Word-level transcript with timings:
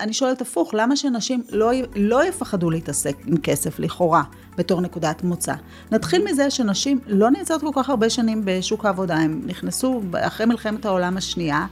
אני 0.00 0.12
שואלת 0.12 0.40
הפוך, 0.40 0.74
למה 0.74 0.96
שנשים 0.96 1.42
לא, 1.50 1.70
לא 1.96 2.24
יפחדו 2.24 2.70
להתעסק 2.70 3.16
עם 3.26 3.36
כסף 3.36 3.78
לכאורה 3.78 4.22
בתור 4.56 4.80
נקודת 4.80 5.22
מוצא? 5.22 5.54
נתחיל 5.92 6.24
מזה 6.24 6.50
שנשים 6.50 7.00
לא 7.06 7.30
נמצאות 7.30 7.60
כל 7.60 7.70
כך 7.74 7.90
הרבה 7.90 8.10
שנים 8.10 8.42
בשוק 8.44 8.84
העבודה, 8.84 9.16
הן 9.16 9.42
נכנסו 9.46 10.02
אחרי 10.20 10.46
מלחמת 10.46 10.84
העולם 10.84 11.16
השנייה. 11.16 11.66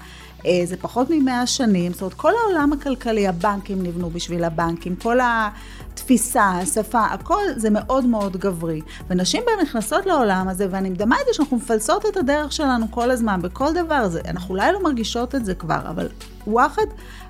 אה, 0.46 0.62
זה 0.64 0.76
פחות 0.76 1.06
ממאה 1.10 1.46
שנים, 1.46 1.92
זאת 1.92 2.02
אומרת, 2.02 2.14
כל 2.14 2.32
העולם 2.44 2.72
הכלכלי, 2.72 3.28
הבנקים 3.28 3.82
נבנו 3.82 4.10
בשביל 4.10 4.44
הבנקים, 4.44 4.96
כל 4.96 5.18
התפיסה, 5.22 6.44
השפה, 6.44 7.04
הכל 7.04 7.42
זה 7.56 7.70
מאוד 7.70 8.06
מאוד 8.06 8.36
גברי. 8.36 8.80
ונשים 9.10 9.42
בהן 9.46 9.66
נכנסות 9.66 10.06
לעולם 10.06 10.48
הזה, 10.48 10.66
ואני 10.70 10.90
מדמה 10.90 11.16
את 11.20 11.26
זה 11.26 11.34
שאנחנו 11.34 11.56
מפלסות 11.56 12.06
את 12.06 12.16
הדרך 12.16 12.52
שלנו 12.52 12.86
כל 12.90 13.10
הזמן, 13.10 13.42
בכל 13.42 13.72
דבר. 13.74 14.08
זה, 14.08 14.20
אנחנו 14.28 14.54
אולי 14.54 14.72
לא 14.72 14.82
מרגישות 14.82 15.34
את 15.34 15.44
זה 15.44 15.54
כבר, 15.54 15.80
אבל 15.88 16.08
וואחד, 16.46 16.86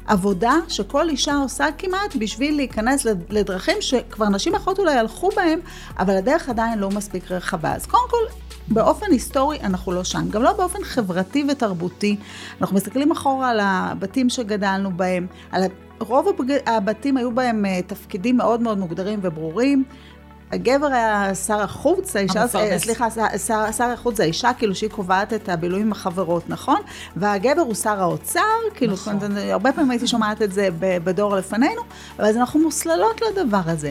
עבודה 0.06 0.54
שכל 0.68 1.08
אישה 1.08 1.36
עושה 1.36 1.66
כמעט 1.78 2.16
בשביל 2.18 2.56
להיכנס 2.56 3.06
לדרכים 3.30 3.76
שכבר 3.80 4.28
נשים 4.28 4.54
אחרות 4.54 4.78
אולי 4.78 4.94
הלכו 4.94 5.30
בהם, 5.36 5.60
אבל 5.98 6.16
הדרך 6.16 6.48
עדיין 6.48 6.78
לא 6.78 6.90
מספיק 6.90 7.30
רחבה. 7.30 7.74
אז 7.74 7.86
קודם 7.86 8.04
כל, 8.10 8.34
באופן 8.68 9.06
היסטורי 9.10 9.60
אנחנו 9.60 9.92
לא 9.92 10.04
שם, 10.04 10.30
גם 10.30 10.42
לא 10.42 10.52
באופן 10.52 10.84
חברתי 10.84 11.44
ותרבותי. 11.48 12.16
אנחנו 12.60 12.76
מסתכלים 12.76 13.12
אחורה 13.12 13.50
על 13.50 13.60
הבתים 13.62 14.28
שגדלנו 14.28 14.90
בהם, 14.96 15.26
על 15.52 15.62
רוב 15.98 16.28
הבתים 16.66 17.16
היו 17.16 17.34
בהם 17.34 17.66
אה, 17.66 17.80
תפקידים 17.86 18.36
מאוד 18.36 18.60
מאוד 18.60 18.78
מוגדרים 18.78 19.18
וברורים. 19.22 19.84
הגבר 20.52 20.86
היה 20.86 21.34
שר 21.34 21.60
החוץ, 21.60 22.16
האישה, 22.16 22.42
המפרנס. 22.42 22.82
סליחה, 22.82 23.08
שר, 23.46 23.72
שר 23.72 23.84
החוץ 23.84 24.16
זה 24.16 24.22
האישה, 24.22 24.50
כאילו 24.58 24.74
שהיא 24.74 24.90
קובעת 24.90 25.32
את 25.32 25.48
הבילויים 25.48 25.86
עם 25.86 25.92
החברות, 25.92 26.48
נכון? 26.48 26.80
והגבר 27.16 27.60
הוא 27.60 27.74
שר 27.74 28.00
האוצר, 28.00 28.40
כאילו, 28.74 28.92
נכון. 28.92 29.18
הרבה 29.36 29.72
פעמים 29.72 29.90
הייתי 29.90 30.06
שומעת 30.06 30.42
את 30.42 30.52
זה 30.52 30.68
בדור 30.80 31.36
לפנינו, 31.36 31.82
אז 32.18 32.36
אנחנו 32.36 32.60
מוסללות 32.60 33.20
לדבר 33.22 33.60
הזה. 33.64 33.90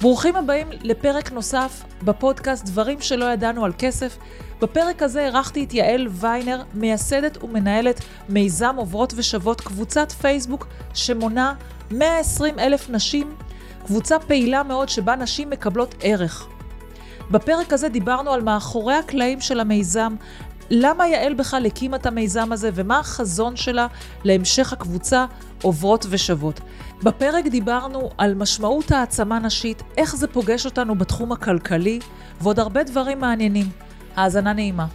ברוכים 0.00 0.36
הבאים 0.36 0.66
לפרק 0.82 1.32
נוסף 1.32 1.82
בפודקאסט 2.02 2.64
דברים 2.64 3.00
שלא 3.00 3.24
ידענו 3.24 3.64
על 3.64 3.72
כסף. 3.78 4.18
בפרק 4.60 5.02
הזה 5.02 5.24
אירחתי 5.24 5.64
את 5.64 5.74
יעל 5.74 6.08
ויינר, 6.10 6.62
מייסדת 6.74 7.44
ומנהלת 7.44 8.00
מיזם 8.28 8.74
עוברות 8.76 9.12
ושוות, 9.16 9.60
קבוצת 9.60 10.12
פייסבוק 10.12 10.66
שמונה 10.94 11.54
120 11.90 12.58
אלף 12.58 12.90
נשים, 12.90 13.34
קבוצה 13.86 14.18
פעילה 14.18 14.62
מאוד 14.62 14.88
שבה 14.88 15.16
נשים 15.16 15.50
מקבלות 15.50 15.94
ערך. 16.00 16.48
בפרק 17.30 17.72
הזה 17.72 17.88
דיברנו 17.88 18.30
על 18.30 18.42
מאחורי 18.42 18.94
הקלעים 18.94 19.40
של 19.40 19.60
המיזם, 19.60 20.14
למה 20.70 21.08
יעל 21.08 21.34
בכלל 21.34 21.66
הקימה 21.66 21.96
את 21.96 22.06
המיזם 22.06 22.52
הזה 22.52 22.70
ומה 22.74 22.98
החזון 22.98 23.56
שלה 23.56 23.86
להמשך 24.24 24.72
הקבוצה 24.72 25.26
עוברות 25.62 26.06
ושוות. 26.10 26.60
בפרק 27.02 27.46
דיברנו 27.46 28.10
על 28.18 28.34
משמעות 28.34 28.90
העצמה 28.90 29.38
נשית, 29.38 29.82
איך 29.96 30.16
זה 30.16 30.28
פוגש 30.28 30.64
אותנו 30.66 30.94
בתחום 30.94 31.32
הכלכלי, 31.32 31.98
ועוד 32.40 32.58
הרבה 32.60 32.82
דברים 32.82 33.20
מעניינים. 33.20 33.66
האזנה 34.16 34.52
נעימה. 34.52 34.86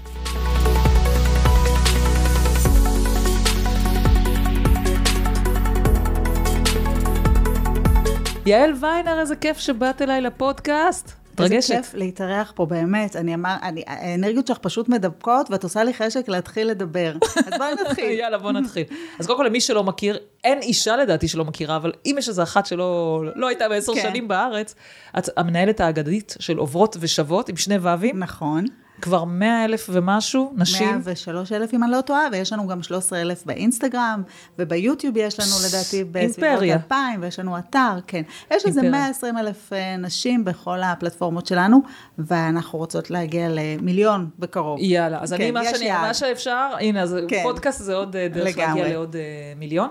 יעל 8.45 8.73
ויינר, 8.81 9.19
איזה 9.19 9.35
כיף 9.35 9.57
שבאת 9.57 10.01
אליי 10.01 10.21
לפודקאסט. 10.21 11.20
מתרגשת. 11.33 11.71
איזה 11.71 11.75
כיף 11.75 11.93
להתארח 11.93 12.53
פה, 12.55 12.65
באמת. 12.65 13.15
אני 13.15 13.33
אמר, 13.33 13.55
אני, 13.63 13.83
האנרגיות 13.87 14.47
שלך 14.47 14.57
פשוט 14.57 14.89
מדבקות, 14.89 15.51
ואת 15.51 15.63
עושה 15.63 15.83
לי 15.83 15.93
חשק 15.93 16.29
להתחיל 16.29 16.67
לדבר. 16.67 17.13
אז 17.37 17.53
בואי 17.57 17.73
נתחיל. 17.85 18.11
יאללה, 18.19 18.37
בוא 18.37 18.51
נתחיל. 18.51 18.83
אז 19.19 19.27
קודם 19.27 19.39
כל, 19.39 19.45
למי 19.45 19.61
שלא 19.61 19.83
מכיר, 19.83 20.17
אין 20.43 20.61
אישה 20.61 20.97
לדעתי 20.97 21.27
שלא 21.27 21.45
מכירה, 21.45 21.75
אבל 21.75 21.91
אם 22.05 22.15
יש 22.17 22.29
איזו 22.29 22.43
אחת 22.43 22.65
שלא 22.65 23.21
לא 23.35 23.47
הייתה 23.47 23.69
בעשר 23.69 23.93
כן. 23.95 24.01
שנים 24.01 24.27
בארץ, 24.27 24.75
את 25.17 25.29
המנהלת 25.37 25.79
האגדית 25.79 26.35
של 26.39 26.57
עוברות 26.57 26.97
ושוות, 26.99 27.49
עם 27.49 27.57
שני 27.57 27.77
ו"ים. 27.81 28.19
נכון. 28.19 28.65
כבר 29.01 29.23
100 29.23 29.65
אלף 29.65 29.89
ומשהו 29.91 30.53
נשים. 30.55 30.89
103 30.89 31.51
אלף, 31.51 31.73
אם 31.73 31.83
אני 31.83 31.91
לא 31.91 32.01
טועה, 32.01 32.27
ויש 32.31 32.53
לנו 32.53 32.67
גם 32.67 32.83
13 32.83 33.21
אלף 33.21 33.45
באינסטגרם, 33.45 34.23
וביוטיוב 34.59 35.17
יש 35.17 35.39
לנו 35.39 35.49
לדעתי 35.67 36.03
בסביבות 36.03 36.63
2,000, 36.63 37.21
ויש 37.21 37.39
לנו 37.39 37.57
אתר, 37.57 37.99
כן. 38.07 38.21
יש 38.51 38.65
איזה 38.65 38.81
120 38.81 39.37
אלף 39.37 39.73
אה, 39.73 39.97
נשים 39.97 40.45
בכל 40.45 40.83
הפלטפורמות 40.83 41.47
שלנו, 41.47 41.81
ואנחנו 42.17 42.79
רוצות 42.79 43.09
להגיע 43.09 43.47
למיליון 43.49 44.29
בקרוב. 44.39 44.79
יאללה, 44.81 45.19
אז 45.21 45.33
כן, 45.33 45.43
אני, 45.43 45.51
מה, 45.51 45.65
שאני, 45.65 45.91
מה 45.91 46.13
שאפשר, 46.13 46.69
הנה, 46.79 47.01
אז 47.01 47.17
כן. 47.27 47.39
פודקאסט 47.43 47.81
זה 47.83 47.95
עוד 47.95 48.15
אה, 48.15 48.27
דרך 48.27 48.57
לגמרי. 48.57 48.81
להגיע 48.81 48.93
לעוד 48.93 49.15
uh, 49.15 49.59
מיליון. 49.59 49.89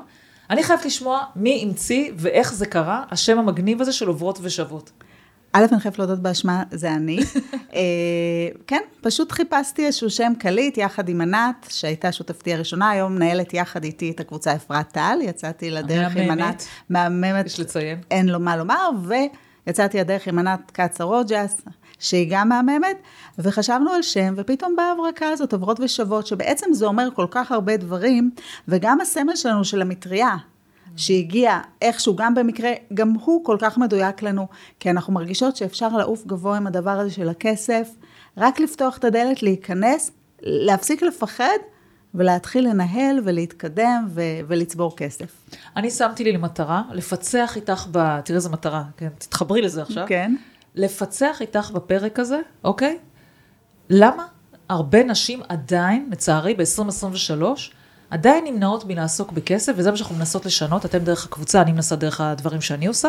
אני 0.50 0.62
חייבת 0.62 0.84
לשמוע 0.84 1.24
מי 1.36 1.62
המציא 1.62 2.12
ואיך 2.16 2.54
זה 2.54 2.66
קרה, 2.66 3.04
השם 3.10 3.38
המגניב 3.38 3.80
הזה 3.80 3.92
של 3.92 4.08
עוברות 4.08 4.38
ושוות. 4.42 4.90
א', 5.52 5.64
אני 5.72 5.80
חייבת 5.80 5.98
להודות 5.98 6.18
באשמה, 6.18 6.62
זה 6.70 6.92
אני. 6.92 7.18
אה, 7.74 7.80
כן, 8.66 8.80
פשוט 9.00 9.32
חיפשתי 9.32 9.86
איזשהו 9.86 10.10
שם 10.10 10.32
קליט 10.38 10.78
יחד 10.78 11.08
עם 11.08 11.20
ענת, 11.20 11.66
שהייתה 11.68 12.12
שותפתי 12.12 12.54
הראשונה, 12.54 12.90
היום 12.90 13.14
מנהלת 13.14 13.54
יחד 13.54 13.84
איתי 13.84 14.10
את 14.10 14.20
הקבוצה 14.20 14.54
אפרת 14.54 14.92
טל, 14.92 15.18
יצאתי 15.22 15.70
לדרך 15.70 16.16
עם 16.16 16.30
ענת, 16.30 16.64
מהממת, 16.90 17.46
יש 17.46 17.60
לציין. 17.60 17.98
אין 18.10 18.28
לו 18.28 18.40
מה 18.40 18.56
לומר, 18.56 18.90
ויצאתי 19.66 20.00
לדרך 20.00 20.26
עם 20.26 20.38
ענת 20.38 20.70
קצה 20.70 21.04
רוג'ס, 21.04 21.60
שהיא 21.98 22.26
גם 22.30 22.48
מהממת, 22.48 22.96
וחשבנו 23.38 23.90
על 23.90 24.02
שם, 24.02 24.34
ופתאום 24.36 24.76
באה 24.76 24.92
הברקה 24.92 25.28
הזאת, 25.28 25.52
עוברות 25.52 25.80
ושוות, 25.80 26.26
שבעצם 26.26 26.66
זה 26.72 26.86
אומר 26.86 27.08
כל 27.14 27.26
כך 27.30 27.52
הרבה 27.52 27.76
דברים, 27.76 28.30
וגם 28.68 29.00
הסמל 29.00 29.36
שלנו 29.36 29.64
של 29.64 29.82
המטריה, 29.82 30.36
שהגיע 30.96 31.60
איכשהו, 31.82 32.16
גם 32.16 32.34
במקרה, 32.34 32.70
גם 32.94 33.10
הוא 33.10 33.44
כל 33.44 33.56
כך 33.60 33.78
מדויק 33.78 34.22
לנו, 34.22 34.46
כי 34.80 34.90
אנחנו 34.90 35.12
מרגישות 35.12 35.56
שאפשר 35.56 35.88
לעוף 35.88 36.26
גבוה 36.26 36.56
עם 36.56 36.66
הדבר 36.66 36.90
הזה 36.90 37.10
של 37.10 37.28
הכסף, 37.28 37.88
רק 38.36 38.60
לפתוח 38.60 38.98
את 38.98 39.04
הדלת, 39.04 39.42
להיכנס, 39.42 40.10
להפסיק 40.42 41.02
לפחד. 41.02 41.58
ולהתחיל 42.14 42.68
לנהל 42.68 43.20
ולהתקדם 43.24 44.06
ו- 44.08 44.20
ולצבור 44.48 44.96
כסף. 44.96 45.46
אני 45.76 45.90
שמתי 45.90 46.24
לי 46.24 46.32
למטרה, 46.32 46.82
לפצח 46.92 47.56
איתך 47.56 47.86
ב... 47.92 48.20
תראי 48.20 48.36
איזה 48.36 48.48
מטרה, 48.48 48.84
כן? 48.96 49.08
תתחברי 49.18 49.62
לזה 49.62 49.82
עכשיו. 49.82 50.04
כן. 50.08 50.34
לפצח 50.74 51.40
איתך 51.40 51.70
בפרק 51.70 52.18
הזה, 52.18 52.40
אוקיי? 52.64 52.98
למה 53.90 54.26
הרבה 54.68 55.04
נשים 55.04 55.40
עדיין, 55.48 56.08
לצערי, 56.12 56.54
ב-2023, 56.54 57.42
עדיין 58.10 58.44
נמנעות 58.44 58.84
מלעסוק 58.84 59.32
בכסף, 59.32 59.72
וזה 59.76 59.90
מה 59.90 59.96
שאנחנו 59.96 60.16
מנסות 60.16 60.46
לשנות, 60.46 60.84
אתם 60.84 60.98
דרך 60.98 61.26
הקבוצה, 61.26 61.62
אני 61.62 61.72
מנסה 61.72 61.96
דרך 61.96 62.20
הדברים 62.20 62.60
שאני 62.60 62.86
עושה. 62.86 63.08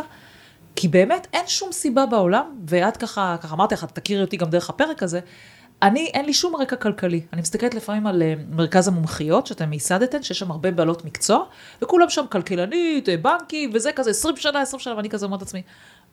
כי 0.76 0.88
באמת 0.88 1.28
אין 1.34 1.48
שום 1.48 1.72
סיבה 1.72 2.06
בעולם, 2.06 2.46
ואת 2.68 2.98
ככה, 2.98 3.36
ככה 3.42 3.56
אמרתי 3.56 3.76
לך, 3.76 3.86
תכירי 3.86 4.22
אותי 4.22 4.38
גם 4.38 4.50
דרך 4.50 4.70
הפרק 4.70 5.04
הזה, 5.04 5.20
אני, 5.82 6.06
אין 6.14 6.26
לי 6.26 6.34
שום 6.34 6.56
רקע 6.56 6.76
כלכלי. 6.76 7.22
אני 7.34 7.42
מסתכלת 7.42 7.74
לפעמים 7.74 8.08
על 8.08 8.22
אה, 8.22 8.34
מרכז 8.50 8.88
המומחיות 8.88 9.48
שאתם 9.48 9.74
ייסדתם, 9.74 10.24
שיש 10.24 10.40
שם 10.40 10.52
הרבה 10.52 10.72
בעלות 10.72 11.06
מקצוע, 11.06 11.44
וכולם 11.82 12.10
שם 12.10 12.26
כלכלנית, 12.32 13.10
אה, 13.10 13.18
בנקים, 13.18 13.72
וזה 13.74 13.92
כזה 13.92 14.10
20 14.10 14.38
שנה, 14.38 14.62
20 14.62 14.80
שנה, 14.80 14.96
ואני 14.96 15.10
כזה 15.10 15.26
אומרת 15.26 15.42
לעצמי, 15.42 15.62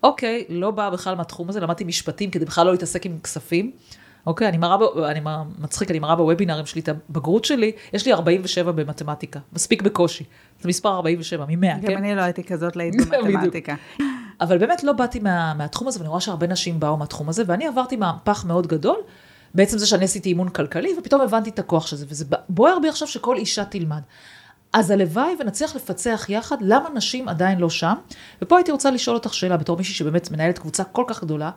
אוקיי, 0.02 0.44
לא 0.48 0.70
באה 0.70 0.90
בכלל 0.90 1.14
מהתחום 1.14 1.48
הזה, 1.48 1.60
למדתי 1.60 1.84
משפטים 1.84 2.30
כדי 2.30 2.44
בכלל 2.44 2.66
לא 2.66 2.72
להתעסק 2.72 3.06
עם 3.06 3.18
כספים. 3.18 3.70
אוקיי, 4.28 4.48
אני 4.48 4.58
מראה, 4.58 5.10
אני 5.10 5.20
מצחיק, 5.58 5.90
אני 5.90 5.98
מראה 5.98 6.16
בוובינרים 6.16 6.66
שלי 6.66 6.80
את 6.80 6.88
הבגרות 6.88 7.44
שלי, 7.44 7.72
יש 7.92 8.06
לי 8.06 8.12
47 8.12 8.72
במתמטיקה, 8.72 9.40
מספיק 9.52 9.82
בקושי. 9.82 10.24
זה 10.60 10.68
מספר 10.68 10.94
47, 10.94 11.46
מ-100, 11.46 11.54
כן? 11.60 11.92
גם 11.92 11.98
אני 11.98 12.14
לא 12.14 12.20
הייתי 12.22 12.44
כזאת 12.44 12.76
להיט 12.76 12.94
במתמטיקה. 13.10 13.74
אבל 14.40 14.58
באמת 14.58 14.84
לא 14.84 14.92
באתי 14.92 15.18
מה, 15.18 15.54
מהתחום 15.54 15.88
הזה, 15.88 15.98
ואני 15.98 16.08
רואה 16.08 16.20
שהרבה 16.20 16.46
נשים 16.46 16.80
באו 16.80 16.96
מהתחום 16.96 17.28
הזה, 17.28 17.42
ואני 17.46 17.66
עברתי 17.66 17.96
מהפך 17.96 18.44
מאוד 18.44 18.66
גדול, 18.66 18.96
בעצם 19.54 19.78
זה 19.78 19.86
שאני 19.86 20.04
עשיתי 20.04 20.28
אימון 20.28 20.48
כלכלי, 20.48 20.94
ופתאום 20.98 21.20
הבנתי 21.20 21.50
את 21.50 21.58
הכוח 21.58 21.86
של 21.86 21.96
זה, 21.96 22.06
וזה 22.08 22.24
בוער 22.48 22.78
בי 22.78 22.88
עכשיו 22.88 23.08
שכל 23.08 23.36
אישה 23.36 23.64
תלמד. 23.64 24.00
אז 24.72 24.90
הלוואי 24.90 25.36
ונצליח 25.40 25.76
לפצח 25.76 26.26
יחד 26.28 26.56
למה 26.60 26.88
נשים 26.94 27.28
עדיין 27.28 27.58
לא 27.58 27.70
שם. 27.70 27.94
ופה 28.42 28.56
הייתי 28.56 28.72
רוצה 28.72 28.90
לשאול 28.90 29.16
אותך 29.16 29.34
שאלה 29.34 29.56
בתור 29.56 29.76
מישהי 29.76 29.94
שבאמת 29.94 30.30
מנהלת 30.30 30.58
קבוצה 30.58 30.84
כל 30.84 31.04
כך 31.06 31.22
גדולה, 31.24 31.50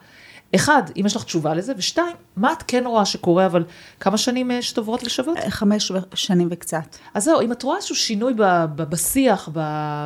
אחד, 0.55 0.83
אם 0.97 1.05
יש 1.05 1.15
לך 1.15 1.23
תשובה 1.23 1.53
לזה, 1.53 1.73
ושתיים, 1.77 2.15
מה 2.35 2.53
את 2.53 2.63
כן 2.67 2.83
רואה 2.85 3.05
שקורה, 3.05 3.45
אבל 3.45 3.63
כמה 3.99 4.17
שנים 4.17 4.51
אה, 4.51 4.61
שתוברות 4.61 5.03
ושוות? 5.03 5.37
אה, 5.37 5.49
חמש 5.49 5.91
שנים 6.13 6.47
וקצת. 6.51 6.95
אז 7.13 7.23
זהו, 7.23 7.41
אם 7.41 7.51
את 7.51 7.63
רואה 7.63 7.77
איזשהו 7.77 7.95
שינוי 7.95 8.33
בשיח, 8.75 9.49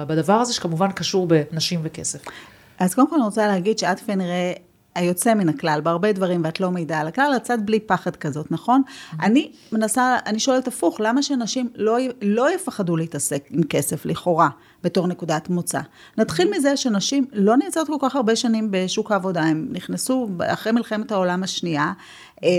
בדבר 0.07 0.33
הזה, 0.33 0.53
שכמובן 0.53 0.91
קשור 0.91 1.27
בנשים 1.27 1.79
וכסף. 1.83 2.19
אז 2.79 2.93
קודם 2.95 3.09
כל 3.09 3.15
אני 3.15 3.25
רוצה 3.25 3.47
להגיד 3.47 3.79
שאת 3.79 3.99
כנראה 3.99 4.53
היוצא 4.95 5.33
מן 5.33 5.49
הכלל, 5.49 5.81
בהרבה 5.81 6.11
דברים, 6.11 6.41
ואת 6.45 6.59
לא 6.59 6.71
מעידה 6.71 6.99
על 6.99 7.07
הכלל, 7.07 7.31
לצאת 7.35 7.65
בלי 7.65 7.79
פחד 7.79 8.15
כזאת, 8.15 8.51
נכון? 8.51 8.81
Mm-hmm. 8.85 9.23
אני 9.23 9.51
מנסה, 9.71 10.17
אני 10.25 10.39
שואלת 10.39 10.67
הפוך, 10.67 10.99
למה 10.99 11.23
שנשים 11.23 11.69
לא, 11.75 11.97
לא 12.21 12.55
יפחדו 12.55 12.97
להתעסק 12.97 13.43
עם 13.49 13.63
כסף, 13.63 14.05
לכאורה, 14.05 14.49
בתור 14.83 15.07
נקודת 15.07 15.49
מוצא? 15.49 15.79
נתחיל. 16.17 16.45
מזה 16.57 16.77
שנשים 16.77 17.25
לא 17.33 17.57
נמצאות 17.57 17.87
כל 17.87 17.97
כך 18.01 18.15
הרבה 18.15 18.35
שנים 18.35 18.67
בשוק 18.71 19.11
העבודה, 19.11 19.41
הן 19.41 19.67
נכנסו 19.71 20.29
אחרי 20.47 20.71
מלחמת 20.71 21.11
העולם 21.11 21.43
השנייה, 21.43 21.93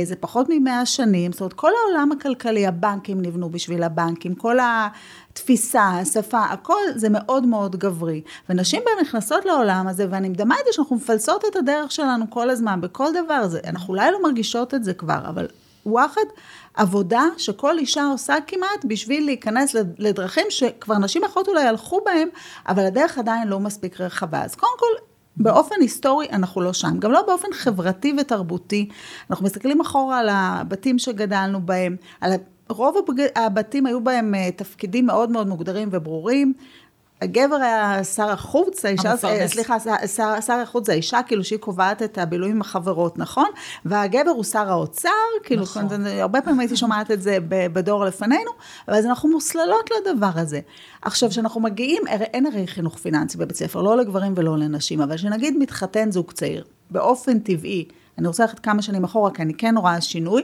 זה 0.05 0.17
פחות 0.20 0.46
ממאה 0.50 0.87
שנים, 0.87 1.32
זאת 1.32 1.40
אומרת, 1.40 1.52
כל 1.52 1.70
העולם 1.84 2.12
הכלכלי, 2.12 2.67
הבנקים 2.67 3.23
נבנו 3.23 3.50
בשביל 3.50 3.82
הבנקים, 3.82 4.34
כל 4.34 4.56
התפיסה, 4.62 5.82
השפה, 5.82 6.44
הכל 6.44 6.81
זה 6.94 7.08
מאוד 7.08 7.46
מאוד 7.46 7.76
גברי. 7.76 8.23
ונשים 8.49 8.82
בהן 8.84 9.06
נכנסות 9.06 9.44
לעולם 9.44 9.87
הזה, 9.88 10.06
ואני 10.11 10.28
מדמה 10.28 10.55
את 10.61 10.64
זה 10.67 10.73
שאנחנו 10.73 10.96
מפלסות 10.96 11.44
את 11.50 11.56
הדרך 11.56 11.93
שלנו 11.93 12.25
כל 12.31 12.50
הזמן, 12.50 12.81
בכל 12.81 13.08
דבר, 13.25 13.49
זה, 13.49 13.61
אנחנו 13.67 13.94
אולי 13.94 14.11
לא 14.11 14.23
מרגישות 14.23 14.75
את 14.75 14.84
זה 14.84 14.94
כבר, 14.94 15.19
אבל 15.28 15.46
וואחד, 15.87 16.25
עבודה 16.75 17.23
שכל 17.37 17.78
אישה 17.78 18.05
עושה 18.05 18.34
כמעט 18.46 18.84
בשביל 18.84 19.25
להיכנס 19.25 19.76
לדרכים 19.99 20.46
שכבר 20.50 20.99
נשים 20.99 21.25
אחרות 21.25 21.49
אולי 21.49 21.64
הלכו 21.67 22.00
בהם, 22.05 22.28
אבל 22.69 22.87
הדרך 22.87 23.19
עדיין 23.19 23.49
לא 23.49 23.61
מספיק 23.61 24.00
רחבה. 24.00 24.44
אז 24.44 24.55
קודם 24.55 24.73
כל, 24.78 25.15
באופן 25.37 25.75
היסטורי 25.81 26.27
אנחנו 26.33 26.61
לא 26.61 26.73
שם, 26.73 26.99
גם 26.99 27.12
לא 27.12 27.23
באופן 27.27 27.49
חברתי 27.53 28.15
ותרבותי. 28.21 28.88
אנחנו 29.31 29.44
מסתכלים 29.44 29.81
אחורה 29.81 30.19
על 30.19 30.29
הבתים 30.31 30.99
שגדלנו 30.99 31.67
בהם, 31.67 31.97
על 32.21 32.33
רוב 32.69 32.97
הבתים 33.37 33.87
היו 33.87 34.05
בהם 34.05 34.35
אה, 34.35 34.50
תפקידים 34.56 35.06
מאוד 35.06 35.31
מאוד 35.31 35.49
מוגדרים 35.49 35.88
וברורים. 35.93 36.53
הגבר 37.22 37.56
היה 37.56 38.04
שר 38.04 38.30
החוץ, 38.30 38.84
האישה, 38.84 39.10
המפרנס. 39.10 39.52
סליחה, 39.52 39.76
שר, 40.06 40.40
שר 40.40 40.52
החוץ 40.52 40.86
זה 40.86 40.92
האישה, 40.92 41.20
כאילו 41.26 41.44
שהיא 41.44 41.58
קובעת 41.58 42.02
את 42.02 42.18
הבילויים 42.18 42.54
עם 42.54 42.60
החברות, 42.60 43.18
נכון? 43.18 43.48
והגבר 43.84 44.30
הוא 44.30 44.44
שר 44.44 44.70
האוצר, 44.70 45.08
כאילו, 45.42 45.62
נכון. 45.62 45.88
הרבה 46.06 46.42
פעמים 46.42 46.60
הייתי 46.60 46.76
שומעת 46.76 47.10
את 47.10 47.22
זה 47.22 47.38
בדור 47.48 48.04
לפנינו, 48.04 48.50
ואז 48.88 49.06
אנחנו 49.06 49.28
מוסללות 49.28 49.90
לדבר 49.90 50.30
הזה. 50.34 50.60
עכשיו, 51.02 51.30
כשאנחנו 51.30 51.60
מגיעים, 51.60 52.02
אין 52.06 52.46
הרי 52.46 52.66
חינוך 52.66 52.98
פיננסי 52.98 53.38
בבית 53.38 53.56
ספר, 53.56 53.82
לא 53.82 53.96
לגברים 53.96 54.32
ולא 54.36 54.58
לנשים, 54.58 55.00
אבל 55.00 55.16
שנגיד 55.16 55.56
מתחתן 55.58 56.10
זוג 56.10 56.32
צעיר, 56.32 56.64
באופן 56.90 57.38
טבעי, 57.38 57.88
אני 58.18 58.28
רוצה 58.28 58.42
ללכת 58.42 58.58
כמה 58.58 58.82
שנים 58.82 59.04
אחורה, 59.04 59.30
כי 59.30 59.42
אני 59.42 59.54
כן 59.54 59.74
רואה 59.76 60.00
שינוי, 60.00 60.42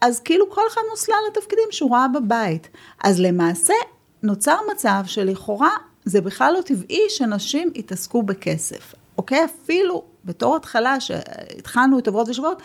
אז 0.00 0.20
כאילו 0.20 0.50
כל 0.50 0.62
אחד 0.68 0.80
מוסלל 0.90 1.14
לתפקידים 1.30 1.68
שהוא 1.70 1.96
ראה 1.96 2.08
בבית. 2.08 2.68
אז 3.04 3.20
למעשה, 3.20 3.74
נוצר 4.22 4.56
מצב 4.72 5.02
שלכאורה 5.06 5.70
זה 6.08 6.20
בכלל 6.20 6.54
לא 6.56 6.60
טבעי 6.60 7.02
שנשים 7.08 7.70
יתעסקו 7.74 8.22
בכסף, 8.22 8.94
אוקיי? 9.18 9.44
אפילו 9.44 10.02
בתור 10.24 10.56
התחלה, 10.56 11.00
שהתחלנו 11.00 11.98
את 11.98 12.06
עוברות 12.06 12.28
ושוות, 12.28 12.62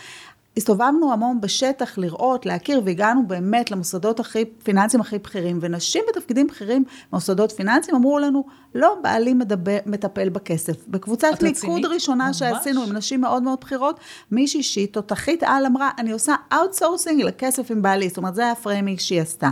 הסתובבנו 0.56 1.12
המון 1.12 1.40
בשטח 1.40 1.98
לראות, 1.98 2.46
להכיר, 2.46 2.80
והגענו 2.84 3.26
באמת 3.26 3.70
למוסדות 3.70 4.20
הכי, 4.20 4.44
פיננסיים 4.44 5.00
הכי 5.00 5.18
בכירים, 5.18 5.58
ונשים 5.60 6.04
בתפקידים 6.08 6.46
בכירים 6.46 6.84
במוסדות 7.12 7.52
פיננסיים 7.52 7.96
אמרו 7.96 8.18
לנו, 8.18 8.44
לא, 8.74 8.96
בעלי 9.02 9.34
מדבר, 9.34 9.78
מטפל 9.86 10.28
בכסף. 10.28 10.88
בקבוצת 10.88 11.42
מיקוד 11.42 11.84
ראשונה 11.84 12.26
ממש? 12.26 12.38
שעשינו 12.38 12.82
עם 12.82 12.92
נשים 12.92 13.20
מאוד 13.20 13.42
מאוד 13.42 13.58
בכירות, 13.60 14.00
מישהי 14.30 14.62
שהיא 14.62 14.88
תותחית 14.88 15.42
על 15.42 15.66
אמרה, 15.66 15.90
אני 15.98 16.12
עושה 16.12 16.34
outsourcing 16.52 17.22
לכסף 17.22 17.70
עם 17.70 17.82
בעלי, 17.82 18.08
זאת 18.08 18.16
אומרת, 18.16 18.34
זה 18.34 18.42
היה 18.42 18.52
ה 18.52 18.58
framing 18.58 18.98
שהיא 18.98 19.20
עשתה. 19.20 19.50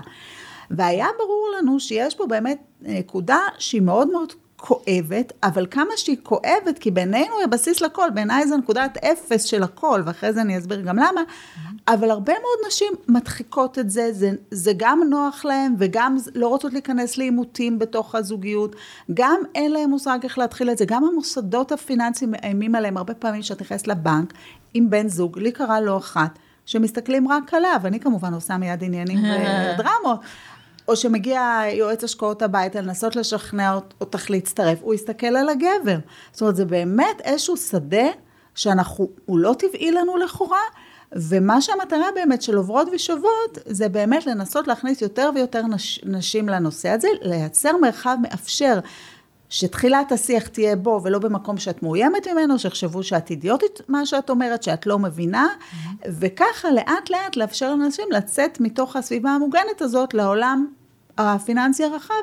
והיה 0.70 1.06
ברור 1.18 1.48
לנו 1.58 1.80
שיש 1.80 2.14
פה 2.14 2.26
באמת 2.26 2.58
נקודה 2.82 3.38
שהיא 3.58 3.82
מאוד 3.82 4.08
מאוד 4.12 4.32
כואבת, 4.62 5.32
אבל 5.42 5.66
כמה 5.70 5.90
שהיא 5.96 6.16
כואבת, 6.22 6.78
כי 6.80 6.90
בינינו 6.90 7.36
היא 7.36 7.44
הבסיס 7.44 7.80
לכל, 7.80 8.08
בעיניי 8.14 8.48
זה 8.48 8.56
נקודת 8.56 8.96
אפס 9.04 9.44
של 9.44 9.62
הכל, 9.62 10.02
ואחרי 10.06 10.32
זה 10.32 10.40
אני 10.40 10.58
אסביר 10.58 10.80
גם 10.80 10.96
למה, 10.96 11.20
אבל 11.88 12.10
הרבה 12.10 12.32
מאוד 12.32 12.66
נשים 12.66 12.92
מדחיקות 13.08 13.78
את 13.78 13.90
זה, 13.90 14.12
זה, 14.12 14.30
זה 14.50 14.72
גם 14.76 15.00
נוח 15.10 15.44
להן, 15.44 15.74
וגם 15.78 16.16
לא 16.34 16.48
רוצות 16.48 16.72
להיכנס 16.72 17.16
לעימותים 17.16 17.78
בתוך 17.78 18.14
הזוגיות, 18.14 18.76
גם 19.14 19.40
אין 19.54 19.72
להן 19.72 19.90
מושג 19.90 20.18
איך 20.22 20.38
להתחיל 20.38 20.70
את 20.70 20.78
זה, 20.78 20.84
גם 20.84 21.04
המוסדות 21.04 21.72
הפיננסיים 21.72 22.30
מאיימים 22.30 22.74
עליהם, 22.74 22.96
הרבה 22.96 23.14
פעמים 23.14 23.42
כשאת 23.42 23.60
נכנסת 23.60 23.88
לבנק 23.88 24.32
עם 24.74 24.90
בן 24.90 25.08
זוג, 25.08 25.38
לי 25.38 25.52
קרה 25.52 25.80
לא 25.80 25.96
אחת, 25.96 26.38
שמסתכלים 26.66 27.28
רק 27.28 27.54
עליו, 27.54 27.80
אני 27.84 28.00
כמובן 28.00 28.34
עושה 28.34 28.56
מיד 28.56 28.84
עניינים 28.84 29.18
ודרמות. 29.78 30.20
או 30.92 30.96
שמגיע 30.96 31.60
יועץ 31.72 32.04
השקעות 32.04 32.42
הביתה 32.42 32.80
לנסות 32.80 33.16
לשכנע 33.16 33.78
אותך 34.00 34.30
להצטרף, 34.30 34.78
הוא 34.82 34.94
יסתכל 34.94 35.26
על 35.26 35.48
הגבר. 35.48 35.98
זאת 36.32 36.40
אומרת, 36.40 36.56
זה 36.56 36.64
באמת 36.64 37.20
איזשהו 37.24 37.56
שדה 37.56 38.06
שאנחנו, 38.54 39.08
הוא 39.26 39.38
לא 39.38 39.54
טבעי 39.58 39.90
לנו 39.90 40.16
לכאורה, 40.16 40.60
ומה 41.12 41.60
שהמטרה 41.60 42.06
באמת 42.14 42.42
של 42.42 42.56
עוברות 42.56 42.88
ושוות, 42.92 43.58
זה 43.66 43.88
באמת 43.88 44.26
לנסות 44.26 44.68
להכניס 44.68 45.02
יותר 45.02 45.30
ויותר 45.34 45.62
נש, 45.62 46.00
נשים 46.04 46.48
לנושא 46.48 46.88
הזה, 46.88 47.08
לייצר 47.22 47.76
מרחב 47.76 48.16
מאפשר. 48.22 48.78
שתחילת 49.48 50.12
השיח 50.12 50.46
תהיה 50.46 50.76
בו 50.76 51.00
ולא 51.04 51.18
במקום 51.18 51.58
שאת 51.58 51.82
מאוימת 51.82 52.28
ממנו, 52.28 52.58
שיחשבו 52.58 53.02
שאת 53.02 53.30
אידיוטית 53.30 53.80
מה 53.88 54.06
שאת 54.06 54.30
אומרת, 54.30 54.62
שאת 54.62 54.86
לא 54.86 54.98
מבינה, 54.98 55.46
mm-hmm. 55.46 56.08
וככה 56.20 56.70
לאט 56.70 57.10
לאט 57.10 57.36
לאפשר 57.36 57.74
לאנשים 57.74 58.04
לצאת 58.10 58.60
מתוך 58.60 58.96
הסביבה 58.96 59.30
המוגנת 59.30 59.80
הזאת 59.82 60.14
לעולם 60.14 60.66
הפיננסי 61.18 61.84
הרחב, 61.84 62.14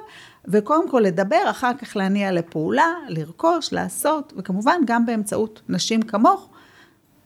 וקודם 0.47 0.89
כל 0.89 0.99
לדבר, 0.99 1.43
אחר 1.49 1.71
כך 1.81 1.95
להניע 1.95 2.31
לפעולה, 2.31 2.93
לרכוש, 3.07 3.73
לעשות, 3.73 4.33
וכמובן 4.37 4.81
גם 4.85 5.05
באמצעות 5.05 5.61
נשים 5.69 6.01
כמוך, 6.01 6.49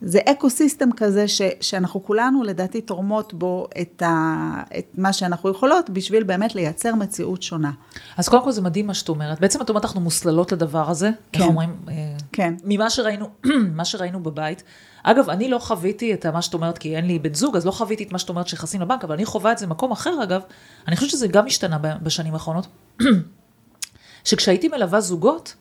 זה 0.00 0.18
אקו 0.24 0.50
סיסטם 0.50 0.92
כזה 0.92 1.28
ש, 1.28 1.42
שאנחנו 1.60 2.04
כולנו 2.04 2.42
לדעתי 2.42 2.80
תורמות 2.80 3.34
בו 3.34 3.68
את, 3.80 4.02
ה, 4.02 4.62
את 4.78 4.86
מה 4.98 5.12
שאנחנו 5.12 5.50
יכולות, 5.50 5.90
בשביל 5.90 6.22
באמת 6.22 6.54
לייצר 6.54 6.94
מציאות 6.94 7.42
שונה. 7.42 7.70
אז 8.16 8.28
קודם 8.28 8.44
כל 8.44 8.52
זה 8.52 8.62
מדהים 8.62 8.86
מה 8.86 8.94
שאת 8.94 9.08
אומרת. 9.08 9.40
בעצם 9.40 9.62
את 9.62 9.68
אומרת, 9.68 9.84
אנחנו 9.84 10.00
מוסללות 10.00 10.52
לדבר 10.52 10.90
הזה. 10.90 11.10
כן. 11.32 11.42
אומרים? 11.42 11.76
אה, 11.88 11.94
כן. 12.32 12.54
ממה 12.64 12.90
שראינו, 12.90 13.28
מה 13.76 13.84
שראינו 13.84 14.22
בבית. 14.22 14.62
אגב, 15.06 15.30
אני 15.30 15.48
לא 15.48 15.58
חוויתי 15.58 16.14
את 16.14 16.26
מה 16.26 16.42
שאת 16.42 16.54
אומרת, 16.54 16.78
כי 16.78 16.96
אין 16.96 17.06
לי 17.06 17.18
בן 17.18 17.34
זוג, 17.34 17.56
אז 17.56 17.66
לא 17.66 17.70
חוויתי 17.70 18.04
את 18.04 18.12
מה 18.12 18.18
שאת 18.18 18.28
אומרת 18.28 18.48
שנכנסים 18.48 18.80
לבנק, 18.80 19.04
אבל 19.04 19.14
אני 19.14 19.24
חווה 19.24 19.52
את 19.52 19.58
זה 19.58 19.66
במקום 19.66 19.92
אחר, 19.92 20.22
אגב. 20.22 20.42
אני 20.88 20.96
חושבת 20.96 21.10
שזה 21.10 21.28
גם 21.28 21.46
השתנה 21.46 21.78
בשנים 21.78 22.34
האחרונות. 22.34 22.66
שכשהייתי 24.24 24.68
מלווה 24.68 25.00
זוגות, 25.00 25.54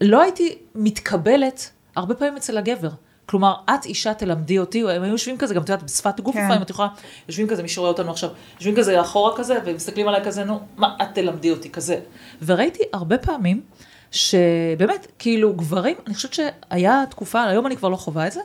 לא 0.00 0.22
הייתי 0.22 0.58
מתקבלת 0.74 1.70
הרבה 1.96 2.14
פעמים 2.14 2.36
אצל 2.36 2.58
הגבר. 2.58 2.90
כלומר, 3.26 3.54
את 3.74 3.84
אישה 3.84 4.14
תלמדי 4.14 4.58
אותי, 4.58 4.82
הם 4.90 5.02
היו 5.02 5.12
יושבים 5.12 5.38
כזה, 5.38 5.54
גם 5.54 5.62
את 5.62 5.68
יודעת, 5.68 5.82
בשפת 5.82 6.20
גוף 6.20 6.34
כן. 6.34 6.44
לפעמים, 6.44 6.62
את 6.62 6.70
יכולה, 6.70 6.88
יושבים 7.28 7.48
כזה, 7.48 7.62
מי 7.62 7.68
שרואה 7.68 7.90
אותנו 7.90 8.10
עכשיו, 8.10 8.30
יושבים 8.54 8.76
כזה 8.76 9.00
אחורה 9.00 9.36
כזה, 9.36 9.58
ומסתכלים 9.64 10.08
עליי 10.08 10.24
כזה, 10.24 10.44
נו, 10.44 10.60
מה, 10.76 10.96
את 11.02 11.08
תלמדי 11.14 11.50
אותי 11.50 11.70
כזה. 11.70 12.00
וראיתי 12.46 12.82
הרבה 12.92 13.18
פעמים, 13.18 13.62
שבאמת, 14.10 15.06
כאילו, 15.18 15.52
גברים, 15.52 15.96
אני 16.06 16.14
חושבת 16.14 16.32
שהיה 16.34 17.04
תקופה, 17.10 17.44
היום 17.44 17.66
אני 17.66 17.76
כבר 17.76 17.88
לא 17.88 17.96
חווה 17.96 18.26
את 18.26 18.32
זה, 18.32 18.40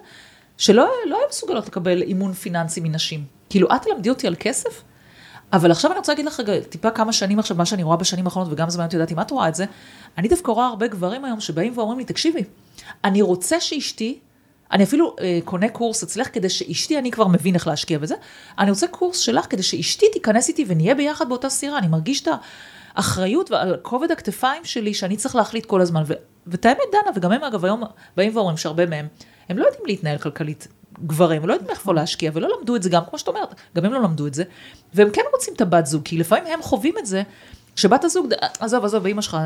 שלא 0.57 0.89
לא 1.05 1.17
היו 1.17 1.27
מסוגלות 1.29 1.67
לקבל 1.67 2.01
אימון 2.01 2.33
פיננסי 2.33 2.79
מנשים. 2.79 3.23
כאילו, 3.49 3.67
את 3.75 3.81
תלמדי 3.81 4.09
אותי 4.09 4.27
על 4.27 4.35
כסף? 4.39 4.83
אבל 5.53 5.71
עכשיו 5.71 5.91
אני 5.91 5.97
רוצה 5.97 6.11
להגיד 6.11 6.25
לך 6.25 6.39
רגע, 6.39 6.59
טיפה 6.59 6.91
כמה 6.91 7.13
שנים 7.13 7.39
עכשיו, 7.39 7.57
מה 7.57 7.65
שאני 7.65 7.83
רואה 7.83 7.97
בשנים 7.97 8.25
האחרונות, 8.25 8.53
וגם 8.53 8.69
זמן 8.69 8.85
את 8.85 8.93
יודעת 8.93 9.11
אם 9.11 9.19
את 9.19 9.31
רואה 9.31 9.47
את 9.47 9.55
זה, 9.55 9.65
אני 10.17 10.27
דווקא 10.27 10.51
רואה 10.51 10.67
הרבה 10.67 10.87
גברים 10.87 11.25
היום 11.25 11.39
שבאים 11.39 11.77
ואומרים 11.77 11.99
לי, 11.99 12.05
תקשיבי, 12.05 12.43
אני 13.03 13.21
רוצה 13.21 13.59
שאשתי 13.61 14.19
אני 14.71 14.83
אפילו 14.83 15.15
אה, 15.21 15.39
קונה 15.45 15.69
קורס 15.69 16.03
אצלך 16.03 16.33
כדי 16.33 16.49
שאשתי, 16.49 16.97
אני 16.97 17.11
כבר 17.11 17.27
מבין 17.27 17.55
איך 17.55 17.67
להשקיע 17.67 17.99
בזה, 17.99 18.15
אני 18.59 18.69
רוצה 18.69 18.87
קורס 18.87 19.17
שלך 19.17 19.45
כדי 19.49 19.63
שאשתי 19.63 20.05
תיכנס 20.13 20.49
איתי 20.49 20.65
ונהיה 20.67 20.95
ביחד 20.95 21.29
באותה 21.29 21.49
סירה, 21.49 21.77
אני 21.77 21.87
מרגיש 21.87 22.21
את 22.21 22.27
האחריות 22.95 23.51
ועל 23.51 23.77
כובד 23.81 24.11
הכתפיים 24.11 24.65
שלי 24.65 24.93
שאני 24.93 25.17
צריך 25.17 25.35
להחליט 25.35 25.65
כל 25.65 25.81
הזמן. 25.81 26.03
ואת 26.47 26.65
האמת, 26.65 26.79
דנה, 26.91 27.11
וגם 27.15 27.31
הם 27.31 27.43
אגב 27.43 27.65
היום 27.65 27.83
באים 28.17 28.37
ואומרים 28.37 28.57
שהרבה 28.57 28.85
מהם, 28.85 29.07
הם 29.49 29.57
לא 29.57 29.65
יודעים 29.65 29.85
להתנהל 29.85 30.17
כלכלית 30.17 30.67
גברים, 31.05 31.41
הם 31.41 31.47
לא 31.47 31.53
יודעים 31.53 31.71
איפה 31.71 31.93
להשקיע, 31.93 32.31
ולא 32.33 32.49
למדו 32.59 32.75
את 32.75 32.83
זה 32.83 32.89
גם, 32.89 33.01
כמו 33.09 33.19
שאת 33.19 33.27
אומרת, 33.27 33.55
גם 33.75 33.85
הם 33.85 33.93
לא 33.93 34.01
למדו 34.01 34.27
את 34.27 34.33
זה, 34.33 34.43
והם 34.93 35.09
כן 35.09 35.21
רוצים 35.33 35.53
את 35.53 35.61
הבת 35.61 35.85
זוג, 35.85 36.03
כי 36.03 36.17
לפעמים 36.17 36.53
הם 36.53 36.61
חווים 36.61 36.93
את 36.99 37.05
זה, 37.05 37.23
שבת 37.75 38.03
הזוג, 38.03 38.33
עזוב, 38.59 38.85
עזוב, 38.85 39.03
ואימא 39.03 39.21
שלך, 39.21 39.37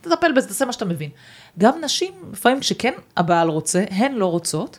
תטפל 0.00 0.32
בזה, 0.32 0.48
תעשה 0.48 0.64
מה 0.64 0.72
שאתה 0.72 0.84
מבין. 0.84 1.10
גם 1.58 1.72
נשים, 1.82 2.12
לפעמים 2.32 2.60
כשכן 2.60 2.92
הבעל 3.16 3.48
רוצה, 3.48 3.84
הן 3.90 4.14
לא 4.14 4.26
רוצות, 4.26 4.78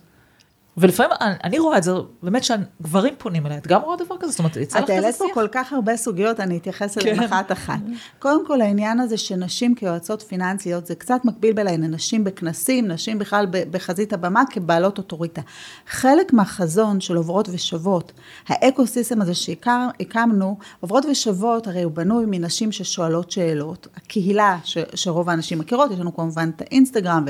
ולפעמים 0.80 1.12
אני 1.44 1.60
רואה 1.60 1.78
את 1.78 1.84
זה, 1.84 1.92
באמת 2.24 2.44
שהגברים 2.44 3.14
פונים 3.18 3.46
אליי, 3.46 3.58
את 3.58 3.68
גם 3.68 3.82
רואה 3.82 3.98
דבר 3.98 4.16
כזה? 4.20 4.32
זאת 4.32 4.40
אומרת, 4.40 4.56
יצא 4.58 4.80
לך 4.80 4.84
כזה 4.84 4.94
שיח? 4.94 5.00
את 5.00 5.04
העלית 5.04 5.16
פה 5.16 5.26
כל 5.34 5.48
כך 5.52 5.74
הרבה 5.74 5.98
סוגיות, 5.98 6.40
אני 6.40 6.58
אתייחס 6.58 6.98
אליהן 6.98 7.18
כן. 7.18 7.24
אחת 7.24 7.52
אחת. 7.52 7.80
קודם 8.20 8.48
כל, 8.48 8.62
העניין 8.62 9.00
הזה 9.00 9.18
שנשים 9.18 9.76
כיועצות 9.76 10.22
פיננסיות, 10.22 10.86
זה 10.86 10.96
קצת 10.96 11.22
מקביל 11.24 11.54
ביניהן 11.54 11.84
נשים 11.84 12.24
בכנסים, 12.24 12.88
נשים 12.88 13.20
בכלל 13.20 13.46
בחזית 13.52 14.14
הבמה 14.14 14.44
כבעלות 14.50 14.98
אוטוריטה. 14.98 15.42
חלק 15.88 16.34
מהחזון 16.34 17.02
של 17.02 17.16
עוברות 17.16 17.50
ושוות, 17.52 18.12
האקו-סיסטם 18.48 19.22
הזה 19.22 19.34
שהקמנו, 19.34 20.58
עוברות 20.80 21.06
ושוות, 21.06 21.68
הרי 21.68 21.84
הוא 21.84 21.92
בנוי 21.92 22.26
מנשים 22.28 22.72
ששואלות 22.72 23.32
שאלות. 23.32 23.88
הקהילה 23.98 24.58
ש, 24.64 24.78
שרוב 24.96 25.30
האנשים 25.30 25.60
מכירות, 25.60 25.92
יש 25.92 26.00
לנו 26.00 26.16
כמובן 26.16 26.50
את 26.56 26.62
האינסטגרם, 26.62 27.26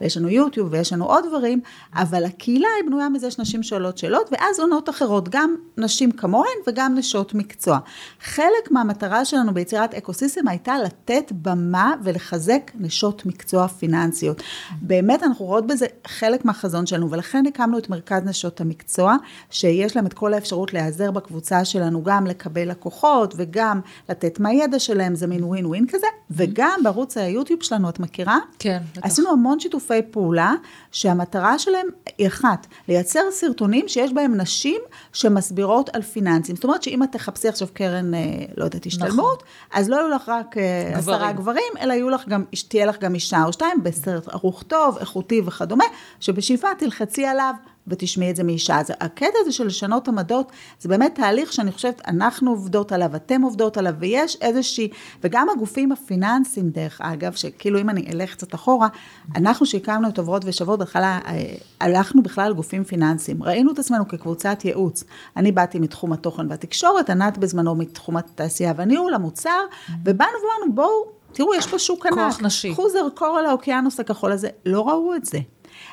ויש 0.00 0.16
לנו 0.16 0.28
יוטיוב, 0.28 0.68
ויש 0.70 0.92
לנו 0.92 1.04
עוד 1.04 1.24
דברים, 1.28 1.60
אבל 1.94 2.24
הקהילה 2.24 2.68
היא 2.82 2.85
בנויה 2.86 3.08
מזה 3.08 3.30
שנשים 3.30 3.62
שואלות 3.62 3.98
שאלות, 3.98 4.28
ואז 4.32 4.60
עונות 4.60 4.88
אחרות, 4.88 5.28
גם 5.28 5.54
נשים 5.76 6.12
כמוהן 6.12 6.56
וגם 6.66 6.94
נשות 6.94 7.34
מקצוע. 7.34 7.78
חלק 8.20 8.70
מהמטרה 8.70 9.24
שלנו 9.24 9.54
ביצירת 9.54 9.94
אקוסיסטם 9.94 10.48
הייתה 10.48 10.78
לתת 10.78 11.32
במה 11.42 11.94
ולחזק 12.02 12.70
נשות 12.74 13.26
מקצוע 13.26 13.68
פיננסיות. 13.68 14.42
באמת, 14.82 15.22
אנחנו 15.22 15.44
רואות 15.44 15.66
בזה 15.66 15.86
חלק 16.06 16.44
מהחזון 16.44 16.86
שלנו, 16.86 17.10
ולכן 17.10 17.44
הקמנו 17.46 17.78
את 17.78 17.90
מרכז 17.90 18.22
נשות 18.24 18.60
המקצוע, 18.60 19.16
שיש 19.50 19.96
להם 19.96 20.06
את 20.06 20.12
כל 20.12 20.34
האפשרות 20.34 20.72
להיעזר 20.72 21.10
בקבוצה 21.10 21.64
שלנו, 21.64 22.02
גם 22.02 22.26
לקבל 22.26 22.70
לקוחות 22.70 23.34
וגם 23.36 23.80
לתת 24.08 24.40
מהידע 24.40 24.78
שלהם, 24.78 25.14
זה 25.14 25.26
מין 25.26 25.44
ווין 25.44 25.66
ווין 25.66 25.86
כזה, 25.86 26.06
וגם 26.30 26.80
בערוץ 26.82 27.16
היוטיוב 27.16 27.62
שלנו, 27.62 27.88
את 27.88 28.00
מכירה? 28.00 28.38
כן, 28.58 28.82
בטח. 28.92 29.06
עשינו 29.06 29.30
המון 29.30 29.60
שיתופי 29.60 30.02
פעולה, 30.10 30.54
שהמטרה 30.92 31.58
שלהם 31.58 31.86
היא 32.18 32.26
אחת, 32.26 32.66
לייצר 32.88 33.20
סרטונים 33.30 33.88
שיש 33.88 34.12
בהם 34.12 34.34
נשים 34.34 34.80
שמסבירות 35.12 35.88
על 35.88 36.02
פיננסים. 36.02 36.54
זאת 36.56 36.64
אומרת 36.64 36.82
שאם 36.82 37.02
את 37.02 37.12
תחפשי 37.12 37.48
עכשיו 37.48 37.68
קרן, 37.72 38.14
אה, 38.14 38.20
לא 38.56 38.64
יודעת, 38.64 38.86
השתלמות, 38.86 39.42
אז 39.72 39.88
לא 39.88 39.96
יהיו 39.96 40.08
לך 40.08 40.28
רק 40.28 40.56
אה, 40.58 40.92
גברים. 40.96 41.16
עשרה 41.16 41.32
גברים, 41.32 41.72
אלא 41.80 41.92
יהיו 41.92 42.10
לך 42.10 42.28
גם, 42.28 42.44
תהיה 42.68 42.86
לך 42.86 42.98
גם 43.00 43.14
אישה 43.14 43.44
או 43.44 43.52
שתיים, 43.52 43.82
בסרט 43.82 44.28
ערוך 44.28 44.62
טוב, 44.62 44.98
איכותי 44.98 45.40
וכדומה, 45.46 45.84
שבשאיפה 46.20 46.68
תלחצי 46.78 47.26
עליו. 47.26 47.54
ותשמעי 47.88 48.30
את 48.30 48.36
זה 48.36 48.44
מאישה. 48.44 48.80
אז 48.80 48.92
הקטע 49.00 49.36
הזה 49.40 49.52
של 49.52 49.66
לשנות 49.66 50.08
עמדות, 50.08 50.52
זה 50.80 50.88
באמת 50.88 51.14
תהליך 51.14 51.52
שאני 51.52 51.72
חושבת, 51.72 52.02
אנחנו 52.08 52.50
עובדות 52.50 52.92
עליו, 52.92 53.16
אתם 53.16 53.42
עובדות 53.42 53.76
עליו, 53.76 53.94
ויש 53.98 54.36
איזושהי, 54.40 54.88
וגם 55.24 55.48
הגופים 55.48 55.92
הפיננסיים, 55.92 56.70
דרך 56.70 57.00
אגב, 57.00 57.32
שכאילו 57.32 57.80
אם 57.80 57.90
אני 57.90 58.06
אלך 58.12 58.32
קצת 58.34 58.54
אחורה, 58.54 58.88
אנחנו 59.36 59.66
שהקמנו 59.66 60.08
את 60.08 60.18
עוברות 60.18 60.42
ושוות, 60.44 60.78
בכלל 60.78 61.02
אה, 61.26 61.54
הלכנו 61.80 62.22
בכלל 62.22 62.52
גופים 62.52 62.84
פיננסיים. 62.84 63.42
ראינו 63.42 63.72
את 63.72 63.78
עצמנו 63.78 64.08
כקבוצת 64.08 64.64
ייעוץ. 64.64 65.04
אני 65.36 65.52
באתי 65.52 65.78
מתחום 65.78 66.12
התוכן 66.12 66.50
והתקשורת, 66.50 67.10
ענת 67.10 67.38
בזמנו 67.38 67.74
מתחום 67.74 68.16
התעשייה 68.16 68.72
והניהול, 68.76 69.14
המוצר, 69.14 69.60
ובאנו 70.04 70.30
ואמרנו, 70.42 70.74
בואו, 70.74 71.16
תראו, 71.32 71.54
יש 71.54 71.66
פה 71.66 71.78
שוק 71.78 72.06
ענק. 72.06 72.14
כוח 72.14 72.40
נשי. 72.42 72.72
קחו 72.72 72.88
זרקור 72.88 73.38
על 73.38 73.46
האוקיינוס 73.46 74.00
הכחול 74.00 74.32
הזה. 74.32 74.48
לא 74.66 74.88
ראו 74.88 75.14
את 75.14 75.24
זה. 75.24 75.38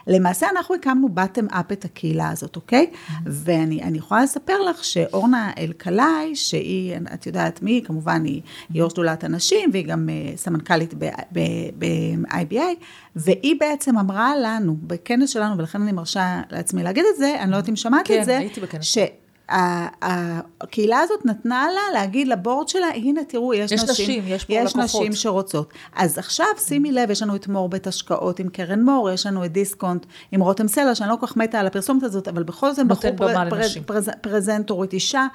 למעשה 0.07 0.47
אנחנו 0.49 0.75
הקמנו 0.75 1.09
בטם 1.09 1.45
אפ 1.49 1.71
את 1.71 1.85
הקהילה 1.85 2.29
הזאת, 2.29 2.55
אוקיי? 2.55 2.89
ואני 3.25 3.83
אני 3.83 3.97
יכולה 3.97 4.23
לספר 4.23 4.61
לך 4.61 4.83
שאורנה 4.83 5.51
אלקלעי, 5.57 6.35
שהיא, 6.35 6.95
את 7.13 7.27
יודעת 7.27 7.61
מי, 7.61 7.81
כמובן 7.85 8.25
היא 8.25 8.41
יו"ר 8.73 8.89
שדולת 8.89 9.23
הנשים, 9.23 9.69
והיא 9.73 9.85
גם 9.85 10.09
אה, 10.09 10.37
סמנכ"לית 10.37 10.93
ב-IBA, 11.79 12.63
והיא 13.15 13.55
בעצם 13.59 13.97
אמרה 13.97 14.33
לנו, 14.41 14.75
בכנס 14.83 15.29
שלנו, 15.29 15.57
ולכן 15.57 15.81
אני 15.81 15.91
מרשה 15.91 16.41
לעצמי 16.51 16.83
להגיד 16.83 17.05
את 17.13 17.17
זה, 17.17 17.35
אני 17.39 17.51
לא 17.51 17.55
יודעת 17.55 17.69
אם 17.69 17.75
שמעת 17.75 18.07
כן, 18.07 18.19
את 18.19 18.25
זה, 18.25 18.37
הייתי 18.37 18.61
בכנס. 18.61 18.83
הקהילה 19.49 20.99
הזאת 20.99 21.25
נתנה 21.25 21.67
לה 21.73 21.99
להגיד 21.99 22.27
לבורד 22.27 22.67
שלה, 22.67 22.87
הנה 22.87 23.23
תראו, 23.23 23.53
יש, 23.53 23.71
יש 23.71 23.83
נשים, 23.83 23.91
נשים, 24.09 24.23
יש 24.27 24.45
פה 24.45 24.53
יש 24.53 24.75
לקוחות. 24.75 25.01
נשים 25.01 25.13
שרוצות. 25.13 25.73
אז 25.95 26.17
עכשיו 26.17 26.45
שימי 26.57 26.91
לב, 26.91 27.09
יש 27.11 27.21
לנו 27.21 27.35
את 27.35 27.47
מור 27.47 27.69
בית 27.69 27.87
השקעות 27.87 28.39
עם 28.39 28.49
קרן 28.49 28.81
מור, 28.81 29.09
יש 29.11 29.25
לנו 29.25 29.45
את 29.45 29.51
דיסקונט 29.51 30.05
עם 30.31 30.41
רותם 30.41 30.67
סלע, 30.67 30.95
שאני 30.95 31.09
לא 31.09 31.15
כל 31.19 31.27
כך 31.27 31.37
מתה 31.37 31.59
על 31.59 31.67
הפרסומת 31.67 32.03
הזאת, 32.03 32.27
אבל 32.27 32.43
בכל 32.43 32.69
זאת 32.71 32.79
הם 32.79 32.87
במה 32.87 33.49
פר- 33.49 33.57
לנשים. 33.57 33.83
פרז, 33.83 34.09
פרזנטורית 34.21 34.93
אישה. 34.93 35.27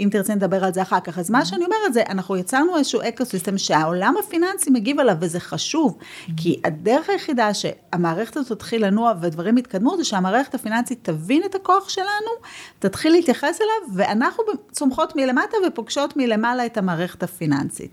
אם 0.00 0.08
תרצה 0.12 0.34
נדבר 0.34 0.64
על 0.64 0.72
זה 0.72 0.82
אחר 0.82 1.00
כך. 1.00 1.18
אז 1.18 1.30
מה 1.30 1.44
שאני 1.44 1.64
אומרת 1.64 1.92
זה, 1.92 2.02
אנחנו 2.08 2.36
יצרנו 2.36 2.76
איזשהו 2.76 3.00
אקוסיסטם 3.08 3.58
שהעולם 3.58 4.14
הפיננסי 4.24 4.70
מגיב 4.70 5.00
עליו, 5.00 5.16
וזה 5.20 5.40
חשוב. 5.40 5.98
כי 6.36 6.60
הדרך 6.64 7.10
היחידה 7.10 7.54
שהמערכת 7.54 8.36
הזאת 8.36 8.58
תתחיל 8.58 8.86
לנוע 8.86 9.12
ודברים 9.20 9.58
יתקדמו, 9.58 9.96
זה 9.96 10.04
שהמערכת 10.04 10.54
הפיננסית 10.54 10.98
תבין 11.02 11.42
את 11.44 11.54
הכוח 11.54 11.88
שלנו, 11.88 12.30
תתחיל 12.78 13.12
להתייחס 13.12 13.58
אליו, 13.60 13.94
ואנחנו 13.94 14.44
צומחות 14.72 15.16
מלמטה 15.16 15.56
ופוגשות 15.66 16.16
מלמעלה 16.16 16.66
את 16.66 16.76
המערכת 16.76 17.22
הפיננסית. 17.22 17.90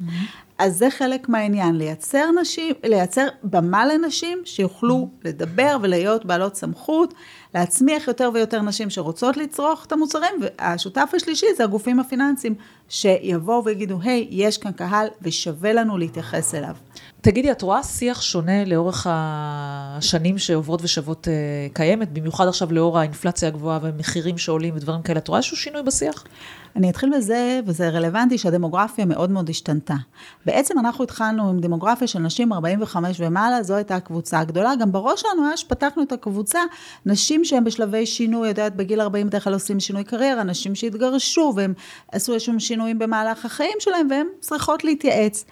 אז 0.58 0.78
זה 0.78 0.90
חלק 0.90 1.30
מהעניין, 1.30 1.76
לייצר 1.76 2.32
נשים, 2.42 2.76
לייצר 2.84 3.28
במה 3.44 3.86
לנשים 3.86 4.42
שיוכלו 4.46 5.10
לדבר 5.24 5.78
ולהיות 5.82 6.26
בעלות 6.26 6.56
סמכות, 6.56 7.14
להצמיח 7.56 8.08
יותר 8.08 8.30
ויותר 8.34 8.62
נשים 8.62 8.90
שרוצות 8.90 9.38
לצרוך 9.38 9.86
את 9.86 9.92
המוצרים, 9.92 10.34
והשותף 10.42 11.12
השלישי 11.16 11.46
זה 11.58 11.64
הגופים 11.64 12.00
הפיננסיים, 12.00 12.56
שיבואו 12.90 13.66
ויגידו, 13.66 14.00
היי, 14.02 14.28
יש 14.32 14.58
כאן 14.58 14.72
קהל 14.72 15.08
ושווה 15.22 15.74
לנו 15.74 15.98
להתייחס 15.98 16.56
אליו. 16.56 16.76
תגידי, 17.24 17.52
את 17.52 17.62
רואה 17.62 17.84
שיח 17.84 18.22
שונה 18.22 18.66
לאורך 18.66 19.08
השנים 19.10 20.38
שעוברות 20.38 20.80
ושוות 20.84 21.28
אה, 21.28 21.34
קיימת, 21.74 22.14
במיוחד 22.14 22.48
עכשיו 22.48 22.72
לאור 22.72 23.00
האינפלציה 23.00 23.48
הגבוהה 23.48 23.80
ומחירים 23.82 24.38
שעולים 24.38 24.76
ודברים 24.76 25.02
כאלה, 25.02 25.20
את 25.20 25.28
רואה 25.28 25.38
איזשהו 25.38 25.58
שינוי 25.58 25.84
בשיח? 25.84 26.24
אני 26.76 26.90
אתחיל 26.90 27.12
בזה, 27.18 27.60
וזה 27.66 27.90
רלוונטי, 27.90 28.38
שהדמוגרפיה 28.38 29.06
מאוד 29.06 29.32
מאוד 29.32 29.50
השתנתה. 29.50 29.94
בעצם 30.46 30.80
אנחנו 30.80 31.04
התחלנו 31.04 31.50
עם 31.50 31.60
דמוגרפיה 31.60 32.08
של 32.08 32.20
נשים 32.20 32.54
45 32.54 33.18
ומעלה, 33.20 33.64
זו 33.64 33.76
הייתה 33.76 33.96
הקבוצה 33.96 34.40
הגדולה. 34.40 34.76
גם 34.80 34.92
בראש 34.92 35.22
שלנו 35.22 35.48
היה 35.48 35.58
שפתחנו 35.58 36.04
את 36.04 36.12
הקבוצה, 36.12 36.60
נשים 37.06 37.46
שהן 37.46 37.64
בשלבי 37.64 38.06
שינוי, 38.06 38.48
יודעת, 38.48 38.76
בגיל 38.76 39.02
40 39.02 39.28
בדרך 39.28 39.44
כלל 39.44 39.54
עושים 39.54 39.80
שינוי 39.80 40.04
קריירה, 40.04 40.44
נשים 40.44 40.76
שהתגרשו 40.76 41.54
והם 41.56 41.74
עשו 42.12 42.34
איזשהם 42.34 42.60
שינויים 42.60 43.00
במהלך 43.00 43.46
החיים 43.46 43.78
שלהם, 43.80 44.08
והן 44.10 44.28
צריכות 44.40 44.84
להתייעץ. 44.84 45.46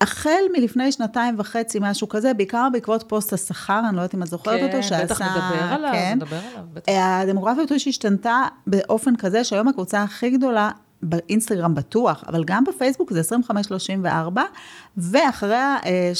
החל 0.00 0.42
מלפני 0.58 0.92
שנתיים 0.92 1.34
וחצי, 1.38 1.78
משהו 1.82 2.08
כזה, 2.08 2.34
בעיקר 2.34 2.68
בעקבות 2.72 3.04
פוסט 3.08 3.32
השכר, 3.32 3.80
אני 3.88 3.96
לא 3.96 4.00
יודעת 4.00 4.14
אם 4.14 4.22
את 4.22 4.26
זוכרת 4.26 4.62
אותו, 4.62 4.82
כן, 4.88 5.04
בטח 5.04 5.22
נדבר 5.22 5.64
עליו, 5.70 5.90
כן. 5.92 6.12
נדבר 6.16 6.36
עליו, 6.36 6.64
בטח. 6.72 6.92
הדמוגרפיה 6.96 7.62
הזאת 7.62 7.80
שהשתנתה 7.80 8.42
באופן 8.66 9.16
כזה, 9.16 9.44
שהיום 9.44 9.68
הקבוצה 9.68 10.02
הכי 10.02 10.30
גדולה 10.30 10.70
באינסטגרם 11.02 11.74
בטוח, 11.74 12.24
אבל 12.28 12.44
גם 12.44 12.64
בפייסבוק 12.64 13.12
זה 13.12 13.20
25-34, 14.04 14.06
ואחריה 14.96 15.76
אה, 15.86 16.12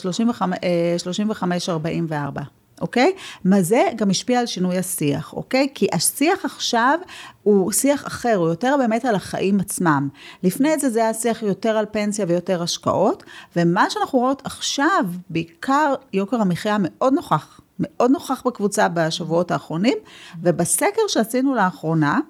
35-44. 2.38 2.40
אוקיי? 2.80 3.12
מה 3.44 3.62
זה 3.62 3.82
גם 3.96 4.10
השפיע 4.10 4.40
על 4.40 4.46
שינוי 4.46 4.78
השיח, 4.78 5.32
אוקיי? 5.32 5.68
כי 5.74 5.86
השיח 5.92 6.44
עכשיו 6.44 6.98
הוא 7.42 7.72
שיח 7.72 8.06
אחר, 8.06 8.34
הוא 8.36 8.48
יותר 8.48 8.74
באמת 8.78 9.04
על 9.04 9.14
החיים 9.14 9.60
עצמם. 9.60 10.08
לפני 10.42 10.78
זה 10.78 10.90
זה 10.90 11.02
היה 11.02 11.14
שיח 11.14 11.42
יותר 11.42 11.76
על 11.76 11.86
פנסיה 11.90 12.24
ויותר 12.28 12.62
השקעות, 12.62 13.24
ומה 13.56 13.90
שאנחנו 13.90 14.18
רואות 14.18 14.42
עכשיו, 14.44 15.04
בעיקר 15.30 15.94
יוקר 16.12 16.40
המחיה 16.40 16.76
מאוד 16.80 17.12
נוכח, 17.12 17.60
מאוד 17.78 18.10
נוכח 18.10 18.42
בקבוצה 18.46 18.88
בשבועות 18.88 19.50
האחרונים, 19.50 19.98
ובסקר 20.42 21.02
שעשינו 21.08 21.54
לאחרונה, 21.54 22.20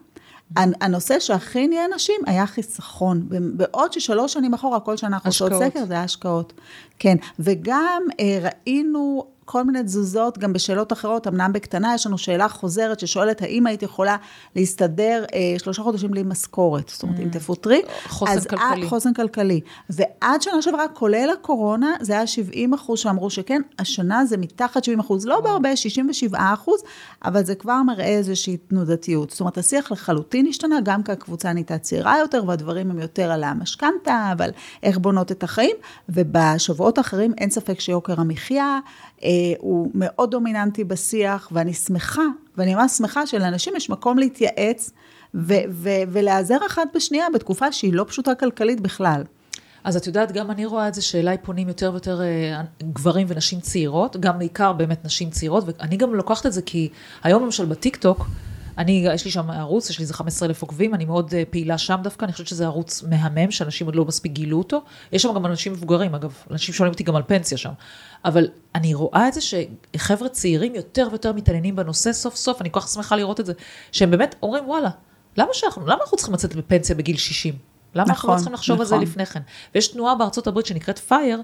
הנושא 0.57 1.21
שהכי 1.21 1.65
עניין 1.65 1.91
נשים 1.95 2.21
היה 2.27 2.47
חיסכון. 2.47 3.27
בעוד 3.29 3.93
ששלוש 3.93 4.33
שנים 4.33 4.55
אחורה, 4.55 4.81
כל 4.81 4.97
שנה 4.97 5.17
אנחנו 5.17 5.29
עושות. 5.31 5.53
סקר, 5.53 5.87
זה 5.87 5.95
היה 5.95 6.03
השקעות. 6.03 6.53
כן, 6.99 7.17
וגם 7.39 8.03
אה, 8.21 8.39
ראינו 8.43 9.27
כל 9.49 9.65
מיני 9.65 9.83
תזוזות 9.83 10.39
גם 10.39 10.53
בשאלות 10.53 10.93
אחרות, 10.93 11.27
אמנם 11.27 11.53
בקטנה, 11.53 11.95
יש 11.95 12.07
לנו 12.07 12.19
שאלה 12.19 12.49
חוזרת 12.49 13.01
ששואלת, 13.01 13.43
האם 13.43 13.67
היית 13.67 13.83
יכולה 13.83 14.17
להסתדר 14.57 15.25
אה, 15.35 15.55
שלושה 15.59 15.83
חודשים 15.83 16.11
בלי 16.11 16.23
משכורת? 16.23 16.89
זאת 16.89 17.03
אומרת, 17.03 17.21
אם 17.21 17.29
תפוטרי. 17.29 17.83
Mm. 17.87 18.09
חוסן 18.09 18.33
אז 18.33 18.47
כלכלי. 18.47 18.83
עד- 18.83 18.89
חוסן 18.89 19.13
כלכלי. 19.15 19.61
ועד 19.91 20.43
שנה 20.43 20.63
שעברה, 20.63 20.89
כולל 20.89 21.29
הקורונה, 21.33 21.95
זה 22.01 22.13
היה 22.13 22.27
70 22.27 22.75
אחוז 22.75 22.99
שאמרו 23.01 23.31
שכן, 23.31 23.63
השנה 23.79 24.25
זה 24.27 24.37
מתחת 24.37 24.85
70 24.85 25.01
אחוז, 25.01 25.27
לא 25.27 25.41
בהרבה, 25.41 25.77
67 25.77 26.39
אחוז, 26.55 26.81
אבל 27.25 27.45
זה 27.45 27.55
כבר 27.55 27.83
מראה 27.83 28.05
איזושהי 28.07 28.57
תנודתיות. 28.57 29.31
זאת 29.31 29.41
אומרת, 29.41 29.59
השיח 29.59 29.93
לחלוטין 29.93 30.47
השתנה, 30.47 30.77
גם 30.83 31.03
כי 31.03 31.13
הקבוצה 31.13 31.53
נהייתה 31.53 31.79
צעירה 31.79 32.19
יותר, 32.19 32.43
והדברים 32.47 32.91
הם 32.91 32.99
יותר 32.99 33.31
על 33.31 33.45
המשכנתה, 33.45 34.29
אבל 34.33 34.51
איך 34.83 34.99
בונות 34.99 35.33
את 35.33 35.43
החיים, 35.43 35.77
ובשבועות 36.09 36.99
האחרים 36.99 37.35
אין 37.39 37.51
ספק 37.51 37.81
שיוקר 37.81 38.21
המחיה 38.21 38.79
אה, 39.25 39.29
הוא 39.59 39.91
מאוד 39.95 40.31
דומיננטי 40.31 40.85
בשיח, 40.85 41.49
ואני 41.53 41.75
שמחה, 41.75 42.23
ואני 42.57 42.75
ממש 42.75 42.93
שמחה 42.93 43.27
שלאנשים 43.27 43.77
יש 43.77 43.91
מקום 43.91 44.19
להתייעץ 44.19 44.91
ולהיעזר 46.09 46.59
אחת 46.67 46.89
בשנייה 46.95 47.27
בתקופה 47.35 47.73
שהיא 47.73 47.93
לא 47.93 48.05
פשוטה 48.09 48.35
כלכלית 48.35 48.81
בכלל. 48.81 49.23
אז 49.85 49.97
את 49.97 50.07
יודעת, 50.07 50.33
גם 50.33 50.51
אני 50.51 50.67
רואה 50.67 50.89
את 50.89 50.95
זה 50.95 51.03
שאליי 51.03 51.37
פונים 51.43 51.69
יותר 51.69 51.91
ויותר 51.93 52.23
אה, 52.23 52.63
גברים 52.93 53.27
ונשים 53.31 53.61
צעירות, 53.61 54.17
גם 54.17 54.39
בעיקר 54.39 54.73
באמת 54.73 55.05
נשים 55.05 55.31
צעירות, 55.31 55.65
ואני 55.67 55.97
גם 55.97 56.15
לוקחת 56.15 56.47
את 56.47 56.53
זה 56.53 56.63
כי 56.63 56.89
היום 57.23 57.45
למשל 57.45 57.65
בטיקטוק, 57.65 58.27
אני, 58.79 59.07
יש 59.15 59.25
לי 59.25 59.31
שם 59.31 59.51
ערוץ, 59.51 59.91
יש 59.91 59.99
לי 59.99 60.03
איזה 60.03 60.15
15 60.15 60.49
אלף 60.49 60.63
עוקבים, 60.63 60.95
אני 60.95 61.05
מאוד 61.05 61.35
אה, 61.35 61.43
פעילה 61.51 61.79
שם 61.79 61.97
דווקא, 62.03 62.25
אני 62.25 62.33
חושבת 62.33 62.47
שזה 62.47 62.65
ערוץ 62.65 63.03
מהמם, 63.03 63.51
שאנשים 63.51 63.87
עוד 63.87 63.97
לא 63.97 64.05
מספיק 64.05 64.33
גילו 64.33 64.59
אותו. 64.59 64.83
יש 65.13 65.23
שם 65.23 65.35
גם 65.35 65.47
אנשים 65.47 65.73
מבוגרים, 65.73 66.15
אגב, 66.15 66.35
אנשים 66.51 66.75
שואלים 66.75 66.93
אותי 66.93 67.05
גם 67.05 67.17
על 67.17 67.23
פנסיה 67.27 67.59
שם. 67.59 67.73
אבל 68.25 68.49
אני 68.75 68.95
רואה 68.95 69.29
את 69.29 69.35
זה 69.35 69.41
שחבר'ה 69.41 70.29
צעירים 70.29 70.75
יותר 70.75 71.09
ויותר 71.11 71.33
מתעניינים 71.33 71.77
בנושא, 71.77 72.13
סוף 72.13 72.37
סוף, 72.37 72.61
אני 72.61 72.71
כל 72.71 72.81
כך 72.81 72.89
שמחה 72.89 73.17
לראות 73.17 73.41
את 73.41 73.47
זה, 73.47 73.53
שהם 73.93 74.11
באמת 74.11 74.35
אומרים, 74.43 74.69
וואלה, 74.69 74.91
למה, 75.37 75.49
שאנחנו, 75.53 75.87
למה 75.87 75.99
אנחנו 76.03 76.17
צריכים 76.17 76.35
לצאת 76.35 76.57
בפנסיה 76.57 76.95
בגיל 76.97 77.17
60? 77.17 77.55
למה 77.95 78.05
אנחנו 78.09 78.29
לא 78.29 78.35
נכון, 78.35 78.37
צריכים 78.37 78.55
לחשוב 78.55 78.81
על 78.81 78.87
זה 78.87 78.95
נכון. 78.95 79.07
לפני 79.07 79.27
כן? 79.27 79.41
ויש 79.75 79.89
תנועה 79.89 80.15
בארצות 80.15 80.47
הברית 80.47 80.67
שנקראת 80.67 80.99
פייר, 80.99 81.43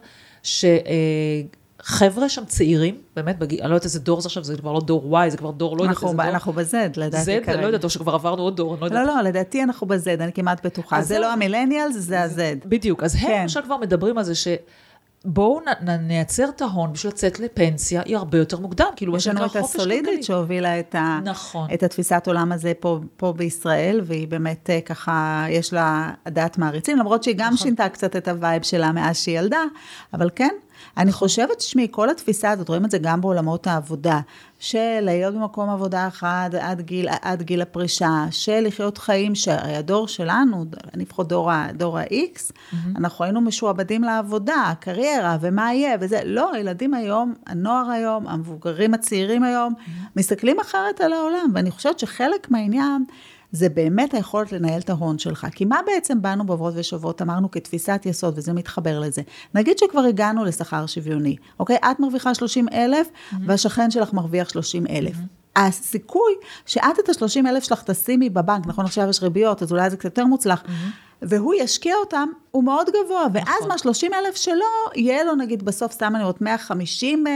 חבר'ה 1.83 2.29
שם 2.29 2.45
צעירים, 2.45 2.97
באמת, 3.17 3.39
בגיל, 3.39 3.61
אני 3.61 3.71
לא 3.71 3.75
יודעת 3.75 3.85
איזה 3.85 4.01
דור 4.01 4.21
זה 4.21 4.27
עכשיו, 4.27 4.45
זה 4.45 4.57
כבר 4.57 4.73
לא 4.73 4.81
דור 4.81 5.19
Y, 5.19 5.31
זה 5.31 5.37
כבר 5.37 5.51
דור, 5.51 5.77
לא 5.77 5.83
יודעת 5.83 6.03
איזה 6.03 6.17
דור. 6.17 6.25
אנחנו 6.25 6.53
בזד, 6.53 6.91
לדעתי 6.97 7.39
Z, 7.39 7.45
כרגע. 7.45 7.61
לא 7.61 7.67
יודעת, 7.67 7.85
או 7.85 7.91
שכבר 7.91 8.15
עברנו 8.15 8.43
עוד 8.43 8.57
דור, 8.57 8.73
אני 8.73 8.81
לא 8.81 8.87
יודעת. 8.87 9.07
לא, 9.07 9.17
לא, 9.17 9.23
לדעתי 9.23 9.63
אנחנו 9.63 9.87
ב 9.87 9.98
Z, 9.98 10.21
אני 10.21 10.33
כמעט 10.33 10.67
בטוחה. 10.67 11.03
זה. 11.03 11.19
לא 11.19 11.33
ה 11.33 11.38
millennials, 11.38 11.97
זה 11.97 12.23
ה 12.23 12.34
Z. 12.34 12.57
בדיוק, 12.65 13.03
אז 13.03 13.15
הם 13.15 13.21
כן. 13.21 13.43
למשל 13.43 13.63
כבר 13.63 13.77
מדברים 13.77 14.19
על 14.19 14.25
זה 14.25 14.35
ש... 14.35 14.49
בואו 15.25 15.61
נייצר 16.01 16.49
את 16.49 16.63
ההון 16.63 16.93
בשביל 16.93 17.13
לצאת 17.13 17.41
לפנסיה, 17.41 18.03
היא 18.05 18.17
הרבה 18.17 18.39
יותר 18.39 18.59
מוקדם, 18.59 18.87
כאילו, 18.97 19.17
יש 19.17 19.27
לנו 19.27 19.47
את 19.47 19.57
הסולידית. 19.57 20.25
שהובילה 20.25 20.81
את, 20.81 20.95
ה, 20.95 21.21
נכון. 21.25 21.69
את 21.75 21.83
התפיסת 21.83 22.23
עולם 22.27 22.53
הזה 22.53 22.73
פה, 22.81 23.01
פה 23.17 23.33
בישראל, 23.33 24.01
והיא 24.05 24.29
באמת 24.29 24.71
אה, 24.71 24.81
ככה, 24.81 25.47
יש 25.49 25.73
לה 25.73 26.11
דעת 26.29 26.59
מעריצים, 26.59 26.99
למרות 26.99 27.23
שהיא 27.23 27.35
גם 27.39 27.53
נכון. 27.53 27.57
שינתה 27.57 27.89
קצת 27.89 28.17
את 28.17 28.29
ה 28.29 28.35
vibe 28.35 28.63
שלה 28.63 28.93
מאז 28.93 29.17
שהיא 29.17 29.39
ילדה, 29.39 29.65
אבל 30.15 30.31
כן, 30.35 30.55
אני. 30.97 31.13
חושבת, 31.13 31.59
תשמעי, 31.59 31.89
כל 31.91 32.11
התפיסה 32.11 32.51
הזאת, 32.51 32.69
רואים 32.69 32.85
את 32.85 32.91
זה 32.91 32.99
גם 32.99 33.21
בעולמות 33.21 33.67
העבודה, 33.67 34.21
של 34.59 35.01
להיות 35.03 35.35
במקום 35.35 35.71
עבודה 35.71 36.09
אחד 36.09 36.51
עד 36.61 36.81
גיל, 36.81 37.09
עד 37.23 37.43
גיל 37.43 37.63
הפרישה, 37.63 38.25
של 38.31 38.61
לחיות 38.61 38.99
חיים 38.99 39.35
שהרי 39.35 39.77
הדור 39.77 40.09
שלנו, 40.09 40.65
אני 40.95 41.03
לפחות 41.03 41.29
דור, 41.29 41.51
דור 41.75 41.99
ה-X, 41.99 42.53
אנחנו 42.97 43.25
היינו 43.25 43.41
משועבדים 43.41 44.03
לעבודה, 44.03 44.55
הקריירה, 44.55 45.37
ומה 45.41 45.75
יהיה, 45.75 45.97
וזה, 46.01 46.21
לא, 46.25 46.55
הילדים 46.55 46.95
היום, 46.95 47.35
הנוער 47.47 47.91
היום, 47.91 48.29
המבוגרים 48.29 48.95
הצעירים 48.95 49.43
היום, 49.43 49.75
מסתכלים 50.17 50.61
אחרת 50.61 51.01
על 51.01 51.13
העולם, 51.13 51.51
ואני 51.55 51.71
חושבת 51.71 51.99
שחלק 51.99 52.51
מהעניין, 52.51 53.05
זה 53.53 53.69
באמת 53.69 54.15
היכולת 54.15 54.53
לנהל 54.53 54.81
את 54.81 54.91
ההון 54.91 55.19
שלך. 55.19 55.47
כי 55.55 55.65
מה 55.65 55.79
בעצם 55.87 56.23
באנו 56.23 56.47
בעוברות 56.47 56.75
ושוברות, 56.77 57.23
אמרנו 57.23 57.51
כתפיסת 57.51 58.03
יסוד, 58.05 58.35
וזה 58.37 58.53
מתחבר 58.53 59.01
לזה. 59.01 59.23
נגיד 59.55 59.79
שכבר 59.79 60.01
הגענו 60.01 60.45
לשכר 60.45 60.87
שוויוני, 60.87 61.37
אוקיי? 61.61 61.77
את 61.77 62.01
מרוויחה 62.01 62.35
30 62.35 62.67
אלף, 62.73 63.09
והשכן 63.47 63.91
שלך 63.91 64.13
מרוויח 64.13 64.49
30 64.49 64.87
אלף. 64.87 65.17
הסיכוי 65.57 66.33
שאת 66.67 66.99
את 67.05 67.09
ה-30 67.09 67.49
אלף 67.49 67.63
שלך 67.65 67.83
תשימי 67.83 68.31
בבנק, 68.31 68.67
נכון 68.67 68.85
עכשיו 68.85 69.09
יש 69.09 69.23
ריביות, 69.23 69.63
אז 69.63 69.73
אולי 69.73 69.91
זה 69.91 69.97
קצת 69.97 70.05
יותר 70.05 70.25
מוצלח, 70.25 70.63
והוא 71.23 71.55
ישקיע 71.55 71.95
אותם, 71.97 72.29
הוא 72.51 72.65
מאוד 72.65 72.87
גבוה, 73.05 73.27
ואז 73.33 73.47
נכון. 73.67 73.69
מה-30 74.13 74.27
אלף 74.27 74.37
שלו, 74.37 74.65
יהיה 74.95 75.25
לו 75.25 75.35
נגיד 75.35 75.63
בסוף, 75.65 75.93
סתם 75.93 76.13
אני 76.15 76.23
אומרת, 76.23 76.41
150 76.41 77.27
אה, 77.27 77.33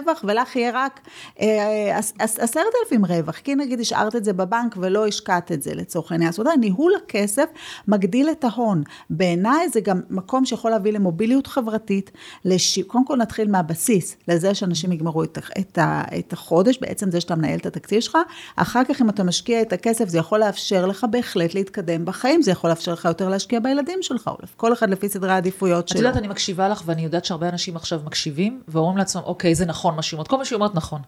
רווח, 0.00 0.24
ולך 0.28 0.56
יהיה 0.56 0.70
רק 0.74 1.00
אה, 1.40 1.98
עש- 1.98 2.12
עש- 2.18 2.38
10,000 2.38 3.04
רווח, 3.04 3.36
כי 3.38 3.54
נגיד 3.54 3.80
השארת 3.80 4.16
את 4.16 4.24
זה 4.24 4.32
בבנק 4.32 4.74
ולא 4.76 5.06
השקעת 5.06 5.52
את 5.52 5.62
זה 5.62 5.74
לצורך 5.74 6.12
העניין. 6.12 6.32
זאת 6.32 6.38
אומרת, 6.40 6.58
ניהול 6.58 6.92
הכסף 7.04 7.44
מגדיל 7.88 8.30
את 8.30 8.44
ההון. 8.44 8.82
בעיניי 9.10 9.68
זה 9.68 9.80
גם 9.80 10.00
מקום 10.10 10.44
שיכול 10.44 10.70
להביא 10.70 10.92
למוביליות 10.92 11.46
חברתית, 11.46 12.10
לש... 12.44 12.78
קודם 12.78 13.04
כל 13.06 13.16
נתחיל 13.16 13.50
מהבסיס, 13.50 14.16
לזה 14.28 14.54
שאנשים 14.54 14.92
יגמרו 14.92 15.22
את, 15.24 15.38
את, 15.58 15.78
ה- 15.78 16.02
את 16.18 16.32
החודש, 16.32 16.78
בעצם 16.80 17.10
זה 17.10 17.20
שאתה 17.20 17.34
מנהל 17.36 17.58
את 17.58 17.66
התקציב 17.66 18.00
שלך, 18.00 18.18
אחר 18.56 18.84
כך 18.84 19.00
אם 19.02 19.08
אתה 19.08 19.24
משקיע 19.24 19.62
את 19.62 19.72
הכסף, 19.72 20.08
זה 20.08 20.18
יכול 20.18 20.38
לאפשר 20.40 20.86
לך 20.86 21.06
בהחלט 21.10 21.54
להתקדם 21.54 22.04
בחיים, 22.04 22.42
זה 22.42 22.50
יכול 22.50 22.70
לאפשר 22.78 22.92
לך 22.92 23.04
יותר 23.04 23.28
להשקיע 23.28 23.60
בילדים 23.60 23.98
שלך, 24.02 24.26
או 24.26 24.36
כל 24.56 24.72
אחד 24.72 24.90
לפי 24.90 25.08
סדרי 25.08 25.32
העדיפויות 25.32 25.84
את 25.84 25.88
שלו. 25.88 26.00
יודעת, 26.00 26.16
אני 26.16 26.28
מקשיבה 26.28 26.68
לך, 26.68 26.82
ואני 26.86 27.02
יודעת 27.02 27.24
שהרבה 27.24 27.48
אנשים 27.48 27.76
עכשיו 27.76 28.00
מקשיבים, 28.04 28.62
ואומרים 28.68 28.96
לעצמם, 28.96 29.22
אוקיי, 29.24 29.54
זה 29.54 29.66
נכון 29.66 29.96
מה 29.96 30.02
שהיא 30.02 30.16
אומרת, 30.16 30.28
כל 30.28 30.38
מה 30.38 30.44
שהיא 30.44 30.56
אומרת 30.56 30.74
נכון. 30.74 31.00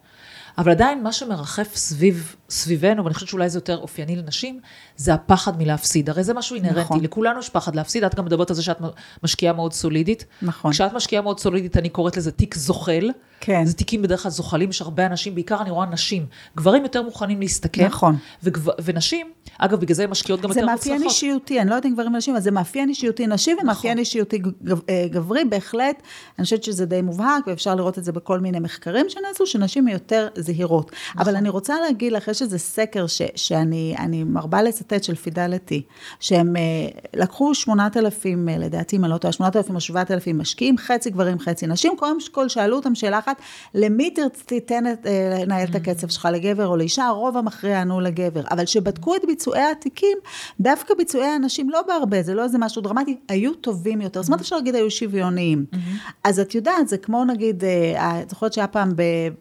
אבל 0.58 0.70
עדיין, 0.70 1.02
מה 1.02 1.12
שמרחף 1.12 1.76
סביב, 1.76 2.36
סביבנו, 2.50 3.04
ואני 3.04 3.14
חושבת 3.14 3.28
שאולי 3.28 3.48
זה 3.48 3.58
יותר 3.58 3.78
אופייני 3.78 4.16
לנשים, 4.16 4.60
זה 4.96 5.14
הפחד 5.14 5.58
מלהפסיד. 5.58 6.10
הרי 6.10 6.24
זה 6.24 6.34
משהו 6.34 6.56
אינהרנטי, 6.56 6.80
נכון. 6.80 7.00
לכולנו 7.00 7.38
יש 7.38 7.48
פחד 7.48 7.76
להפסיד, 7.76 8.04
את 8.04 8.14
גם 8.14 8.24
מדברת 8.24 8.50
על 8.50 8.56
זה 8.56 8.62
שאת 8.62 8.78
משקיעה 9.22 9.52
מאוד 9.52 9.72
סולידית. 9.72 10.24
נכון. 10.42 10.72
כשאת 10.72 10.92
משקיעה 10.92 11.22
מאוד 11.22 11.40
סולידית, 11.40 11.76
אני 11.76 11.88
קוראת 11.88 12.16
לזה 12.16 12.32
תיק 12.32 12.54
זוחל. 12.54 13.10
כן. 13.40 13.64
זה 13.64 13.74
תיקים 13.74 14.02
בדרך 14.02 14.22
כלל 14.22 14.30
זוחלים, 14.30 14.70
יש 14.70 14.82
הרבה 14.82 15.06
אנשים, 15.06 15.34
בעיקר 15.34 15.60
אני 15.62 15.70
רואה 15.70 15.86
נשים. 15.86 16.26
גברים 16.56 16.82
יותר 16.82 17.02
מוכנים 17.02 17.40
להסתכן. 17.40 17.86
נכון. 17.86 18.16
וגב, 18.42 18.66
ונשים, 18.84 19.30
אגב, 19.58 19.80
בגלל 19.80 19.94
זה 19.94 20.04
הן 20.04 20.10
משקיעות 20.10 20.40
גם 20.40 20.52
זה 20.52 20.60
יותר 20.60 20.72
מאפיין 20.72 20.94
מוצלחות. 20.94 21.14
אישיותי, 21.14 21.60
אני 21.60 21.70
לא 21.70 21.74
יודעת 21.74 21.86
אם 21.86 21.92
גברים 21.94 22.14
ונשים, 22.14 22.34
אבל 22.34 22.42
זה 22.42 22.50
מאפיין 22.50 22.88
אישיותי 22.88 23.26
נשי 23.26 23.50
ומאפיין 23.62 23.92
נכון. 23.92 23.98
אישיותי 23.98 24.38
גב- 24.38 24.80
אה, 24.88 25.06
גברי, 25.10 25.44
בהחלט. 25.44 26.02
אני 26.38 26.44
חושבת 26.44 26.64
שזה 26.64 26.86
די 26.86 27.02
מובהק, 27.02 27.46
ואפשר 27.46 27.74
לראות 27.74 27.98
את 27.98 28.04
זה 28.04 28.12
בכל 28.12 28.40
מיני 28.40 28.58
מחקרים 28.60 29.06
שנעשו, 29.08 29.46
שנשים 29.46 29.88
יותר 29.88 30.28
זהירות. 30.36 30.90
נכון. 31.08 31.22
אבל 31.22 31.36
אני 31.36 31.48
רוצה 31.48 31.74
להגיד 31.80 32.12
לך, 32.12 32.28
יש 32.28 32.42
איזה 32.42 32.58
סקר 32.58 33.06
ש, 33.06 33.22
שאני 33.36 33.94
אני 33.98 34.24
מרבה 34.24 34.62
לצטט 34.62 35.04
של 35.04 35.14
פידליטי, 35.14 35.82
שהם 36.20 36.56
אה, 36.56 36.62
לקחו 37.14 37.54
8,000, 37.54 38.48
אה, 38.48 38.58
לדעתי, 38.58 38.96
אם 38.96 39.04
אני 39.04 39.12
לא 39.12 39.18
טועה, 39.18 39.32
8,000 39.32 39.74
או 39.74 39.80
7,000 39.80 40.38
משקיעים, 40.38 40.78
חצי 40.78 41.10
גברים, 41.10 41.38
חצי 41.38 41.66
נשים, 41.66 41.92
קודם 41.96 42.16
כל 42.32 42.48
שאלו 42.48 42.76
אותם 42.76 42.94
שאלה 42.94 43.18
אחת, 43.18 43.29
למי 43.74 44.10
תרצ- 44.10 44.42
תיתן 44.46 44.86
אה, 44.86 44.92
לנהל 45.44 45.68
את 45.70 45.74
הכסף 45.74 46.10
שלך, 46.10 46.28
לגבר 46.32 46.66
או 46.66 46.76
לאישה? 46.76 47.04
הרוב 47.04 47.36
המכריע 47.36 47.80
ענו 47.80 48.00
לגבר. 48.00 48.40
אבל 48.50 48.64
כשבדקו 48.64 49.16
את 49.16 49.20
ביצועי 49.26 49.62
התיקים, 49.62 50.18
דווקא 50.60 50.94
ביצועי 50.94 51.26
הנשים, 51.28 51.70
לא 51.70 51.82
בהרבה, 51.86 52.22
זה 52.22 52.34
לא 52.34 52.42
איזה 52.44 52.58
משהו 52.58 52.82
דרמטי, 52.82 53.16
היו 53.28 53.54
טובים 53.54 54.00
יותר. 54.00 54.22
זאת 54.22 54.28
אומרת, 54.28 54.40
אפשר 54.40 54.56
להגיד, 54.56 54.74
היו 54.74 54.90
שוויוניים. 54.90 55.64
אז 56.24 56.40
את 56.40 56.54
יודעת, 56.54 56.88
זה 56.88 56.98
כמו 56.98 57.24
נגיד, 57.24 57.64
אה, 57.64 58.20
את 58.22 58.30
זוכרת 58.30 58.52
שהיה 58.52 58.66
פעם 58.66 58.88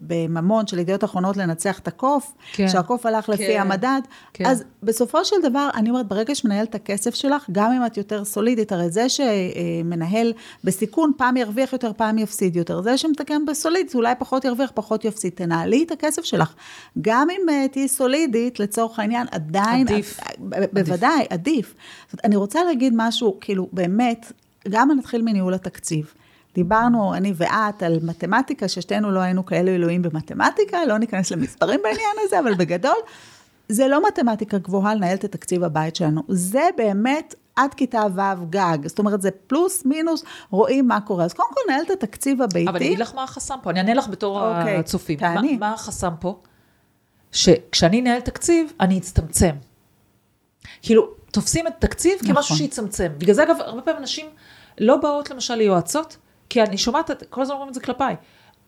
בממון 0.02 0.68
של 0.68 0.80
ידיעות 0.80 1.04
אחרונות 1.04 1.38
לנצח 1.38 1.80
את 1.80 1.88
הקוף, 1.88 2.32
כן. 2.54 2.68
שהקוף 2.68 3.06
הלך 3.06 3.30
לפי 3.30 3.48
כן. 3.48 3.60
המדד, 3.62 4.02
כן. 4.34 4.46
אז 4.46 4.64
בסופו 4.84 5.26
של 5.26 5.36
דבר, 5.44 5.70
אני 5.76 5.90
אומרת, 5.90 6.08
ברגע 6.08 6.36
שמנהל 6.36 6.66
את 6.66 6.76
הכסף 6.76 7.16
שלך, 7.16 7.46
גם 7.52 7.72
אם 7.72 7.86
את 7.86 7.98
יותר 7.98 8.26
סולידית, 8.26 8.72
הרי 8.72 8.90
זה 8.90 9.06
שמנהל 9.10 10.34
בסיכון, 10.64 11.12
פעם 11.18 11.38
ירוויח 11.38 11.74
יותר, 11.74 11.92
פעם 11.98 12.18
יפסיד 12.18 12.56
יותר. 12.56 12.82
זה 12.82 12.98
שמתקן 12.98 13.46
בסולידית, 13.46 13.79
אולי 13.96 14.14
פחות 14.20 14.46
ירוויח, 14.46 14.72
פחות 14.74 15.06
יפסיד. 15.06 15.34
תנהלי 15.36 15.84
את 15.84 15.92
הכסף 15.92 16.24
שלך. 16.24 16.54
גם 17.02 17.28
אם 17.30 17.50
אה, 17.50 17.66
תהיי 17.72 17.88
סולידית, 17.88 18.60
לצורך 18.60 19.00
העניין, 19.00 19.28
עדיין... 19.32 19.88
עדיף. 19.88 20.20
ב- 20.40 20.66
בוודאי, 20.74 21.26
עדיף. 21.30 21.68
זאת 22.06 22.14
אומרת, 22.14 22.26
אני 22.26 22.36
רוצה 22.36 22.64
להגיד 22.64 22.94
משהו, 22.96 23.38
כאילו, 23.42 23.68
באמת, 23.74 24.32
גם 24.70 24.92
נתחיל 24.98 25.22
מניהול 25.22 25.54
התקציב. 25.54 26.14
דיברנו, 26.56 27.14
אני 27.14 27.34
ואת, 27.36 27.84
על 27.84 28.00
מתמטיקה, 28.04 28.68
ששתינו 28.68 29.12
לא 29.12 29.20
היינו 29.20 29.46
כאלו 29.46 29.70
אלוהים 29.72 30.02
במתמטיקה, 30.02 30.86
לא 30.86 30.98
ניכנס 30.98 31.32
למספרים 31.32 31.80
בעניין 31.84 32.16
הזה, 32.26 32.40
אבל 32.40 32.54
בגדול, 32.54 32.98
זה 33.70 33.88
לא 33.88 34.08
מתמטיקה 34.08 34.58
גבוהה 34.58 34.96
לנהל 34.96 35.16
את 35.16 35.24
התקציב 35.24 35.64
הבית 35.64 35.96
שלנו. 35.96 36.24
זה 36.28 36.64
באמת 36.78 37.36
עד 37.60 37.74
כיתה 37.74 38.02
ו' 38.16 38.46
גג. 38.50 38.78
זאת 38.88 39.00
אומרת, 39.00 39.22
זה 39.22 39.32
פלוס, 39.32 39.86
מינוס, 39.86 40.24
רואים 40.50 40.88
מה 40.88 41.02
קורה. 41.02 41.26
אז 41.26 41.34
קודם 41.34 41.50
כל, 41.54 41.62
נהל 41.72 41.82
את 41.82 41.90
התקציב 41.90 42.42
הביתי. 42.42 42.70
אבל 42.70 42.78
אני 42.78 42.88
אגיד 42.88 43.00
לך 43.00 43.16
מה 43.16 43.24
החסם 43.24 43.56
פה, 43.64 43.70
אני 43.70 43.80
אענה 43.80 43.94
לך 43.94 44.08
בתור 44.08 44.48
אוקיי, 44.48 44.76
הצופים. 44.76 45.20
תעני. 45.20 45.54
מה, 45.54 45.68
מה 45.68 45.74
החסם 45.74 46.12
פה? 46.20 46.40
שכשאני 47.32 48.02
אנהל 48.02 48.22
תקציב, 48.22 48.74
אני 48.80 48.98
אצטמצם. 48.98 49.56
כאילו, 50.82 51.08
תופסים 51.32 51.68
את 51.68 51.74
תקציב 51.80 52.20
נכון. 52.22 52.36
כמשהו 52.36 52.56
שיצמצם. 52.56 53.12
בגלל 53.18 53.36
זה, 53.36 53.44
אגב, 53.44 53.56
הרבה 53.60 53.82
פעמים 53.82 54.02
נשים 54.02 54.26
לא 54.80 54.98
באות 54.98 55.30
למשל 55.30 55.56
ליועצות, 55.56 56.18
כי 56.50 56.64
אני 56.64 56.78
שומעת, 56.78 57.12
כל 57.30 57.42
הזמן 57.42 57.54
אומרים 57.54 57.70
את 57.70 57.74
זה 57.74 57.80
כלפיי. 57.80 58.16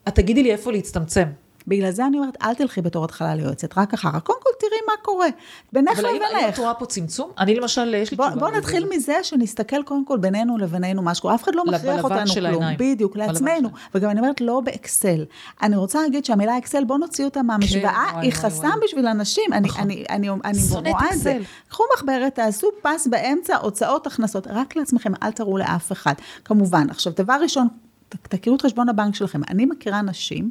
את 0.08 0.16
תגידי 0.16 0.44
לי 0.44 0.52
איפה 0.52 0.72
להצטמצם. 0.72 1.28
בגלל 1.68 1.92
זה 1.92 2.06
אני 2.06 2.20
אומרת, 2.20 2.38
אל 2.42 2.54
תלכי 2.54 2.82
בתור 2.82 3.06
התחלה 3.06 3.36
ליועצת, 3.36 3.78
רק 3.78 3.94
אחר. 3.94 4.20
קודם 4.20 4.40
כל, 4.44 4.50
תראי 4.60 4.80
מה 4.88 4.94
קורה. 5.02 5.28
בינך 5.74 6.00
אבל 6.00 6.06
האם 6.06 6.16
לבינך. 6.16 6.54
את 6.54 6.60
רואה 6.60 6.74
פה 6.74 6.86
צמצום? 6.86 7.32
אני 7.40 7.56
למשל, 7.56 7.94
יש 7.94 8.12
לי 8.12 8.18
בוא, 8.18 8.28
תשובה. 8.28 8.40
בוא 8.40 8.50
לזה. 8.50 8.58
נתחיל 8.58 8.88
מזה 8.92 9.16
שנסתכל 9.24 9.84
קודם 9.84 10.06
כל 10.06 10.18
בינינו 10.18 10.58
לבינינו 10.58 11.02
מה 11.02 11.16
שקורה. 11.16 11.36
אף 11.36 11.44
אחד 11.44 11.56
לא 11.56 11.66
מכריח 11.66 12.04
אותנו 12.04 12.28
של 12.28 12.34
כלום. 12.34 12.64
העיניים. 12.64 12.78
בדיוק, 12.80 13.18
לעצמנו. 13.18 13.70
שלהם. 13.70 13.90
וגם 13.96 14.10
אני 14.10 14.20
אומרת, 14.20 14.42
לא 14.42 14.62
באקסל. 14.66 15.26
אני 15.62 15.76
רוצה 15.76 16.02
להגיד 16.02 16.26
שהמילה 16.26 16.58
אקסל, 16.58 16.84
בוא 16.84 16.98
נוציא 16.98 17.26
אותה 17.26 17.42
מהמשוואה, 17.42 18.06
כן, 18.12 18.20
היא 18.20 18.30
וואי, 18.30 18.32
חסם 18.32 18.68
וואי. 18.68 18.80
בשביל 18.84 19.08
אנשים. 19.08 19.54
אני, 19.54 19.68
נכון. 19.68 19.82
אני, 19.82 20.04
אני, 20.10 20.30
אני 20.46 20.60
שונאת 20.60 20.94
רואה 20.94 21.14
את 21.14 21.20
זה. 21.20 21.38
קחו 21.70 21.84
מחברת, 21.96 22.36
תעשו 22.36 22.68
פס 22.82 23.08
באמצע, 23.08 23.58
הוצאות, 23.58 24.08
הכנסות, 24.08 24.48
רק 24.48 24.76
לעצמכם, 24.76 25.12
אל 25.24 25.32
תראו 25.32 25.58
לאף 25.58 25.92
אחד. 25.92 26.14
כמובן. 26.46 26.90
עכשיו, 26.90 27.14
דבר 27.16 27.38
ראשון, 27.42 27.68
תכירו 28.10 28.56
את 28.56 28.62
חשבון 28.62 28.90
הבנק 28.90 29.16
שלכם. 29.16 29.42
אני 29.50 29.66
מכירה 29.66 30.02
נשים 30.02 30.50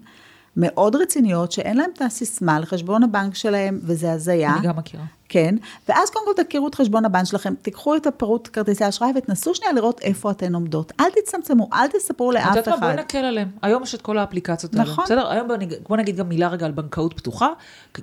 מאוד 0.56 0.96
רציניות, 0.96 1.52
שאין 1.52 1.76
להן 1.76 1.90
את 1.96 2.02
הסיסמה 2.02 2.60
לחשבון 2.60 3.02
הבנק 3.02 3.34
שלהם, 3.34 3.80
וזה 3.82 4.12
הזיה. 4.12 4.56
אני 4.56 4.66
גם 4.66 4.76
מכירה. 4.76 5.04
כן, 5.32 5.54
ואז 5.88 6.10
קודם 6.10 6.24
כל 6.26 6.42
תכירו 6.42 6.68
את 6.68 6.74
חשבון 6.74 7.04
הבנק 7.04 7.26
שלכם, 7.26 7.54
תיקחו 7.62 7.96
את 7.96 8.06
הפירוט 8.06 8.48
כרטיסי 8.52 8.84
האשראי 8.84 9.10
ותנסו 9.16 9.54
שנייה 9.54 9.72
לראות 9.72 10.00
איפה 10.00 10.30
אתן 10.30 10.54
עומדות. 10.54 10.92
אל 11.00 11.10
תצמצמו, 11.10 11.68
אל 11.72 11.86
תספרו 11.86 12.30
את 12.30 12.34
לאף 12.34 12.46
יודעת 12.46 12.68
מה? 12.68 12.74
אחד. 12.74 12.82
בואי 12.82 12.96
נקל 12.96 13.18
עליהם. 13.18 13.48
היום 13.62 13.82
יש 13.82 13.94
את 13.94 14.02
כל 14.02 14.18
האפליקציות 14.18 14.74
האלה. 14.74 14.84
נכון. 14.84 15.04
בסדר? 15.04 15.30
היום 15.30 15.48
בוא 15.48 15.56
נגיד, 15.56 15.78
בוא 15.88 15.96
נגיד 15.96 16.16
גם 16.16 16.28
מילה 16.28 16.48
רגע 16.48 16.66
על 16.66 16.72
בנקאות 16.72 17.14
פתוחה, 17.14 17.48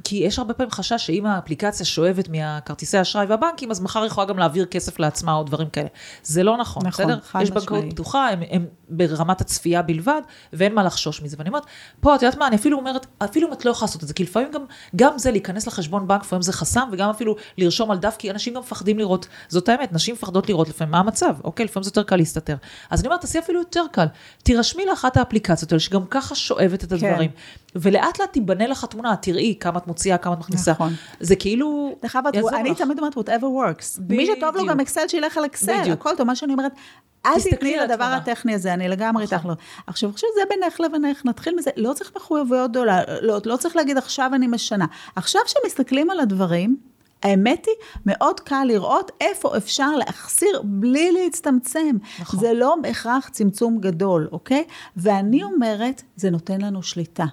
כי 0.04 0.16
יש 0.16 0.40
הרבה 0.40 0.54
פעמים 0.54 0.72
חשש 0.72 1.06
שאם 1.06 1.26
האפליקציה 1.26 1.86
שואבת 1.86 2.30
מהכרטיסי 2.30 2.98
האשראי 2.98 3.26
והבנקים, 3.26 3.72
אז 3.72 3.82
מחר 3.82 4.06
יכולה 4.06 4.28
גם 4.28 4.38
להעביר 4.38 4.66
כסף 4.66 5.00
לעצמה 5.00 5.34
או 5.34 5.44
דברים 5.44 5.70
כאלה. 5.70 5.88
זה 6.24 6.44
לא 6.44 6.58
נכון, 6.58 6.84
נכון, 6.88 7.06
בסדר? 7.06 7.20
חד 7.24 7.42
יש 7.42 7.52
בנקאות. 7.52 7.84
פתוחה, 7.90 8.30
הם, 8.30 8.40
הם 8.50 8.66
ברמת 8.90 9.42
הצפייה 9.42 9.82
בלבד, 9.82 10.22
ואין 10.54 10.74
מה 10.74 10.84
לחשוש 10.84 11.22
מזה. 11.22 11.36
ואני 11.40 11.50
אומרת, 11.50 11.64
פה, 12.00 12.16
את 12.16 12.22
יודעת 12.22 12.38
מה, 12.38 12.48
אני 12.48 12.56
אפילו 12.56 12.78
אומרת, 12.78 13.06
אפילו 13.18 13.48
אם 13.48 13.54
את 13.54 13.66
לא 13.66 13.72
יכולה 13.72 13.88
לעשות 13.88 14.04
את 14.04 14.08
זה, 14.08 14.14
כי 14.14 14.24
לפעמים 14.24 14.52
גם, 14.52 14.62
גם 14.96 15.18
זה 15.18 15.32
להיכנס 15.32 15.68
לחשבון 15.68 16.08
בנק, 16.08 16.22
לפעמים 16.22 16.42
זה 16.42 16.54
חסם, 16.54 16.90
וגם 16.92 17.10
אפילו 17.18 17.36
לרשום 17.58 17.92
על 17.92 17.98
דף, 17.98 18.16
כי 18.20 18.32
אנשים 18.32 18.54
גם 18.54 18.60
מפחדים 18.60 19.00
לראות, 19.00 19.28
זאת 19.48 19.70
האמת, 19.70 19.94
נשים 19.94 20.14
מפחדות 20.14 20.50
לראות 20.50 20.70
לפעמים 20.70 20.92
מה 20.92 21.00
המצב, 21.00 21.36
אוקיי? 21.44 21.66
לפעמים 21.66 21.84
זה 21.84 21.88
יותר 21.88 22.04
קל 22.04 22.16
להסתתר. 22.16 22.56
אז 22.90 23.00
אני 23.00 23.08
אומרת, 23.08 23.22
תעשי 23.22 23.40
אפילו 23.40 23.60
יותר 23.60 23.84
קל. 23.92 24.06
תירשמי 24.44 24.86
לאחת 24.86 25.18
האפליקציות 25.18 25.72
האלה, 25.72 25.80
שגם 25.80 26.06
ככה 26.06 26.36
שואבת 26.36 26.84
את 26.84 26.92
הדברים. 26.92 27.30
כן. 27.30 27.80
ולאט 27.80 28.20
לאט 28.20 28.34
תיבנה 28.34 28.68
לך 28.68 28.86
תמונה, 28.86 29.16
תראי 29.16 29.56
כמה 29.60 29.78
את 29.78 29.88
מוציאה, 29.88 30.18
כמה 30.18 30.34
את 30.34 30.40
מכניסה. 30.40 30.72
נכון. 30.72 30.94
זה 31.20 31.36
כאילו, 31.36 31.96
דרך 32.02 32.16
אגב, 32.16 32.48
אני 32.48 32.76
תמיד 32.76 33.00
אומרת, 33.00 33.14
whatever 33.14 33.44
works. 33.44 34.02
מי 34.10 34.26
שטוב 34.26 34.56
לו 34.56 34.66
גם 34.66 34.80
אקסל, 34.80 35.08
שילך 35.08 35.38
על 35.38 35.46
אקסל, 35.46 35.92
הכל 35.92 36.10
טוב, 36.18 36.28
מה 36.28 36.36
שאני 36.36 36.54
אומרת, 36.54 36.72
אל 37.26 37.42
תתני 37.52 37.78
לדבר 37.78 38.04
הטכני 38.04 38.54
הזה, 38.54 38.74
אני 38.74 38.88
לגמרי 38.88 39.24
איתך 39.24 39.46
לא. 39.46 39.54
עכשיו, 39.88 40.10
עכשיו 40.10 40.30
זה 40.36 40.42
בינך 40.50 40.80
לבינך, 40.80 41.26
נתחיל 41.26 41.56
מזה, 41.56 41.70
לא 41.78 41.94
צריך 41.94 42.12
מחויבויות 42.16 42.72
גדולה, 42.72 43.02
לא, 43.22 43.38
לא 43.46 43.58
צריך 43.58 43.76
להגיד 43.76 43.98
עכשיו 43.98 44.32
אני 44.34 44.48
משנה. 44.48 44.86
עכשיו 45.16 45.42
שמסתכלים 45.48 46.10
על 46.10 46.20
הדברים, 46.20 46.78
האמת 47.24 47.66
היא, 47.66 47.76
מאוד 48.06 48.40
קל 48.40 48.64
לראות 48.68 49.12
איפה 49.22 49.58
אפשר 49.58 49.92
להחסיר 49.96 50.62
בלי 50.64 51.12
להצטמצם. 51.12 51.98
נכון. 52.20 52.40
זה 52.40 52.54
לא 52.54 52.76
בהכרח 52.82 53.30
צמצום 53.30 53.78
גדול, 53.80 54.28
אוקיי? 54.32 54.64
ואני 54.98 55.44
אומרת, 55.44 56.04
זה 56.16 56.30
נותן 56.30 56.62
לנו 56.62 56.84
שליטה. 56.84 57.26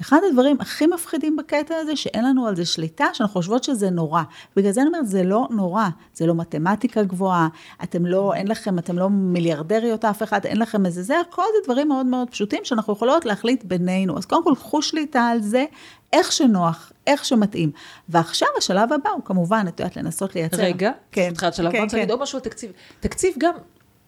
אחד 0.00 0.20
הדברים 0.28 0.56
הכי 0.60 0.86
מפחידים 0.86 1.36
בקטע 1.36 1.74
הזה, 1.76 1.96
שאין 1.96 2.24
לנו 2.24 2.46
על 2.46 2.56
זה 2.56 2.64
שליטה, 2.64 3.06
שאנחנו 3.12 3.32
חושבות 3.34 3.64
שזה 3.64 3.90
נורא. 3.90 4.22
בגלל 4.56 4.72
זה 4.72 4.80
אני 4.80 4.88
אומרת, 4.88 5.08
זה 5.08 5.22
לא 5.22 5.48
נורא, 5.50 5.84
זה 6.14 6.26
לא 6.26 6.34
מתמטיקה 6.34 7.02
גבוהה, 7.02 7.48
אתם 7.82 8.06
לא, 8.06 8.34
אין 8.34 8.48
לכם, 8.48 8.78
אתם 8.78 8.98
לא 8.98 9.10
מיליארדריות 9.10 10.04
אף 10.04 10.22
אחד, 10.22 10.46
אין 10.46 10.56
לכם 10.56 10.86
איזה 10.86 11.02
זה, 11.02 11.20
הכל 11.20 11.42
זה 11.42 11.64
דברים 11.64 11.88
מאוד 11.88 12.06
מאוד 12.06 12.30
פשוטים 12.30 12.64
שאנחנו 12.64 12.92
יכולות 12.92 13.24
להחליט 13.24 13.64
בינינו. 13.64 14.18
אז 14.18 14.26
קודם 14.26 14.44
כל, 14.44 14.54
קחו 14.54 14.82
שליטה 14.82 15.20
על 15.22 15.42
זה, 15.42 15.64
איך 16.12 16.32
שנוח, 16.32 16.92
איך 17.06 17.24
שמתאים. 17.24 17.70
ועכשיו 18.08 18.48
השלב 18.58 18.92
הבא 18.92 19.10
הוא 19.10 19.22
כמובן, 19.24 19.64
את 19.68 19.80
יודעת, 19.80 19.96
לנסות 19.96 20.34
לייצר. 20.34 20.62
רגע, 20.62 20.90
כן, 21.12 21.30
תחילת 21.34 21.54
שלב, 21.54 21.70
כן, 21.70 21.76
אני 21.76 21.84
רוצה 21.84 21.96
כן. 21.96 22.10
עוד 22.10 22.22
משהו 22.22 22.38
על 22.38 22.44
תקציב. 22.44 22.72
תקציב 23.00 23.34
גם, 23.38 23.54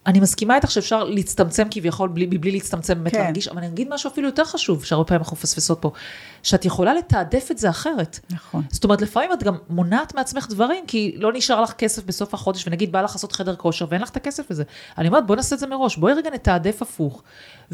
אני 0.07 0.21
מסכימה 0.21 0.57
איתך 0.57 0.71
שאפשר 0.71 1.05
להצטמצם 1.05 1.67
כביכול, 1.71 2.09
בלי, 2.09 2.27
בלי 2.27 2.51
להצטמצם 2.51 2.95
באמת 2.95 3.13
כן. 3.13 3.21
להרגיש, 3.21 3.49
אבל 3.49 3.59
אני 3.59 3.67
אגיד 3.67 3.89
משהו 3.91 4.11
אפילו 4.11 4.29
יותר 4.29 4.45
חשוב, 4.45 4.85
שהרבה 4.85 5.05
פעמים 5.05 5.21
אנחנו 5.21 5.37
מפספסות 5.37 5.79
פה, 5.81 5.91
שאת 6.43 6.65
יכולה 6.65 6.95
לתעדף 6.95 7.51
את 7.51 7.59
זה 7.59 7.71
אחרת. 7.71 8.21
נכון. 8.31 8.63
זאת 8.71 8.85
אומרת, 8.85 9.03
לפעמים 9.03 9.33
את 9.33 9.43
גם 9.43 9.55
מונעת 9.71 10.15
מעצמך 10.15 10.47
דברים, 10.51 10.85
כי 10.87 11.15
לא 11.17 11.33
נשאר 11.33 11.61
לך 11.61 11.73
כסף 11.73 12.05
בסוף 12.05 12.35
החודש, 12.35 12.67
ונגיד 12.67 12.93
בא 12.93 13.03
לך 13.03 13.11
לעשות 13.11 13.33
חדר 13.33 13.57
כושר, 13.57 13.87
ואין 13.91 14.03
לך 14.03 14.11
את 14.11 14.17
הכסף 14.17 14.51
לזה. 14.51 14.65
אני 14.99 15.09
אומרת, 15.09 15.27
בוא 15.27 15.37
נעשה 15.37 15.55
את 15.55 15.61
זה 15.61 15.67
מראש, 15.67 15.97
בואי 15.97 16.13
רגע 16.13 16.31
נתעדף 16.31 16.83
הפוך. 16.83 17.23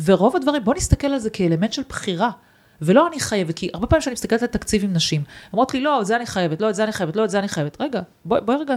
ורוב 0.04 0.36
הדברים, 0.36 0.64
בוא 0.64 0.74
נסתכל 0.74 1.06
על 1.06 1.18
זה 1.18 1.30
כאלמנט 1.30 1.72
של 1.72 1.82
בחירה. 1.88 2.30
ולא 2.82 3.08
אני 3.08 3.20
חייבת, 3.20 3.54
כי 3.54 3.70
הרבה 3.74 3.86
פעמים 3.86 4.00
כשאני 4.00 4.14
מסתכלת 4.14 4.42
על 4.42 4.48
תקציב 4.48 4.84
עם 4.84 4.92
נשים, 4.92 5.22
אומרות 5.52 5.74
לי, 5.74 5.80
לא, 5.80 6.00
את 6.00 6.06
זה 6.06 6.16
אני 6.16 6.26
חייבת, 6.26 6.60
לא, 6.60 6.70
את 6.70 6.74
זה 6.74 6.84
אני 6.84 6.92
חייבת, 6.92 7.16
לא, 7.16 7.24
את 7.24 7.30
זה 7.30 7.38
אני 7.38 7.48
חייבת. 7.48 7.80
רגע, 7.80 8.00
בואי 8.24 8.40
בוא 8.40 8.54
רגע 8.54 8.74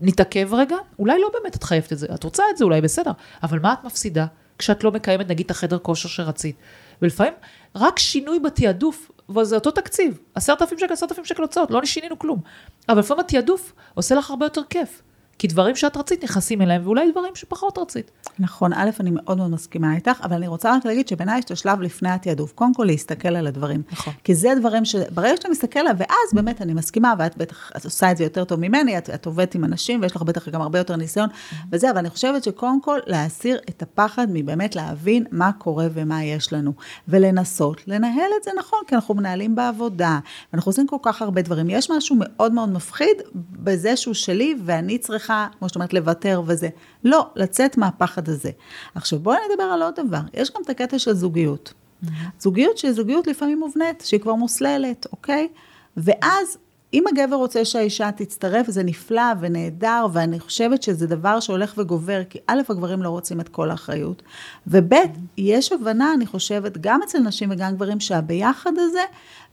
נתעכב 0.00 0.54
רגע, 0.54 0.76
אולי 0.98 1.20
לא 1.20 1.30
באמת 1.32 1.56
את 1.56 1.64
חייבת 1.64 1.92
את 1.92 1.98
זה, 1.98 2.06
את 2.14 2.24
רוצה 2.24 2.42
את 2.50 2.56
זה 2.56 2.64
אולי 2.64 2.80
בסדר, 2.80 3.10
אבל 3.42 3.58
מה 3.58 3.72
את 3.72 3.84
מפסידה 3.84 4.26
כשאת 4.58 4.84
לא 4.84 4.92
מקיימת 4.92 5.28
נגיד 5.28 5.44
את 5.44 5.50
החדר 5.50 5.78
כושר 5.78 6.08
שרצית? 6.08 6.56
ולפעמים 7.02 7.32
רק 7.74 7.98
שינוי 7.98 8.38
בתעדוף, 8.38 9.10
וזה 9.36 9.54
אותו 9.54 9.70
תקציב, 9.70 10.18
עשרת 10.34 10.62
אלפים 10.62 10.78
שקל, 10.78 10.92
עשרת 10.92 11.10
אלפים 11.10 11.24
שקל 11.24 11.42
הוצאות, 11.42 11.70
לא 11.70 11.84
שינינו 11.84 12.18
כלום. 12.18 12.40
אבל 12.88 12.98
לפעמים 12.98 13.20
התעדוף 13.20 13.72
עושה 13.94 14.14
לך 14.14 14.30
הרבה 14.30 14.46
יותר 14.46 14.62
כיף. 14.70 15.02
כי 15.38 15.48
דברים 15.48 15.76
שאת 15.76 15.96
רצית 15.96 16.24
נכנסים 16.24 16.62
אליהם, 16.62 16.82
ואולי 16.84 17.10
דברים 17.10 17.34
שפחות 17.34 17.78
רצית. 17.78 18.10
נכון, 18.38 18.72
א', 18.72 18.90
אני 19.00 19.10
מאוד 19.10 19.38
מאוד 19.38 19.50
מסכימה 19.50 19.94
איתך, 19.94 20.20
אבל 20.22 20.36
אני 20.36 20.46
רוצה 20.46 20.76
רק 20.76 20.86
להגיד 20.86 21.08
שבעיניי 21.08 21.38
יש 21.38 21.44
את 21.44 21.50
השלב 21.50 21.80
לפני 21.80 22.10
התעדוף. 22.10 22.52
קודם 22.52 22.74
כל 22.74 22.84
להסתכל 22.84 23.36
על 23.36 23.46
הדברים. 23.46 23.82
נכון. 23.92 24.12
כי 24.24 24.34
זה 24.34 24.48
דברים 24.60 24.84
שברגע 24.84 25.36
שאתה 25.36 25.48
מסתכל 25.48 25.78
עליהם, 25.78 25.96
ואז 25.98 26.32
באמת 26.32 26.62
אני 26.62 26.74
מסכימה, 26.74 27.14
ואת 27.18 27.36
בטח 27.36 27.70
את 27.76 27.84
עושה 27.84 28.10
את 28.10 28.16
זה 28.16 28.24
יותר 28.24 28.44
טוב 28.44 28.60
ממני, 28.60 28.98
את, 28.98 29.10
את 29.10 29.26
עובדת 29.26 29.54
עם 29.54 29.64
אנשים, 29.64 30.02
ויש 30.02 30.16
לך 30.16 30.22
בטח 30.22 30.48
גם 30.48 30.60
הרבה 30.62 30.78
יותר 30.78 30.96
ניסיון, 30.96 31.28
mm-hmm. 31.28 31.54
וזה, 31.72 31.90
אבל 31.90 31.98
אני 31.98 32.10
חושבת 32.10 32.44
שקודם 32.44 32.80
כל 32.80 32.98
להסיר 33.06 33.58
את 33.68 33.82
הפחד 33.82 34.26
מבאמת 34.32 34.76
להבין 34.76 35.24
מה 35.30 35.50
קורה 35.52 35.86
ומה 35.92 36.24
יש 36.24 36.52
לנו, 36.52 36.72
ולנסות 37.08 37.80
לנהל 37.86 38.30
את 38.38 38.44
זה 38.44 38.50
נכון, 38.58 38.78
כי 38.86 38.94
אנחנו 38.94 39.14
מנהלים 39.14 39.54
בעבודה, 39.54 40.18
ואנחנו 40.52 40.68
עושים 40.68 40.86
כל 40.86 40.96
כך 41.02 41.22
הרבה 41.22 41.42
דברים. 41.42 41.70
יש 41.70 41.90
משהו 41.90 42.16
מאוד 42.18 42.52
מאוד 42.52 42.68
מפחיד 42.68 43.16
בזה 43.34 43.96
שהוא 43.96 44.14
שלי, 44.14 44.54
ואני 44.64 44.98
צריכה 44.98 45.23
צריכה, 45.24 45.48
כמו 45.58 45.68
שאת 45.68 45.76
אומרת, 45.76 45.92
לוותר 45.92 46.42
וזה. 46.46 46.68
לא, 47.04 47.26
לצאת 47.36 47.76
מהפחד 47.76 48.28
הזה. 48.28 48.50
עכשיו 48.94 49.18
בואי 49.18 49.38
נדבר 49.50 49.64
על 49.64 49.82
עוד 49.82 49.94
דבר, 50.06 50.20
יש 50.34 50.50
גם 50.50 50.62
את 50.62 50.70
הקטע 50.70 50.98
של 50.98 51.12
זוגיות. 51.12 51.72
Mm-hmm. 51.72 52.08
זוגיות 52.38 52.78
שהיא 52.78 52.92
זוגיות 52.92 53.26
לפעמים 53.26 53.58
מובנית, 53.58 54.00
שהיא 54.06 54.20
כבר 54.20 54.34
מוסללת, 54.34 55.06
אוקיי? 55.12 55.48
ואז 55.96 56.58
אם 56.94 57.04
הגבר 57.08 57.36
רוצה 57.36 57.64
שהאישה 57.64 58.12
תצטרף, 58.12 58.70
זה 58.70 58.82
נפלא 58.82 59.22
ונהדר, 59.40 60.06
ואני 60.12 60.40
חושבת 60.40 60.82
שזה 60.82 61.06
דבר 61.06 61.40
שהולך 61.40 61.74
וגובר, 61.78 62.22
כי 62.30 62.38
א', 62.46 62.60
הגברים 62.68 63.02
לא 63.02 63.08
רוצים 63.08 63.40
את 63.40 63.48
כל 63.48 63.70
האחריות, 63.70 64.22
וב', 64.66 64.94
יש 65.38 65.72
הבנה, 65.72 66.14
אני 66.14 66.26
חושבת, 66.26 66.78
גם 66.78 67.00
אצל 67.02 67.18
נשים 67.18 67.50
וגם 67.52 67.74
גברים, 67.74 68.00
שהביחד 68.00 68.70
הזה 68.76 69.00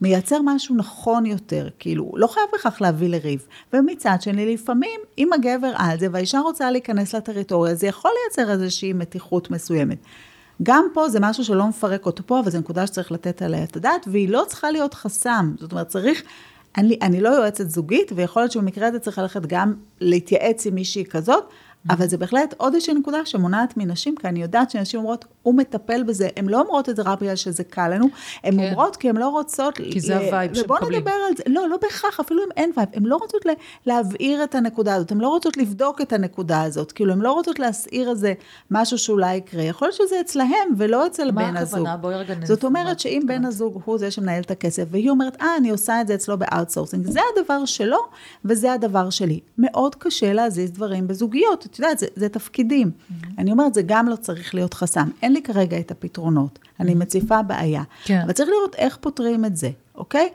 מייצר 0.01 0.37
משהו 0.43 0.75
נכון 0.75 1.25
יותר, 1.25 1.69
כאילו, 1.79 2.11
לא 2.15 2.27
חייב 2.27 2.45
בכך 2.53 2.81
להביא 2.81 3.09
לריב. 3.09 3.47
ומצד 3.73 4.17
שני, 4.19 4.53
לפעמים, 4.53 4.99
אם 5.17 5.33
הגבר 5.33 5.73
על 5.75 5.99
זה 5.99 6.07
והאישה 6.11 6.39
רוצה 6.39 6.71
להיכנס 6.71 7.15
לטריטוריה, 7.15 7.75
זה 7.75 7.87
יכול 7.87 8.11
לייצר 8.23 8.51
איזושהי 8.51 8.93
מתיחות 8.93 9.51
מסוימת. 9.51 9.97
גם 10.63 10.87
פה 10.93 11.09
זה 11.09 11.19
משהו 11.19 11.43
שלא 11.45 11.67
מפרק 11.67 12.05
אותו 12.05 12.23
פה, 12.25 12.39
אבל 12.39 12.51
זו 12.51 12.59
נקודה 12.59 12.87
שצריך 12.87 13.11
לתת 13.11 13.41
עליה 13.41 13.63
את 13.63 13.75
הדעת, 13.75 14.07
והיא 14.11 14.29
לא 14.29 14.43
צריכה 14.47 14.71
להיות 14.71 14.93
חסם. 14.93 15.53
זאת 15.59 15.71
אומרת, 15.71 15.87
צריך 15.87 16.23
אני, 16.77 16.99
אני 17.01 17.21
לא 17.21 17.29
יועצת 17.29 17.69
זוגית, 17.69 18.11
ויכול 18.15 18.41
להיות 18.41 18.51
שבמקרה 18.51 18.87
הזה 18.87 18.99
צריך 18.99 19.17
ללכת 19.19 19.45
גם 19.45 19.73
להתייעץ 20.01 20.65
עם 20.65 20.75
מישהי 20.75 21.05
כזאת, 21.05 21.43
אבל 21.89 22.07
זה 22.07 22.17
בהחלט 22.17 22.53
עוד 22.57 22.73
איזושהי 22.73 22.93
נקודה 22.93 23.25
שמונעת 23.25 23.77
מנשים, 23.77 24.15
כי 24.15 24.27
אני 24.27 24.41
יודעת 24.41 24.71
שנשים 24.71 24.99
אומרות, 24.99 25.25
הוא 25.43 25.55
מטפל 25.55 26.03
בזה, 26.03 26.27
הן 26.37 26.49
לא 26.49 26.59
אומרות 26.59 26.89
את 26.89 26.95
זה 26.95 27.01
רק 27.01 27.21
בגלל 27.21 27.35
שזה 27.35 27.63
קל 27.63 27.87
לנו, 27.87 28.07
הן 28.43 28.57
כן. 28.57 28.69
אומרות 28.69 28.95
כי 28.95 29.09
הן 29.09 29.17
לא 29.17 29.27
רוצות... 29.27 29.75
כי 29.75 29.99
זה 29.99 30.17
ה 30.17 30.24
vibe 30.24 30.53
שמקבלים. 30.53 30.81
ובואו 30.83 30.99
נדבר 30.99 31.11
על 31.11 31.35
זה, 31.37 31.43
לא, 31.47 31.69
לא 31.69 31.77
בהכרח, 31.81 32.19
אפילו 32.19 32.43
אם 32.43 32.49
אין 32.57 32.71
vibe, 32.77 32.89
הן 32.93 33.03
לא 33.03 33.15
רוצות 33.15 33.45
להבעיר 33.85 34.43
את 34.43 34.55
הנקודה 34.55 34.95
הזאת, 34.95 35.11
הן 35.11 35.17
לא 35.17 35.27
רוצות 35.27 35.57
לבדוק 35.57 36.01
את 36.01 36.13
הנקודה 36.13 36.61
הזאת, 36.61 36.91
כאילו, 36.91 37.13
הן 37.13 37.19
לא 37.19 37.31
רוצות 37.31 37.59
להסעיר 37.59 38.09
איזה 38.09 38.33
משהו 38.71 38.97
שאולי 38.97 39.35
יקרה, 39.35 39.63
יכול 39.63 39.87
להיות 39.87 39.95
שזה 39.95 40.21
אצלהם 40.21 40.73
ולא 40.77 41.07
אצל 41.07 41.31
בן 41.31 41.57
הזוג. 41.57 41.79
מה 41.79 41.91
הכוונה? 41.91 41.97
בואי 41.97 42.15
רגע 42.15 42.35
ננסה. 42.35 42.53
זאת 42.53 42.63
אומרת 42.63 42.99
שאם 42.99 43.21
בן 43.27 43.45
הזוג 43.45 43.81
הוא 43.85 43.97
זה 43.97 44.11
שמנהל 44.11 44.41
את 44.41 44.51
הכסף, 44.51 44.83
והיא 44.91 45.09
אומרת, 45.09 45.41
אה, 45.41 45.57
אני 45.57 45.69
עושה 45.69 46.01
את 46.01 46.07
זה 46.07 46.15
אצלו 46.15 46.37
ב 46.37 46.42
outsourcing, 46.42 47.05
זה 47.07 47.19
הדבר 47.35 47.65
שלו 47.65 47.99
וזה 48.45 48.73
הדבר 48.73 49.09
שלי. 49.09 49.39
מאוד 49.57 49.95
קשה 49.95 50.33
להזיז 50.33 50.71
דברים 50.71 51.07
בזוגיות, 51.07 51.67
את 51.71 51.79
יודעת, 51.79 51.99
זה, 51.99 52.07
זה 52.15 52.29
תפקידים. 52.29 52.91
Mm-hmm. 52.91 53.25
אני 53.37 53.51
אומרת, 53.51 53.73
זה 53.73 53.81
גם 53.85 54.07
לא 54.07 54.15
צריך 54.15 54.55
להיות 54.55 54.73
חסם. 54.73 55.09
אין 55.21 55.33
לי 55.33 55.41
כרגע 55.41 55.79
את 55.79 55.91
הפתרונות, 55.91 56.59
אני 56.79 56.95
מציפה 56.95 57.41
בעיה. 57.41 57.83
כן. 58.03 58.21
אבל 58.23 58.31
צריך 58.31 58.49
לראות 58.49 58.75
איך 58.75 58.97
פותרים 59.01 59.45
את 59.45 59.57
זה, 59.57 59.69
אוקיי? 59.95 60.29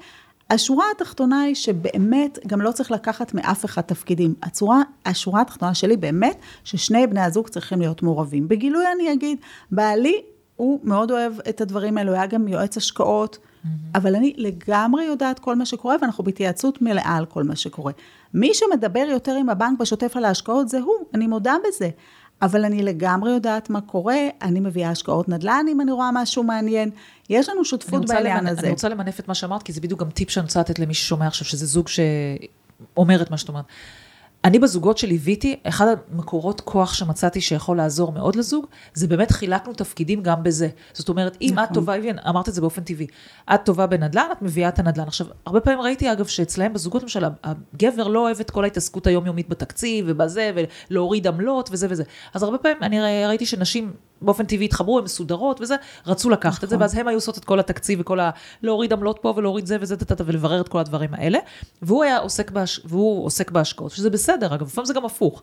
השורה 0.51 0.85
התחתונה 0.97 1.41
היא 1.41 1.55
שבאמת 1.55 2.39
גם 2.47 2.61
לא 2.61 2.73
צריך 2.73 2.91
לקחת 2.91 3.35
מאף 3.35 3.65
אחד 3.65 3.81
תפקידים. 3.81 4.35
הצורה, 4.43 4.83
השורה 5.07 5.41
התחתונה 5.41 5.75
שלי 5.75 5.97
באמת, 5.97 6.37
ששני 6.65 7.07
בני 7.07 7.21
הזוג 7.21 7.49
צריכים 7.49 7.81
להיות 7.81 8.03
מעורבים. 8.03 8.49
בגילוי 8.49 8.85
אני 8.97 9.13
אגיד, 9.13 9.39
בעלי 9.71 10.23
הוא 10.57 10.81
מאוד 10.83 11.11
אוהב 11.11 11.33
את 11.49 11.61
הדברים 11.61 11.99
האלו, 11.99 12.11
הוא 12.11 12.17
היה 12.19 12.27
גם 12.27 12.49
יועץ 12.49 12.77
השקעות, 12.77 13.35
mm-hmm. 13.35 13.56
אבל 13.95 14.15
אני 14.15 14.35
לגמרי 14.37 15.05
יודעת 15.05 15.39
כל 15.39 15.57
מה 15.57 15.67
שקורה, 15.67 15.97
ואנחנו 16.03 16.25
בהתייעצות 16.25 16.83
מלאה 16.83 17.17
על 17.17 17.27
כל 17.27 17.43
מה 17.43 17.57
שקורה. 17.57 17.93
מי 18.35 18.51
שמדבר 18.55 19.07
יותר 19.11 19.35
עם 19.35 19.49
הבנק 19.49 19.79
בשוטף 19.79 20.17
על 20.17 20.25
ההשקעות 20.25 20.69
זה 20.69 20.81
הוא, 20.81 20.95
אני 21.15 21.27
מודה 21.27 21.55
בזה. 21.69 21.91
אבל 22.43 22.65
אני 22.65 22.83
לגמרי 22.83 23.31
יודעת 23.31 23.71
מה 23.71 23.81
קורה, 23.81 24.19
אני 24.43 24.61
מביאה 24.61 24.91
השקעות 24.91 25.29
נדל"ן 25.29 25.67
אם 25.69 25.81
אני 25.81 25.93
רואה 25.93 26.11
משהו 26.13 26.43
מעניין, 26.43 26.91
יש 27.31 27.49
לנו 27.49 27.65
שותפות 27.65 28.09
בעניין. 28.09 28.47
הזה. 28.47 28.61
אני 28.61 28.71
רוצה 28.71 28.89
למנף 28.89 29.21
את 29.21 29.29
מה 29.29 29.35
שאמרת, 29.35 29.63
כי 29.63 29.73
זה 29.73 29.81
בדיוק 29.81 30.01
גם 30.01 30.11
טיפ 30.11 30.31
שאני 30.31 30.45
רוצה 30.45 30.61
לתת 30.61 30.79
למי 30.79 30.95
ששומע 30.95 31.27
עכשיו, 31.27 31.47
שזה 31.47 31.67
זוג 31.67 31.89
שאומר 31.89 33.23
את 33.23 33.31
מה 33.31 33.37
שאת 33.37 33.49
אומרת. 33.49 33.65
אני 34.47 34.59
בזוגות 34.59 34.99
שליוויתי, 34.99 35.57
אחד 35.63 35.87
המקורות 36.13 36.61
כוח 36.61 36.95
שמצאתי 36.95 37.41
שיכול 37.41 37.77
לעזור 37.77 38.13
מאוד 38.13 38.37
לזוג, 38.37 38.67
זה 38.95 39.07
באמת 39.09 39.31
חילקנו 39.31 39.73
תפקידים 39.73 40.23
גם 40.23 40.43
בזה. 40.43 40.69
זאת 40.93 41.09
אומרת, 41.09 41.37
אם 41.41 41.51
נכון. 41.53 41.65
את 41.65 41.69
טובה, 41.75 41.95
אמרת 42.29 42.49
את 42.49 42.55
זה 42.55 42.61
באופן 42.61 42.83
טבעי, 42.83 43.07
את 43.55 43.61
טובה 43.65 43.87
בנדל"ן, 43.87 44.27
את 44.33 44.43
מביאה 44.43 44.69
את 44.69 44.79
הנדל"ן. 44.79 45.07
עכשיו, 45.07 45.27
הרבה 45.47 45.61
פעמים 45.61 45.81
ראיתי, 45.81 46.13
אגב, 46.13 46.27
שאצלהם 46.27 46.73
בזוגות, 46.73 47.03
למשל, 47.03 47.25
הגבר 47.45 48.09
לא 48.09 48.21
אוהב 48.21 48.41
את 48.41 48.51
כל 48.51 48.65
ההתעסקות 48.65 49.07
היומיומית 49.07 49.49
בתקציב 49.49 50.05
ובזה, 50.09 50.53
ולהוריד 50.91 51.27
עמלות 51.27 51.69
וזה 51.73 51.87
וזה. 51.91 52.03
אז 52.35 52.43
הרבה 52.43 52.59
פעמים 52.59 52.83
אני 52.83 53.27
ראיתי 53.27 53.47
שנשים 53.47 53.93
באופן 54.23 54.45
טבעי 54.45 54.65
התחברו, 54.65 54.99
הן 54.99 55.05
מסודרות 55.05 55.61
וזה, 55.61 55.77
רצו 56.07 56.31
לקחת 56.31 56.65
את 56.65 56.69
זה, 56.69 56.77
נכון. 56.77 56.83
ואז 56.83 56.97
הם 56.97 57.09
היו 57.09 57.17
עושות 57.17 57.39
את 57.39 57.45
כל 57.45 57.61
התקציב 57.61 58.01
וכל 58.01 58.21
ה... 58.21 58.31
להוריד 58.63 58.93
עמלות 58.93 59.19
פה 59.23 59.35
ולהוריד 59.37 59.67
זה 59.67 59.77
וזה, 59.81 59.97
טטטה, 59.97 60.25
ולברר 60.27 60.61
את 60.61 60.69
כל 60.69 60.79
הדברים 60.79 61.15
האלה. 61.15 61.39
והוא 61.83 62.05
היה 62.05 62.19
עוסק, 62.19 62.51
בהש... 62.51 62.81
והוא 62.85 63.27
עוסק 63.27 63.51
בהשקעות, 63.51 63.91
שזה 63.91 64.11
בסדר, 64.11 64.55
אגב, 64.55 64.67
לפעמים 64.67 64.87
זה 64.87 64.95
גם 64.95 65.05
הפוך. 65.05 65.43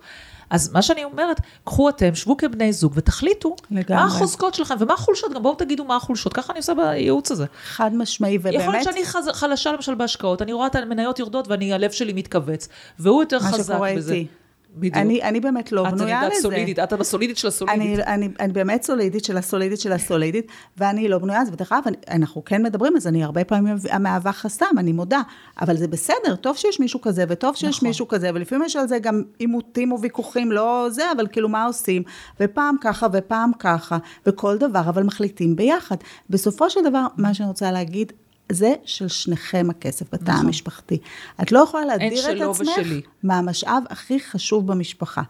אז 0.49 0.73
מה 0.73 0.81
שאני 0.81 1.03
אומרת, 1.03 1.41
קחו 1.63 1.89
אתם, 1.89 2.15
שבו 2.15 2.37
כבני 2.37 2.73
זוג 2.73 2.93
ותחליטו 2.95 3.55
לגמרי. 3.71 4.03
מה 4.03 4.05
החוזקות 4.05 4.53
שלכם 4.53 4.75
ומה 4.79 4.93
החולשות, 4.93 5.33
גם 5.33 5.43
בואו 5.43 5.55
תגידו 5.55 5.83
מה 5.83 5.95
החולשות, 5.95 6.33
ככה 6.33 6.53
אני 6.53 6.59
עושה 6.59 6.73
בייעוץ 6.73 7.31
הזה. 7.31 7.45
חד 7.65 7.95
משמעי, 7.95 8.37
ובאמת... 8.37 8.61
יכול 8.61 8.73
להיות 8.73 8.83
שאני 8.83 9.05
חז... 9.05 9.29
חלשה 9.33 9.71
למשל 9.71 9.95
בהשקעות, 9.95 10.41
אני 10.41 10.53
רואה 10.53 10.67
את 10.67 10.75
המניות 10.75 11.19
יורדות 11.19 11.47
ואני, 11.47 11.73
הלב 11.73 11.91
שלי 11.91 12.13
מתכווץ, 12.13 12.67
והוא 12.99 13.21
יותר 13.21 13.39
מה 13.39 13.51
חזק 13.51 13.73
שקורה 13.73 13.93
בזה. 13.95 14.13
איתי. 14.13 14.42
בדיוק. 14.75 14.95
אני, 14.97 15.21
אני 15.21 15.39
באמת 15.39 15.71
לא 15.71 15.87
את 15.87 15.93
בנויה 15.93 16.27
לזה. 16.27 16.41
סולידית, 16.41 16.79
את 16.79 16.93
הסולידית 16.93 17.37
של 17.37 17.47
הסולידית. 17.47 17.99
אני, 17.99 18.03
אני, 18.03 18.29
אני 18.39 18.53
באמת 18.53 18.83
סולידית 18.83 19.23
של 19.23 19.37
הסולידית 19.37 19.79
של 19.79 19.91
הסולידית, 19.91 20.47
ואני 20.77 21.07
לא 21.07 21.17
בנויה 21.17 21.41
לזה, 21.41 21.51
ודרך 21.53 21.71
אגב, 21.71 21.83
אנחנו 22.09 22.45
כן 22.45 22.63
מדברים, 22.63 22.95
אז 22.97 23.07
אני 23.07 23.23
הרבה 23.23 23.43
פעמים 23.43 23.75
מהווה 23.99 24.31
חסם, 24.31 24.75
אני 24.77 24.91
מודה, 24.91 25.21
אבל 25.61 25.77
זה 25.77 25.87
בסדר, 25.87 26.35
טוב 26.41 26.57
שיש 26.57 26.79
מישהו 26.79 27.01
כזה, 27.01 27.25
וטוב 27.29 27.55
שיש 27.55 27.77
נכון. 27.77 27.87
מישהו 27.87 28.07
כזה, 28.07 28.29
ולפעמים 28.33 28.65
יש 28.65 28.75
על 28.75 28.87
זה 28.87 28.99
גם 28.99 29.23
עימותים 29.37 29.91
וויכוחים, 29.91 30.51
לא 30.51 30.87
זה, 30.89 31.11
אבל 31.11 31.27
כאילו 31.27 31.49
מה 31.49 31.65
עושים, 31.65 32.03
ופעם 32.39 32.75
ככה 32.81 33.07
ופעם 33.13 33.51
ככה, 33.59 33.97
וכל 34.25 34.57
דבר, 34.57 34.79
אבל 34.79 35.03
מחליטים 35.03 35.55
ביחד. 35.55 35.97
בסופו 36.29 36.69
של 36.69 36.79
דבר, 36.83 37.05
מה 37.17 37.33
שאני 37.33 37.49
רוצה 37.49 37.71
להגיד, 37.71 38.13
זה 38.51 38.73
של 38.85 39.07
שניכם 39.07 39.67
הכסף 39.69 40.13
בתא 40.13 40.31
נכון. 40.31 40.45
המשפחתי. 40.45 40.97
את 41.41 41.51
לא 41.51 41.59
יכולה 41.59 41.85
להדיר 41.85 42.31
את 42.31 42.41
עצמך 42.41 42.69
ושלי. 42.77 43.01
מהמשאב 43.23 43.83
הכי 43.89 44.19
חשוב 44.19 44.67
במשפחה. 44.67 45.21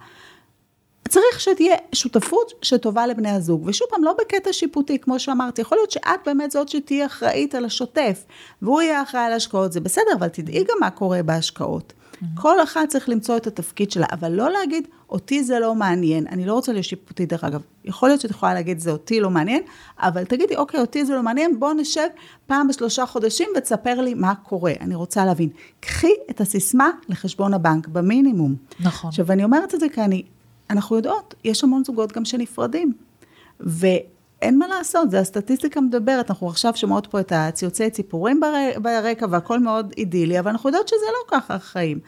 צריך 1.09 1.39
שתהיה 1.39 1.75
שותפות 1.91 2.51
שטובה 2.61 3.07
לבני 3.07 3.29
הזוג. 3.29 3.63
ושוב 3.65 3.87
פעם, 3.89 4.03
לא 4.03 4.15
בקטע 4.21 4.53
שיפוטי, 4.53 4.99
כמו 4.99 5.19
שאמרתי, 5.19 5.61
יכול 5.61 5.77
להיות 5.77 5.91
שאת 5.91 6.19
באמת 6.25 6.51
זאת 6.51 6.69
שתהיה 6.69 7.05
אחראית 7.05 7.55
על 7.55 7.65
השוטף, 7.65 8.23
והוא 8.61 8.81
יהיה 8.81 9.03
אחראי 9.03 9.23
על 9.23 9.31
ההשקעות, 9.31 9.71
זה 9.71 9.79
בסדר, 9.79 10.11
אבל 10.17 10.27
תדעי 10.27 10.63
גם 10.63 10.77
מה 10.79 10.89
קורה 10.89 11.23
בהשקעות. 11.23 11.93
כל 12.35 12.63
אחד 12.63 12.85
צריך 12.89 13.09
למצוא 13.09 13.37
את 13.37 13.47
התפקיד 13.47 13.91
שלה, 13.91 14.05
אבל 14.11 14.31
לא 14.31 14.49
להגיד, 14.51 14.87
אותי 15.09 15.43
זה 15.43 15.59
לא 15.59 15.75
מעניין. 15.75 16.27
אני 16.27 16.45
לא 16.45 16.53
רוצה 16.53 16.71
להיות 16.71 16.85
שיפוטית, 16.85 17.29
דרך 17.29 17.43
אגב. 17.43 17.61
יכול 17.85 18.09
להיות 18.09 18.21
שאת 18.21 18.31
יכולה 18.31 18.53
להגיד, 18.53 18.79
זה 18.79 18.91
אותי 18.91 19.19
לא 19.19 19.29
מעניין, 19.29 19.61
אבל 19.99 20.23
תגידי, 20.23 20.55
אוקיי, 20.55 20.79
אותי 20.79 21.05
זה 21.05 21.15
לא 21.15 21.23
מעניין, 21.23 21.59
בואו 21.59 21.73
נשב 21.73 22.07
פעם 22.47 22.67
בשלושה 22.67 23.05
חודשים 23.05 23.49
ותספר 23.57 24.01
לי 24.01 24.13
מה 24.13 24.35
קורה. 24.35 24.73
אני 24.81 24.95
רוצה 24.95 25.25
להבין. 25.25 25.49
קחי 25.79 26.13
את 26.29 26.41
הסיסמה 26.41 26.89
לחשבון 27.09 27.53
הבנק, 27.53 27.87
במינימום. 27.87 28.55
נכון. 28.79 29.07
עכשיו, 29.07 29.31
אני 29.31 29.43
אומרת 29.43 29.75
את 29.75 29.79
זה 29.79 29.89
כי 29.89 30.01
אני, 30.01 30.23
אנחנו 30.69 30.95
יודעות, 30.95 31.35
יש 31.43 31.63
המון 31.63 31.83
זוגות 31.83 32.11
גם 32.11 32.25
שנפרדים. 32.25 32.93
ואין 34.43 34.57
מה 34.57 34.67
לעשות, 34.67 35.11
זה 35.11 35.19
הסטטיסטיקה 35.19 35.81
מדברת, 35.81 36.29
אנחנו 36.29 36.47
עכשיו 36.47 36.71
שומעות 36.75 37.07
פה 37.07 37.19
את 37.19 37.31
הציוצי 37.35 37.89
ציפורים 37.89 38.39
בר- 38.39 38.79
ברקע 38.81 39.25
והכל 39.29 39.59
מאוד 39.59 39.93
אידילי, 39.97 40.39
אבל 40.39 40.51
אנחנו 40.51 40.69
יודעות 40.69 40.87
שזה 40.87 41.05
לא 41.05 41.37
ככה 41.37 41.53
החיים. 41.55 41.99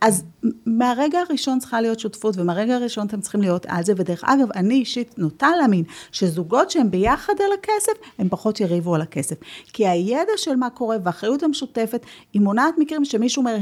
אז 0.00 0.24
מהרגע 0.66 1.18
הראשון 1.28 1.58
צריכה 1.58 1.80
להיות 1.80 2.00
שותפות, 2.00 2.36
ומהרגע 2.38 2.74
הראשון 2.74 3.06
אתם 3.06 3.20
צריכים 3.20 3.40
להיות 3.40 3.66
על 3.68 3.84
זה, 3.84 3.92
ודרך 3.96 4.24
אגב, 4.24 4.48
אני 4.54 4.74
אישית 4.74 5.18
נוטה 5.18 5.48
להאמין 5.58 5.84
שזוגות 6.12 6.70
שהם 6.70 6.90
ביחד 6.90 7.32
על 7.38 7.52
הכסף, 7.58 7.92
הם 8.18 8.28
פחות 8.28 8.60
יריבו 8.60 8.94
על 8.94 9.00
הכסף. 9.00 9.36
כי 9.72 9.86
הידע 9.88 10.32
של 10.36 10.56
מה 10.56 10.70
קורה 10.70 10.96
והאחריות 11.04 11.42
המשותפת, 11.42 12.06
היא 12.32 12.42
מונעת 12.42 12.74
מקרים 12.78 13.04
שמישהו 13.04 13.40
אומר, 13.40 13.56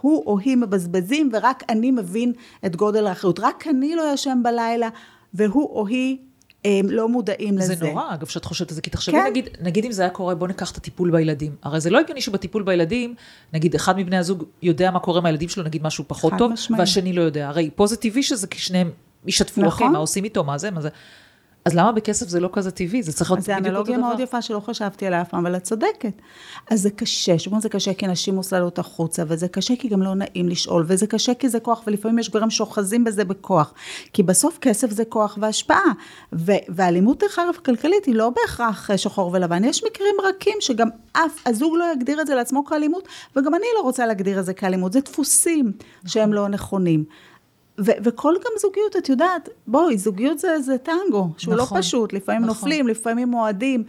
הוא 0.00 0.22
או 0.26 0.38
היא 0.38 0.56
מבזבזים, 0.56 1.30
ורק 1.32 1.62
אני 1.68 1.90
מבין 1.90 2.32
את 2.66 2.76
גודל 2.76 3.06
האחריות. 3.06 3.40
רק 3.40 3.66
אני 3.66 3.94
לא 3.94 4.02
ישן 4.14 4.40
בלילה, 4.42 4.88
והוא 5.34 5.70
או 5.70 5.86
היא 5.86 6.16
הם 6.66 6.90
לא 6.90 7.08
מודעים 7.08 7.58
לזה. 7.58 7.74
זה 7.74 7.86
נורא, 7.86 8.14
אגב, 8.14 8.26
שאת 8.26 8.44
חושבת 8.44 8.70
על 8.70 8.74
זה, 8.74 8.82
כי 8.82 8.90
תחשבי, 8.90 9.16
כן. 9.16 9.26
נגיד, 9.30 9.48
נגיד 9.60 9.84
אם 9.84 9.92
זה 9.92 10.02
היה 10.02 10.10
קורה, 10.10 10.34
בוא 10.34 10.48
ניקח 10.48 10.70
את 10.70 10.76
הטיפול 10.76 11.10
בילדים. 11.10 11.54
הרי 11.62 11.80
זה 11.80 11.90
לא 11.90 12.00
הגיוני 12.00 12.20
שבטיפול 12.20 12.62
בילדים, 12.62 13.14
נגיד, 13.52 13.74
אחד 13.74 13.98
מבני 13.98 14.16
הזוג 14.16 14.44
יודע 14.62 14.90
מה 14.90 14.98
קורה 14.98 15.18
עם 15.18 15.26
הילדים 15.26 15.48
שלו, 15.48 15.64
נגיד 15.64 15.82
משהו 15.82 16.04
פחות 16.06 16.32
טוב, 16.38 16.52
משמעית. 16.52 16.80
והשני 16.80 17.12
לא 17.12 17.22
יודע. 17.22 17.48
הרי 17.48 17.70
פה 17.74 17.86
זה 17.86 17.96
טבעי 17.96 18.22
שזה 18.22 18.46
כי 18.46 18.58
שניהם 18.58 18.90
ישתפו 19.26 19.60
נכון. 19.60 19.72
אחים, 19.72 19.92
מה 19.92 19.98
עושים 19.98 20.24
איתו, 20.24 20.44
מה 20.44 20.58
זה, 20.58 20.70
מה 20.70 20.80
זה. 20.80 20.88
אז 21.66 21.74
למה 21.74 21.92
בכסף 21.92 22.28
זה 22.28 22.40
לא 22.40 22.48
כזה 22.52 22.70
טבעי? 22.70 23.02
זה 23.02 23.12
צריך 23.12 23.30
להיות 23.30 23.44
זו 23.44 23.52
בדיוק 23.52 23.66
אותו 23.66 23.70
אנלוגיה 23.70 23.96
דבר. 23.96 24.06
מאוד 24.06 24.20
יפה 24.20 24.42
שלא 24.42 24.60
חשבתי 24.60 25.06
עליה 25.06 25.22
אף 25.22 25.28
פעם, 25.28 25.46
אבל 25.46 25.56
את 25.56 25.62
צודקת. 25.62 26.12
אז 26.70 26.80
זה 26.80 26.90
קשה, 26.90 27.38
שוב 27.38 27.60
זה 27.60 27.68
קשה 27.68 27.94
כי 27.94 28.06
נשים 28.06 28.34
מוסללות 28.34 28.78
החוצה, 28.78 29.22
וזה 29.28 29.48
קשה 29.48 29.74
כי 29.78 29.88
גם 29.88 30.02
לא 30.02 30.14
נעים 30.14 30.48
לשאול, 30.48 30.84
וזה 30.88 31.06
קשה 31.06 31.34
כי 31.34 31.48
זה 31.48 31.60
כוח, 31.60 31.82
ולפעמים 31.86 32.18
יש 32.18 32.30
גברים 32.30 32.50
שאוחזים 32.50 33.04
בזה 33.04 33.24
בכוח. 33.24 33.74
כי 34.12 34.22
בסוף 34.22 34.58
כסף 34.58 34.90
זה 34.90 35.04
כוח 35.04 35.38
והשפעה. 35.40 35.92
ו- 36.32 36.52
ואלימות, 36.68 37.18
דרך 37.18 37.38
אגב, 37.38 37.54
כלכלית 37.64 38.04
היא 38.04 38.14
לא 38.14 38.30
בהכרח 38.30 38.90
שחור 38.96 39.30
ולבן. 39.32 39.64
יש 39.64 39.84
מקרים 39.84 40.14
רכים 40.24 40.56
שגם 40.60 40.88
אף 41.12 41.46
הזוג 41.46 41.74
לא 41.76 41.84
יגדיר 41.92 42.20
את 42.20 42.26
זה 42.26 42.34
לעצמו 42.34 42.64
כאלימות, 42.64 43.08
וגם 43.36 43.54
אני 43.54 43.66
לא 43.76 43.82
רוצה 43.82 44.06
להגדיר 44.06 44.40
את 44.40 44.44
זה 44.44 44.54
כאלימות. 44.54 44.92
זה 44.92 45.00
דפוסים 45.00 45.72
שהם 46.06 46.32
לא 46.32 46.48
נכונים. 46.48 47.04
ו- 47.80 47.98
וכל 48.04 48.34
גם 48.44 48.50
זוגיות, 48.60 48.96
את 48.98 49.08
יודעת, 49.08 49.48
בואי, 49.66 49.98
זוגיות 49.98 50.38
זה, 50.38 50.60
זה 50.60 50.78
טנגו, 50.78 51.28
שהוא 51.36 51.54
נכון, 51.54 51.76
לא 51.76 51.82
פשוט, 51.82 52.12
לפעמים 52.12 52.42
נכון. 52.42 52.54
נופלים, 52.54 52.88
לפעמים 52.88 53.28
מועדים. 53.28 53.84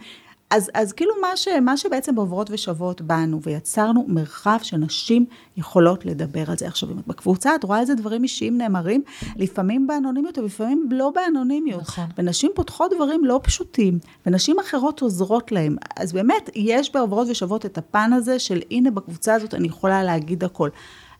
אז, 0.50 0.70
אז 0.74 0.92
כאילו 0.92 1.12
מה, 1.20 1.36
ש, 1.36 1.48
מה 1.48 1.76
שבעצם 1.76 2.16
עוברות 2.16 2.50
ושוות 2.50 3.00
בנו, 3.00 3.42
ויצרנו 3.42 4.04
מרחב 4.08 4.58
שנשים 4.62 5.26
יכולות 5.56 6.06
לדבר 6.06 6.44
על 6.50 6.56
זה. 6.56 6.66
עכשיו, 6.66 6.90
אם 6.90 6.98
את 6.98 7.06
בקבוצה, 7.06 7.54
את 7.54 7.64
רואה 7.64 7.80
איזה 7.80 7.94
דברים 7.94 8.22
אישיים 8.22 8.58
נאמרים, 8.58 9.02
לפעמים 9.36 9.86
באנונימיות, 9.86 10.38
ולפעמים 10.38 10.88
לא 10.90 11.12
באנונימיות. 11.14 11.80
נכון. 11.80 12.04
ונשים 12.18 12.50
פותחות 12.54 12.92
דברים 12.96 13.24
לא 13.24 13.40
פשוטים, 13.42 13.98
ונשים 14.26 14.58
אחרות 14.58 15.00
עוזרות 15.00 15.52
להם. 15.52 15.76
אז 15.96 16.12
באמת, 16.12 16.50
יש 16.54 16.92
בעוברות 16.94 17.28
ושוות 17.30 17.66
את 17.66 17.78
הפן 17.78 18.12
הזה 18.12 18.38
של 18.38 18.60
הנה, 18.70 18.90
בקבוצה 18.90 19.34
הזאת 19.34 19.54
אני 19.54 19.66
יכולה 19.66 20.02
להגיד 20.04 20.44
הכל. 20.44 20.68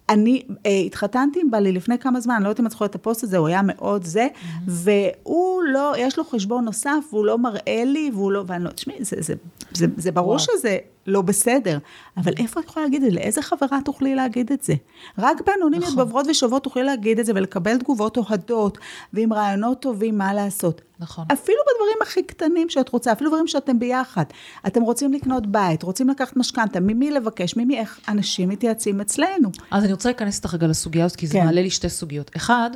אני 0.08 0.42
אה, 0.66 0.70
התחתנתי 0.86 1.40
עם 1.40 1.50
בעלי 1.50 1.72
לפני 1.72 1.98
כמה 1.98 2.20
זמן, 2.20 2.34
אני 2.34 2.44
לא 2.44 2.48
יודעת 2.48 2.60
אם 2.60 2.66
את 2.66 2.70
זוכרת 2.70 2.90
את 2.90 2.94
הפוסט 2.94 3.24
הזה, 3.24 3.36
הוא 3.36 3.48
היה 3.48 3.60
מאוד 3.64 4.04
זה, 4.04 4.28
Mm-hmm. 4.28 4.70
והוא 4.70 5.62
לא, 5.62 5.94
יש 5.98 6.18
לו 6.18 6.24
חשבון 6.24 6.64
נוסף, 6.64 7.04
והוא 7.12 7.26
לא 7.26 7.38
מראה 7.38 7.82
לי, 7.86 8.10
והוא 8.14 8.32
לא, 8.32 8.44
ואני 8.46 8.64
לא, 8.64 8.70
תשמעי, 8.70 9.04
זה, 9.04 9.16
זה, 9.20 9.34
זה, 9.72 9.86
זה 9.96 10.12
ברור 10.12 10.28
וואו. 10.28 10.38
שזה 10.38 10.78
לא 11.06 11.22
בסדר, 11.22 11.78
אבל 12.16 12.32
איפה 12.38 12.60
את 12.60 12.64
יכולה 12.64 12.86
להגיד 12.86 13.02
את 13.02 13.10
זה? 13.10 13.16
לאיזה 13.16 13.42
חברה 13.42 13.78
תוכלי 13.84 14.14
להגיד 14.14 14.52
את 14.52 14.62
זה? 14.62 14.74
רק 15.18 15.36
באנונימיות 15.46 15.84
נכון. 15.84 15.96
בעוברות 15.96 16.26
ושוות 16.26 16.64
תוכלי 16.64 16.84
להגיד 16.84 17.18
את 17.18 17.26
זה 17.26 17.32
ולקבל 17.34 17.78
תגובות 17.78 18.16
אוהדות, 18.16 18.78
ועם 19.12 19.32
רעיונות 19.32 19.82
טובים 19.82 20.18
מה 20.18 20.34
לעשות. 20.34 20.80
נכון. 21.00 21.24
אפילו 21.32 21.58
בדברים 21.62 21.96
הכי 22.02 22.22
קטנים 22.22 22.68
שאת 22.68 22.88
רוצה, 22.88 23.12
אפילו 23.12 23.30
דברים 23.30 23.46
שאתם 23.46 23.78
ביחד. 23.78 24.24
אתם 24.66 24.82
רוצים 24.82 25.12
לקנות 25.12 25.46
בית, 25.46 25.82
רוצים 25.82 26.08
לקחת 26.08 26.36
משכנתה, 26.36 26.80
ממי 26.80 27.10
לבקש, 27.10 27.56
ממי 27.56 27.78
איך, 27.78 28.00
אנשים 28.08 28.48
מתייעצים 28.48 29.00
אצלנו. 29.00 29.50
אז 29.70 29.84
אני 29.84 29.92
רוצה 29.92 30.08
להיכנס 30.08 30.36
איתך 30.36 30.54
רגע 30.54 30.66
לסוגיה 30.66 31.04
הזאת, 31.04 31.16
כי 31.16 31.26
זה 31.26 31.38
כן. 31.38 31.44
מעלה 31.44 31.62
לי 31.62 31.70
שתי 31.70 31.88
סוגיות. 31.88 32.30
אחד, 32.36 32.70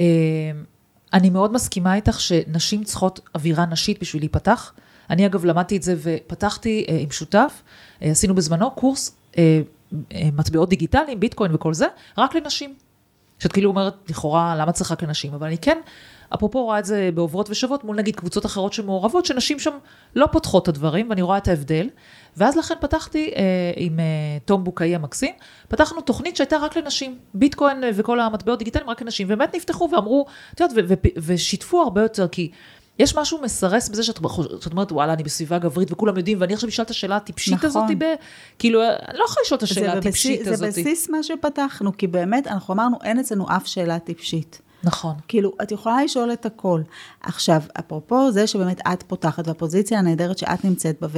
אה, 0.00 0.06
אני 1.12 1.30
מאוד 1.30 1.52
מסכימה 1.52 1.94
איתך 1.94 2.20
שנשים 2.20 2.84
צריכות 2.84 3.20
אווירה 3.34 3.66
נשית 3.66 4.00
בשביל 4.00 4.22
להיפתח. 4.22 4.72
אני 5.10 5.26
אגב 5.26 5.44
למדתי 5.44 5.76
את 5.76 5.82
זה 5.82 5.94
ופתחתי 5.98 6.86
אה, 6.88 6.96
עם 7.00 7.10
שותף, 7.10 7.62
אה, 8.02 8.10
עשינו 8.10 8.34
בזמנו 8.34 8.70
קורס 8.70 9.16
אה, 9.38 9.60
אה, 10.12 10.28
מטבעות 10.32 10.68
דיגיטליים, 10.68 11.20
ביטקוין 11.20 11.54
וכל 11.54 11.74
זה, 11.74 11.86
רק 12.18 12.34
לנשים. 12.34 12.74
שאת 13.38 13.52
כאילו 13.52 13.70
אומרת, 13.70 13.94
לכאורה, 14.08 14.56
למה 14.58 14.72
צריך 14.72 14.92
רק 14.92 15.02
לנשים? 15.02 15.34
אבל 15.34 15.46
אני 15.46 15.58
כן, 15.58 15.78
אפרופו 16.34 16.64
רואה 16.64 16.78
את 16.78 16.84
זה 16.84 17.10
בעוברות 17.14 17.50
ושוות, 17.50 17.84
מול 17.84 17.96
נגיד 17.96 18.16
קבוצות 18.16 18.46
אחרות 18.46 18.72
שמעורבות, 18.72 19.26
שנשים 19.26 19.58
שם 19.58 19.70
לא 20.16 20.26
פותחות 20.32 20.62
את 20.62 20.68
הדברים, 20.68 21.10
ואני 21.10 21.22
רואה 21.22 21.38
את 21.38 21.48
ההבדל. 21.48 21.88
ואז 22.36 22.56
לכן 22.56 22.74
פתחתי 22.80 23.32
אה, 23.36 23.42
עם 23.76 24.00
אה, 24.00 24.04
תום 24.44 24.64
בוקאי 24.64 24.94
המקסים, 24.94 25.34
פתחנו 25.68 26.00
תוכנית 26.00 26.36
שהייתה 26.36 26.56
רק 26.56 26.76
לנשים, 26.76 27.18
ביטקוין 27.34 27.84
אה, 27.84 27.90
וכל 27.94 28.20
המטבעות 28.20 28.58
דיגיטליים 28.58 28.90
רק 28.90 29.02
לנשים, 29.02 29.26
ובאמת 29.30 29.54
נפתחו 29.56 29.88
ואמרו, 29.92 30.26
את 30.54 30.60
יודעת, 30.60 30.76
ושיתפו 31.16 31.82
הרבה 31.82 32.02
יותר, 32.02 32.28
כי 32.28 32.50
יש 33.00 33.16
משהו 33.16 33.38
מסרס 33.42 33.88
בזה 33.88 34.02
שאת 34.02 34.20
שאת 34.60 34.72
אומרת, 34.72 34.92
וואלה, 34.92 35.12
אני 35.12 35.22
בסביבה 35.22 35.58
גברית 35.58 35.92
וכולם 35.92 36.16
יודעים, 36.16 36.38
ואני 36.40 36.54
עכשיו 36.54 36.68
אשאל 36.68 36.84
את 36.84 36.90
השאלה 36.90 37.16
הטיפשית 37.16 37.54
נכון. 37.54 37.68
הזאת, 37.68 37.84
ב... 37.98 38.04
כאילו, 38.58 38.82
אני 38.82 39.18
לא 39.18 39.24
יכולה 39.24 39.42
לשאול 39.44 39.58
את 39.58 39.62
השאלה 39.62 39.92
הטיפשית 39.92 40.46
הזאת. 40.46 40.58
זה 40.58 40.66
בסיס 40.66 41.08
מה 41.08 41.22
שפתחנו, 41.22 41.96
כי 41.96 42.06
באמת, 42.06 42.46
אנחנו 42.46 42.74
אמרנו, 42.74 42.96
אין 43.04 43.18
אצלנו 43.18 43.46
אף 43.48 43.66
שאלה 43.66 43.98
טיפשית. 43.98 44.60
נכון. 44.84 45.14
כאילו, 45.28 45.52
את 45.62 45.72
יכולה 45.72 46.04
לשאול 46.04 46.32
את 46.32 46.46
הכל. 46.46 46.82
עכשיו, 47.20 47.62
אפרופו 47.78 48.32
זה 48.32 48.46
שבאמת 48.46 48.80
את 48.92 49.02
פותחת, 49.02 49.48
והפוזיציה 49.48 49.98
הנהדרת 49.98 50.38
שאת 50.38 50.64
נמצאת 50.64 51.00
בה, 51.00 51.08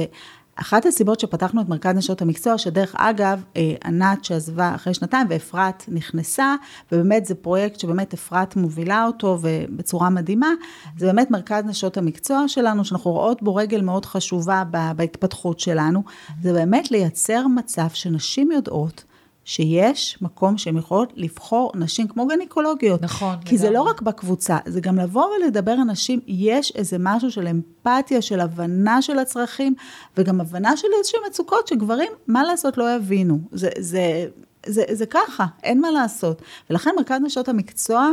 ואחת 0.57 0.85
הסיבות 0.85 1.19
שפתחנו 1.19 1.61
את 1.61 1.69
מרכז 1.69 1.95
נשות 1.95 2.21
המקצוע, 2.21 2.57
שדרך 2.57 2.95
אגב, 2.97 3.43
אה, 3.57 3.73
ענת 3.85 4.25
שעזבה 4.25 4.75
אחרי 4.75 4.93
שנתיים, 4.93 5.27
ואפרת 5.29 5.83
נכנסה, 5.87 6.55
ובאמת 6.91 7.25
זה 7.25 7.35
פרויקט 7.35 7.79
שבאמת 7.79 8.13
אפרת 8.13 8.55
מובילה 8.55 9.05
אותו, 9.05 9.37
ובצורה 9.41 10.09
מדהימה, 10.09 10.49
זה 10.97 11.05
באמת 11.05 11.31
מרכז 11.31 11.65
נשות 11.65 11.97
המקצוע 11.97 12.47
שלנו, 12.47 12.85
שאנחנו 12.85 13.11
רואות 13.11 13.43
בו 13.43 13.55
רגל 13.55 13.81
מאוד 13.81 14.05
חשובה 14.05 14.63
בהתפתחות 14.95 15.59
שלנו, 15.59 16.03
זה 16.41 16.53
באמת 16.53 16.91
לייצר 16.91 17.47
מצב 17.47 17.87
שנשים 17.93 18.51
יודעות, 18.51 19.03
שיש 19.45 20.17
מקום 20.21 20.57
שהן 20.57 20.77
יכולות 20.77 21.13
לבחור 21.15 21.71
נשים 21.75 22.07
כמו 22.07 22.27
גניקולוגיות. 22.27 23.01
נכון, 23.01 23.35
כי 23.45 23.57
זה 23.57 23.69
לגמרי. 23.69 23.85
לא 23.85 23.89
רק 23.89 24.01
בקבוצה, 24.01 24.57
זה 24.65 24.81
גם 24.81 24.97
לבוא 24.97 25.25
ולדבר 25.25 25.73
אנשים, 25.73 26.19
יש 26.27 26.71
איזה 26.75 26.97
משהו 26.99 27.31
של 27.31 27.47
אמפתיה, 27.47 28.21
של 28.21 28.39
הבנה 28.39 29.01
של 29.01 29.19
הצרכים, 29.19 29.75
וגם 30.17 30.41
הבנה 30.41 30.77
של 30.77 30.87
איזשהם 30.97 31.21
מצוקות 31.27 31.67
שגברים, 31.67 32.11
מה 32.27 32.43
לעשות, 32.43 32.77
לא 32.77 32.95
יבינו. 32.95 33.39
זה, 33.51 33.69
זה, 33.79 34.25
זה, 34.65 34.83
זה 34.91 35.05
ככה, 35.05 35.45
אין 35.63 35.81
מה 35.81 35.91
לעשות. 35.91 36.41
ולכן 36.69 36.91
מרכז 36.97 37.21
נשות 37.23 37.49
המקצוע, 37.49 38.09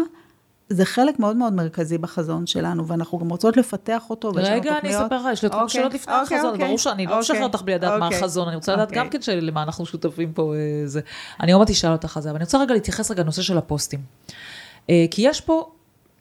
זה 0.70 0.84
חלק 0.84 1.18
מאוד 1.18 1.36
מאוד 1.36 1.52
מרכזי 1.52 1.98
בחזון 1.98 2.46
שלנו, 2.46 2.86
ואנחנו 2.86 3.18
גם 3.18 3.28
רוצות 3.28 3.56
לפתח 3.56 4.02
אותו. 4.10 4.32
רגע, 4.34 4.78
אני. 4.78 4.90
אספר 4.90 5.16
לך, 5.16 5.32
יש 5.32 5.42
לי 5.42 5.48
אוקיי, 5.48 5.68
שאלות 5.68 5.94
לפני 5.94 6.14
החזון. 6.14 6.58
ברור 6.58 6.78
שאני 6.78 7.06
לא 7.06 7.10
אוקיי, 7.10 7.20
משחררת 7.20 7.42
אותך 7.42 7.62
בלי 7.62 7.74
לדעת 7.74 8.00
מה 8.00 8.06
אוקיי, 8.06 8.18
החזון, 8.18 8.48
אני 8.48 8.56
רוצה 8.56 8.72
לדעת 8.72 8.88
אוקיי. 8.88 9.02
גם 9.02 9.08
כן 9.10 9.18
למה 9.40 9.62
אנחנו 9.62 9.86
שותפים 9.86 10.32
פה. 10.32 10.54
אה, 10.54 10.82
זה. 10.86 11.00
אני 11.40 11.52
עוד 11.52 11.60
מעט 11.60 11.70
אשאל 11.70 11.92
אותך 11.92 12.16
על 12.16 12.22
זה, 12.22 12.30
אבל 12.30 12.36
אני 12.36 12.44
רוצה 12.44 12.58
רגע 12.58 12.74
להתייחס 12.74 13.10
רגע 13.10 13.22
לנושא 13.22 13.42
של 13.42 13.58
הפוסטים. 13.58 14.00
אה, 14.90 15.04
כי 15.10 15.22
יש 15.28 15.40
פה 15.40 15.70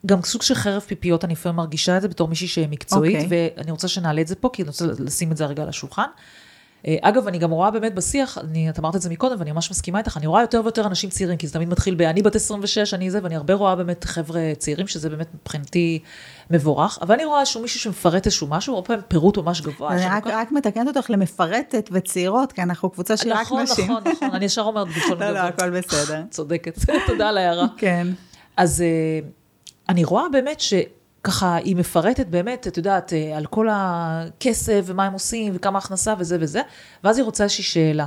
גם 0.06 0.22
סוג 0.22 0.42
של 0.42 0.56
חרב 0.56 0.82
פיפיות, 0.82 1.26
אני 1.26 1.34
לפעמים 1.34 1.56
מרגישה 1.56 1.98
את 1.98 2.02
זה 2.02 2.08
בתור 2.08 2.28
מישהי 2.28 2.48
שמקצועית, 2.48 3.24
אוקיי. 3.24 3.54
ואני 3.58 3.72
רוצה 3.72 3.88
שנעלה 3.88 4.22
את 4.22 4.28
זה 4.28 4.36
פה, 4.36 4.50
כי 4.54 4.62
אני 4.62 4.70
רוצה 4.70 4.86
לשים 5.00 5.32
את 5.32 5.38
זה 5.38 5.46
רגע 5.46 5.64
על 5.64 5.70
השולחן. 5.70 6.08
אה, 6.88 6.96
אגב, 7.02 7.28
אני 7.28 7.38
גם 7.38 7.52
רואה 7.52 7.72
באמת 7.72 7.96
בשיח, 7.96 8.38
אני, 8.38 8.70
את 8.70 8.80
אמרת 8.80 8.96
את 8.96 9.02
זה 9.02 9.10
מקודם, 9.10 9.36
ואני 9.40 9.52
ממש 9.52 9.72
מסכימה 9.72 10.00
איתך, 10.00 10.18
אני 10.18 10.28
רואה 10.28 10.42
יותר 10.42 10.62
ויותר 10.64 10.88
אנשים 10.88 11.10
צעירים, 11.10 11.38
כי 11.38 11.48
זה 11.48 11.54
תמיד 11.54 11.70
מתחיל 11.70 11.96
ב... 11.96 12.02
אני 12.02 12.22
בת 12.22 12.36
26, 12.36 12.94
אני 12.94 13.12
זה, 13.12 13.20
ואני 13.24 13.36
הרבה 13.36 13.54
רואה 13.54 13.76
באמת 13.76 14.04
חבר'ה 14.04 14.42
צעירים, 14.58 14.88
שזה 14.88 15.10
באמת 15.10 15.28
מבחינתי 15.42 16.00
מבורך, 16.50 17.00
אבל 17.02 17.16
אני 17.16 17.26
רואה 17.26 17.40
איזשהו 17.40 17.62
מישהו 17.62 17.80
שמפרט 17.80 18.26
איזשהו 18.26 18.48
משהו, 18.48 18.76
הרבה 18.76 18.88
פעמים 18.88 19.02
פירוט 19.08 19.38
ממש 19.38 19.62
גבוה. 19.62 19.92
אני 19.94 20.06
רק, 20.06 20.24
כך- 20.24 20.32
רק 20.34 20.52
מתקנת 20.52 20.98
אותך 20.98 21.10
למפרטת 21.10 21.90
וצעירות, 21.92 22.52
כי 22.52 22.62
אנחנו 22.62 22.90
קבוצה 22.90 23.18
שהיא 23.18 23.34
רק 23.34 23.42
נכון, 23.42 23.64
נשים. 23.64 23.86
נכון, 23.92 24.04
נכון, 24.12 24.30
אני 24.34 24.46
ישר 24.46 24.62
אומרת 24.62 24.88
בלשון 24.88 25.20
לא, 25.20 25.26
לא, 25.26 25.32
גבוה. 25.32 25.48
הכל 25.48 25.70
בסדר. 25.70 26.22
צודקת, 26.30 26.80
תודה 27.08 27.30
על 27.30 27.38
ההערה. 27.38 27.66
כן. 27.78 28.08
אז 28.58 28.82
אה, 28.82 29.20
אני 29.90 30.04
רואה 30.04 30.24
באמת 30.32 30.60
שככה, 31.20 31.56
היא 31.56 31.76
מפרטת 31.76 32.28
באמת, 32.28 32.68
את 32.68 32.78
יודעת, 32.78 33.14
אה, 33.14 33.38
על 33.38 33.46
כל 33.46 33.68
הכסף 33.72 34.82
ומה 34.86 35.06
הם 35.06 35.14
עושים 35.14 35.54
וכמה 35.56 35.80
הכנסה 35.80 36.14
וזה 36.20 36.38
וזה, 36.40 36.62
ואז 37.04 37.18
היא 37.18 37.26
רוצה 37.26 37.44
איזושהי 37.44 37.64
שאלה. 37.64 38.06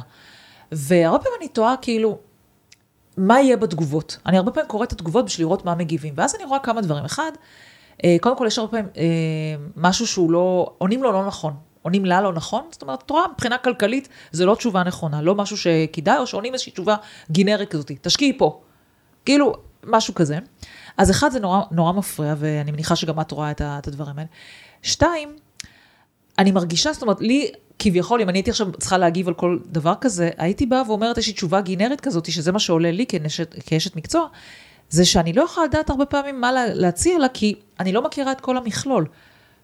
והרבה 0.73 1.19
פעמים 1.19 1.39
אני 1.41 1.49
תוהה 1.49 1.75
כאילו, 1.77 2.19
מה 3.17 3.41
יהיה 3.41 3.57
בתגובות? 3.57 4.19
אני 4.27 4.37
הרבה 4.37 4.51
פעמים 4.53 4.69
קוראת 4.69 4.89
את 4.89 4.93
התגובות 4.93 5.25
בשביל 5.25 5.47
לראות 5.47 5.65
מה 5.65 5.75
מגיבים, 5.75 6.15
ואז 6.17 6.35
אני 6.35 6.45
רואה 6.45 6.59
כמה 6.59 6.81
דברים. 6.81 7.05
אחד, 7.05 7.33
אה, 8.05 8.17
קודם 8.21 8.37
כל 8.37 8.45
יש 8.47 8.59
הרבה 8.59 8.71
פעמים 8.71 8.89
אה, 8.97 9.03
משהו 9.77 10.07
שהוא 10.07 10.33
לא, 10.33 10.73
עונים 10.79 11.03
לו 11.03 11.13
לא 11.13 11.27
נכון. 11.27 11.55
עונים 11.83 12.05
לה 12.05 12.21
לא 12.21 12.33
נכון, 12.33 12.65
זאת 12.71 12.83
אומרת, 12.83 13.03
את 13.03 13.11
רואה, 13.11 13.25
מבחינה 13.33 13.59
כלכלית, 13.59 14.09
זה 14.33 14.47
לא 14.47 14.55
תשובה 14.55 14.83
נכונה, 14.83 15.23
לא 15.23 15.35
משהו 15.35 15.57
שכדאי, 15.57 16.19
או 16.19 16.27
שעונים 16.27 16.53
איזושהי 16.53 16.73
תשובה 16.73 16.97
גינרית 17.31 17.71
כזאת, 17.71 17.91
תשקיעי 18.03 18.39
פה. 18.39 18.61
כאילו, 19.25 19.55
משהו 19.87 20.15
כזה. 20.15 20.39
אז 20.97 21.11
אחד, 21.11 21.31
זה 21.31 21.41
נורא, 21.41 21.61
נורא 21.71 21.93
מפריע, 21.93 22.35
ואני 22.39 22.71
מניחה 22.71 22.97
שגם 22.97 23.21
את 23.21 23.31
רואה 23.31 23.51
את, 23.51 23.61
ה- 23.61 23.79
את 23.79 23.89
הדברים 23.89 24.19
האלה. 24.19 24.29
שתיים, 24.83 25.37
אני 26.39 26.53
מרגישה, 26.53 26.93
זאת 26.93 27.03
אומרת, 27.03 27.21
לי, 27.21 27.51
כביכול, 27.79 28.21
אם 28.21 28.29
אני 28.29 28.39
הייתי 28.39 28.51
עכשיו 28.51 28.73
צריכה 28.73 28.99
להגיב 28.99 29.29
על 29.29 29.35
כל 29.35 29.59
דבר 29.67 29.95
כזה, 30.01 30.31
הייתי 30.37 30.67
באה 30.67 30.83
ואומרת 30.87 31.17
איזושהי 31.17 31.35
תשובה 31.35 31.61
גינרית 31.61 32.01
כזאת, 32.01 32.33
שזה 32.33 32.53
מה 32.53 32.59
שעולה 32.59 32.91
לי 32.91 33.07
כנשת, 33.07 33.55
כאשת 33.67 33.97
מקצוע, 33.97 34.27
זה 34.91 35.05
שאני 35.05 35.33
לא 35.33 35.43
יכולה 35.43 35.67
לדעת 35.67 35.91
הרבה 35.91 36.07
פעמים 36.07 36.41
מה 36.41 36.53
לה, 36.53 36.75
להציע 36.75 37.19
לה, 37.19 37.29
כי 37.29 37.55
אני 37.81 37.93
לא 37.93 38.03
מכירה 38.03 38.33
את 38.33 38.41
כל 38.41 38.57
המכלול. 38.57 39.07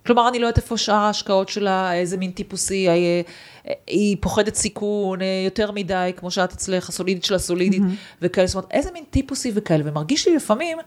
כלומר, 0.06 0.28
אני 0.28 0.38
לא 0.38 0.46
יודעת 0.46 0.56
איפה 0.64 0.76
שאר 0.76 0.94
ההשקעות 0.94 1.48
שלה, 1.48 1.94
איזה 1.94 2.16
מין 2.16 2.30
טיפוסי, 2.30 2.88
היא, 2.88 3.24
היא 3.86 4.16
פוחדת 4.20 4.54
סיכון 4.54 5.22
אה, 5.22 5.42
יותר 5.44 5.70
מדי, 5.70 6.12
כמו 6.16 6.30
שאת 6.30 6.52
אצלך, 6.52 6.88
הסולידית 6.88 7.24
של 7.24 7.34
הסולידית, 7.34 7.82
וכאלה, 8.22 8.46
זאת 8.46 8.54
אומרת, 8.54 8.70
איזה 8.70 8.90
מין 8.92 9.04
טיפוסי 9.10 9.52
וכאלה, 9.54 9.84
ומרגיש 9.86 10.28
לי 10.28 10.36
לפעמים, 10.36 10.78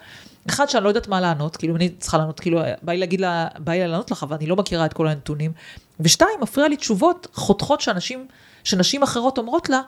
אחד, 0.50 0.70
שאני 0.70 0.84
לא 0.84 0.90
יודעת 0.90 1.08
מה 1.08 1.22
לענות, 1.22 1.58
כאילו, 1.58 1.76
אני 1.76 1.90
צריכה 1.90 2.18
לענות, 2.18 2.40
כאילו, 2.40 2.62
בא 2.82 2.94
לי 2.94 3.00
להגיד 3.00 3.22
לה, 3.22 3.48
בא 3.60 3.72
לי 3.72 3.88
לענות 3.88 4.12
לך, 4.12 4.24
אבל 4.24 4.36
אני 4.36 4.46
לא 4.46 4.56
מכירה 4.56 4.86
את 4.86 4.94
כל 4.94 5.08
הנתונים, 5.08 5.52
ושתיים, 6.00 6.40
מפריע 6.42 6.68
לי 6.68 6.78
תשובות 6.78 7.28
חותכות 7.34 7.82
שאנשים, 7.82 8.28
שנשים 8.64 9.04
אחרות 9.04 9.38
אומרות 9.38 9.70
לה, 9.70 9.82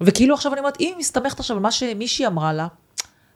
וכאילו 0.00 0.34
עכשיו 0.34 0.52
אני 0.52 0.58
אומרת, 0.60 0.80
אם 0.80 0.86
היא 0.86 0.96
מסתמכת 0.96 1.40
עכשיו 1.40 1.56
על 1.56 1.62
מה 1.62 1.70
שמישהי 1.70 2.26
אמרה 2.26 2.52
לה, 2.52 2.66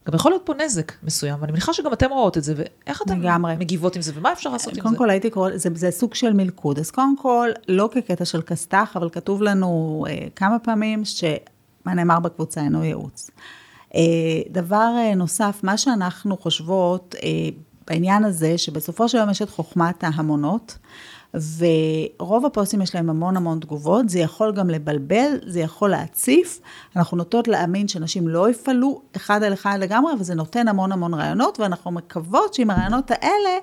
גם 0.08 0.14
יכול 0.14 0.32
להיות 0.32 0.42
פה 0.44 0.54
נזק 0.54 0.92
מסוים, 1.02 1.36
ואני 1.40 1.52
מניחה 1.52 1.72
שגם 1.72 1.92
אתם 1.92 2.10
רואות 2.10 2.38
את 2.38 2.44
זה, 2.44 2.54
ואיך 2.56 3.02
אתן 3.02 3.20
לגמרי. 3.20 3.56
מגיבות 3.56 3.96
עם 3.96 4.02
זה, 4.02 4.12
ומה 4.14 4.32
אפשר 4.32 4.50
לעשות 4.50 4.72
עם 4.76 4.80
קודם 4.80 4.94
זה? 4.94 4.98
כל 4.98 5.10
הייתי 5.10 5.30
קוראת, 5.30 5.60
זה, 5.60 5.68
זה 5.74 5.90
סוג 5.90 6.14
של 6.14 6.32
מלכוד. 6.32 6.78
אז 6.78 6.90
קודם 6.90 7.16
כל, 7.16 7.50
לא 7.68 7.88
כקטע 7.92 8.24
של 8.24 8.42
כסת"ח, 8.42 8.96
אבל 8.96 9.10
כתוב 9.10 9.42
לנו 9.42 10.04
אה, 10.08 10.26
כמה 10.36 10.58
פעמים 10.58 11.04
שמה 11.04 11.94
נאמר 11.94 12.20
בקבוצה 12.20 12.60
אינו 12.60 12.84
ייעוץ. 12.84 13.30
אה, 13.30 13.63
דבר 14.50 14.94
אה, 14.98 15.14
נוסף, 15.14 15.60
מה 15.62 15.76
שאנחנו 15.76 16.36
חושבות 16.36 17.14
אה, 17.22 17.28
בעניין 17.86 18.24
הזה, 18.24 18.58
שבסופו 18.58 19.08
של 19.08 19.18
יום 19.18 19.30
יש 19.30 19.42
את 19.42 19.50
חוכמת 19.50 20.04
ההמונות, 20.04 20.78
ורוב 21.58 22.46
הפוסטים 22.46 22.82
יש 22.82 22.94
להם 22.94 23.10
המון 23.10 23.36
המון 23.36 23.60
תגובות, 23.60 24.08
זה 24.08 24.18
יכול 24.18 24.52
גם 24.52 24.70
לבלבל, 24.70 25.38
זה 25.46 25.60
יכול 25.60 25.90
להציף, 25.90 26.60
אנחנו 26.96 27.16
נוטות 27.16 27.48
להאמין 27.48 27.88
שאנשים 27.88 28.28
לא 28.28 28.50
יפעלו 28.50 29.02
אחד 29.16 29.42
על 29.42 29.52
אחד 29.52 29.78
לגמרי, 29.80 30.12
אבל 30.12 30.22
זה 30.22 30.34
נותן 30.34 30.68
המון 30.68 30.92
המון 30.92 31.14
רעיונות, 31.14 31.60
ואנחנו 31.60 31.90
מקוות 31.90 32.54
שעם 32.54 32.70
הרעיונות 32.70 33.10
האלה 33.10 33.58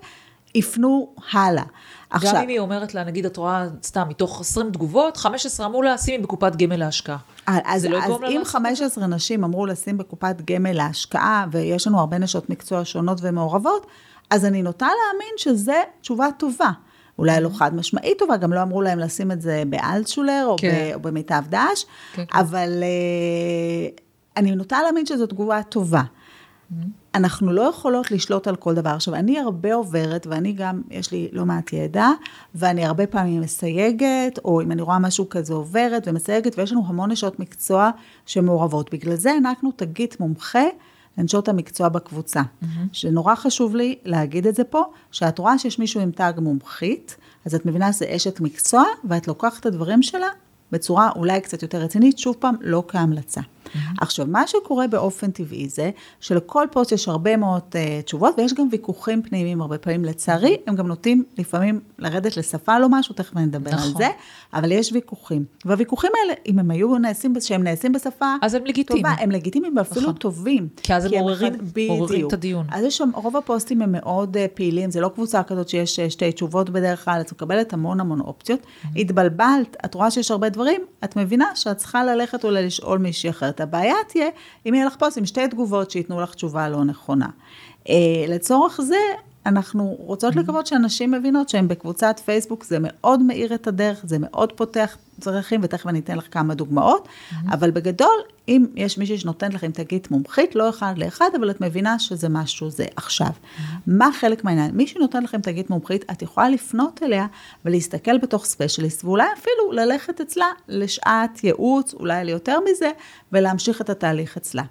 יפנו 0.56 1.14
הלאה. 1.32 1.64
גם 2.22 2.36
אם 2.36 2.48
היא 2.48 2.60
אומרת 2.60 2.96
לה, 2.96 3.04
נגיד, 3.04 3.26
את 3.26 3.38
רואה, 3.38 3.68
סתם, 3.84 4.10
מתוך 4.10 4.42
20 4.42 4.72
תגובות, 4.72 5.18
15 5.18 5.66
אמרו 5.66 5.82
לה, 5.82 5.98
שימי 5.98 6.24
בקופת 6.24 6.56
גמל 6.56 6.76
להשקעה. 6.76 7.18
אז, 7.48 7.82
זה 7.82 7.90
לא 7.90 7.98
אז 7.98 8.04
אם 8.04 8.18
לעשות 8.18 8.42
את 8.42 8.48
15 8.48 9.08
נשים 9.08 9.44
אמרו 9.44 9.66
לשים 9.66 9.98
בקופת 9.98 10.36
גמל 10.46 10.72
להשקעה, 10.72 11.46
ויש 11.52 11.88
לנו 11.88 12.00
הרבה 12.00 12.18
נשות 12.18 12.50
מקצוע 12.50 12.86
שונות 12.86 13.18
ומעורבות, 13.22 13.88
אז 14.30 14.46
אני 14.46 14.62
נוטה 14.62 14.86
להאמין 14.86 15.34
שזו 15.38 15.74
תשובה 16.02 16.28
טובה. 16.38 16.72
אולי 17.20 17.42
לא 17.42 17.50
חד 17.54 17.76
משמעית 17.76 18.20
טובה, 18.20 18.38
גם 18.38 18.54
לא 18.54 18.62
אמרו 18.62 18.82
להם 18.82 19.00
לשים 19.00 19.32
את 19.32 19.42
זה 19.42 19.64
באלטשולר 19.70 20.44
או, 20.48 20.56
כן. 20.60 20.90
ב, 20.92 20.94
או 20.94 21.00
במיטב 21.00 21.44
דש, 21.50 21.86
כן, 22.14 22.24
כן. 22.26 22.38
אבל 22.38 22.84
אה, 22.84 23.90
אני 24.38 24.56
נוטה 24.56 24.82
להאמין 24.84 25.06
שזו 25.06 25.28
תגובה 25.28 25.64
טובה. 25.64 26.02
אנחנו 27.16 27.54
לא 27.54 27.62
יכולות 27.62 28.12
לשלוט 28.12 28.48
על 28.48 28.56
כל 28.56 28.74
דבר. 28.74 28.90
עכשיו, 28.90 29.16
אני 29.16 29.40
הרבה 29.40 29.74
עוברת, 29.74 30.28
ואני 30.28 30.54
גם, 30.54 30.82
יש 30.92 31.12
לי 31.12 31.30
לא 31.32 31.46
מעט 31.46 31.74
ידע, 31.74 32.08
ואני 32.56 32.86
הרבה 32.86 33.08
פעמים 33.08 33.42
מסייגת, 33.42 34.40
או 34.46 34.62
אם 34.62 34.72
אני 34.72 34.82
רואה 34.82 35.00
משהו 35.00 35.30
כזה 35.30 35.54
עוברת 35.54 36.08
ומסייגת, 36.08 36.58
ויש 36.58 36.72
לנו 36.72 36.84
המון 36.88 37.12
נשות 37.12 37.40
מקצוע 37.40 37.90
שמעורבות. 38.26 38.94
בגלל 38.94 39.16
זה 39.16 39.32
הענקנו 39.32 39.72
תגית 39.76 40.20
מומחה 40.20 40.64
לנשות 41.18 41.50
המקצוע 41.50 41.90
בקבוצה. 41.90 42.42
שנורא 42.92 43.36
חשוב 43.36 43.76
לי 43.76 43.96
להגיד 44.06 44.48
את 44.48 44.56
זה 44.56 44.64
פה, 44.64 44.84
שאת 45.12 45.40
רואה 45.40 45.58
שיש 45.58 45.80
מישהו 45.80 46.02
עם 46.02 46.12
תג 46.12 46.34
מומחית, 46.38 47.16
אז 47.46 47.56
את 47.56 47.66
מבינה 47.66 47.94
שזה 47.94 48.06
אשת 48.16 48.40
מקצוע, 48.40 48.84
ואת 49.04 49.28
לוקחת 49.28 49.60
את 49.60 49.66
הדברים 49.66 50.04
שלה 50.04 50.28
בצורה 50.72 51.10
אולי 51.16 51.42
קצת 51.42 51.62
יותר 51.62 51.78
רצינית, 51.78 52.20
שוב 52.20 52.36
פעם, 52.40 52.56
לא 52.62 52.84
כהמלצה. 52.88 53.42
עכשיו, 54.02 54.26
מה 54.30 54.48
שקורה 54.48 54.88
באופן 54.88 55.32
טבעי 55.32 55.70
זה 55.70 55.90
שלכל 56.20 56.68
פוסט 56.72 56.92
יש 56.92 57.08
הרבה 57.08 57.38
מאוד 57.38 57.62
uh, 57.72 58.04
תשובות, 58.06 58.36
ויש 58.38 58.54
גם 58.54 58.68
ויכוחים 58.72 59.22
פנימיים 59.24 59.62
הרבה 59.62 59.78
פעמים. 59.78 60.06
לצערי, 60.06 60.58
הם 60.68 60.76
גם 60.76 60.88
נוטים 60.88 61.24
לפעמים 61.38 61.80
לרדת 62.00 62.38
לשפה 62.38 62.80
לא 62.80 62.88
משהו, 62.90 63.16
תכף 63.16 63.38
אני 63.38 63.46
אדבר 63.46 63.72
על 63.72 63.78
נכון. 63.78 63.92
זה, 63.98 64.08
אבל 64.54 64.72
יש 64.72 64.92
ויכוחים. 64.94 65.46
והוויכוחים 65.66 66.12
האלה, 66.24 66.34
אם 66.48 66.60
הם 66.60 66.72
היו 66.72 66.98
נעשים, 66.98 67.34
שהם 67.40 67.64
נעשים 67.64 67.92
בשפה 67.94 68.36
אז 68.42 68.54
הם 68.54 68.66
לגיטימיים. 68.66 69.06
טובה, 69.06 69.24
הם 69.24 69.32
לגיטימיים 69.32 69.78
ואפילו 69.78 70.02
נכון. 70.02 70.14
טובים. 70.16 70.68
כי 70.84 70.94
אז 70.94 71.06
הם 71.06 71.12
מעוררים- 71.12 71.54
מעוררים. 71.88 72.28
את 72.28 72.34
הדיון. 72.34 72.66
אז 72.72 72.84
יש 72.86 72.98
שם, 72.98 73.10
רוב 73.14 73.38
הפוסטים 73.38 73.82
הם 73.82 73.92
מאוד 73.92 74.38
uh, 74.38 74.40
פעילים, 74.54 74.92
זה 74.92 75.02
לא 75.02 75.10
קבוצה 75.10 75.44
כזאת 75.44 75.70
שיש 75.70 76.00
uh, 76.00 76.10
שתי 76.10 76.32
תשובות 76.32 76.70
בדרך 76.70 77.06
כלל, 77.06 77.22
את 77.22 77.32
מקבלת 77.32 77.74
המון 77.74 78.00
המון 78.00 78.20
אופציות. 78.20 78.60
התבלבלת, 78.96 79.78
את 79.86 79.94
רואה 79.94 80.12
שיש 80.12 80.32
הרבה 80.32 80.50
דברים, 80.50 80.82
את 81.04 81.16
מבינה 81.16 81.46
שאת 81.56 81.78
צריכה 81.78 82.04
ללכת 82.04 82.44
אולי 82.44 82.66
לשאול 82.66 83.00
מישהי 83.00 83.30
אחרת. 83.30 83.61
הבעיה 83.62 83.96
תהיה, 84.08 84.28
אם 84.66 84.74
יהיה 84.74 84.86
לך 84.86 84.96
פוסט 84.96 85.18
עם 85.18 85.26
שתי 85.26 85.48
תגובות 85.48 85.92
שייתנו 85.92 86.22
לך 86.22 86.34
תשובה 86.36 86.70
לא 86.70 86.84
נכונה. 86.84 87.28
Uh, 87.84 87.90
לצורך 88.28 88.82
זה, 88.82 88.96
אנחנו 89.46 89.96
רוצות 90.00 90.36
לקוות 90.36 90.68
שאנשים 90.68 91.12
מבינות 91.12 91.50
שהם 91.50 91.68
בקבוצת 91.68 92.22
פייסבוק, 92.26 92.64
זה 92.64 92.78
מאוד 92.82 93.22
מאיר 93.22 93.54
את 93.54 93.68
הדרך, 93.68 94.02
זה 94.08 94.18
מאוד 94.20 94.52
פותח 94.52 94.98
צרכים, 95.20 95.60
ותכף 95.64 95.88
אני 95.88 96.00
אתן 96.00 96.18
לך 96.18 96.26
כמה 96.32 96.54
דוגמאות, 96.54 97.08
אבל 97.48 97.72
בגדול, 97.72 98.22
אם 98.48 98.66
יש 98.76 98.98
מישהי 98.98 99.18
שנותנת 99.18 99.54
לך 99.54 99.64
עם 99.64 99.72
תגית 99.72 100.12
מומחית, 100.12 100.56
לא 100.56 100.70
אחד 100.70 100.94
לאחד, 100.98 101.30
אבל 101.40 101.52
את 101.52 101.62
מבינה 101.62 102.00
שזה 102.00 102.30
משהו 102.30 102.70
זה 102.70 102.86
עכשיו. 102.96 103.30
מה 103.88 104.10
חלק 104.20 104.44
מהעניין? 104.44 104.72
מי 104.76 104.88
שנותן 104.88 105.24
לכם 105.24 105.42
תגית 105.42 105.70
מומחית, 105.70 106.12
את 106.12 106.22
יכולה 106.22 106.50
לפנות 106.50 107.04
אליה 107.04 107.28
ולהסתכל 107.66 108.18
בתוך 108.18 108.46
ספיישליסט, 108.46 109.04
ואולי 109.04 109.28
אפילו 109.34 109.72
ללכת 109.72 110.22
אצלה 110.22 110.48
לשעת 110.68 111.44
ייעוץ, 111.44 111.94
אולי 111.94 112.26
ליותר 112.26 112.60
מזה, 112.72 112.92
ולהמשיך 113.32 113.82
את 113.82 113.90
התהליך 113.90 114.38
אצלה. 114.38 114.64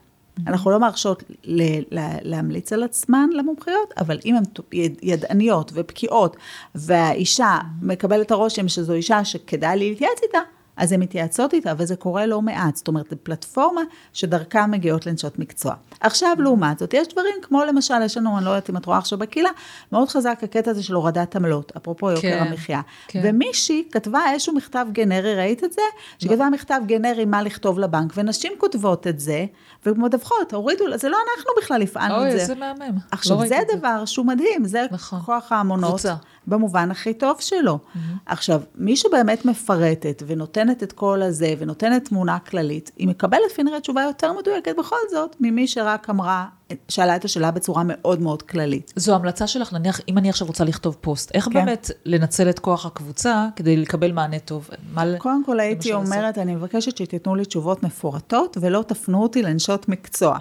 אנחנו 0.47 0.71
לא 0.71 0.81
מרשות 0.81 1.23
ל- 1.45 1.99
ל- 1.99 2.19
להמליץ 2.23 2.73
על 2.73 2.83
עצמן 2.83 3.31
למומחיות, 3.33 3.93
אבל 3.99 4.19
אם 4.25 4.37
הן 4.37 4.43
יד- 4.73 4.99
ידעניות 5.03 5.71
ובקיאות, 5.75 6.37
והאישה 6.75 7.59
מקבלת 7.83 8.31
הרושם 8.31 8.69
שזו 8.69 8.93
אישה 8.93 9.25
שכדאי 9.25 9.79
להתייעץ 9.79 10.23
איתה, 10.23 10.39
אז 10.81 10.93
הן 10.93 11.01
מתייעצות 11.01 11.55
איתה, 11.55 11.73
וזה 11.79 11.97
קורה 11.97 12.27
לא 12.27 12.43
מעט. 12.43 12.77
זאת 12.77 12.89
אומרת, 12.89 13.11
זו 13.11 13.17
פלטפורמה 13.23 13.81
שדרכה 14.13 14.67
מגיעות 14.67 15.07
לנשות 15.07 15.39
מקצוע. 15.39 15.75
עכשיו, 16.01 16.37
לעומת 16.39 16.79
זאת, 16.79 16.95
יש 16.95 17.09
דברים 17.09 17.35
כמו 17.43 17.65
למשל, 17.65 17.95
יש 18.05 18.17
לנו, 18.17 18.37
אני 18.39 18.45
לא 18.45 18.51
יודעת 18.51 18.71
אם 18.71 18.77
את 18.77 18.87
רואה 18.87 18.99
עכשיו 18.99 19.19
בקהילה, 19.19 19.51
מאוד 19.93 20.09
חזק 20.09 20.39
הקטע 20.43 20.71
הזה 20.71 20.83
של 20.83 20.95
הורדת 20.95 21.37
עמלות, 21.37 21.73
אפרופו 21.77 22.11
יוקר 22.11 22.21
כן, 22.21 22.47
המחיה. 22.49 22.81
כן. 23.09 23.21
ומישהי 23.25 23.85
כתבה 23.93 24.21
איזשהו 24.33 24.55
מכתב 24.55 24.87
גנרי, 24.93 25.35
ראית 25.35 25.65
את 25.65 25.73
זה? 25.73 25.83
שכתבה 26.19 26.49
מכתב 26.51 26.81
גנרי 26.87 27.25
מה 27.25 27.43
לכתוב 27.43 27.79
לבנק, 27.79 28.13
ונשים 28.17 28.53
כותבות 28.59 29.07
את 29.07 29.21
זה, 29.21 29.45
ומדווחות, 29.87 30.53
הורידו, 30.53 30.85
זה 30.95 31.09
לא 31.09 31.17
אנחנו 31.37 31.51
בכלל 31.63 31.83
הפעלנו 31.83 32.17
אוי, 32.17 32.27
את 32.27 32.33
זה. 32.33 32.39
איזה 32.39 32.55
מהמם. 32.55 32.99
עכשיו, 33.11 33.43
לא 33.43 33.49
זה 33.49 33.59
דבר 33.77 34.05
שהוא 34.05 34.27
מדהים, 34.27 34.65
זה 34.65 34.87
נכון. 34.91 35.21
כוח 35.25 35.53
ההמונות, 35.53 35.91
קבוצה. 35.91 36.15
במובן 36.51 36.91
הכי 36.91 37.15
טוב 37.15 37.37
שלו. 37.41 37.79
עכשיו, 38.27 38.61
מי 38.75 38.97
שבאמת 38.97 39.45
מפרטת 39.45 40.23
ונותנת 40.27 40.83
את 40.83 40.93
כל 40.93 41.23
הזה, 41.23 41.55
ונותנת 41.59 42.05
תמונה 42.05 42.39
כללית, 42.39 42.91
היא 42.97 43.09
מקבלת 43.09 43.53
כנראה 43.57 43.81
תשובה 43.81 44.03
יותר 44.03 44.33
מדויקת 44.33 44.75
בכל 44.79 44.97
זאת, 45.11 45.37
ממי 45.41 45.67
שרק 45.67 46.11
אמרה, 46.11 46.47
שאלה 46.89 47.17
את 47.17 47.25
השאלה 47.25 47.51
בצורה 47.51 47.83
מאוד 47.87 48.21
מאוד 48.21 48.43
כללית. 48.43 48.93
זו 48.97 49.15
המלצה 49.15 49.47
שלך, 49.47 49.73
נניח, 49.73 50.01
אם 50.09 50.19
אני 50.19 50.31
עכשיו 50.31 50.47
רוצה 50.47 50.65
לכתוב 50.65 50.97
פוסט, 51.01 51.31
איך 51.35 51.45
כן. 51.45 51.53
באמת 51.53 51.91
לנצל 52.05 52.51
את 52.51 52.59
כוח 52.59 52.87
הקבוצה 52.87 53.49
כדי 53.57 53.77
לקבל 53.77 54.13
מענה 54.13 54.39
טוב? 54.39 54.71
מה 54.95 55.05
קודם 55.19 55.45
כל 55.45 55.61
הייתי 55.61 55.93
אומרת, 55.93 56.39
אני 56.39 56.55
מבקשת 56.55 56.97
שתיתנו 56.97 57.35
לי 57.35 57.45
תשובות 57.45 57.83
מפורטות, 57.83 58.57
ולא 58.61 58.85
תפנו 58.87 59.23
אותי 59.23 59.43
לנשות 59.43 59.89
מקצוע. 59.89 60.39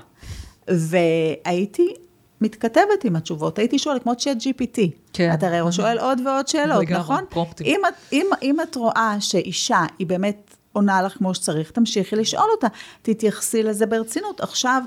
והייתי 0.68 1.94
מתכתבת 2.42 3.04
עם 3.04 3.16
התשובות, 3.16 3.60
הייתי 3.60 3.80
שואלת, 3.80 4.04
כמו 4.04 4.16
צ'אט 4.16 4.38
GPT. 4.38 4.80
כן. 5.14 5.34
אתה 5.34 5.48
הרי 5.58 5.72
שואל 5.72 6.00
עוד 6.06 6.22
ועוד 6.26 6.48
שאלות, 6.48 6.90
נכון? 6.90 7.24
אם 7.66 7.82
את, 7.88 7.94
אם, 8.14 8.26
אם 8.42 8.62
את 8.62 8.76
רואה 8.76 9.16
שאישה 9.20 9.86
היא 10.00 10.08
באמת 10.08 10.56
עונה 10.74 11.02
לך 11.02 11.18
כמו 11.18 11.34
שצריך, 11.36 11.72
תמשיכי 11.72 12.16
לשאול 12.16 12.50
אותה, 12.52 12.68
תתייחסי 13.02 13.64
לזה 13.64 13.86
ברצינות. 13.86 14.42
עכשיו, 14.42 14.82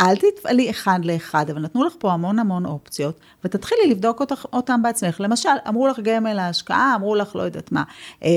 אל 0.00 0.16
תתפעלי 0.16 0.70
אחד 0.70 1.00
לאחד, 1.04 1.50
אבל 1.50 1.60
נתנו 1.60 1.84
לך 1.84 1.94
פה 1.98 2.12
המון 2.12 2.38
המון 2.38 2.66
אופציות, 2.66 3.20
ותתחילי 3.44 3.90
לבדוק 3.90 4.20
אותך, 4.20 4.44
אותם 4.52 4.82
בעצמך. 4.82 5.20
למשל, 5.20 5.48
אמרו 5.68 5.86
לך 5.88 5.98
גמל 6.00 6.32
להשקעה, 6.32 6.92
אמרו 6.96 7.14
לך, 7.14 7.36
לא 7.36 7.42
יודעת 7.42 7.72
מה, 7.72 7.82
אה, 8.24 8.28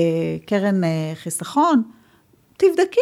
קרן 0.46 0.84
אה, 0.84 0.88
חיסכון, 1.14 1.82
תבדקי. 2.56 3.00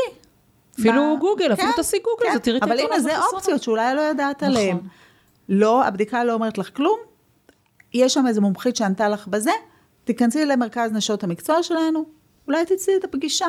אפילו 0.80 0.92
מה- 1.14 1.20
גוגל, 1.20 1.52
אפילו 1.52 1.72
תעשי 1.76 1.96
גוגל, 1.98 2.32
זה 2.32 2.38
תראי 2.40 2.58
את 2.58 2.62
אבל 2.62 2.72
היתרונות 2.72 2.98
הנה, 2.98 3.02
זה. 3.02 3.22
אופציות 3.34 3.62
שאולי 3.62 3.94
לא 3.94 4.00
ידעת 4.00 4.42
נכון. 4.42 4.88
לא, 5.50 5.84
הבדיקה 5.84 6.24
לא 6.24 6.32
אומרת 6.32 6.58
לך 6.58 6.76
כלום, 6.76 6.98
יש 7.94 8.14
שם 8.14 8.26
איזו 8.26 8.40
מומחית 8.40 8.76
שענתה 8.76 9.08
לך 9.08 9.28
בזה, 9.28 9.50
תיכנסי 10.04 10.44
למרכז 10.44 10.92
נשות 10.92 11.24
המקצוע 11.24 11.62
שלנו, 11.62 12.04
אולי 12.48 12.64
תצאי 12.66 12.96
את 12.96 13.04
הפגישה. 13.04 13.46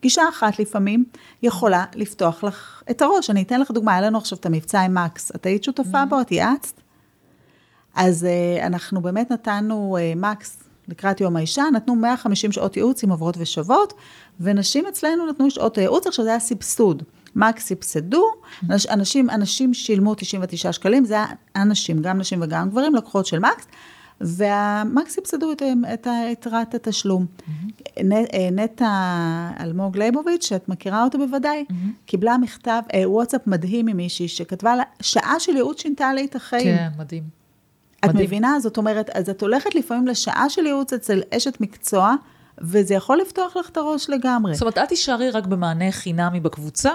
פגישה 0.00 0.22
אחת 0.28 0.58
לפעמים 0.58 1.04
יכולה 1.42 1.84
לפתוח 1.94 2.44
לך 2.44 2.82
את 2.90 3.02
הראש. 3.02 3.30
אני 3.30 3.42
אתן 3.42 3.60
לך 3.60 3.70
דוגמה, 3.70 3.92
היה 3.92 4.00
לנו 4.00 4.18
עכשיו 4.18 4.38
את 4.38 4.46
המבצע 4.46 4.80
עם 4.80 4.94
מקס. 4.94 5.32
את 5.34 5.46
היית 5.46 5.64
שותפה 5.64 6.04
בו? 6.08 6.20
את 6.20 6.32
ייעצת? 6.32 6.80
אז 7.94 8.26
uh, 8.26 8.66
אנחנו 8.66 9.00
באמת 9.00 9.30
נתנו, 9.30 9.96
uh, 9.98 10.18
מקס, 10.18 10.62
לקראת 10.88 11.20
יום 11.20 11.36
האישה, 11.36 11.64
נתנו 11.72 11.94
150 11.94 12.52
שעות 12.52 12.76
ייעוץ 12.76 13.04
עם 13.04 13.10
עוברות 13.10 13.36
ושוות, 13.38 13.92
ונשים 14.40 14.86
אצלנו 14.86 15.26
נתנו 15.26 15.50
שעות 15.50 15.78
הייעוץ, 15.78 16.06
עכשיו 16.06 16.24
זה 16.24 16.30
היה 16.30 16.40
סבסוד. 16.40 17.02
מקס 17.36 17.66
סבסדו, 17.66 18.24
אנש- 18.68 18.90
אנשים, 18.90 19.30
אנשים 19.30 19.74
שילמו 19.74 20.14
99 20.14 20.72
שקלים, 20.72 21.04
זה 21.04 21.14
היה 21.14 21.26
אנשים, 21.56 22.02
גם 22.02 22.18
נשים 22.18 22.38
וגם 22.42 22.70
גברים, 22.70 22.94
לקוחות 22.94 23.26
של 23.26 23.38
מקס, 23.38 23.66
והמקס 24.20 25.14
סבסדו 25.16 25.52
את, 25.52 25.62
את 25.94 26.06
ה- 26.06 26.30
יתרת 26.32 26.74
התשלום. 26.74 27.26
אה, 27.98 28.02
נטע 28.52 28.88
אלמוג 29.60 29.96
ליבוביץ', 29.98 30.46
שאת 30.46 30.68
מכירה 30.68 31.04
אותו 31.04 31.18
בוודאי, 31.18 31.64
קיבלה 32.06 32.38
מכתב, 32.38 32.82
אה, 32.94 33.10
וואטסאפ 33.10 33.46
מדהים 33.46 33.86
ממישהי, 33.86 34.28
שכתבה 34.28 34.76
לה, 34.76 34.82
שעה 35.02 35.34
של 35.40 35.52
ייעוץ 35.56 35.82
שינתה 35.82 36.12
לי 36.12 36.24
את 36.24 36.36
החיים. 36.36 36.76
כן, 36.76 36.88
מדהים. 36.98 37.22
את 38.00 38.08
מדהים. 38.08 38.26
מבינה? 38.26 38.60
זאת 38.60 38.76
אומרת, 38.76 39.10
אז 39.10 39.30
את 39.30 39.42
הולכת 39.42 39.74
לפעמים 39.74 40.06
לשעה 40.06 40.50
של 40.50 40.66
ייעוץ 40.66 40.92
אצל 40.92 41.20
אשת 41.36 41.60
מקצוע, 41.60 42.14
וזה 42.58 42.94
יכול 42.94 43.18
לפתוח 43.18 43.56
לך 43.56 43.68
את 43.68 43.76
הראש 43.76 44.10
לגמרי. 44.10 44.54
זאת 44.54 44.62
אומרת, 44.62 44.78
אל 44.78 44.86
תישארי 44.86 45.30
רק 45.30 45.46
במענה 45.46 45.92
חינמי 45.92 46.40
בקבוצה. 46.40 46.90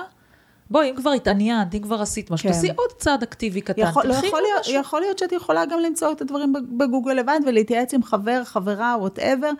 בואי, 0.69 0.89
אם 0.89 0.95
כבר 0.95 1.11
התעניינת, 1.11 1.75
אם 1.75 1.79
כבר 1.79 2.01
עשית 2.01 2.31
משהו, 2.31 2.49
כן. 2.49 2.55
תעשי 2.55 2.67
עוד 2.75 2.89
צעד 2.97 3.23
אקטיבי 3.23 3.61
קטן. 3.61 3.81
יכול, 3.81 4.05
לא 4.05 4.13
יכול, 4.13 4.41
להיות. 4.41 4.85
יכול 4.85 5.01
להיות 5.01 5.19
שאת 5.19 5.31
יכולה 5.31 5.65
גם 5.65 5.79
למצוא 5.79 6.11
את 6.11 6.21
הדברים 6.21 6.53
בגוגל 6.77 7.13
לבד 7.13 7.39
ולהתייעץ 7.45 7.93
עם 7.93 8.03
חבר, 8.03 8.43
חברה, 8.43 8.95
whatever. 8.99 9.51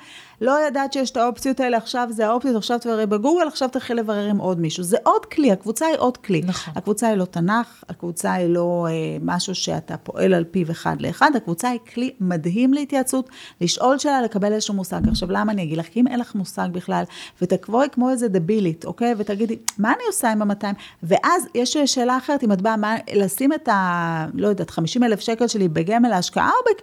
לא 0.42 0.68
ידעת 0.68 0.94
שיש 0.94 1.12
את 1.12 1.18
האופציות 1.18 1.60
האלה, 1.60 1.78
עכשיו 1.78 2.08
זה 2.12 2.28
האופציות, 2.28 2.56
עכשיו 2.56 2.80
תבררי 2.80 3.06
בגוגל, 3.06 3.48
עכשיו 3.48 3.70
תלכי 3.70 3.94
לברר 3.94 4.30
עם 4.30 4.38
עוד 4.38 4.60
מישהו. 4.60 4.84
זה 4.84 4.98
עוד 5.04 5.26
כלי, 5.26 5.52
הקבוצה 5.52 5.86
היא 5.86 5.96
עוד 5.98 6.18
כלי. 6.18 6.42
נכון. 6.46 6.74
הקבוצה 6.78 7.08
היא 7.08 7.16
לא 7.16 7.26
תנ"ך, 7.26 7.84
הקבוצה 7.90 8.34
היא 8.34 8.50
לא 8.50 8.88
אה, 8.90 9.18
משהו 9.22 9.56
שאתה 9.56 9.98
פועל 9.98 10.34
על 10.34 10.44
פיו 10.44 10.72
אחד 10.72 10.96
לאחד, 11.00 11.32
הקבוצה 11.36 11.70
היא 11.70 11.80
כלי 11.94 12.12
מדהים 12.20 12.74
להתייעצות, 12.74 13.30
לשאול 13.62 13.98
שאלה, 13.98 14.22
לקבל 14.22 14.54
איזשהו 14.54 14.74
מושג. 14.74 15.08
עכשיו, 15.10 15.32
למה 15.32 15.52
אני 15.52 15.64
אגיד 15.64 15.78
לך? 15.78 15.86
כי 15.86 16.00
אם 16.00 16.08
אין 16.08 16.20
לך 16.20 16.36
מושג 16.36 16.68
בכלל, 16.72 17.04
ותקבוי 17.42 17.88
כמו 17.92 18.10
איזה 18.10 18.28
דבילית, 18.28 18.86
אוקיי? 18.86 19.14
ותגידי, 19.18 19.58
מה 19.78 19.90
אני 19.90 20.04
עושה 20.08 20.32
עם 20.32 20.42
ה-200? 20.42 20.66
ואז 21.04 21.48
יש 21.56 21.78
שאלה 21.78 22.18
אחרת, 22.18 22.44
אם 22.44 22.52
את 22.52 22.62
באה, 22.62 22.78
מה, 22.78 22.96
לשים 23.14 23.54
את 23.54 23.68
ה... 23.68 24.26
לא 24.34 24.48
יודעת, 24.48 24.70
50 24.70 25.04
אלף 25.04 25.20
שקל 25.20 25.48
שלי 25.48 25.68
בגמל 25.68 26.10
להשקעה, 26.10 26.52
או. 26.68 26.82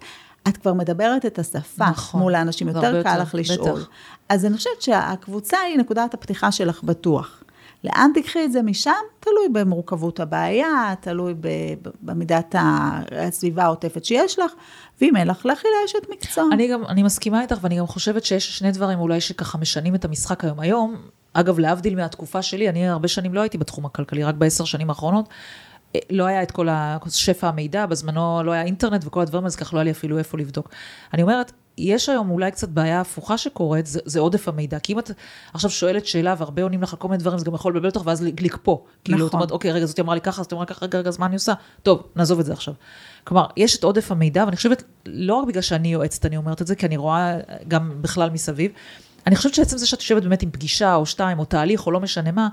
את 0.49 0.57
כבר 0.57 0.72
מדברת 0.72 1.26
את 1.26 1.38
השפה 1.38 1.90
נכון. 1.90 2.20
מול 2.20 2.34
האנשים, 2.34 2.68
יותר 2.68 3.03
קל 3.03 3.22
לך 3.22 3.34
לשאול. 3.34 3.80
בטח. 3.80 3.88
אז 4.28 4.47
אני 4.47 4.57
חושבת 4.57 4.82
שהקבוצה 4.82 5.57
היא 5.59 5.78
נקודת 5.78 6.14
הפתיחה 6.14 6.53
שלך 6.53 6.82
בטוח. 6.82 7.43
לאן 7.84 8.11
תיקחי 8.14 8.45
את 8.45 8.53
זה 8.53 8.62
משם? 8.62 8.90
תלוי 9.20 9.49
במורכבות 9.53 10.20
הבעיה, 10.20 10.95
תלוי 11.01 11.34
במידת 12.03 12.55
הסביבה 13.12 13.62
העוטפת 13.62 14.05
שיש 14.05 14.38
לך, 14.38 14.53
ואם 15.01 15.16
אין 15.16 15.28
לך, 15.28 15.47
לכי 15.47 15.68
לאשת 15.82 16.11
מקצוע. 16.11 16.45
אני 16.53 16.68
גם, 16.68 16.84
אני 16.84 17.03
מסכימה 17.03 17.43
איתך, 17.43 17.57
ואני 17.61 17.78
גם 17.78 17.86
חושבת 17.86 18.24
שיש 18.24 18.59
שני 18.59 18.70
דברים 18.70 18.99
אולי 18.99 19.20
שככה 19.20 19.59
משנים 19.59 19.95
את 19.95 20.05
המשחק 20.05 20.45
היום. 20.45 20.61
היום, 20.61 20.97
אגב, 21.32 21.59
להבדיל 21.59 21.97
מהתקופה 21.97 22.43
שלי, 22.43 22.68
אני 22.68 22.88
הרבה 22.88 23.09
שנים 23.09 23.34
לא 23.34 23.40
הייתי 23.40 23.59
בתחום 23.59 23.86
הכלכלי, 23.86 24.24
רק 24.24 24.34
בעשר 24.34 24.64
שנים 24.64 24.88
האחרונות. 24.88 25.28
לא 26.11 26.24
היה 26.24 26.43
את 26.43 26.51
כל 26.51 26.68
ה- 26.68 26.99
שפע 27.11 27.49
המידע, 27.49 27.86
בזמנו 27.86 28.43
לא 28.43 28.53
היה 28.53 28.62
אינטרנט 28.62 29.07
וכל 29.07 29.20
הדברים, 29.20 29.47
אז 29.47 29.57
ככה 29.57 29.76
לא 29.76 29.80
היה 29.80 29.84
לי 29.84 29.90
אפילו 29.90 30.18
איפה 30.18 30.38
לבדוק. 30.38 30.68
אני 31.14 31.22
אומרת, 31.22 31.53
יש 31.78 32.09
היום 32.09 32.30
אולי 32.30 32.51
קצת 32.51 32.68
בעיה 32.68 33.01
הפוכה 33.01 33.38
שקורית, 33.38 33.86
זה, 33.86 34.01
זה 34.05 34.20
עודף 34.20 34.49
המידע. 34.49 34.78
כי 34.78 34.93
אם 34.93 34.99
את 34.99 35.11
עכשיו 35.55 35.70
שואלת 35.70 36.07
שאלה 36.07 36.34
והרבה 36.38 36.62
עונים 36.62 36.82
לך 36.82 36.95
כל 36.99 37.09
מיני 37.09 37.18
דברים, 37.18 37.38
זה 37.38 37.45
גם 37.45 37.55
יכול 37.55 37.72
לבלבל 37.72 37.88
אותך 37.88 38.01
ואז 38.05 38.22
לקפוא. 38.22 38.78
כאילו, 39.05 39.18
נכון. 39.18 39.28
את 39.28 39.34
אומרת, 39.34 39.51
אוקיי, 39.51 39.72
רגע, 39.72 39.86
זאת 39.86 40.01
אמרה 40.01 40.14
לי 40.14 40.20
ככה, 40.20 40.43
זאת 40.43 40.53
אמרה 40.53 40.66
ככה, 40.66 40.84
רגע, 40.84 40.99
רגע, 40.99 41.09
אז 41.09 41.18
מה 41.18 41.26
אני 41.26 41.34
עושה? 41.34 41.53
טוב, 41.82 42.03
נעזוב 42.16 42.40
את 42.40 42.47
זה 42.47 42.53
עכשיו. 42.53 42.74
כלומר, 43.24 43.47
יש 43.57 43.76
את 43.76 43.84
עודף 43.84 44.12
המידע, 44.12 44.45
ואני 44.45 44.57
חושבת, 44.57 44.82
לא 45.07 45.34
רק 45.34 45.47
בגלל 45.49 45.62
שאני 45.62 45.93
יועצת, 45.93 46.26
אני 46.26 46.36
אומרת 46.36 46.62
את 46.62 46.66
זה, 46.66 46.74
כי 46.74 46.86
אני 46.86 46.97
רואה 46.97 47.38
גם 47.68 48.03
בכלל 48.03 48.30
מסביב. 48.30 48.72
אני 49.26 49.36
חושבת 49.36 49.55
שעצם 49.55 49.78
זה 49.78 49.86
שאת 49.86 50.01
יושבת 50.01 50.22
באמת 50.22 50.43
עם 50.43 50.51
פגישה 50.51 50.95
או 50.95 51.07
שתיים, 51.07 51.38
או 51.38 51.45
תהליך, 51.45 51.86
או 51.86 51.93
לא 51.93 52.01
משנה 52.01 52.32
מה, 52.32 52.49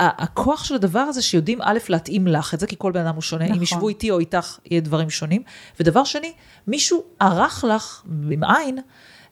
הכוח 0.00 0.64
של 0.64 0.74
הדבר 0.74 0.98
הזה 0.98 1.22
שיודעים 1.22 1.58
א', 1.62 1.78
להתאים 1.88 2.26
לך 2.26 2.54
את 2.54 2.60
זה, 2.60 2.66
כי 2.66 2.76
כל 2.78 2.92
בן 2.92 3.06
אדם 3.06 3.14
הוא 3.14 3.22
שונה, 3.22 3.44
נכון. 3.44 3.56
אם 3.56 3.62
ישבו 3.62 3.88
איתי 3.88 4.10
או 4.10 4.18
איתך, 4.18 4.58
יהיה 4.64 4.80
דברים 4.80 5.10
שונים. 5.10 5.42
ודבר 5.80 6.04
שני, 6.04 6.32
מישהו 6.66 7.04
ערך 7.20 7.64
לך, 7.68 8.02
עם 8.30 8.44
עין, 8.44 8.78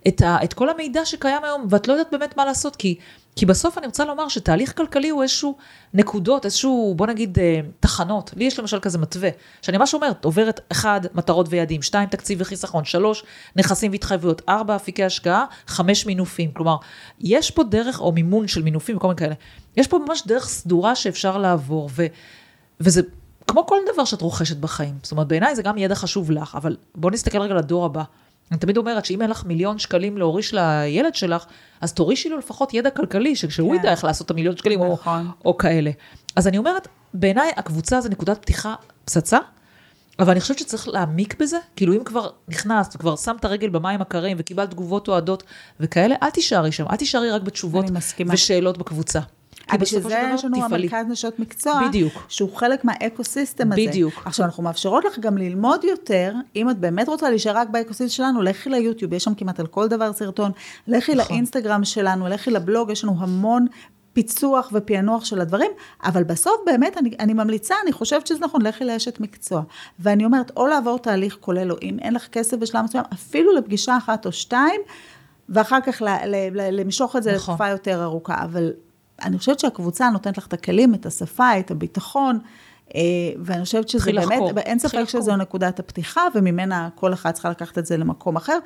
את, 0.09 0.23
ה, 0.23 0.37
את 0.45 0.53
כל 0.55 0.69
המידע 0.69 1.05
שקיים 1.05 1.45
היום, 1.45 1.67
ואת 1.71 1.89
לא 1.89 1.93
יודעת 1.93 2.09
באמת 2.13 2.37
מה 2.37 2.45
לעשות, 2.45 2.77
כי, 2.77 2.99
כי 3.37 3.47
בסוף 3.47 3.79
אני 3.79 3.87
רוצה 3.87 4.05
לומר 4.05 4.29
שתהליך 4.29 4.77
כלכלי 4.77 5.09
הוא 5.09 5.23
איזשהו 5.23 5.57
נקודות, 5.95 6.45
איזשהו, 6.45 6.95
בוא 6.97 7.07
נגיד, 7.07 7.39
אה, 7.39 7.61
תחנות. 7.81 8.31
לי 8.37 8.45
יש 8.45 8.59
למשל 8.59 8.81
כזה 8.81 8.99
מתווה, 8.99 9.29
שאני 9.63 9.79
ממש 9.79 9.95
אומרת, 9.95 10.25
עוברת 10.25 10.61
אחד, 10.73 11.01
מטרות 11.15 11.47
ויעדים, 11.51 11.83
שתיים, 11.83 12.09
תקציב 12.09 12.39
וחיסכון, 12.41 12.85
שלוש, 12.85 13.25
נכסים 13.57 13.91
והתחייבויות, 13.93 14.43
ארבע, 14.49 14.77
אפיקי 14.77 15.05
השקעה, 15.05 15.45
חמש, 15.67 16.07
מינופים. 16.07 16.53
כלומר, 16.53 16.77
יש 17.21 17.51
פה 17.51 17.65
דרך, 17.65 18.01
או 18.01 18.13
מימון 18.13 18.49
של 18.49 18.63
מינופים 18.63 18.97
וכל 18.97 19.09
מיני 19.09 19.19
כאלה, 19.19 19.35
יש 19.77 19.87
פה 19.87 19.99
ממש 19.99 20.23
דרך 20.27 20.49
סדורה 20.49 20.97
שאפשר 20.97 21.39
לעבור, 21.39 21.91
ו, 21.93 22.07
וזה 22.81 23.03
כמו 23.47 23.67
כל 23.67 23.79
דבר 23.93 24.05
שאת 24.05 24.21
רוכשת 24.21 24.57
בחיים. 24.57 24.95
זאת 25.03 25.13
אומרת, 25.13 25.29
בעיניי 25.29 25.57
זה 25.57 25.63
גם 25.63 25.79
ידע 25.79 25.95
חשוב 25.95 26.31
לך, 26.31 26.55
אבל 26.55 26.77
בואו 26.95 27.13
נסתכל 27.13 27.39
רגע 27.39 27.55
לדור 27.55 27.85
הבא. 27.85 28.03
אני 28.53 28.59
תמיד 28.59 28.77
אומרת 28.77 29.05
שאם 29.05 29.23
אין 29.23 29.31
לך 29.31 29.45
מיליון 29.45 29.79
שקלים 29.79 30.19
להוריש 30.19 30.55
לילד 30.55 31.15
שלך, 31.15 31.45
אז 31.81 31.93
תורישי 31.93 32.29
לו 32.29 32.39
לפחות 32.39 32.75
ידע 32.75 32.91
כלכלי, 32.91 33.37
שכשהוא 33.37 33.73
כן. 33.73 33.81
ידע 33.81 33.91
איך 33.91 34.05
לעשות 34.05 34.27
את 34.27 34.31
המיליון 34.31 34.57
שקלים, 34.57 34.81
או, 34.81 34.93
נכון. 34.93 35.31
או 35.45 35.59
כאלה. 35.59 35.91
אז 36.37 36.49
אני 36.49 36.59
אומרת, 36.59 36.89
בעיניי 37.15 37.51
הקבוצה 37.57 38.01
זה 38.01 38.09
נקודת 38.09 38.43
פתיחה 38.43 38.75
פצצה, 39.05 39.39
אבל 40.19 40.31
אני 40.31 40.41
חושבת 40.41 40.59
שצריך 40.59 40.89
להעמיק 40.89 41.41
בזה, 41.41 41.57
כאילו 41.77 41.93
אם 41.93 42.05
כבר 42.05 42.31
נכנסת 42.49 42.95
וכבר 42.95 43.17
שמת 43.17 43.45
רגל 43.45 43.69
במים 43.69 44.03
הקרים 44.03 44.37
וקיבלת 44.41 44.71
תגובות 44.71 45.09
אוהדות 45.09 45.43
וכאלה, 45.81 46.15
אל 46.23 46.31
תישארי 46.31 46.73
שם, 46.73 46.85
אל 46.91 46.97
תישארי 46.97 47.31
רק 47.31 47.43
בתשובות. 47.43 47.85
ושאלות 48.33 48.79
בקבוצה. 48.79 49.21
כי 49.71 49.79
בשביל 49.79 50.03
זה 50.03 50.31
יש 50.35 50.45
לנו. 50.45 50.65
המרכז 50.65 51.07
נשות 51.09 51.39
מקצוע, 51.39 51.89
בדיוק. 51.89 52.13
שהוא 52.29 52.57
חלק 52.57 52.85
מה 52.85 53.01
ecosystem 53.01 53.73
הזה. 53.73 53.83
בדיוק. 53.89 54.15
עכשיו, 54.25 54.47
אנחנו 54.47 54.63
מאפשרות 54.63 55.05
לך 55.05 55.19
גם 55.19 55.39
ללמוד 55.39 55.85
יותר, 55.85 56.35
אם 56.57 56.71
את 56.71 56.79
באמת 56.79 57.09
רוצה 57.09 57.31
להישאר 57.31 57.57
רק 57.57 57.69
ב 57.69 57.73
ecosystem 57.73 58.09
שלנו, 58.09 58.43
לכי 58.43 58.71
ליוטיוב, 58.71 59.13
יש 59.13 59.25
שם 59.25 59.35
כמעט 59.35 59.61
על 59.61 59.67
כל 59.67 59.89
דבר 59.89 60.13
סרטון, 60.13 60.51
לכי 60.87 61.15
נכון. 61.15 61.35
לאינסטגרם 61.35 61.85
שלנו, 61.85 62.29
לכי 62.29 62.51
לבלוג, 62.51 62.91
יש 62.91 63.05
לנו 63.05 63.17
המון 63.19 63.67
פיצוח 64.13 64.71
ופענוח 64.73 65.25
של 65.25 65.41
הדברים, 65.41 65.71
אבל 66.05 66.25
בסוף 66.25 66.55
באמת 66.67 66.97
אני, 66.97 67.11
אני 67.21 67.33
ממליצה, 67.33 67.75
אני 67.83 67.93
חושבת 67.93 68.27
שזה 68.27 68.41
נכון, 68.41 68.63
לכי 68.63 68.85
לאשת 68.85 69.21
מקצוע. 69.21 69.63
ואני 69.99 70.25
אומרת, 70.25 70.53
או 70.57 70.67
לעבור 70.67 70.99
תהליך 70.99 71.37
כולל, 71.41 71.73
או 71.73 71.77
אם 71.83 71.99
אין 72.03 72.15
לך 72.15 72.29
כסף 72.29 72.57
בשלב 72.57 72.85
מסוים, 72.85 73.05
אפילו 73.13 73.53
לפגישה 73.53 73.97
אחת 73.97 74.27
או 74.27 74.33
שתיים, 74.33 74.81
ואחר 75.49 75.79
כך 75.81 76.03
למשוך 76.55 77.17
את 77.17 77.23
זה 77.23 77.33
נכון. 77.35 77.55
לתקופה 77.55 77.69
יותר 77.69 78.03
ארוכה. 78.03 78.45
אבל 78.45 78.71
אני 79.25 79.39
חושבת 79.39 79.59
שהקבוצה 79.59 80.11
נותנת 80.11 80.39
לך 80.39 80.47
את 80.47 80.53
הכלים, 80.53 80.95
את 80.95 81.07
השפה, 81.07 81.59
את 81.59 81.71
הביטחון, 81.71 82.39
אה, 82.95 83.01
ואני 83.45 83.65
חושבת 83.65 83.89
שזה 83.89 84.13
באמת, 84.13 84.23
לחקור, 84.23 84.59
אין 84.59 84.79
ספק. 84.79 85.05
שזו 85.09 85.37
נקודת 85.37 85.79
הפתיחה, 85.79 86.21
וממנה 86.35 86.89
כל 86.95 87.13
אחת 87.13 87.35
צריכה 87.35 87.51
לקחת 87.51 87.79
את 87.79 87.87
זה 87.87 87.97
למקום 87.97 88.37
אחר. 88.37 88.59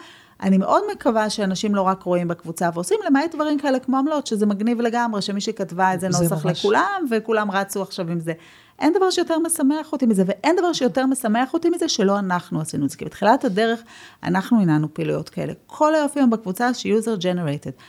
אני 0.43 0.59
מאוד 0.59 0.83
מקווה 0.93 1.31
שאנשים 1.31 1.75
לא 1.75 1.83
רק 1.83 2.03
רואים 2.03 2.29
בקבוצה 2.29 2.71
ועושים, 2.75 2.99
למעט 3.07 3.35
דברים 3.35 3.59
כאלה 3.59 3.79
כמו 3.79 3.99
עמלות, 3.99 4.27
שזה 4.27 4.47
מגניב 4.47 4.81
לגמרי, 4.81 5.23
שמישהי 5.23 5.53
כתבה 5.53 5.93
איזה 5.93 6.11
זה 6.11 6.23
נוסח 6.23 6.47
ממש. 6.47 6.59
לכולם, 6.59 7.05
וכולם 7.11 7.51
רצו 7.51 7.83
עכשיו 7.83 8.11
עם 8.11 8.21
זה. 8.21 8.33
אין 8.79 8.93
דבר 8.93 9.11
שיותר 9.11 9.39
משמח 9.39 9.93
אותי 9.93 10.07
מזה, 10.07 10.23
ואין 10.27 10.57
דבר 10.57 10.73
שיותר 10.73 11.07
משמח 11.07 11.55
אותי 11.55 11.71
מזה 11.71 11.89
שלא 11.89 12.19
אנחנו 12.19 12.61
עשינו 12.61 12.85
את 12.85 12.91
זה. 12.91 12.97
כי 12.97 13.05
בתחילת 13.05 13.45
הדרך 13.45 13.83
אנחנו 14.23 14.61
הנענו 14.61 14.95
פעילויות 14.95 15.29
כאלה. 15.29 15.53
כל 15.67 15.95
היופי 15.95 16.19
היום 16.19 16.31
בקבוצה 16.31 16.75
ש-user 16.75 17.21
generated. 17.21 17.83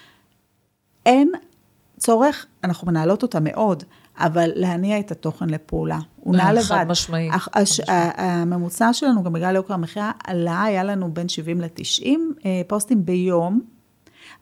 אין 1.05 1.31
צורך, 1.97 2.45
אנחנו 2.63 2.87
מנהלות 2.87 3.23
אותה 3.23 3.39
מאוד, 3.39 3.83
אבל 4.17 4.49
להניע 4.55 4.99
את 4.99 5.11
התוכן 5.11 5.49
לפעולה. 5.49 5.99
הוא 6.19 6.35
נע 6.35 6.43
אה, 6.43 6.53
לבד. 6.53 6.63
חד 6.63 6.85
משמעי, 6.89 7.29
הש- 7.31 7.49
הש-. 7.53 7.79
הממוצע 8.17 8.93
שלנו, 8.93 9.23
גם 9.23 9.33
בגלל 9.33 9.55
יוקר 9.55 9.73
המחיה, 9.73 10.11
עלה, 10.27 10.63
היה 10.63 10.83
לנו 10.83 11.13
בין 11.13 11.29
70 11.29 11.61
ל-90 11.61 12.07
פוסטים 12.67 13.05
ביום, 13.05 13.61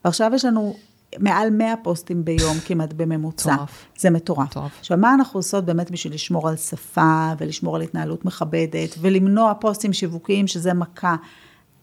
ועכשיו 0.04 0.30
יש 0.34 0.44
לנו 0.44 0.76
מעל 1.18 1.50
100 1.50 1.74
פוסטים 1.82 2.24
ביום 2.24 2.56
כמעט 2.64 2.92
בממוצע. 2.92 3.52
מטורף. 3.54 3.86
זה 3.98 4.10
מטורף. 4.10 4.46
מטורף. 4.50 4.72
עכשיו, 4.78 4.98
מה 4.98 5.14
אנחנו 5.14 5.38
עושות 5.38 5.64
באמת 5.64 5.90
בשביל 5.90 6.14
לשמור 6.14 6.48
על 6.48 6.56
שפה 6.56 7.32
ולשמור 7.38 7.76
על 7.76 7.82
התנהלות 7.82 8.24
מכבדת 8.24 8.94
ולמנוע 9.00 9.54
פוסטים 9.60 9.92
שיווקיים, 9.92 10.46
שזה 10.46 10.74
מכה 10.74 11.16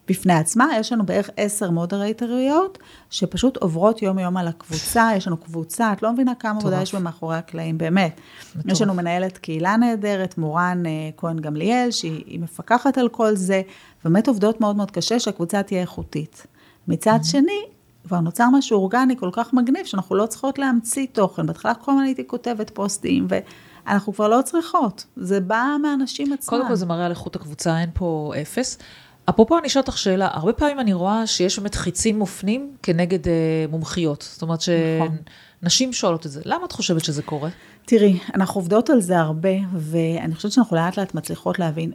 בפני 0.07 0.33
עצמה? 0.33 0.67
יש 0.79 0.93
לנו 0.93 1.05
בערך 1.05 1.29
עשר 1.37 1.71
מודרייטריות 1.71 2.77
שפשוט 3.09 3.57
עוברות 3.57 4.01
יום-יום 4.01 4.37
על 4.37 4.47
הקבוצה, 4.47 5.09
יש 5.15 5.27
לנו 5.27 5.37
קבוצה, 5.37 5.93
את 5.93 6.03
לא 6.03 6.13
מבינה 6.13 6.35
כמה 6.35 6.59
עבודה. 6.59 6.81
יש 6.81 6.95
במאחורי 6.95 7.37
הקלעים, 7.37 7.77
באמת. 7.77 8.21
מטורף. 8.55 8.65
יש 8.71 8.81
לנו 8.81 8.93
מנהלת 8.93 9.37
קהילה 9.37 9.77
נהדרת, 9.77 10.37
מורן 10.37 10.83
אה, 10.85 11.09
כהן 11.17 11.39
גמליאל, 11.39 11.91
שהיא 11.91 12.23
היא 12.27 12.39
מפקחת 12.39 12.97
על 12.97 13.09
כל 13.09 13.35
זה, 13.35 13.61
באמת 14.03 14.27
עובדות 14.27 14.61
מאוד 14.61 14.75
מאוד 14.75 14.91
קשה 14.91 15.19
שהקבוצה 15.19 15.63
תהיה 15.63 15.81
איכותית. 15.81 16.47
מצד 16.87 17.19
Mm-hmm. 17.21 17.27
שני, 17.27 17.61
כבר 18.07 18.19
נוצר 18.19 18.49
משהו 18.53 18.77
אורגני 18.77 19.17
כל 19.17 19.29
כך 19.31 19.53
מגניב, 19.53 19.85
שאנחנו 19.85 20.15
לא 20.15 20.25
צריכות 20.25 20.59
להמציא 20.59 21.07
תוכן. 21.11 21.45
בהתחלה 21.45 21.73
כל 21.73 21.91
הזמן 21.91 22.03
הייתי 22.03 22.27
כותבת 22.27 22.69
פוסטים, 22.69 23.27
ואנחנו 23.29 24.13
כבר 24.13 24.27
לא 24.27 24.41
צריכות. 24.41 25.05
זה 25.15 25.39
בא 25.39 25.75
מהאנשים 25.81 26.33
עצמם. 26.33 26.49
קודם 26.57 26.67
כל 26.67 26.75
זה 26.75 26.85
מראה 26.85 27.05
על 27.05 27.11
איכות 27.11 27.35
הקבוצה, 27.35 27.79
אין 27.79 27.89
פה 27.93 28.33
אפס. 28.41 28.77
אפרופו, 29.29 29.57
אני 29.57 29.67
אשאל 29.67 29.81
אותך 29.81 29.97
שאלה, 29.97 30.27
הרבה 30.31 30.53
פעמים 30.53 30.79
אני 30.79 30.93
רואה 30.93 31.27
שיש 31.27 31.59
באמת 31.59 31.75
חיצים 31.75 32.19
מופנים 32.19 32.75
כנגד 32.83 33.27
אה, 33.27 33.65
מומחיות. 33.69 34.27
זאת 34.31 34.41
אומרת 34.41 34.59
נכון. 34.99 35.17
שנשים 35.61 35.93
שואלות 35.93 36.25
את 36.25 36.31
זה. 36.31 36.41
למה 36.45 36.65
את 36.65 36.71
חושבת 36.71 37.05
שזה 37.05 37.23
קורה? 37.23 37.49
תראי, 37.85 38.19
אנחנו 38.35 38.61
עובדות 38.61 38.89
על 38.89 39.01
זה 39.01 39.19
הרבה, 39.19 39.49
ואני 39.73 40.35
חושבת 40.35 40.51
שאנחנו 40.51 40.75
לאט 40.75 40.97
לאט 40.97 41.15
מצליחות 41.15 41.59
להבין. 41.59 41.91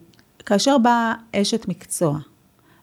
כאשר 0.46 0.78
באה 0.78 1.14
אשת 1.34 1.68
מקצוע 1.68 2.18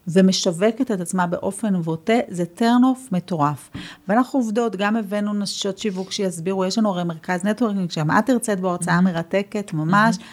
ומשווקת 0.08 0.90
את 0.90 1.00
עצמה 1.00 1.26
באופן 1.26 1.82
בוטה, 1.82 2.12
זה 2.28 2.44
טרנוף 2.44 3.08
מטורף. 3.12 3.70
ואנחנו 4.08 4.38
עובדות, 4.40 4.76
גם 4.76 4.96
הבאנו 4.96 5.34
נשות 5.34 5.78
שיווק 5.78 6.12
שיסבירו, 6.12 6.64
יש 6.64 6.78
לנו 6.78 6.90
הרי 6.90 7.04
מרכז 7.04 7.44
נטוורקינג, 7.44 7.90
שם 7.90 8.08
את 8.18 8.30
הרצית 8.30 8.60
בו 8.60 8.68
הרצאה 8.68 9.00
מרתקת 9.00 9.72
ממש, 9.72 10.16
אה, 10.18 10.24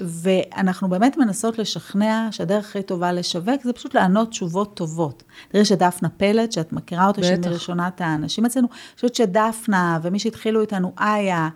ואנחנו 0.00 0.88
באמת 0.88 1.16
מנסות 1.16 1.58
לשכנע 1.58 2.28
שהדרך 2.30 2.64
הכי 2.68 2.82
טובה 2.82 3.12
לשווק 3.12 3.62
זה 3.64 3.72
פשוט 3.72 3.94
לענות 3.94 4.30
תשובות 4.30 4.74
טובות. 4.74 5.22
תראי 5.48 5.64
שדפנה 5.64 6.08
פלט, 6.08 6.52
שאת 6.52 6.72
מכירה 6.72 7.06
אותה, 7.06 7.22
שהיא. 7.22 7.50
מראשונת 7.50 8.00
האנשים 8.00 8.46
אצלנו, 8.46 8.66
אני 8.66 8.94
חושבת 8.94 9.14
שדפנה 9.14 9.98
ומי 10.02 10.18
שהתחילו 10.18 10.60
איתנו, 10.60 10.92
איה, 11.00 11.48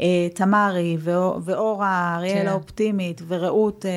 אה, 0.00 0.28
תמרי 0.34 0.96
ואור- 1.00 1.38
ואורה, 1.44 2.14
אריאל 2.16 2.42
כן. 2.42 2.48
האופטימית, 2.48 3.22
ורעות 3.28 3.86
אה, 3.86 3.90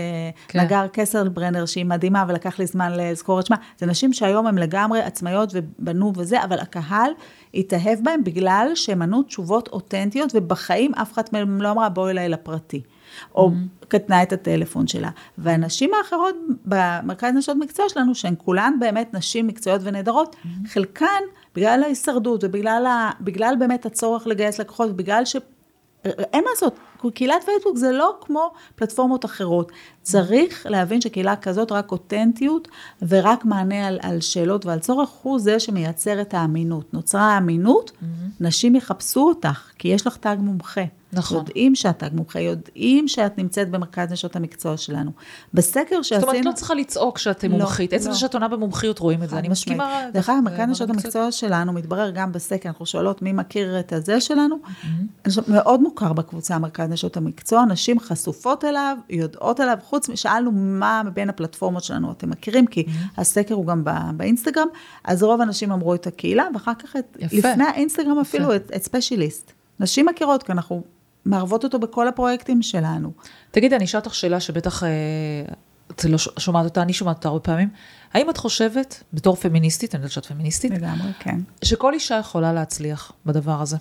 כן. 0.47 0.59
נגר 0.59 0.85
קסלברנר, 0.93 1.65
שהיא 1.65 1.85
מדהימה, 1.85 2.25
ולקח 2.27 2.59
לי 2.59 2.65
זמן 2.65 2.91
לזכור 2.95 3.39
את 3.39 3.45
שמה. 3.45 3.55
זה 3.79 3.85
נשים 3.85 4.13
שהיום 4.13 4.47
הן 4.47 4.57
לגמרי 4.57 5.01
עצמאיות 5.01 5.49
ובנו 5.53 6.13
וזה, 6.15 6.43
אבל 6.43 6.59
הקהל 6.59 7.11
התאהב 7.53 7.99
בהם 8.03 8.23
בגלל 8.23 8.71
שהם 8.75 9.01
ענו 9.01 9.23
תשובות 9.23 9.67
אותנטיות, 9.67 10.31
ובחיים 10.35 10.93
אף 10.95 11.13
אחת 11.13 11.33
מהן 11.33 11.61
לא 11.61 11.71
אמרה, 11.71 11.89
בואי 11.89 12.11
אליי 12.11 12.29
לפרטי. 12.29 12.81
או 13.35 13.49
Mm-hmm. 13.49 13.85
קטנה 13.87 14.23
את 14.23 14.33
הטלפון 14.33 14.87
שלה. 14.87 15.09
והנשים 15.37 15.91
האחרות 15.93 16.35
במרכז 16.65 17.33
נשות 17.35 17.57
מקצוע 17.57 17.89
שלנו, 17.89 18.15
שהן 18.15 18.35
כולן 18.37 18.73
באמת 18.79 19.13
נשים 19.13 19.47
מקצועיות 19.47 19.81
ונהדרות, 19.85 20.35
Mm-hmm. 20.35 20.69
חלקן, 20.69 21.21
בגלל 21.55 21.83
ההישרדות 21.83 22.43
ובגלל 22.43 22.85
ה, 22.85 23.11
בגלל 23.21 23.55
באמת 23.59 23.85
הצורך 23.85 24.27
לגייס 24.27 24.59
לקוחות, 24.59 24.89
ובגלל 24.89 25.25
ש... 25.25 25.35
אין 26.05 26.43
מה 26.43 26.49
לעשות, 26.49 26.79
קהילת 27.13 27.43
פייסבוק 27.43 27.77
זה 27.77 27.91
לא 27.91 28.17
כמו 28.21 28.51
פלטפורמות 28.75 29.25
אחרות. 29.25 29.71
צריך 30.01 30.65
להבין 30.69 31.01
שקהילה 31.01 31.35
כזאת, 31.35 31.71
רק 31.71 31.91
אותנטיות 31.91 32.67
ורק 33.07 33.45
מענה 33.45 33.87
על, 33.87 33.99
על 34.01 34.21
שאלות 34.21 34.65
ועל 34.65 34.79
צורך, 34.79 35.09
הוא 35.09 35.39
זה 35.39 35.59
שמייצר 35.59 36.21
את 36.21 36.33
האמינות. 36.33 36.93
נוצרה 36.93 37.21
האמינות, 37.21 37.91
נשים 38.39 38.75
יחפשו 38.75 39.21
אותך, 39.21 39.71
כי 39.77 39.87
יש 39.87 40.07
לך 40.07 40.17
תג 40.17 40.35
מומחה. 40.39 40.83
נכון. 41.13 41.37
יודעים 41.37 41.75
שאת 41.75 41.99
תג 41.99 42.09
מומחה, 42.13 42.39
יודעים 42.39 43.07
שאת 43.07 43.37
נמצאת 43.37 43.69
במרכז 43.69 44.11
נשות 44.11 44.35
המקצוע 44.35 44.77
שלנו. 44.77 45.11
בסקר 45.53 46.01
שעשינו... 46.01 46.21
זאת 46.21 46.29
אומרת, 46.29 46.45
לא 46.45 46.51
צריכה 46.51 46.73
לצעוק 46.73 47.17
שאת 47.17 47.43
לא, 47.43 47.49
מומחית. 47.49 47.93
עצם 47.93 48.07
לא. 48.07 48.13
זה 48.13 48.19
שאת 48.19 48.33
עונה 48.33 48.47
במומחיות 48.47 48.99
רואים 48.99 49.23
את 49.23 49.29
זה, 49.29 49.37
אני. 49.39 49.49
מסכימה. 49.49 50.01
דרך 50.13 50.29
אגב, 50.29 50.39
מרכז 50.43 50.69
נשות 50.69 50.89
המקצוע 50.89 51.31
שלנו, 51.31 51.73
מתברר 51.73 52.09
גם 52.09 52.31
בסקר, 52.31 52.69
אנחנו 52.69 52.85
שואלות 52.85 53.21
מי 53.21 53.33
מכיר 53.33 53.79
את 53.79 53.93
הזה 53.93 54.21
שלנו. 54.21 54.55
Mm-hmm. 54.55 55.27
מאוד 55.47 55.81
מוכר 55.81 56.13
בקבוצה 56.13 56.59
מרכז 56.59 56.89
נשות 56.89 57.17
המקצוע, 57.17 57.65
נשים 57.65 57.99
חשופות 57.99 58.65
אליו, 58.65 58.97
יודעות 59.09 59.59
עליו, 59.59 59.77
חוץ 59.83 60.09
משאלנו 60.09 60.51
מה 60.53 61.01
מבין 61.05 61.29
הפלטפורמות 61.29 61.83
שלנו 61.83 62.11
אתם 62.11 62.29
מכירים, 62.29 62.65
כי 62.67 62.83
Mm-hmm. 62.83 63.21
הסקר 63.21 63.55
הוא 63.55 63.65
גם 63.65 63.83
ב- 63.83 64.11
באינסטגרם, 64.17 64.67
אז 65.03 65.23
רוב 65.23 65.41
האנשים 65.41 65.71
אמרו 65.71 65.95
את 65.95 66.07
הקהילה, 66.07 66.43
ואחר 66.53 66.73
כך, 66.73 66.95
את. 66.95 67.17
לפני 67.31 67.63
האינסטגרם 67.63 68.19
אפילו, 68.19 68.55
את, 68.55 68.71
את 68.75 68.83
ספיישליסט. 68.83 69.51
נשים 69.79 70.05
מכירות, 70.05 70.43
כי 70.43 70.51
אנחנו 70.51 70.83
מערבות 71.25 71.63
אותו 71.63 71.79
בכל 71.79 72.07
הפרויקטים 72.07 72.61
שלנו. 72.61 73.11
תגידי, 73.51 73.75
אני 73.75 73.85
אשאל 73.85 73.99
אותך 73.99 74.15
שאלה 74.15 74.39
שבטח 74.39 74.83
אה, 74.83 74.89
את 75.91 76.03
לא 76.05 76.17
שומעת 76.17 76.65
אותה, 76.65 76.81
אני 76.81 76.93
שומעת 76.93 77.15
אותה 77.15 77.27
הרבה 77.27 77.39
פעמים. 77.39 77.69
האם 78.13 78.29
את 78.29 78.37
חושבת, 78.37 79.03
בתור 79.13 79.35
פמיניסטית, 79.35 79.95
אני 79.95 79.99
יודעת 79.99 80.11
שאת 80.11 80.25
פמיניסטית, 80.25 80.71
לגמרי, 80.71 81.11
כן. 81.19 81.39
שכל 81.63 81.93
אישה 81.93 82.15
יכולה 82.15 82.53
להצליח 82.53 83.11
בדבר 83.25 83.61
הזה? 83.61 83.77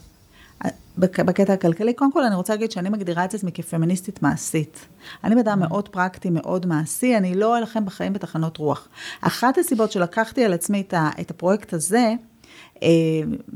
בק- 0.99 1.21
בקטע 1.21 1.53
הכלכלי, 1.53 1.95
קודם 1.95 2.13
כל 2.13 2.25
אני 2.25 2.35
רוצה 2.35 2.53
להגיד 2.53 2.71
שאני 2.71 2.89
מגדירה 2.89 3.25
את 3.25 3.35
עצמי 3.35 3.53
כפמיניסטית 3.53 4.23
מעשית. 4.23 4.87
אני 5.25 5.35
בן 5.35 5.41
אדם 5.41 5.61
מאוד 5.61 5.89
פרקטי, 5.89 6.31
מאוד 6.31 6.67
מעשי, 6.67 7.17
אני 7.17 7.35
לא 7.35 7.59
אלחם 7.59 7.85
בחיים 7.85 8.13
בתחנות 8.13 8.57
רוח. 8.57 8.89
אחת 9.21 9.59
הסיבות 9.59 9.93
שלקחתי 9.93 10.45
על 10.45 10.53
עצמי 10.53 10.81
את, 10.81 10.95
ה, 10.95 11.11
את 11.21 11.31
הפרויקט 11.31 11.73
הזה, 11.73 11.99
אה, 11.99 12.15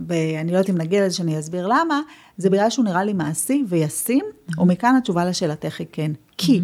ואני 0.08 0.52
לא 0.52 0.56
יודעת 0.58 0.70
אם 0.70 0.78
נגיע 0.78 1.06
לזה 1.06 1.16
שאני 1.16 1.38
אסביר 1.38 1.66
למה, 1.66 2.00
זה 2.36 2.50
בגלל 2.50 2.70
שהוא 2.70 2.84
נראה 2.84 3.04
לי 3.04 3.12
מעשי 3.12 3.64
וישים, 3.68 4.24
ומכאן 4.58 4.96
התשובה 4.96 5.24
לשאלתך 5.24 5.80
היא 5.80 5.86
כן. 5.92 6.12
כי 6.38 6.60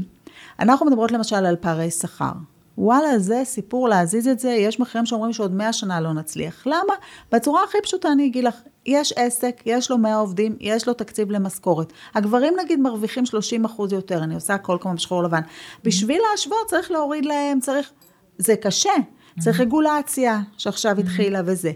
אנחנו 0.60 0.86
מדברות 0.86 1.12
למשל 1.12 1.36
על 1.36 1.56
פערי 1.56 1.90
שכר. 1.90 2.32
וואלה, 2.78 3.18
זה 3.18 3.42
סיפור 3.44 3.88
להזיז 3.88 4.28
את 4.28 4.38
זה, 4.38 4.50
יש 4.50 4.80
מחירים 4.80 5.06
שאומרים 5.06 5.32
שעוד 5.32 5.54
100 5.54 5.72
שנה 5.72 6.00
לא 6.00 6.12
נצליח. 6.12 6.66
למה? 6.66 6.94
בצורה 7.32 7.64
הכי 7.64 7.78
פשוטה 7.82 8.12
אני 8.12 8.26
אגיד 8.26 8.44
לך, 8.44 8.54
יש 8.86 9.12
עסק, 9.16 9.62
יש 9.66 9.90
לו 9.90 9.98
100 9.98 10.16
עובדים, 10.16 10.56
יש 10.60 10.88
לו 10.88 10.94
תקציב 10.94 11.30
למשכורת. 11.30 11.92
הגברים 12.14 12.54
נגיד 12.64 12.80
מרוויחים 12.80 13.26
30 13.26 13.64
אחוז 13.64 13.92
יותר, 13.92 14.22
אני 14.22 14.34
עושה 14.34 14.54
הכל 14.54 14.76
כמו 14.80 14.94
בשחור 14.94 15.22
לבן. 15.22 15.40
בשביל 15.84 16.22
להשוות 16.30 16.66
צריך 16.66 16.90
להוריד 16.90 17.24
להם, 17.24 17.60
צריך... 17.60 17.90
זה 18.38 18.56
קשה, 18.56 18.92
צריך 19.40 19.60
רגולציה 19.60 20.40
שעכשיו 20.56 20.98
התחילה 21.00 21.40
וזה. 21.44 21.72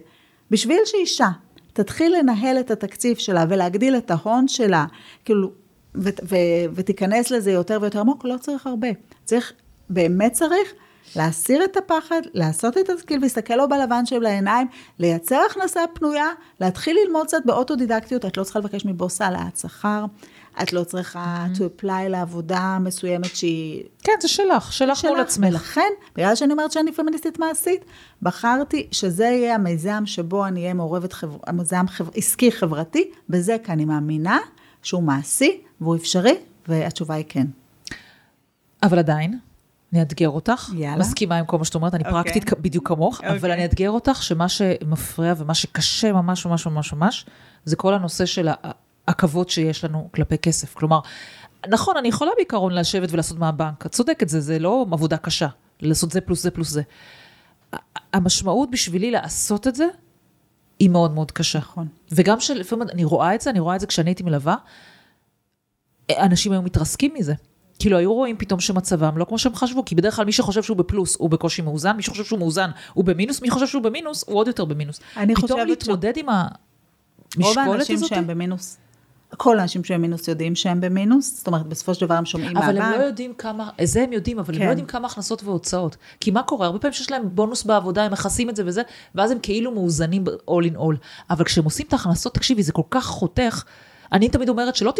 בשביל 0.51 0.78
שאישה 0.84 1.28
תתחיל 1.72 2.16
לנהל 2.18 2.61
את 2.61 2.70
התקציב 2.70 3.16
שלה 3.16 3.44
ולהגדיל 3.49 3.97
את 3.97 4.11
ההון 4.11 4.49
שלה, 4.49 4.84
כאילו, 5.24 5.51
ו- 5.94 6.09
ו- 6.28 6.66
ותיכנס 6.74 7.30
לזה 7.30 7.53
יותר 7.53 7.78
ויותר 7.80 8.01
עמוק, 8.01 8.24
לא 8.24 8.36
צריך 8.40 8.66
הרבה. 8.66 8.88
צריך, 9.24 9.53
באמת 9.90 10.32
צריך 10.32 10.72
להסיר 11.16 11.64
את 11.64 11.76
הפחד, 11.76 12.20
לעשות 12.34 12.78
את 12.78 12.88
התסקיל, 12.88 13.20
להסתכל 13.20 13.57
לו 13.57 13.68
בלבן 13.68 14.07
של 14.07 14.26
העיניים, 14.26 14.66
לייצר 14.99 15.40
הכנסה 15.51 15.80
פנויה, 15.94 16.26
להתחיל 16.61 16.97
ללמוד 17.05 17.26
קצת 17.26 17.42
באוטודידקטיות, 17.44 18.24
את 18.24 18.36
לא 18.36 18.44
צריכה 18.44 18.59
לבקש 18.59 18.84
מבוס 18.84 19.20
העלאת 19.20 19.57
שכר, 19.57 20.05
את 20.62 20.72
לא 20.72 20.84
צריכה 20.84 21.46
to 21.54 21.59
apply 21.59 22.09
לעבודה 22.09 22.78
מסוימת 22.80 23.36
שהיא... 23.36 23.84
כן, 24.02 24.12
זה 24.20 24.28
שלך, 24.28 24.72
שלך 24.72 25.04
מול 25.04 25.20
עצמך. 25.20 25.48
ולכן, 25.50 25.90
בגלל 26.16 26.34
שאני 26.34 26.52
אומרת 26.52 26.72
שאני 26.72 26.92
פמיניסטית 26.92 27.38
מעשית, 27.38 27.84
בחרתי 28.22 28.86
שזה 28.90 29.24
יהיה 29.24 29.54
המיזם 29.54 30.02
שבו 30.07 30.46
אני 30.46 30.61
אהיה 30.62 30.74
מעורבת, 30.74 31.12
חבר... 31.12 31.36
המיזם 31.46 31.84
חבר... 31.88 32.11
עסקי 32.14 32.52
חברתי, 32.52 33.11
בזה 33.28 33.57
כי 33.64 33.72
אני 33.72 33.84
מאמינה 33.84 34.38
שהוא 34.82 35.02
מעשי 35.02 35.61
והוא 35.80 35.96
אפשרי, 35.96 36.34
והתשובה 36.68 37.14
היא 37.14 37.24
כן. 37.28 37.46
אבל 38.82 38.98
עדיין, 38.98 39.38
אני 39.92 40.00
אאתגר 40.00 40.28
אותך. 40.28 40.70
יאללה. 40.74 40.96
מסכימה 40.96 41.36
עם 41.36 41.44
כל 41.44 41.59
מה 41.59 41.64
שאת 41.64 41.74
אומרת, 41.74 41.94
אני 41.94 42.04
אוקיי. 42.04 42.22
פרקטית 42.22 42.59
בדיוק 42.61 42.88
כמוך, 42.88 43.20
אבל 43.20 43.36
אוקיי. 43.36 43.52
אני 43.52 43.62
אאתגר 43.62 43.90
אותך 43.90 44.22
שמה 44.22 44.48
שמפריע 44.48 45.34
ומה 45.36 45.54
שקשה 45.54 46.12
ממש 46.12 46.46
ממש 46.46 46.66
ממש 46.66 46.92
ממש, 46.92 47.26
זה 47.64 47.76
כל 47.76 47.94
הנושא 47.94 48.26
של 48.26 48.48
ה- 48.48 48.54
הכבוד 49.09 49.48
שיש 49.48 49.84
לנו 49.84 50.09
כלפי 50.14 50.38
כסף. 50.38 50.74
כלומר, 50.74 51.00
נכון, 51.68 51.96
אני 51.96 52.09
יכולה 52.09 52.30
בעיקרון 52.36 52.72
לשבת 52.74 53.12
ולעשות 53.12 53.38
מהבנק, 53.38 53.86
את 53.86 53.92
צודקת, 53.92 54.28
זה, 54.28 54.40
זה 54.40 54.59
לא 54.59 54.86
עבודה 54.92 55.16
קשה, 55.16 55.48
לעשות 55.80 56.11
זה 56.11 56.20
פלוס 56.20 56.42
זה 56.42 56.50
פלוס 56.50 56.70
זה. 56.70 56.82
המשמעות 58.12 58.70
בשבילי 58.70 59.11
לעשות 59.11 59.66
את 59.66 59.74
זה, 59.74 59.86
היא 60.78 60.90
מאוד 60.90 61.14
מאוד 61.14 61.30
קשה. 61.32 61.59
נכון. 61.59 61.88
וגם 62.12 62.40
שלפעמים 62.40 62.88
אני 62.92 63.04
רואה 63.04 63.34
את 63.34 63.40
זה, 63.40 63.50
אני 63.50 63.61
רואה 63.61 63.74
את 63.74 63.80
זה 63.80 63.86
כשאני 63.86 64.11
הייתי 64.11 64.22
מלווה, 64.22 64.57
אנשים 66.11 66.52
היו 66.52 66.62
מתרסקים 66.62 67.14
מזה. 67.14 67.34
כאילו 67.78 67.98
היו 67.98 68.14
רואים 68.14 68.36
פתאום 68.38 68.61
שמצבם 68.61 69.18
לא 69.18 69.24
כמו 69.24 69.38
שהם 69.38 69.54
חשבו, 69.54 69.84
כי 69.84 69.94
בדרך 69.94 70.16
כלל 70.16 70.24
מי 70.24 70.32
שחושב 70.32 70.62
שהוא 70.62 70.76
בפלוס 70.76 71.16
הוא 71.18 71.30
בקושי 71.30 71.62
מאוזן, 71.62 71.96
מי 71.96 72.02
שחושב 72.02 72.24
שהוא 72.24 72.38
מאוזן 72.38 72.70
הוא 72.94 73.04
במינוס, 73.04 73.42
מי 73.42 73.48
שחושב 73.48 73.66
שהוא 73.66 73.82
במינוס 73.82 74.24
הוא 74.26 74.36
עוד 74.36 74.46
יותר 74.46 74.64
במינוס. 74.64 75.00
אני 75.16 75.34
פתאום 75.34 75.48
חושבת 75.48 75.68
להתמודד 75.68 76.16
עם 76.16 76.26
רוב 76.28 76.38
המשקולת 77.36 77.66
האנשים 77.66 77.96
הזאת, 77.96 78.09
שהם 78.09 78.26
במינוס, 78.26 78.78
כל 79.37 79.59
האנשים 79.59 79.85
שהם 79.85 80.01
במינוס 80.01 80.29
יודעים 80.29 80.55
שהם 80.55 80.81
במינוס, 80.81 81.37
זאת 81.39 81.47
אומרת, 81.47 81.66
בסופו 81.66 81.95
של 81.95 82.07
דבר 82.07 82.14
הם 82.14 82.24
שומעים 82.24 82.57
אבל 82.57 82.68
הם 82.68 82.83
מהבנק. 82.83 82.99
לא 82.99 83.05
יודעים 83.05 83.35
כמה, 83.35 83.70
זה 83.85 84.03
הם 84.03 84.12
יודעים, 84.12 84.39
אבל 84.39 84.55
הם 84.55 84.61
כן. 84.61 84.64
לא 84.64 84.70
יודעים 84.70 84.87
כמה 84.87 85.07
הכנסות 85.07 85.45
והוצאות. 85.45 85.97
כי 86.20 86.31
מה 86.31 86.43
קורה? 86.43 86.66
הרבה 86.66 86.79
פעמים 86.79 86.93
שיש 86.93 87.11
להם 87.11 87.22
בונוס 87.33 87.64
בעבודה, 87.64 88.05
הם 88.05 88.12
מכסים 88.12 88.51
את 88.51 88.57
זה 88.57 88.62
וזה, 88.66 88.83
ואז 89.14 89.31
הם 89.31 89.39
כאילו 89.43 89.70
מאוזנים 89.70 90.24
all 90.27 90.72
in 90.72 90.77
all. 90.77 90.97
אבל 91.31 91.45
כשהם 91.45 91.64
עושים 91.64 91.87
את 91.89 91.93
ההכנסות, 91.93 92.35
תקשיבי, 92.35 92.62
זה 92.62 92.72
כל 92.72 92.83
כך 92.91 93.05
חותך. 93.05 93.64
אני 94.12 94.28
תמיד 94.28 94.48
אומרת 94.48 94.76
שלא 94.76 94.92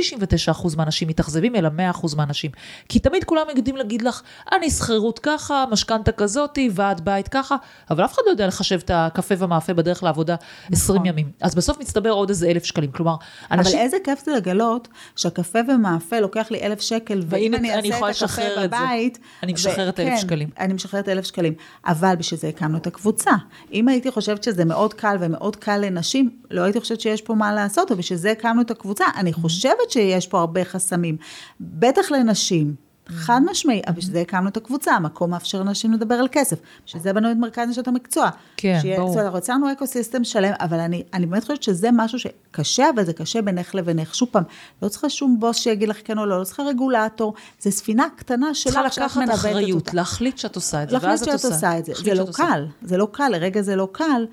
99% 0.53 0.77
מהאנשים 0.77 1.09
מתאכזבים, 1.09 1.57
אלא 1.57 1.71
100% 2.03 2.17
מהאנשים. 2.17 2.51
כי 2.89 2.99
תמיד 2.99 3.25
כולם 3.25 3.47
יודעים 3.57 3.77
להגיד 3.77 4.03
לך, 4.03 4.23
אני 4.53 4.71
שכירות 4.71 5.19
ככה, 5.19 5.65
משכנתה 5.71 6.13
כזאתי, 6.13 6.71
ועד 6.73 7.05
בית 7.05 7.29
ככה, 7.29 7.57
אבל 7.91 8.05
אף 8.05 8.15
אחד 8.15 8.23
לא 8.27 8.31
יודע 8.31 8.47
לחשב 8.47 8.79
את 8.85 8.91
הקפה 8.95 9.35
והמאפה 9.39 9.75
בדרך 9.75 10.03
לעבודה 10.03 10.35
20 10.73 11.05
ימים. 11.05 11.31
אז 11.41 11.55
בסוף 11.55 11.81
מצטבר 11.81 12.11
עוד 12.11 12.29
איזה 12.29 12.47
אלף 12.47 12.65
שקלים. 12.65 12.93
כלומר, 12.93 13.15
אבל 13.51 13.59
אנשים... 13.59 13.79
איזה 13.79 13.97
כיף 14.05 14.25
זה 14.25 14.33
לגלות 14.37 14.89
שהקפה 15.17 15.59
ומאפה 15.69 16.21
לוקח 16.21 16.51
לי 16.51 16.61
אלף 16.63 16.81
שקל, 16.81 17.23
ואם 17.27 17.55
אני 17.55 17.75
אעשה 17.75 18.11
את 18.11 18.23
הקפה. 18.23 18.43
בבית... 18.63 19.19
אני 19.43 19.53
משחררת 19.53 20.01
אלף 20.01 20.09
כן, 20.09 20.17
שקלים. 20.17 20.49
אני 20.59 20.75
משחררת 20.75 21.09
אלף 21.09 21.25
שקלים. 21.25 21.55
אבל 21.87 22.15
בשביל 22.19 22.41
זה 22.41 22.49
הקמנו 22.49 22.79
את 22.79 22.87
הקבוצה. 22.87 23.31
אם 23.73 23.89
הייתי 23.89 24.11
חושבת 24.11 24.43
שזה 24.43 24.65
מאוד 24.65 24.95
קל 24.95 25.17
ומאוד 25.21 25.57
קל 25.57 25.77
לנשים, 25.77 26.31
לא 26.51 26.63
הייתי 26.63 26.81
חושבת 26.81 27.01
שיש 27.01 27.23
פה 27.23 27.35
מה 27.35 27.53
לעשות, 27.53 27.91
ובשביל 27.91 28.19
זה 28.19 28.31
הקמנו 28.31 28.61
את 28.63 28.71
הקבוצה. 28.71 28.96
אני 29.17 29.31
Mm-hmm. 29.31 29.35
חושבת 29.41 29.91
שיש 29.91 30.27
פה 30.27 30.41
הרבה 30.41 30.65
חסמים, 30.65 31.17
בטח 31.61 32.11
לנשים. 32.11 32.75
חד 33.09 33.41
משמעי, 33.51 33.83
אבל 33.87 33.97
בשביל 33.97 34.13
זה 34.13 34.21
הקמנו 34.21 34.49
את 34.49 34.57
הקבוצה, 34.57 34.93
המקום 34.93 35.31
מאפשר 35.31 35.61
לנשים 35.61 35.93
לדבר 35.93 36.15
על 36.15 36.29
כסף. 36.33 36.57
בשביל 36.87 37.03
זה 37.03 37.13
בנו 37.13 37.31
את 37.31 37.37
מרכז 37.37 37.69
נשות 37.69 37.89
המקצוע. 37.89 38.29
כן, 38.57 38.79
שיהיה- 38.81 38.99
ברור. 38.99 39.13
זאת 39.13 39.27
אומרת, 39.27 39.43
יצרנו 39.43 39.73
אקו 39.73 39.87
סיסטם 39.87 40.25
שלם, 40.25 40.53
אבל 40.61 40.81
אני, 40.81 41.03
אני 41.15 41.27
באמת 41.27 41.43
חושבת 41.43 41.63
שזה 41.63 41.89
משהו 41.93 42.19
שקשה, 42.19 42.85
אבל 42.95 43.05
זה 43.05 43.13
קשה 43.13 43.43
בינך 43.43 43.75
לבינך. 43.75 44.15
שוב 44.15 44.29
פעם, 44.33 44.43
לא 44.83 44.89
צריכה 44.89 45.11
שום 45.11 45.37
בוס 45.41 45.57
שיגיד 45.57 45.89
לך 45.89 45.97
כן 46.05 46.19
או 46.19 46.27
לא, 46.27 46.39
לא 46.41 46.45
צריכה 46.45 46.63
רגולטור, 46.63 47.35
זה 47.61 47.71
ספינה 47.71 48.07
קטנה 48.17 48.55
שלך 48.55 48.75
שאת 48.75 49.03
לקחת 49.03 49.17
מנווטת 49.17 49.35
אחריות, 49.39 49.81
אותה. 49.81 49.91
להחליט 49.95 50.39
שאת 50.39 50.57
עושה 50.57 50.83
את 50.83 50.89
זה, 50.89 50.95
להחליט 50.95 51.11
ואז 51.11 51.21
את 51.23 51.27
שאת 51.27 51.35
עושה. 51.35 51.49
עושה 51.49 51.79
את 51.79 51.85
זה. 51.85 51.93
להחליט 51.93 52.15
זה 52.17 52.23
לא 52.23 52.29
עושה. 52.29 52.47
קל, 52.47 52.67
זה 52.83 52.97
לא 52.97 53.09
קל, 53.13 53.29
לרגע 53.33 53.63
זה 53.63 53.77
לא 53.77 53.89
קל, 53.93 54.27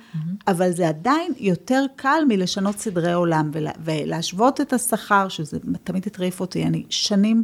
אבל 0.47 0.71
זה 0.71 0.87
עדיין 0.87 1.33
יותר 1.37 1.85
קל 1.95 2.23
מלשנות 2.27 2.77
סדרי 2.77 3.13
עולם 3.13 3.51
ולה, 3.53 3.71
ולהשוות 3.83 4.61
את 4.61 4.73
השכר, 4.73 5.27
שזה 5.27 5.57
תמיד 5.83 6.03
הטריף 6.07 6.39
אותי, 6.39 6.63
אני 6.63 6.83
שנים... 6.89 7.43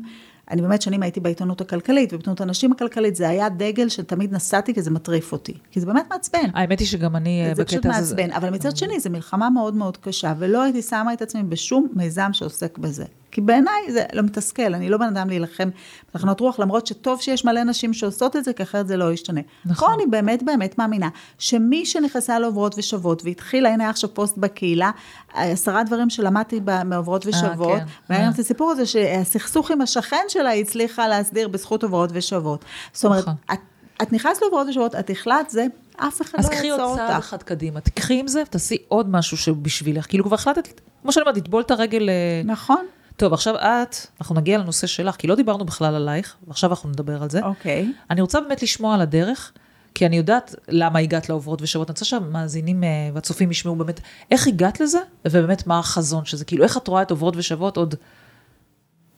אני 0.52 0.62
באמת 0.62 0.82
שנים 0.82 1.04
הייתי 1.04 1.20
בעיתונות 1.20 1.62
הכלכלית, 1.62 2.14
ובעיתונות 2.14 2.42
הנשים 2.42 2.72
הכלכלית, 2.72 3.16
זה 3.16 3.30
היה 3.30 3.50
דגל 3.50 3.90
שתמיד 3.90 4.34
נסעתי 4.34 4.74
כי 4.74 4.82
זה 4.82 4.92
מטריף 4.92 5.32
אותי. 5.32 5.54
כי 5.72 5.80
זה 5.80 5.86
באמת 5.86 6.06
מעצבן. 6.12 6.50
האמת 6.54 6.80
היא 6.80 6.88
שגם 6.88 7.16
אני 7.16 7.46
אה, 7.50 7.56
זה 7.56 7.66
פשוט 7.66 7.80
בקטע 7.80 7.98
הזה... 7.98 8.16
מעצבן, 8.16 8.34
אבל 8.34 8.50
מצד 8.50 8.78
שני, 8.78 9.00
זו 9.00 9.10
מלחמה 9.10 9.50
מאוד 9.50 9.76
מאוד 9.76 9.98
קשה, 9.98 10.34
ולא 10.38 10.64
הייתי 10.64 10.82
שמה 10.82 11.14
את 11.14 11.22
עצמי 11.22 11.44
בשום 11.44 11.88
מיזם 11.94 12.30
שעוסק 12.34 12.78
בזה. 12.78 13.06
כי 13.32 13.42
בעיניי 13.42 13.92
זה 13.92 14.04
לא 14.14 14.22
מתסכל, 14.22 14.74
אני 14.74 14.90
לא 14.90 14.98
בן 14.98 15.08
אדם 15.08 15.30
להילחם 15.30 15.70
בתחנות 16.10 16.40
רוח, 16.40 16.60
למרות 16.60 16.88
שטוב 16.88 17.22
שיש 17.22 17.46
מלא 17.46 17.64
נשים 17.64 17.94
שעושות 17.94 18.36
את 18.36 18.44
זה, 18.44 18.54
כי 18.54 18.64
אחרת 18.64 18.88
זה 18.88 18.98
לא 18.98 19.14
ישתנה. 19.14 19.42
נכון. 19.66 19.88
פה 19.88 19.94
אני 19.94 20.06
באמת 20.06 20.44
באמת 20.44 20.78
מאמינה, 20.78 21.10
שמי 21.38 21.86
שנכנסה 21.86 22.40
לעוברות 22.40 22.76
ושוות, 22.78 23.22
והתחילה, 23.26 23.70
הנה 23.70 23.90
עכשיו 23.90 24.14
פוסט 24.14 24.38
בקהילה, 24.38 24.92
עשרה 25.34 25.84
דברים 25.84 26.10
שלמדתי 26.10 26.60
מעוברות 26.86 27.26
ושוות, 27.26 27.80
כן. 27.80 27.86
והיה 28.10 28.26
אה. 28.26 28.30
את 28.30 28.40
הסיפור 28.40 28.72
הזה 28.72 28.86
שהסכסוך 28.86 29.72
עם 29.72 29.82
השכן 29.82 30.24
שלה 30.28 30.54
הצליחה 30.54 31.08
להסדיר 31.08 31.48
בזכות 31.48 31.84
עוברות 31.84 32.10
ושוות. 32.14 32.66
זאת 32.94 33.06
אומרת, 33.06 33.24
נכון. 33.24 33.34
את, 33.54 33.60
את 34.02 34.14
נכנסת 34.14 34.42
לעוברות 34.42 34.68
ושוות, 34.70 34.96
את 34.96 35.10
החלטת 35.10 35.50
זה, 35.50 35.66
אף 35.98 36.22
אחד 36.22 36.40
אז 36.40 36.46
לא 36.46 36.50
קחי 36.50 36.68
יעצור 36.68 36.86
עוד 36.86 36.98
צעד 36.98 37.10
אותך. 37.10 37.20
אחד 37.20 37.44
קדימה, 37.44 37.82
תקחי 37.82 38.20
עם 38.20 38.28
זה, 38.28 38.44
תעשי 38.50 38.78
עוד 38.88 39.10
משהו 39.10 39.38
שבשבילך. 39.38 40.06
כאילו 40.08 40.24
כבר 40.24 40.36
החלטת, 40.36 40.82
כמו 41.02 41.12
שאני 41.12 41.22
אומרת, 41.22 41.38
לטבול 41.38 41.62
את 41.62 41.72
הרגל... 41.72 42.10
אה, 42.10 42.42
נכון, 42.46 42.86
טוב, 43.20 43.34
עכשיו 43.34 43.56
את, 43.56 43.96
אנחנו 44.22 44.36
נגיע 44.36 44.58
לנושא 44.58 44.88
שלך, 44.88 45.16
כי 45.16 45.28
לא 45.28 45.36
דיברנו 45.36 45.66
בכלל 45.66 45.96
עלייך, 45.96 46.36
ועכשיו 46.48 46.70
אנחנו 46.70 46.90
נדבר 46.90 47.24
על 47.24 47.30
זה. 47.30 47.44
אוקיי. 47.44 47.94
אני 48.10 48.22
רוצה 48.22 48.42
באמת 48.42 48.64
לשמוע 48.64 48.96
על 48.96 49.02
הדרך, 49.02 49.52
כי 49.96 50.06
אני 50.06 50.18
יודעת 50.18 50.56
למה 50.68 51.00
הגעת 51.00 51.30
לעוברות 51.30 51.62
ושוות. 51.62 51.90
אני 51.90 51.94
רוצה 51.94 52.06
שהמאזינים 52.06 52.84
אה, 52.84 52.90
והצופים 53.14 53.52
ישמעו 53.52 53.76
באמת 53.76 54.00
איך 54.32 54.48
הגעת 54.48 54.80
לזה, 54.80 55.00
ובאמת 55.26 55.68
מה 55.68 55.80
החזון 55.80 56.26
שזה. 56.26 56.46
כאילו, 56.46 56.64
איך 56.64 56.78
את 56.78 56.88
רואה 56.88 57.02
את 57.02 57.12
עוברות 57.12 57.34
ושוות 57.38 57.78
עוד, 57.78 57.96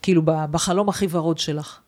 כאילו, 0.01 0.21
בחלום 0.25 0.89
הכי 0.89 1.07
ורוד 1.09 1.37
שלך. 1.37 1.79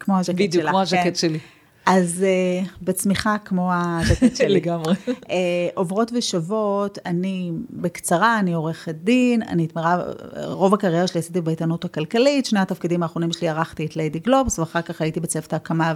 כמו 0.00 0.18
הז'קט 0.18 0.36
שלך. 0.38 0.48
בדיוק, 0.48 0.64
כמו 0.64 0.76
כן. 0.76 0.82
הז'קט 0.82 1.16
שלי. 1.16 1.38
אז 1.86 2.24
uh, 2.24 2.68
בצמיחה 2.82 3.36
כמו 3.44 3.70
הז'קט 3.72 4.36
שלי. 4.36 4.54
לגמרי. 4.60 4.94
uh, 5.08 5.28
עוברות 5.74 6.12
ושוות, 6.14 6.98
אני, 7.06 7.52
בקצרה, 7.70 8.38
אני 8.38 8.52
עורכת 8.52 8.94
דין, 8.94 9.42
אני 9.42 9.64
את 9.64 9.76
מרב, 9.76 10.00
רוב 10.44 10.74
הקריירה 10.74 11.06
שלי 11.06 11.18
עשיתי 11.20 11.40
בעיתונות 11.40 11.84
הכלכלית, 11.84 12.46
שני 12.46 12.60
התפקידים 12.60 13.02
האחרונים 13.02 13.32
שלי 13.32 13.48
ערכתי 13.48 13.86
את 13.86 13.96
ליידי 13.96 14.18
גלובס, 14.18 14.58
ואחר 14.58 14.82
כך 14.82 15.00
הייתי 15.00 15.20
בצוות 15.20 15.52
ההקמה 15.52 15.94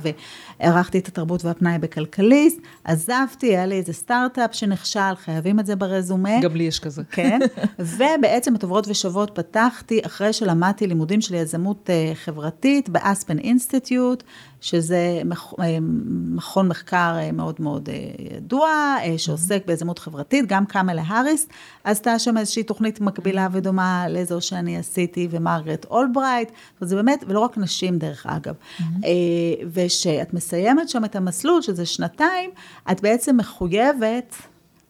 וערכתי 0.60 0.98
את 0.98 1.08
התרבות 1.08 1.44
והפנאי 1.44 1.78
בכלכליסט, 1.78 2.58
עזבתי, 2.84 3.46
היה 3.46 3.66
לי 3.66 3.74
איזה 3.74 3.92
סטארט-אפ 3.92 4.54
שנכשל, 4.54 5.14
חייבים 5.16 5.60
את 5.60 5.66
זה 5.66 5.76
ברזומה. 5.76 6.40
גם 6.40 6.56
לי 6.56 6.64
יש 6.64 6.78
כזה. 6.78 7.02
כן, 7.10 7.38
ובעצם 7.78 8.54
את 8.54 8.62
עוברות 8.62 8.88
ושוות 8.88 9.30
פתחתי 9.34 10.00
אחרי 10.06 10.32
שלמדתי 10.32 10.86
לימודים 10.86 11.20
של 11.20 11.34
יזמות 11.34 11.90
אה, 11.90 12.12
חברתית 12.14 12.88
ב 12.88 12.97
Aspen 12.97 13.38
Institute, 13.38 14.22
שזה 14.60 15.20
מכ- 15.24 15.54
אה, 15.60 15.78
מכון 16.34 16.68
מחקר 16.68 17.14
אה, 17.18 17.32
מאוד 17.32 17.54
מאוד 17.58 17.88
אה, 17.88 17.94
ידוע, 18.36 18.68
אה, 19.02 19.14
שעוסק 19.18 19.62
ביזמות 19.66 19.98
חברתית, 19.98 20.44
גם 20.48 20.66
קמלה 20.66 21.02
האריס. 21.06 21.48
עשתה 21.84 22.18
שם 22.18 22.36
איזושהי 22.38 22.62
תוכנית 22.62 23.00
מקבילה 23.00 23.48
ודומה 23.52 24.06
לזו 24.08 24.40
שאני 24.40 24.78
עשיתי, 24.78 25.28
ומרגרט 25.30 25.84
אולברייט, 25.84 26.50
זה 26.80 26.96
באמת, 26.96 27.24
ולא 27.28 27.40
רק 27.40 27.58
נשים 27.58 27.98
דרך 27.98 28.26
אגב. 28.26 28.54
אה, 29.04 29.10
ושאת 29.72 30.34
מסיימת 30.34 30.88
שם 30.88 31.04
את 31.04 31.16
המסלול, 31.16 31.62
שזה 31.62 31.86
שנתיים, 31.86 32.50
את 32.90 33.00
בעצם 33.00 33.36
מחויבת 33.36 34.34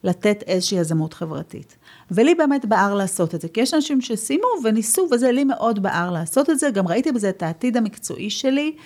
לתת 0.05 0.43
איזושהי 0.47 0.79
יזמות 0.79 1.14
חברתית. 1.14 1.77
ולי 2.11 2.35
באמת 2.35 2.64
בער 2.64 2.95
לעשות 2.95 3.35
את 3.35 3.41
זה, 3.41 3.49
כי 3.49 3.61
יש 3.61 3.75
אנשים 3.75 4.01
שסיימו 4.01 4.47
וניסו, 4.64 5.09
וזה 5.12 5.33
לי 5.33 5.45
מאוד 5.45 5.83
בער 5.83 6.11
לעשות 6.11 6.51
את 6.51 6.59
זה, 6.59 6.71
גם 6.71 6.89
ראיתי 6.89 7.12
בזה 7.12 7.29
את 7.29 7.43
העתיד 7.43 7.77
המקצועי 7.77 8.31
שלי, 8.31 8.77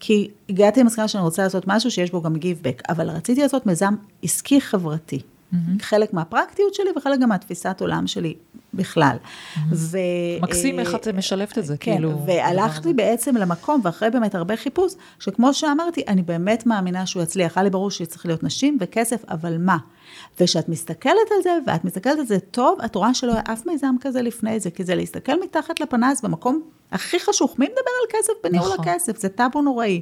כי 0.00 0.30
הגעתי 0.48 0.80
למסקנה 0.80 1.08
שאני 1.08 1.24
רוצה 1.24 1.42
לעשות 1.42 1.64
משהו 1.66 1.90
שיש 1.90 2.10
בו 2.10 2.22
גם 2.22 2.36
גיב 2.36 2.58
בק, 2.62 2.82
אבל 2.88 3.10
רציתי 3.10 3.42
לעשות 3.42 3.66
מיזם 3.66 3.94
עסקי 4.22 4.60
חברתי. 4.60 5.18
Mm-hmm. 5.18 5.56
חלק 5.82 6.12
מהפרקטיות 6.12 6.74
שלי 6.74 6.90
וחלק 6.96 7.20
גם 7.20 7.28
מהתפיסת 7.28 7.76
עולם 7.80 8.06
שלי 8.06 8.34
בכלל. 8.76 9.16
Mm-hmm. 9.16 9.58
ו... 9.72 9.98
מקסים 10.42 10.78
אה, 10.78 10.84
איך 10.84 10.94
את 10.94 11.08
משלבת 11.08 11.58
את 11.58 11.66
זה, 11.66 11.76
כן, 11.80 11.92
כאילו. 11.92 12.26
והלכתי 12.26 12.94
בעצם 12.94 13.36
למקום, 13.36 13.80
ואחרי 13.84 14.10
באמת 14.10 14.34
הרבה 14.34 14.56
חיפוש, 14.56 14.92
שכמו 15.18 15.54
שאמרתי, 15.54 16.02
אני 16.08 16.22
באמת 16.22 16.66
מאמינה 16.66 17.06
שהוא 17.06 17.22
יצליח. 17.22 17.56
היה 17.56 17.64
לי 17.64 17.70
ברור 17.70 17.90
שצריך 17.90 18.26
להיות 18.26 18.42
נשים 18.42 18.78
וכסף, 18.80 19.24
אבל 19.30 19.56
מה? 19.58 19.76
וכשאת 20.40 20.68
מסתכלת 20.68 21.30
על 21.36 21.42
זה, 21.42 21.50
ואת 21.66 21.84
מסתכלת 21.84 22.18
על 22.18 22.26
זה 22.26 22.38
טוב, 22.38 22.78
את 22.84 22.94
רואה 22.94 23.14
שלא 23.14 23.32
היה 23.32 23.42
אף 23.52 23.66
מיזם 23.66 23.94
כזה 24.00 24.22
לפני 24.22 24.60
זה, 24.60 24.70
כי 24.70 24.84
זה 24.84 24.94
להסתכל 24.94 25.42
מתחת 25.44 25.80
לפנס 25.80 26.22
במקום 26.22 26.62
הכי 26.92 27.20
חשוך. 27.20 27.58
מי 27.58 27.66
מדבר 27.66 27.78
על 27.80 28.20
כסף 28.20 28.32
בניהול 28.44 28.72
נכון. 28.72 28.88
הכסף? 28.88 29.18
זה 29.18 29.28
טאבו 29.28 29.62
נוראי. 29.62 30.00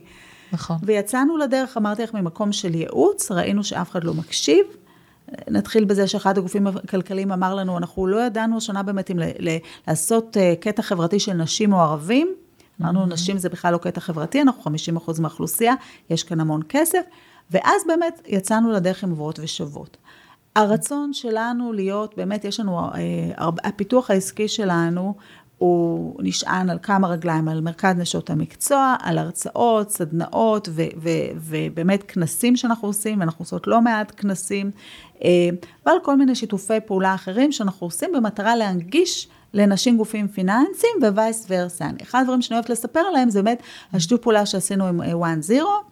נכון. 0.52 0.76
ויצאנו 0.82 1.36
לדרך, 1.36 1.76
אמרתי 1.76 2.02
לך, 2.02 2.14
ממקום 2.14 2.52
של 2.52 2.74
ייעוץ, 2.74 3.30
ראינו 3.30 3.64
שאף 3.64 3.90
אחד 3.90 4.04
לא 4.04 4.14
מקשיב. 4.14 4.66
נתחיל 5.50 5.84
בזה 5.84 6.06
שאחד 6.06 6.38
הגופים 6.38 6.66
הכלכליים 6.66 7.32
אמר 7.32 7.54
לנו, 7.54 7.78
אנחנו 7.78 8.06
לא 8.06 8.26
ידענו 8.26 8.56
השנה 8.56 8.82
באמת 8.82 9.10
אם 9.10 9.18
ל- 9.18 9.48
ל- 9.48 9.56
לעשות 9.88 10.36
אה, 10.36 10.54
קטע 10.60 10.82
חברתי 10.82 11.20
של 11.20 11.32
נשים 11.32 11.72
או 11.72 11.80
ערבים. 11.80 12.34
אמרנו, 12.80 13.06
נשים 13.06 13.38
זה 13.38 13.48
בכלל 13.48 13.72
לא 13.72 13.78
קטע 13.78 14.00
חברתי, 14.00 14.42
אנחנו 14.42 14.62
50 14.62 14.96
אחוז 14.96 15.20
מהאוכלוסייה, 15.20 15.74
יש 16.10 16.24
כאן 16.24 16.40
המון 16.40 16.60
כסף. 16.68 17.00
ואז 17.50 17.82
באמת 17.86 18.22
יצאנו 18.26 18.72
לדרך 18.72 19.04
עם 19.04 19.10
עוברות 19.10 19.38
ושוות. 19.42 19.96
הרצון 20.56 21.12
שלנו 21.12 21.72
להיות, 21.72 22.16
באמת 22.16 22.44
יש 22.44 22.60
לנו, 22.60 22.80
אה, 22.80 23.48
הפיתוח 23.64 24.10
העסקי 24.10 24.48
שלנו, 24.48 25.14
הוא 25.62 26.14
נשען 26.18 26.70
על 26.70 26.78
כמה 26.82 27.08
רגליים, 27.08 27.48
על 27.48 27.60
מרכז 27.60 27.96
נשות 27.96 28.30
המקצוע, 28.30 28.96
על 29.00 29.18
הרצאות, 29.18 29.90
סדנאות 29.90 30.68
ו- 30.72 30.82
ו- 30.96 31.30
ובאמת 31.36 32.02
כנסים 32.02 32.56
שאנחנו 32.56 32.88
עושים, 32.88 33.20
ואנחנו 33.20 33.42
עושות 33.42 33.66
לא 33.66 33.80
מעט 33.80 34.12
כנסים, 34.16 34.70
אה, 35.24 35.30
ועל 35.86 35.96
כל 36.02 36.16
מיני 36.16 36.34
שיתופי 36.34 36.80
פעולה 36.86 37.14
אחרים 37.14 37.52
שאנחנו 37.52 37.86
עושים 37.86 38.10
במטרה 38.14 38.56
להנגיש 38.56 39.28
לנשים 39.54 39.96
גופים 39.96 40.28
פיננסיים 40.28 40.94
ווייס 41.02 41.46
ורסה. 41.50 41.88
אחד 42.02 42.20
הדברים 42.20 42.42
שאני 42.42 42.56
אוהבת 42.56 42.70
לספר 42.70 43.00
עליהם 43.00 43.30
זה 43.30 43.42
באמת 43.42 43.62
השיתוף 43.92 44.20
פעולה 44.20 44.46
שעשינו 44.46 44.86
עם 44.86 45.02
אה, 45.02 45.12
one 45.12 45.50
zero, 45.50 45.90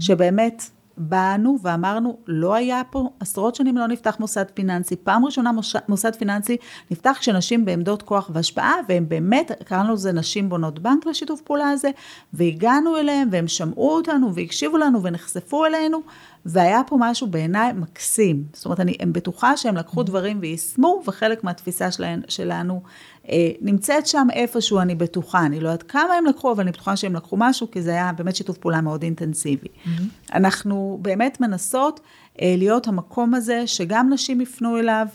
שבאמת 0.00 0.62
באנו 0.96 1.58
ואמרנו, 1.62 2.18
לא 2.26 2.54
היה 2.54 2.82
פה, 2.90 3.08
עשרות 3.20 3.54
שנים 3.54 3.76
לא 3.76 3.86
נפתח 3.86 4.16
מוסד 4.20 4.44
פיננסי. 4.54 4.96
פעם 4.96 5.24
ראשונה 5.24 5.52
מוש- 5.52 5.76
מוסד 5.88 6.14
פיננסי 6.16 6.56
נפתח 6.90 7.16
כשנשים 7.20 7.64
בעמדות 7.64 8.02
כוח 8.02 8.30
והשפעה, 8.32 8.74
והם 8.88 9.08
באמת, 9.08 9.50
קראנו 9.64 9.92
לזה 9.92 10.12
נשים 10.12 10.48
בונות 10.48 10.78
בנק 10.78 11.06
לשיתוף 11.06 11.40
פעולה 11.40 11.70
הזה, 11.70 11.90
והגענו 12.32 12.96
אליהם, 12.96 13.28
והם 13.32 13.48
שמעו 13.48 13.96
אותנו, 13.96 14.34
והקשיבו 14.34 14.76
לנו, 14.76 15.02
ונחשפו 15.02 15.64
אלינו, 15.66 15.98
והיה 16.46 16.80
פה 16.86 16.96
משהו 17.00 17.26
בעיניי 17.26 17.72
מקסים. 17.72 18.44
זאת 18.52 18.64
אומרת, 18.64 18.80
אני 18.80 18.96
בטוחה 19.12 19.56
שהם 19.56 19.76
לקחו 19.76 20.02
דברים 20.02 20.38
ויישמו, 20.40 21.02
וחלק 21.06 21.44
מהתפיסה 21.44 21.90
שלהם, 21.90 22.20
שלנו 22.28 22.82
נמצאת 23.60 24.06
שם 24.06 24.26
איפשהו, 24.32 24.80
אני 24.80 24.94
בטוחה. 24.94 25.46
אני 25.46 25.60
לא 25.60 25.68
יודעת 25.68 25.82
כמה 25.82 26.14
הם 26.14 26.24
לקחו, 26.26 26.52
אבל 26.52 26.62
אני 26.62 26.72
בטוחה 26.72 26.96
שהם 26.96 27.16
לקחו 27.16 27.36
משהו, 27.36 27.70
כי 27.70 27.82
זה 27.82 27.90
היה 27.90 28.12
באמת 28.12 28.36
שיתוף 28.36 28.58
פעולה 28.58 28.80
מאוד 28.80 29.02
אינטנסיבי. 29.02 29.68
אנחנו 30.34 30.98
באמת 31.02 31.40
מנסות 31.40 32.00
אה, 32.42 32.54
להיות 32.58 32.88
המקום 32.88 33.34
הזה, 33.34 33.66
שגם 33.66 34.12
נשים 34.12 34.40
יפנו 34.40 34.78
אליו, 34.78 35.06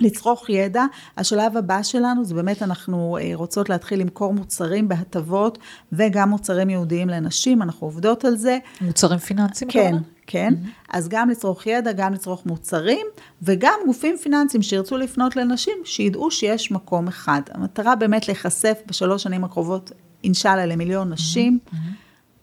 לצרוך 0.00 0.50
ידע. 0.50 0.84
השלב 1.16 1.56
הבא 1.56 1.82
שלנו 1.82 2.24
זה 2.24 2.34
באמת 2.34 2.62
אנחנו 2.62 3.18
אה, 3.20 3.30
רוצות 3.34 3.68
להתחיל 3.68 4.00
למכור 4.00 4.34
מוצרים 4.34 4.88
בהטבות 4.88 5.58
וגם 5.92 6.30
מוצרים 6.30 6.70
ייעודיים 6.70 7.08
לנשים, 7.08 7.62
אנחנו 7.62 7.86
עובדות 7.86 8.24
על 8.24 8.36
זה. 8.36 8.58
מוצרים 8.80 9.18
פיננסיים? 9.18 9.70
כן, 9.70 9.80
הכוונה? 9.80 10.02
כן. 10.26 10.54
אז 10.90 11.08
גם 11.08 11.30
לצרוך 11.30 11.66
ידע, 11.66 11.92
גם 11.92 12.14
לצרוך 12.14 12.46
מוצרים, 12.46 13.06
וגם 13.42 13.74
גופים 13.86 14.16
פיננסיים 14.16 14.62
שירצו 14.62 14.96
לפנות 14.96 15.36
לנשים, 15.36 15.74
שידעו 15.84 16.30
שיש 16.30 16.70
מקום 16.70 17.08
אחד. 17.08 17.40
המטרה 17.50 17.96
באמת 17.96 18.28
להיחשף 18.28 18.78
בשלוש 18.86 19.22
שנים 19.22 19.44
הקרובות, 19.44 19.92
אינשאללה, 20.24 20.66
למיליון 20.66 21.12
נשים. 21.12 21.58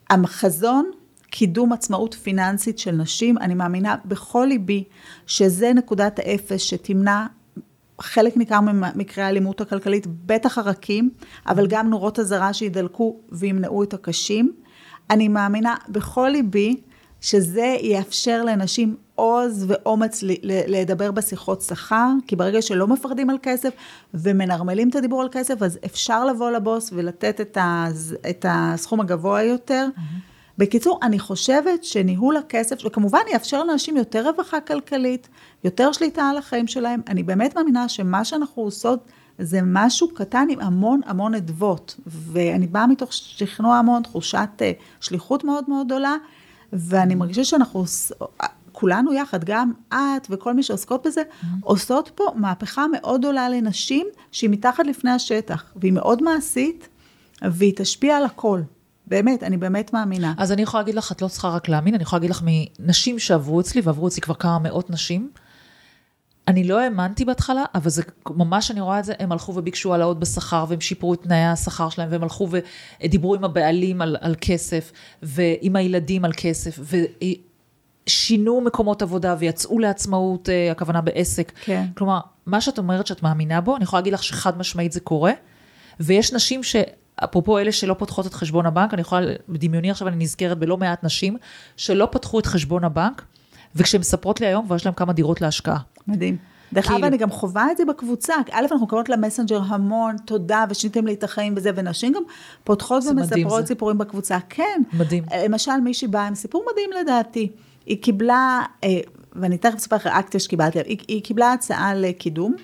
החזון, 0.10 0.92
קידום 1.30 1.74
עצמאות 1.74 2.14
פיננסית 2.14 2.80
של 2.80 2.92
נשים, 2.92 3.38
אני 3.38 3.54
מאמינה 3.54 3.96
בכל 4.06 4.46
ליבי 4.50 4.84
שזה 5.28 5.74
נקודת 5.74 6.20
האפס 6.20 6.62
שתמנע 6.62 7.26
חלק 8.04 8.38
ניכר 8.38 8.60
ממקרי 8.62 9.24
האלימות 9.24 9.62
הכלכלית, 9.62 10.08
בטח 10.08 10.58
הרכים, 10.58 11.10
אבל 11.48 11.68
גם 11.68 11.90
נורות 11.90 12.20
אזהרה 12.20 12.54
שידלקו 12.54 13.20
וימנעו 13.32 13.84
את 13.84 13.94
הקשים. 13.94 14.52
אני 15.10 15.28
מאמינה 15.28 15.76
בכל 15.90 16.30
ליבי 16.34 16.76
שזה 17.22 17.76
יאפשר 17.82 18.44
לנשים 18.44 18.96
עוז 19.16 19.66
ואומץ 19.68 20.24
לדבר 20.44 21.12
בשיחות 21.12 21.62
שכר, 21.62 22.10
כי 22.28 22.36
ברגע 22.36 22.62
שלא 22.62 22.88
מפחדים 22.88 23.30
על 23.30 23.38
כסף 23.44 23.74
ומנרמלים 24.14 24.90
את 24.90 24.96
הדיבור 24.96 25.22
על 25.22 25.28
כסף, 25.32 25.62
אז 25.62 25.80
אפשר 25.86 26.26
לבוא 26.26 26.52
לבוס 26.52 26.90
ולתת 26.94 27.42
את, 27.42 27.58
את 28.30 28.46
הסכום 28.50 29.02
הגבוה 29.02 29.44
יותר. 29.44 29.88
בקיצור, 30.58 31.00
אני 31.04 31.20
חושבת 31.20 31.84
שניהול 31.84 32.38
הכסף, 32.38 32.86
וכמובן 32.86 33.20
יאפשר 33.32 33.64
לאנשים 33.64 33.98
יותר 33.98 34.30
רווחה 34.30 34.62
כלכלית, 34.62 35.28
יותר 35.64 35.92
שליטה 35.92 36.24
על 36.24 36.38
החיים 36.38 36.68
שלהם. 36.68 37.02
אני 37.08 37.24
באמת 37.24 37.56
מאמינה 37.56 37.90
שמה 37.90 38.26
שאנחנו 38.26 38.64
עושות 38.64 39.00
זה 39.40 39.60
משהו 39.64 40.14
קטן 40.14 40.48
עם 40.50 40.60
המון 40.60 41.02
המון 41.06 41.36
אדוות. 41.36 41.96
ואני 42.08 42.68
באה 42.68 42.88
מתוך 42.88 43.14
שכנוע 43.14 43.76
המון, 43.76 44.04
תחושת 44.04 44.50
אה, 44.62 44.72
שליחות 45.02 45.44
מאוד 45.44 45.64
מאוד 45.68 45.86
גדולה, 45.86 46.16
ואני 46.74 47.16
מרגישה 47.16 47.44
שאנחנו, 47.44 47.80
עוש- 47.80 48.12
כולנו 48.72 49.14
יחד, 49.14 49.44
גם 49.44 49.72
את 49.90 50.28
וכל 50.30 50.54
מי 50.54 50.64
שעוסקות 50.64 51.08
בזה, 51.08 51.22
עושות 51.62 52.12
פה 52.16 52.24
מהפכה 52.36 52.86
מאוד 52.88 53.20
גדולה 53.22 53.50
לנשים, 53.50 54.08
שהיא 54.32 54.50
מתחת 54.50 54.86
לפני 54.86 55.12
השטח, 55.12 55.74
והיא 55.76 55.94
מאוד 55.94 56.24
מעשית, 56.24 56.88
והיא 57.42 57.74
תשפיע 57.76 58.18
על 58.18 58.26
הכל. 58.26 58.62
באמת, 59.14 59.44
אני 59.44 59.58
באמת 59.58 59.94
מאמינה. 59.94 60.34
אז 60.38 60.52
אני 60.52 60.62
יכולה 60.62 60.82
להגיד 60.82 60.96
לך, 60.96 61.12
את 61.12 61.22
לא 61.22 61.28
צריכה 61.28 61.50
רק 61.50 61.70
להאמין, 61.70 61.94
אני 61.94 62.04
יכולה 62.04 62.20
להגיד 62.20 62.30
לך 62.30 62.44
מנשים 62.46 63.20
שעברו 63.20 63.60
אצלי, 63.60 63.82
ועברו 63.82 64.08
אצלי 64.08 64.22
כבר 64.22 64.34
כמה 64.34 64.60
מאות 64.60 64.90
נשים. 64.90 65.30
אני 66.48 66.64
לא 66.64 66.80
האמנתי 66.80 67.26
בהתחלה, 67.26 67.64
אבל 67.76 67.90
זה 67.90 68.04
ממש, 68.30 68.72
אני 68.72 68.82
רואה 68.82 69.00
את 69.00 69.06
זה, 69.06 69.14
הם 69.20 69.32
הלכו 69.32 69.56
וביקשו 69.56 69.92
העלאות 69.92 70.20
בשכר, 70.20 70.66
והם 70.68 70.82
שיפרו 70.82 71.14
את 71.14 71.24
תנאי 71.24 71.46
השכר 71.46 71.90
שלהם, 71.90 72.08
והם 72.12 72.24
הלכו 72.24 72.50
ודיברו 73.02 73.36
עם 73.36 73.44
הבעלים 73.44 74.02
על, 74.02 74.18
על 74.22 74.36
כסף, 74.42 74.92
ועם 75.24 75.76
הילדים 75.76 76.26
על 76.26 76.32
כסף, 76.38 76.80
ושינו 78.08 78.62
מקומות 78.62 79.02
עבודה, 79.02 79.36
ויצאו 79.40 79.80
לעצמאות, 79.80 80.50
אה, 80.50 80.72
הכוונה 80.72 81.02
בעסק. 81.02 81.52
כן. 81.66 81.86
כלומר, 81.98 82.20
מה 82.46 82.62
שאת 82.62 82.78
אומרת 82.78 83.08
שאת 83.08 83.24
מאמינה 83.24 83.62
בו, 83.62 83.76
אני 83.76 83.84
יכולה 83.84 84.00
להגיד 84.00 84.14
לך 84.14 84.24
שחד 84.24 84.58
משמעית 84.58 84.92
זה 84.92 85.00
קורה, 85.00 85.32
ויש 86.00 86.34
נשים 86.34 86.64
ש... 86.64 86.76
אפרופו 87.16 87.60
אלה 87.60 87.72
שלא 87.72 87.94
פותחות 87.94 88.28
את 88.28 88.34
חשבון 88.34 88.66
הבנק, 88.66 88.94
אני 88.94 89.02
יכולה, 89.02 89.34
בדמיוני 89.50 89.92
עכשיו 89.92 90.08
אני 90.08 90.16
נזכרת 90.16 90.58
בלא 90.58 90.78
מעט 90.78 91.04
נשים, 91.04 91.38
שלא 91.78 92.08
פתחו 92.12 92.40
את 92.40 92.46
חשבון 92.46 92.84
הבנק, 92.84 93.22
וכשהן 93.76 94.02
מספרות 94.02 94.42
לי 94.42 94.48
היום, 94.48 94.66
כבר 94.66 94.76
יש 94.76 94.86
להן 94.86 94.94
כמה 94.94 95.14
דירות 95.14 95.42
להשקעה. 95.42 95.78
מדהים. 96.08 96.38
דרך 96.74 96.86
כאילו- 96.86 96.98
אגב, 96.98 97.06
אני 97.06 97.18
גם 97.18 97.30
חווה 97.30 97.72
את 97.72 97.78
זה 97.78 97.86
בקבוצה. 97.86 98.34
א', 98.52 98.66
אנחנו 98.72 98.86
מקבלות 98.86 99.10
למסנג'ר 99.10 99.62
המון 99.68 100.16
תודה, 100.26 100.66
ושיניתם 100.70 101.06
לי 101.06 101.14
את 101.14 101.24
החיים 101.24 101.54
וזה, 101.58 101.72
ונשים 101.76 102.14
גם 102.14 102.24
פותחות 102.64 103.04
ומספרות. 103.12 103.68
סיפורים 103.68 103.98
בקבוצה. 103.98 104.38
כן. 104.50 104.82
מדהים. 104.94 105.24
למשל, 105.46 105.78
מישהי 105.84 106.08
באה 106.08 106.28
עם 106.28 106.36
סיפור 106.36 106.66
מדהים 106.72 106.90
לדעתי. 107.02 107.52
היא 107.86 108.02
קיבלה, 108.02 108.62
אה, 108.84 108.90
ואני 109.34 109.58
תכף 109.58 109.76
אספר 109.76 109.96
לך 109.96 110.06
ריאקציה 110.06 110.40
שקיבלתי, 110.40 110.80
היא, 110.80 110.98
היא 111.08 111.24
קיבלה 111.24 111.54
הצעה 111.54 111.96
לקידום, 111.96 112.56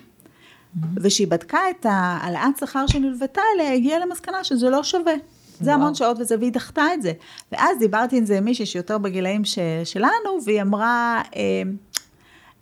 וכשהיא 0.96 1.26
בדקה 1.26 1.58
את 1.70 1.86
העלאת 1.88 2.58
שכר 2.60 2.86
שנלוותה 2.86 3.42
אליה, 3.54 3.72
הגיעה 3.72 3.98
למסקנה 3.98 4.44
שזה 4.44 4.70
לא 4.70 4.82
שווה. 4.82 5.14
זה. 5.60 5.74
המון 5.74 5.94
שעות 5.94 6.16
וזה, 6.20 6.36
והיא 6.38 6.52
דחתה 6.52 6.94
את 6.94 7.02
זה. 7.02 7.12
ואז 7.52 7.78
דיברתי 7.78 8.18
עם 8.18 8.24
זה 8.24 8.38
עם 8.38 8.44
מישהי 8.44 8.66
שיותר 8.66 8.98
בגילאים 8.98 9.44
ש, 9.44 9.58
שלנו, 9.84 10.38
והיא 10.44 10.62
אמרה, 10.62 11.22
אה, 11.36 11.62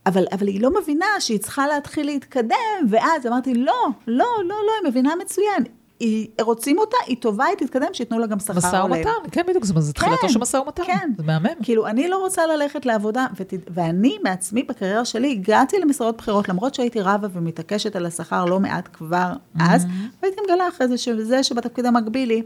אבל, 0.06 0.24
אבל 0.32 0.46
היא 0.46 0.60
לא 0.60 0.70
מבינה 0.82 1.06
שהיא 1.20 1.38
צריכה 1.38 1.66
להתחיל 1.66 2.06
להתקדם, 2.06 2.86
ואז 2.90 3.26
אמרתי, 3.26 3.54
לא, 3.54 3.86
לא, 4.06 4.26
לא, 4.44 4.56
לא, 4.66 4.72
היא 4.82 4.90
מבינה 4.90 5.12
מצוין. 5.20 5.64
היא, 6.00 6.28
רוצים 6.40 6.78
אותה, 6.78 6.96
היא 7.06 7.16
טובה, 7.16 7.44
היא 7.44 7.56
תתקדם, 7.56 7.86
שייתנו 7.92 8.18
לה 8.18 8.26
גם 8.26 8.38
שכר 8.38 8.52
משא 8.56 8.76
הולם. 8.76 8.92
ומתן, 8.92 9.30
כן, 9.30 9.42
בדיוק, 9.48 9.64
זה 9.64 9.80
זה 9.80 9.92
תחילתו 9.92 10.28
של 10.28 10.38
משא 10.38 10.56
ומתן. 10.56 10.82
כן. 10.86 11.10
זה 11.16 11.22
מהמם. 11.22 11.48
כאילו, 11.62 11.86
אני 11.86 12.08
לא 12.08 12.18
רוצה 12.18 12.46
ללכת 12.46 12.86
לעבודה, 12.86 13.26
ות... 13.36 13.52
ואני 13.70 14.18
מעצמי 14.24 14.62
בקריירה 14.62 15.04
שלי 15.04 15.30
הגעתי 15.30 15.78
למשרות 15.78 16.16
בכירות, 16.16 16.48
למרות 16.48 16.74
שהייתי 16.74 17.00
רבה 17.00 17.28
ומתעקשת 17.32 17.96
על 17.96 18.06
השכר 18.06 18.44
לא 18.44 18.60
מעט 18.60 18.88
כבר 18.92 19.32
אז, 19.60 19.86
והייתי 20.22 20.40
מגלה 20.44 20.68
אחרי 20.68 20.88
זה 20.88 20.98
שזה 20.98 21.42
שבתפקיד 21.42 21.86
המקביל 21.86 22.28
לי, 22.28 22.42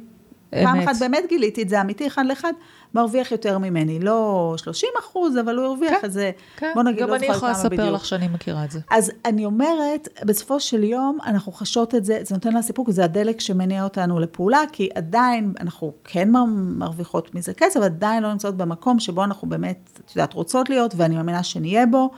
פעם. 0.64 0.80
אחת 0.80 0.96
באמת 1.00 1.24
גיליתי 1.28 1.62
את 1.62 1.68
זה 1.68 1.80
אמיתי, 1.80 2.06
אחד 2.06 2.24
לאחד, 2.26 2.52
מרוויח 2.94 3.32
יותר 3.32 3.58
ממני. 3.58 4.00
לא 4.00 4.54
30 4.56 4.88
אחוז, 5.00 5.36
אבל 5.38 5.56
הוא 5.56 5.66
הרוויח 5.66 5.98
כן, 6.02 6.10
זה, 6.10 6.30
כן, 6.56 6.70
בוא 6.74 6.82
נגיד, 6.82 7.02
גם 7.02 7.08
לא 7.08 7.16
אני 7.16 7.26
יכולה 7.26 7.52
לספר. 7.52 7.90
לך 7.90 8.04
שאני 8.04 8.28
מכירה 8.28 8.64
את 8.64 8.70
זה. 8.70 8.80
אז 8.90 9.12
אני 9.24 9.44
אומרת, 9.44 10.08
בסופו 10.24 10.60
של 10.60 10.84
יום 10.84 11.18
אנחנו 11.26 11.52
חשות 11.52 11.94
את 11.94 12.04
זה, 12.04 12.18
זה 12.22 12.34
נותן 12.34 12.52
לה 12.52 12.62
סיפוק, 12.62 12.90
זה 12.90 13.04
הדלק 13.04 13.40
שמניע 13.40 13.84
אותנו 13.84 14.20
לפעולה, 14.20 14.60
כי 14.72 14.88
עדיין 14.94 15.52
אנחנו 15.60 15.92
כן 16.04 16.30
מר- 16.30 16.44
מרוויחות 16.78 17.34
מזה 17.34 17.54
כסף, 17.54 17.80
עדיין 17.80 18.22
לא 18.22 18.32
נמצאות 18.32 18.56
במקום 18.56 18.98
שבו 19.00 19.24
אנחנו 19.24 19.48
באמת, 19.48 20.00
את 20.06 20.16
יודעת, 20.16 20.32
רוצות 20.32 20.70
להיות, 20.70 20.94
ואני 20.96 21.14
מאמינה 21.14 21.42
שנהיה 21.42 21.86
בו, 21.86 22.10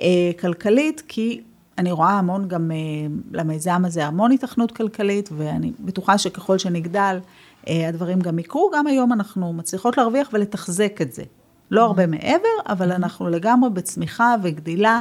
אה, 0.00 0.06
כלכלית, 0.40 1.02
כי 1.08 1.40
אני 1.78 1.92
רואה 1.92 2.10
המון 2.10 2.48
גם 2.48 2.70
אה, 2.70 2.76
למיזם 3.32 3.82
הזה, 3.84 4.06
המון 4.06 4.32
התכנות 4.32 4.72
כלכלית, 4.72 5.28
ואני 5.36 5.72
בטוחה 5.80 6.18
שככל 6.18 6.58
שנגדל, 6.58 7.18
הדברים 7.66 8.20
גם 8.20 8.38
יקרו. 8.38 8.70
גם 8.74 8.86
היום 8.86 9.12
אנחנו 9.12 9.52
מצליחות 9.52 9.96
להרוויח 9.96 10.28
ולתחזק 10.32 11.02
את 11.02 11.12
זה. 11.12 11.22
לא 11.70 11.84
הרבה 11.84 12.06
מעבר, 12.06 12.48
אבל 12.66 12.92
אנחנו 12.92 13.28
לגמרי 13.28 13.70
בצמיחה 13.70 14.34
וגדילה, 14.42 15.00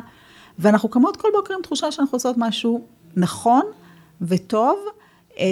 ואנחנו 0.60 0.90
קמות 0.90 1.18
כל 1.18 1.28
בוקר 1.34 1.54
עם 1.54 1.62
תחושה 1.62 1.92
שאנחנו 1.92 2.16
עושות 2.16 2.36
משהו 2.38 2.86
נכון 3.16 3.64
וטוב, 4.22 4.80
אה, 5.40 5.46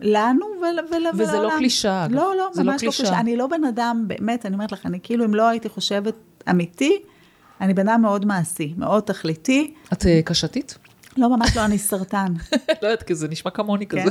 לנו 0.00 0.46
ול, 0.46 0.60
ול, 0.60 0.78
ולעולם. 0.92 1.18
וזה 1.18 1.38
לא 1.38 1.50
קלישאה. 1.58 2.08
לא, 2.08 2.16
לא, 2.16 2.34
לא 2.36 2.48
ממש 2.56 2.58
לא 2.58 2.78
קלישאה. 2.78 3.06
קלישאה. 3.06 3.20
אני 3.20 3.36
לא 3.36 3.46
בן 3.46 3.64
אדם, 3.64 4.04
באמת, 4.06 4.46
אני 4.46 4.54
אומרת 4.54 4.72
לך, 4.72 4.86
אני 4.86 4.98
כאילו, 5.02 5.24
אם 5.24 5.34
לא 5.34 5.48
הייתי 5.48 5.68
חושבת 5.68 6.14
אמיתי, 6.50 7.02
אני 7.60 7.74
בן 7.74 7.88
אדם 7.88 8.02
מאוד 8.02 8.26
מעשי, 8.26 8.74
מאוד 8.76 9.02
תכליתי. 9.02 9.74
את 9.92 10.06
אה, 10.06 10.20
קשתית? 10.24 10.78
לא, 11.18 11.36
ממש 11.36 11.56
לא, 11.56 11.64
אני 11.64 11.78
סרטן. 11.78 12.34
לא 12.82 12.88
יודעת, 12.88 13.02
כי 13.02 13.14
זה 13.14 13.28
נשמע 13.28 13.50
כמוני 13.50 13.86
כן. 13.86 14.02
כזה. 14.02 14.10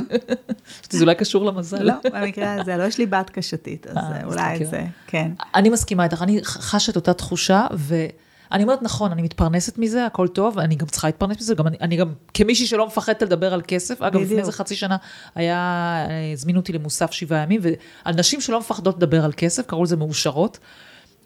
זה 0.90 1.04
אולי 1.04 1.14
קשור 1.14 1.44
למזל. 1.44 1.82
לא, 1.82 1.94
במקרה 2.12 2.54
הזה, 2.60 2.76
לא, 2.76 2.82
יש 2.82 2.98
לי 2.98 3.06
בת 3.06 3.30
קשתית, 3.30 3.86
אז 3.86 3.96
אה, 3.96 4.24
אולי 4.24 4.66
זה. 4.66 4.84
כן. 5.06 5.32
אני 5.54 5.70
מסכימה 5.70 6.04
איתך, 6.04 6.22
אני 6.22 6.40
חשה 6.44 6.92
את 6.92 6.96
אותה 6.96 7.14
תחושה, 7.14 7.66
ואני 7.72 8.62
אומרת, 8.62 8.82
נכון, 8.82 9.12
אני 9.12 9.22
מתפרנסת 9.22 9.78
מזה, 9.78 10.06
הכל 10.06 10.28
טוב, 10.28 10.58
אני 10.58 10.74
גם 10.74 10.86
צריכה 10.86 11.08
להתפרנס 11.08 11.36
מזה, 11.36 11.54
גם 11.54 11.66
אני, 11.66 11.76
אני 11.80 11.96
גם, 11.96 12.12
כמישהי 12.34 12.66
שלא 12.66 12.86
מפחדת 12.86 13.22
לדבר 13.22 13.54
על 13.54 13.62
כסף, 13.66 14.02
אגב, 14.02 14.20
לפני. 14.20 14.38
איזה 14.38 14.52
חצי 14.52 14.76
שנה 14.76 14.96
היה, 15.34 15.56
אה, 16.10 16.32
הזמינו 16.32 16.60
אותי 16.60 16.72
למוסף 16.72 17.12
שבעה 17.12 17.42
ימים, 17.42 17.60
ועל 17.62 18.14
נשים 18.14 18.40
שלא 18.40 18.60
מפחדות 18.60 18.96
לדבר 18.96 19.24
על 19.24 19.32
כסף, 19.36 19.66
קראו 19.66 19.84
לזה 19.84 19.96
מאושרות, 19.96 20.58
אני 20.58 20.62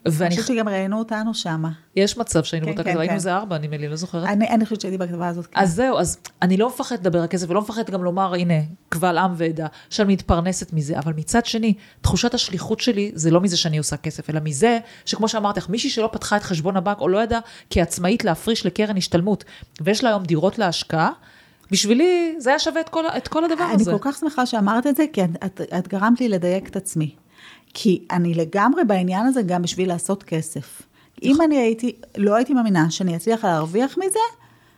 ואני, 0.05 0.29
חושבת 0.29 0.55
שגם 0.55 0.69
ראיינו 0.69 0.99
אותנו 0.99 1.33
שמה. 1.33 1.69
יש 1.95 2.17
מצב 2.17 2.43
שהיינו 2.43 2.65
כן, 2.65 2.71
באותה 2.71 2.83
כן, 2.83 2.89
כתבה, 2.89 3.01
היינו 3.01 3.11
כן. 3.11 3.15
איזה 3.15 3.35
ארבע, 3.35 3.57
נדמה 3.57 3.77
לי, 3.77 3.87
לא 3.87 3.95
זוכרת. 3.95 4.23
אני 4.27 4.49
אני 4.49 4.65
חושבת 4.65 4.81
שהייתי 4.81 4.97
בכתבה 4.97 5.27
הזאת. 5.27 5.45
כן. 5.45 5.59
אז 5.59 5.75
זהו, 5.75 5.97
אז 5.97 6.17
אני 6.41 6.57
לא 6.57 6.67
מפחדת 6.67 6.99
לדבר 6.99 7.21
על 7.21 7.27
כסף, 7.27 7.49
ולא 7.49 7.61
מפחדת 7.61 7.89
גם 7.89 8.03
לומר, 8.03 8.33
הנה, 8.33 8.53
קבל 8.89 9.17
עם 9.17 9.33
ועדה, 9.37 9.67
שאני 9.89 10.13
מתפרנסת 10.13 10.73
מזה, 10.73 10.99
אבל 10.99 11.13
מצד 11.13 11.45
שני, 11.45 11.73
תחושת 12.01 12.33
השליחות 12.33 12.79
שלי 12.79 13.11
זה 13.15 13.31
לא 13.31 13.41
מזה 13.41 13.57
שאני 13.57 13.77
עושה 13.77 13.97
כסף, 13.97 14.29
אלא 14.29 14.39
מזה 14.43 14.79
שכמו 15.05 15.27
שאמרתי 15.27 15.59
לך, 15.59 15.69
מישהי 15.69 15.89
שלא 15.89 16.09
פתחה 16.11 16.37
את 16.37 16.43
חשבון 16.43 16.77
הבנק, 16.77 17.01
או 17.01 17.07
לא 17.07 17.23
ידעה 17.23 17.39
כעצמאית 17.69 18.25
להפריש 18.25 18.65
לקרן 18.65 18.97
השתלמות, 18.97 19.43
ויש 19.81 20.03
לה 20.03 20.09
היום 20.09 20.23
דירות 20.23 20.59
להשקעה, 20.59 21.11
בשבילי 21.71 22.35
זה 22.37 22.49
היה 22.49 22.59
שווה 22.59 22.81
את 22.81 22.89
כל, 22.89 23.07
את 23.07 23.27
כל 23.27 23.43
הדבר 23.43 23.65
אני 23.65 23.81
הזה. 23.81 23.91
כל 23.91 23.97
כך 24.01 24.17
שמחה 24.17 24.45
שאמרת 24.45 24.87
את 24.87 24.95
זה, 24.95 25.05
כי 25.13 25.23
את, 25.23 25.29
את, 25.45 25.61
את 25.77 25.87
גרמת 25.87 26.19
לי 26.19 26.29
לדייק 26.29 26.67
את 26.67 26.75
עצמי. 26.75 27.15
כי 27.73 28.05
אני 28.11 28.33
לגמרי 28.33 28.83
בעניין 28.83 29.25
הזה 29.25 29.41
גם 29.41 29.61
בשביל 29.61 29.89
לעשות 29.89 30.23
כסף. 30.23 30.81
אם 31.23 31.41
אני 31.41 31.57
הייתי, 31.57 31.95
לא 32.17 32.35
הייתי 32.35 32.53
מאמינה 32.53 32.91
שאני 32.91 33.15
אצליח 33.15 33.45
להרוויח 33.45 33.97
מזה, 33.97 34.19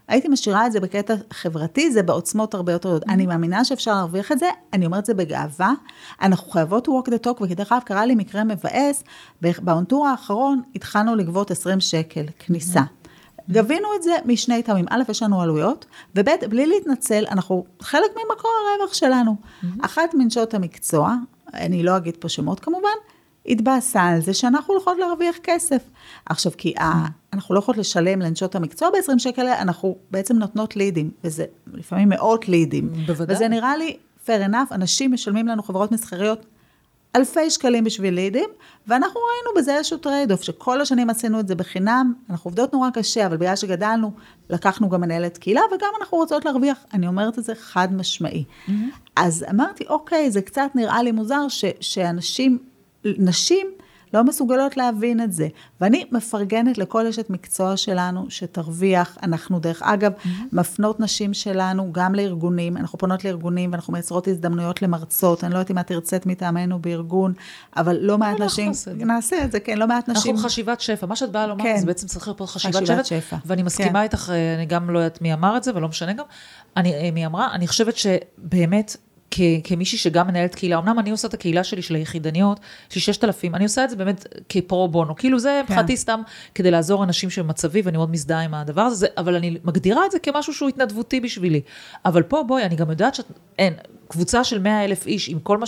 הייתי 0.07 0.27
משאירה 0.27 0.67
את 0.67 0.71
זה 0.71 0.79
בקטע 0.79 1.13
חברתי, 1.33 1.91
זה 1.91 2.03
בעוצמות 2.03 2.53
הרבה 2.53 2.71
יותר 2.71 2.89
גדולות. 2.89 3.03
אני 3.09 3.25
מאמינה 3.25 3.65
שאפשר 3.65 3.93
להרוויח 3.93 4.31
את 4.31 4.39
זה, 4.39 4.49
אני 4.73 4.85
אומרת 4.85 4.99
את 4.99 5.05
זה 5.05 5.13
בגאווה. 5.13 5.73
אנחנו 6.21 6.51
חייבות 6.51 6.87
walk 6.87 7.09
the 7.09 7.27
talk, 7.27 7.43
וכדרך 7.43 7.71
אגב, 7.71 7.81
קרה 7.81 8.05
לי 8.05 8.15
מקרה 8.15 8.43
מבאס, 8.43 9.03
באונטור 9.41 10.07
האחרון 10.07 10.61
התחלנו 10.75 11.15
לגבות 11.15 11.51
20 11.51 11.79
שקל 11.79 12.25
כניסה. 12.39 12.81
גבינו 13.49 13.87
את 13.95 14.03
זה 14.03 14.11
משני 14.25 14.63
טעמים. 14.63 14.85
א', 14.89 15.01
יש 15.09 15.23
לנו 15.23 15.41
עלויות, 15.41 15.85
וב', 16.15 16.29
בלי 16.49 16.67
להתנצל, 16.67 17.25
אנחנו 17.31 17.65
חלק 17.79 18.09
ממקור 18.11 18.51
הרווח 18.75 18.93
שלנו. 18.93 19.35
אחת 19.81 20.13
מנשות 20.13 20.53
המקצוע, 20.53 21.15
אני 21.53 21.83
לא 21.83 21.97
אגיד 21.97 22.17
פה 22.17 22.29
שמות 22.29 22.59
כמובן, 22.59 22.89
התבאסה 23.45 24.01
על 24.03 24.21
זה 24.21 24.33
שאנחנו 24.33 24.77
יכולות 24.77 24.99
להרוויח 24.99 25.35
כסף. 25.43 25.83
עכשיו, 26.25 26.51
כי 26.57 26.73
ה- 26.79 27.05
אנחנו 27.33 27.55
לא 27.55 27.59
יכולות 27.59 27.77
לשלם 27.77 28.19
לנשות 28.21 28.55
המקצוע 28.55 28.89
ב-20 28.89 29.19
שקל, 29.19 29.47
אנחנו 29.47 29.97
בעצם 30.11 30.35
נותנות 30.37 30.75
לידים, 30.75 31.11
וזה 31.23 31.45
לפעמים 31.73 32.09
מאות 32.09 32.47
לידים. 32.47 32.93
בוודאי. 33.05 33.35
וזה 33.35 33.47
נראה 33.47 33.77
לי 33.77 33.97
fair 34.25 34.49
enough, 34.49 34.71
אנשים 34.73 35.13
משלמים 35.13 35.47
לנו 35.47 35.63
חברות 35.63 35.91
מסחריות 35.91 36.45
אלפי 37.15 37.49
שקלים 37.49 37.83
בשביל 37.83 38.13
לידים, 38.13 38.49
ואנחנו 38.87 39.19
ראינו 39.19 39.59
בזה 39.59 39.75
איזשהו 39.75 39.97
trade-off, 39.97 40.41
שכל 40.41 40.81
השנים 40.81 41.09
עשינו 41.09 41.39
את 41.39 41.47
זה 41.47 41.55
בחינם, 41.55 42.13
אנחנו 42.29 42.47
עובדות 42.47 42.73
נורא 42.73 42.89
קשה, 42.89 43.25
אבל 43.25 43.37
בגלל 43.37 43.55
שגדלנו, 43.55 44.11
לקחנו 44.49 44.89
גם 44.89 45.01
מנהלת 45.01 45.37
קהילה, 45.37 45.61
וגם 45.75 45.89
אנחנו 45.99 46.17
רוצות 46.17 46.45
להרוויח, 46.45 46.77
אני 46.93 47.07
אומרת 47.07 47.39
את 47.39 47.43
זה 47.43 47.55
חד 47.55 47.93
משמעי. 47.93 48.43
אז 49.15 49.45
אמרתי, 49.49 49.83
אוקיי, 49.89 50.31
זה 50.31 50.41
קצת 50.41 50.69
נראה 50.75 51.03
לי 51.03 51.11
מוזר 51.11 51.47
ש, 51.47 51.65
שאנשים, 51.81 52.57
נשים, 53.05 53.67
לא 54.15 54.23
מסוגלות 54.23 54.77
להבין 54.77 55.21
את 55.21 55.31
זה. 55.31 55.47
ואני 55.81 56.05
מפרגנת 56.11 56.77
לכל 56.77 57.07
אשת 57.07 57.29
מקצוע 57.29 57.77
שלנו 57.77 58.25
שתרוויח. 58.29 59.17
אנחנו, 59.23 59.59
דרך 59.59 59.81
אגב, 59.81 60.11
מפנות 60.51 60.99
נשים 60.99 61.33
שלנו 61.33 61.89
גם 61.91 62.15
לארגונים. 62.15 62.77
אנחנו 62.77 62.97
פונות 62.97 63.25
לארגונים 63.25 63.71
ואנחנו 63.71 63.93
מייצרות 63.93 64.27
הזדמנויות 64.27 64.81
למרצות. 64.81 65.43
אני 65.43 65.53
לא 65.53 65.57
יודעת 65.57 65.71
אם 65.71 65.79
את 65.79 65.91
הרצית 65.91 66.25
מטעמנו 66.25 66.79
בארגון, 66.79 67.33
אבל 67.77 67.97
לא 68.01 68.17
מעט 68.17 68.39
נשים... 68.39 68.71
נעשה 68.95 69.43
את 69.43 69.51
זה. 69.51 69.59
כן, 69.59 69.77
לא 69.77 69.87
מעט 69.87 70.09
נשים... 70.09 70.35
אנחנו 70.35 70.49
חשיבת 70.49 70.81
שפע, 70.81 71.05
מה 71.05 71.15
שאת 71.15 71.31
באה 71.31 71.47
לומר, 71.47 71.63
כן. 71.63 71.77
זה 71.77 71.85
בעצם 71.85 72.07
צריך 72.07 72.27
להיות 72.27 72.41
חשיבת, 72.41 72.75
חשיבת 72.75 73.05
שפע, 73.05 73.19
שפע. 73.21 73.37
ואני 73.45 73.63
מסכימה 73.63 73.89
כן. 73.89 74.03
איתך, 74.03 74.29
אה, 74.33 74.55
אני 74.55 74.65
גם 74.65 74.89
לא 74.89 74.99
יודעת 74.99 75.21
מי 75.21 75.33
אמר 75.33 75.57
את 75.57 75.63
זה, 75.63 75.71
ולא 75.75 75.87
משנה 75.87 76.13
גם, 76.13 76.25
אני, 76.77 76.93
אה, 76.93 77.09
מי 77.11 77.25
אמרה, 77.25 77.51
אני 77.53 77.67
חושבת 77.67 77.95
שבאמת, 77.97 78.97
כ, 79.35 79.41
כמישהי 79.63 79.97
שגם 79.97 80.27
מנהלת 80.27 80.55
קהילה, 80.55 80.77
אמנם 80.77 80.99
אני 80.99 81.09
עושה 81.09 81.27
את 81.27 81.33
הקהילה 81.33 81.63
שלי, 81.63 81.81
של 81.81 81.95
היחידניות, 81.95 82.59
של 82.89 82.99
6,000, 82.99 83.55
אני 83.55 83.63
עושה 83.63 83.83
את 83.83 83.89
זה 83.89 83.95
באמת 83.95 84.27
כפרו 84.49 84.87
בונו, 84.87 85.15
כאילו 85.15 85.39
זה 85.39 85.49
כן. 85.49 85.61
מבחינתי 85.63 85.97
סתם 85.97 86.21
כדי 86.55 86.71
לעזור 86.71 87.03
אנשים 87.03 87.29
שבמצבי, 87.29 87.81
ואני 87.81 87.97
מאוד 87.97 88.11
מזדהה 88.11 88.41
עם 88.41 88.53
הדבר 88.53 88.81
הזה, 88.81 88.95
זה, 88.95 89.07
אבל 89.17 89.35
אני 89.35 89.57
מגדירה 89.63 90.05
את 90.05 90.11
זה 90.11 90.19
כמשהו 90.19 90.53
שהוא 90.53 90.69
התנדבותי 90.69 91.19
בשבילי. 91.19 91.61
אבל 92.05 92.23
פה, 92.23 92.43
בואי, 92.47 92.63
אני 92.63 92.75
גם 92.75 92.89
יודעת 92.89 93.15
שאין, 93.15 93.73
קבוצה 94.07 94.43
של 94.43 94.59
100 94.59 94.85
אלף 94.85 95.07
איש, 95.07 95.29
עם 95.29 95.39
כל 95.39 95.57
מה 95.57 95.65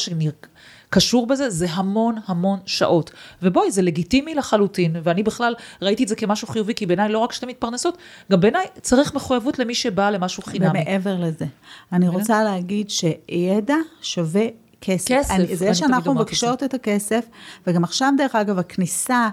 שקשור 0.87 1.27
בזה, 1.27 1.49
זה 1.49 1.67
המון 1.69 2.15
המון 2.25 2.59
שעות. 2.65 3.11
ובואי, 3.41 3.71
זה 3.71 3.81
לגיטימי 3.81 4.35
לחלוטין, 4.35 4.95
ואני 5.03 5.23
בכלל 5.23 5.55
ראיתי 5.81 6.03
את 6.03 6.07
זה 6.07 6.15
כמשהו 6.15 6.47
חיובי, 6.47 6.73
כי 6.73 6.85
בעיניי 6.85 7.09
לא 7.09 7.19
רק 7.19 7.33
שאתן 7.33 7.47
מתפרנסות, 7.47 7.97
גם 8.31 8.39
בעיניי 8.39 8.65
צריך 8.81 9.13
מחויבות 9.13 9.59
למי 9.59 9.75
שבא 9.75 10.09
למשהו 10.09 10.43
חינמי. 10.43 10.79
ומעבר 10.79 11.17
לזה, 11.19 11.45
אני 11.91 12.07
רוצה 12.07 12.43
להגיד 12.43 12.89
שידע 12.89 13.75
שווה 14.01 14.45
כסף. 14.81 15.07
כסף, 15.07 15.31
אני, 15.31 15.55
זה 15.55 15.75
שאנחנו 15.75 16.13
מבקשות 16.13 16.63
את 16.63 16.73
הכסף, 16.73 17.25
וגם 17.67 17.83
עכשיו, 17.83 18.13
דרך 18.17 18.35
אגב, 18.35 18.59
הכניסה 18.59 19.29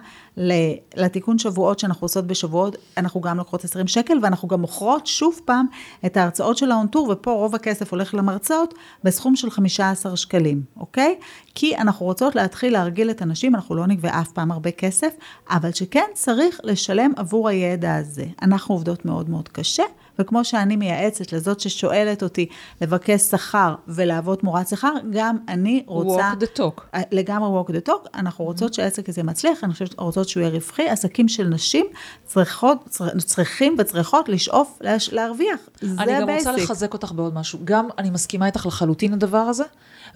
לתיקון 0.97 1.39
שבועות 1.39 1.79
שאנחנו 1.79 2.05
עושות 2.05 2.27
בשבועות, 2.27 2.77
אנחנו 2.97 3.21
גם 3.21 3.37
לוקחות 3.37 3.65
20 3.65 3.89
שקל, 3.89 4.19
ואנחנו 4.23 4.49
גם 4.49 4.61
מוכרות 4.61 5.07
שוב 5.07 5.41
פעם 5.45 5.67
את 6.07 6.17
ההרצאות 6.17 6.57
של 6.57 6.71
האונטור, 6.71 7.09
ופה 7.09 7.31
רוב 7.31 7.55
הכסף 7.55 7.93
הולך 7.93 8.15
למרצות, 8.15 8.75
בסכום 9.05 9.37
של 9.37 9.51
15 9.51 10.17
שקלים, 10.17 10.63
אוקיי? 10.77 11.19
כי 11.55 11.77
אנחנו 11.77 12.07
רוצות 12.07 12.35
להתחיל 12.35 12.73
להרגיל 12.73 13.11
את 13.11 13.23
הנשים, 13.23 13.55
אנחנו 13.55 13.75
לא 13.75 13.87
נגבה 13.87 14.21
אף 14.21 14.33
פעם 14.33 14.53
הרבה 14.53 14.71
כסף, 14.71 15.15
אבל 15.51 15.73
שכן 15.73 16.05
צריך 16.15 16.61
לשלם 16.65 17.11
עבור 17.17 17.49
הידע 17.49 17.95
הזה. 17.95 18.27
אנחנו 18.43 18.75
עובדות 18.75 19.05
מאוד 19.05 19.31
מאוד 19.31 19.49
קשה. 19.49 19.85
וכמו 20.19 20.45
שאני 20.45 20.77
מייעצת 20.77 21.33
לזאת 21.33 21.61
ששואלת 21.61 22.23
אותי 22.23 22.47
לבקש 22.81 23.21
שכר 23.21 23.75
ולעבוד 23.89 24.39
תמורת 24.39 24.69
שכר, 24.69 24.93
גם 25.11 25.37
אני 25.49 25.85
רוצה... 25.87 26.33
walk 26.33 26.43
the 26.43 26.59
talk. 26.59 26.99
לגמרי 27.13 27.61
walk 27.63 27.71
the 27.71 27.89
talk, 27.89 28.09
אנחנו 28.15 28.45
רוצות 28.45 28.75
שהעסק 28.75 29.09
הזה 29.09 29.23
מצליח, 29.23 29.59
חושבת 29.73 30.01
רוצות 30.01 30.29
שהוא 30.29 30.41
יהיה 30.41 30.53
רווחי, 30.53 30.89
עסקים 30.89 31.29
של 31.29 31.45
נשים 31.49 31.87
צריכות, 32.25 32.79
צר- 32.89 33.19
צריכים 33.19 33.77
וצריכות 33.79 34.29
לשאוף 34.29 34.79
להש- 34.81 35.13
להרוויח, 35.13 35.61
זה 35.81 36.03
אני 36.03 36.13
גם 36.13 36.29
רוצה 36.31 36.51
ה 36.51 36.53
basic. 36.53 36.65
לחזק 36.71 36.93
אותך 36.93 37.13
בעוד 37.13 37.35
משהו. 37.35 37.59
גם 37.65 37.89
אני 37.99 38.11
מסכימה 38.11 38.47
איתך 38.47 38.67
לחלוטין 38.67 39.13
הדבר 39.13 39.39
הזה, 39.39 39.65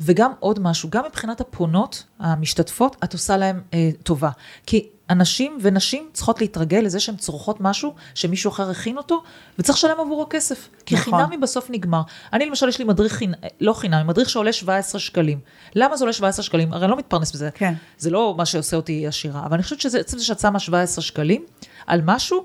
וגם 0.00 0.32
עוד 0.40 0.60
משהו, 0.60 0.90
גם 0.90 1.04
מבחינת 1.06 1.40
הפונות, 1.40 2.04
המשתתפות, 2.18 2.96
את 3.04 3.12
עושה 3.12 3.36
להן 3.36 3.60
אה, 3.74 3.90
טובה. 4.02 4.30
כי 4.66 4.88
אנשים 5.10 5.58
ונשים 5.62 6.08
צריכות 6.12 6.40
להתרגל 6.40 6.78
לזה 6.78 7.00
שהן 7.00 7.16
צורכות 7.16 7.60
משהו 7.60 7.94
שמישהו 8.14 8.50
אחר 8.50 8.70
הכין 8.70 8.96
אותו, 8.96 9.22
וצריך 9.58 9.78
לשלם 9.78 10.00
עבורו 10.00 10.26
כסף. 10.30 10.68
כי 10.86 10.94
נכון. 10.94 11.20
חינמי 11.20 11.36
בסוף 11.36 11.70
נגמר. 11.70 12.02
אני 12.32 12.46
למשל, 12.46 12.68
יש 12.68 12.78
לי 12.78 12.84
מדריך, 12.84 13.12
חינ... 13.12 13.32
לא 13.60 13.72
חינמי, 13.72 14.02
מדריך 14.02 14.30
שעולה 14.30 14.52
17 14.52 15.00
שקלים. 15.00 15.40
למה 15.74 15.96
זה 15.96 16.04
עולה 16.04 16.12
17 16.12 16.42
שקלים? 16.42 16.72
הרי 16.72 16.84
אני 16.84 16.90
לא 16.90 16.96
מתפרנס 16.96 17.32
בזה. 17.32 17.50
כן. 17.54 17.74
זה 17.98 18.10
לא 18.10 18.34
מה 18.36 18.46
שעושה 18.46 18.76
אותי 18.76 19.06
עשירה, 19.06 19.46
אבל 19.46 19.54
אני 19.54 19.62
חושבת 19.62 19.80
שזה, 19.80 20.00
עצם 20.00 20.18
זה 20.18 20.24
שאת 20.24 20.40
שמה 20.40 20.58
17 20.58 21.02
שקלים 21.02 21.44
על 21.86 22.00
משהו, 22.04 22.44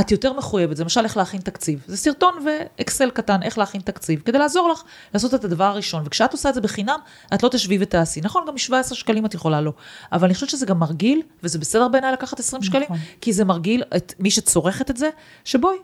את 0.00 0.12
יותר 0.12 0.32
מחויבת, 0.32 0.76
זה 0.76 0.82
למשל 0.82 1.04
איך 1.04 1.16
להכין 1.16 1.40
תקציב. 1.40 1.84
זה 1.86 1.96
סרטון 1.96 2.34
ואקסל 2.46 3.10
קטן, 3.10 3.42
איך 3.42 3.58
להכין 3.58 3.80
תקציב, 3.80 4.20
כדי 4.24 4.38
לעזור 4.38 4.68
לך 4.68 4.82
לעשות 5.14 5.34
את 5.34 5.44
הדבר 5.44 5.64
הראשון. 5.64 6.02
וכשאת 6.06 6.32
עושה 6.32 6.48
את 6.48 6.54
זה 6.54 6.60
בחינם, 6.60 6.98
את 7.34 7.42
לא 7.42 7.48
תשבי 7.48 7.78
ותעשי. 7.80 8.20
נכון, 8.20 8.44
גם 8.48 8.54
מ-17 8.54 8.94
שקלים 8.94 9.26
את 9.26 9.34
יכולה 9.34 9.60
לא. 9.60 9.72
אבל 10.12 10.24
אני 10.24 10.34
חושבת 10.34 10.50
שזה 10.50 10.66
גם 10.66 10.78
מרגיל, 10.78 11.22
וזה 11.42 11.58
בסדר 11.58 11.88
בעיניי 11.88 12.12
לקחת 12.12 12.40
20 12.40 12.62
שקלים, 12.62 12.82
נכון. 12.82 12.98
כי 13.20 13.32
זה 13.32 13.44
מרגיל 13.44 13.82
את 13.96 14.14
מי 14.18 14.30
שצורכת 14.30 14.90
את 14.90 14.96
זה, 14.96 15.10
שבואי, 15.44 15.76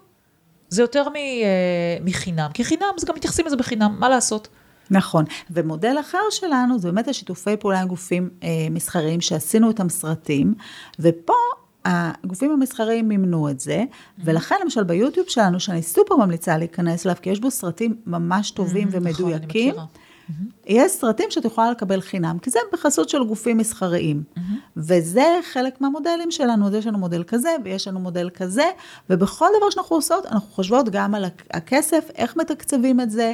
זה 0.68 0.82
יותר 0.82 1.08
מ, 1.08 1.16
אה, 1.16 1.22
מחינם. 2.04 2.50
כי 2.54 2.64
חינם, 2.64 2.92
אז 2.98 3.04
גם 3.04 3.14
מתייחסים 3.14 3.46
לזה 3.46 3.56
בחינם, 3.56 3.96
מה 3.98 4.08
לעשות? 4.08 4.48
נכון, 4.90 5.24
ומודל 5.50 5.96
אחר 6.00 6.18
שלנו 6.30 6.78
זה 6.78 6.88
באמת 6.90 7.08
השיתופי 7.08 7.56
פעולה 7.56 7.80
עם 7.80 7.88
גופים 7.88 8.30
אה, 8.42 8.48
מסחריים 8.70 9.20
שעשינו 9.20 9.68
איתם 9.68 9.88
סרטים, 9.88 10.54
ופה 11.00 11.32
הגופים 11.84 12.50
המסחריים 12.50 13.08
מימנו 13.08 13.50
את 13.50 13.60
זה, 13.60 13.84
ולכן 14.24 14.54
למשל 14.62 14.82
ביוטיוב 14.82 15.26
שלנו, 15.28 15.60
שאני 15.60 15.82
סופר 15.82 16.16
ממליצה 16.16 16.58
להיכנס 16.58 17.06
אליו, 17.06 17.16
כי 17.22 17.30
יש 17.30 17.40
בו 17.40 17.50
סרטים 17.50 17.96
ממש 18.06 18.50
טובים 18.50 18.88
נכון, 18.88 19.00
אני 19.06 19.12
ומדויקים, 19.12 19.68
מכירה. 19.70 19.84
יש 20.66 20.92
סרטים 20.92 21.26
שאת 21.30 21.44
יכולה 21.44 21.70
לקבל 21.70 22.00
חינם, 22.00 22.38
כי 22.42 22.50
זה 22.50 22.58
בחסות 22.72 23.08
של 23.08 23.24
גופים 23.24 23.56
מסחריים. 23.58 24.22
וזה 24.76 25.24
חלק 25.52 25.80
מהמודלים 25.80 26.30
שלנו, 26.30 26.66
אז 26.66 26.74
יש 26.74 26.86
לנו 26.86 26.98
מודל 26.98 27.24
כזה, 27.26 27.50
ויש 27.64 27.88
לנו 27.88 28.00
מודל 28.00 28.30
כזה, 28.34 28.64
ובכל 29.10 29.46
דבר 29.58 29.70
שאנחנו 29.70 29.96
עושות, 29.96 30.26
אנחנו 30.26 30.48
חושבות 30.50 30.88
גם 30.88 31.14
על 31.14 31.24
הכ- 31.24 31.28
הכסף, 31.50 32.08
איך 32.14 32.36
מתקצבים 32.36 33.00
את 33.00 33.10
זה. 33.10 33.32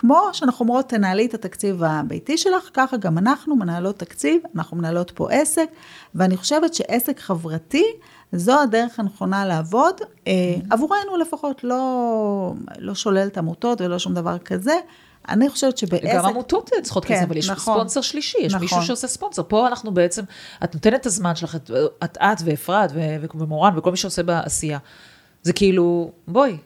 כמו 0.00 0.28
שאנחנו 0.32 0.62
אומרות, 0.62 0.88
תנהלי 0.88 1.26
את 1.26 1.34
התקציב 1.34 1.82
הביתי 1.82 2.38
שלך, 2.38 2.70
ככה 2.74 2.96
גם 2.96 3.18
אנחנו 3.18 3.56
מנהלות 3.56 3.98
תקציב, 3.98 4.42
אנחנו 4.54 4.76
מנהלות 4.76 5.10
פה 5.10 5.30
עסק, 5.30 5.68
ואני 6.14 6.36
חושבת 6.36 6.74
שעסק 6.74 7.20
חברתי, 7.20 7.84
זו 8.32 8.60
הדרך 8.60 9.00
הנכונה 9.00 9.46
לעבוד, 9.46 9.94
אה, 10.26 10.32
עבורנו 10.70 11.16
לפחות, 11.16 11.64
לא, 11.64 12.52
לא 12.78 12.94
שוללת 12.94 13.38
עמותות 13.38 13.80
ולא 13.80 13.98
שום 13.98 14.14
דבר 14.14 14.38
כזה. 14.38 14.74
אני 15.28 15.48
חושבת 15.48 15.78
שבעסק... 15.78 16.14
גם 16.14 16.26
עמותות 16.26 16.70
צריכות 16.82 17.04
כן, 17.04 17.14
כסף, 17.14 17.22
אבל 17.22 17.36
יש 17.36 17.50
נכון. 17.50 17.74
ספונסר 17.74 18.00
שלישי, 18.00 18.38
יש 18.40 18.54
נכון. 18.54 18.60
מישהו 18.60 18.82
שעושה 18.82 19.06
ספונסר. 19.06 19.42
פה 19.48 19.66
אנחנו 19.66 19.94
בעצם, 19.94 20.22
את 20.64 20.74
נותנת 20.74 21.00
את 21.00 21.06
הזמן 21.06 21.36
שלך, 21.36 21.56
את 21.56 21.70
את, 22.04 22.18
את 22.20 22.38
ואפרת 22.44 22.92
ומורן 23.34 23.78
וכל 23.78 23.90
מי 23.90 23.96
שעושה 23.96 24.22
בעשייה. 24.22 24.78
זה 25.42 25.52
כאילו, 25.52 26.10
בואי. 26.28 26.56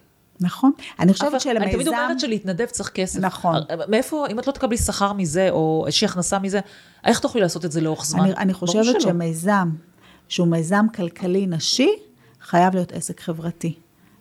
נכון. 0.43 0.73
אני 1.01 1.13
חושבת 1.13 1.41
שלמיזם... 1.41 1.63
אני 1.63 1.73
תמיד 1.73 1.89
אומרת 1.89 2.21
שלהתנדב 2.21 2.67
צריך 2.67 2.89
כסף. 2.89 3.21
נכון. 3.21 3.57
מאיפה, 3.89 4.27
אם 4.31 4.39
את 4.39 4.47
לא 4.47 4.53
תקבלי 4.53 4.77
שכר 4.77 5.13
מזה, 5.13 5.51
או 5.51 5.85
איזושהי 5.87 6.05
הכנסה 6.05 6.39
מזה, 6.39 6.61
איך 7.05 7.19
תוכלי 7.19 7.41
לעשות 7.41 7.65
את 7.65 7.73
זה 7.73 7.81
לאורך 7.81 8.05
זמן? 8.05 8.21
אני, 8.21 8.33
אני 8.33 8.55
חושבת. 8.55 9.01
שמיזם 9.01 9.69
שהוא 10.29 10.49
מיזם 10.49 10.87
כלכלי 10.95 11.47
נשי, 11.47 11.91
חייב 12.41 12.75
להיות 12.75 12.93
עסק 12.93 13.21
חברתי. 13.21 13.75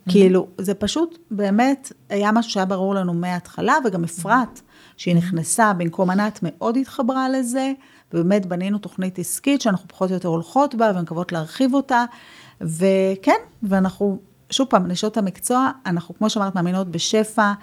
כאילו, 0.10 0.48
זה 0.58 0.74
פשוט 0.74 1.18
באמת 1.32 1.92
היה 2.10 2.32
משהו 2.32 2.52
שהיה 2.52 2.66
ברור 2.66 2.96
לנו 2.96 3.14
מההתחלה, 3.14 3.76
וגם 3.86 4.04
אפרת, 4.04 4.62
שהיא 4.98 5.16
נכנסה 5.16 5.74
במקום 5.74 6.10
ענת, 6.10 6.40
מאוד 6.42 6.78
התחברה 6.78 7.30
לזה, 7.30 7.72
ובאמת 8.14 8.46
בנינו 8.46 8.78
תוכנית 8.78 9.20
עסקית 9.20 9.62
שאנחנו 9.62 9.88
פחות 9.88 10.10
או 10.10 10.14
יותר 10.14 10.28
הולכות 10.28 10.76
בה, 10.76 10.92
ומקוות 10.96 11.32
להרחיב 11.32 11.74
אותה, 11.74 12.06
וכן, 12.62 13.38
ואנחנו, 13.64 14.20
שוב 14.52 14.68
פעם, 14.68 14.88
נשות 14.88 15.18
המקצוע, 15.18 15.72
אנחנו, 15.86 16.16
כמו 16.16 16.30
שאמרת, 16.30 16.56
מאמינות 16.56 16.88
בשפע, 16.88 17.54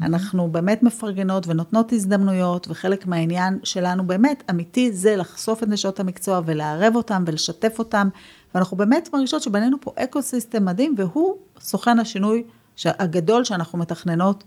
אנחנו 0.00 0.48
באמת 0.48 0.82
מפרגנות 0.82 1.46
ונותנות 1.46 1.92
הזדמנויות, 1.92 2.66
וחלק 2.70 3.06
מהעניין 3.06 3.58
שלנו 3.64 4.06
באמת, 4.06 4.42
אמיתי, 4.50 4.92
זה 4.92 5.16
לחשוף 5.16 5.62
את 5.62 5.68
נשות 5.68 6.00
המקצוע 6.00 6.40
ולערב 6.44 6.96
אותם 6.96 7.24
ולשתף 7.26 7.78
אותם, 7.78 8.08
ואנחנו 8.54 8.76
באמת 8.76 9.08
מרגישות 9.12 9.42
שבנינו 9.42 9.76
פה 9.80 9.92
ecosystem 9.96 10.64
מדהים, 10.64 10.94
והוא 10.98 11.36
סוכן 11.60 11.98
השינוי 11.98 12.44
הגדול 12.84 13.44
שאנחנו 13.44 13.78
מתכננות, 13.78 14.44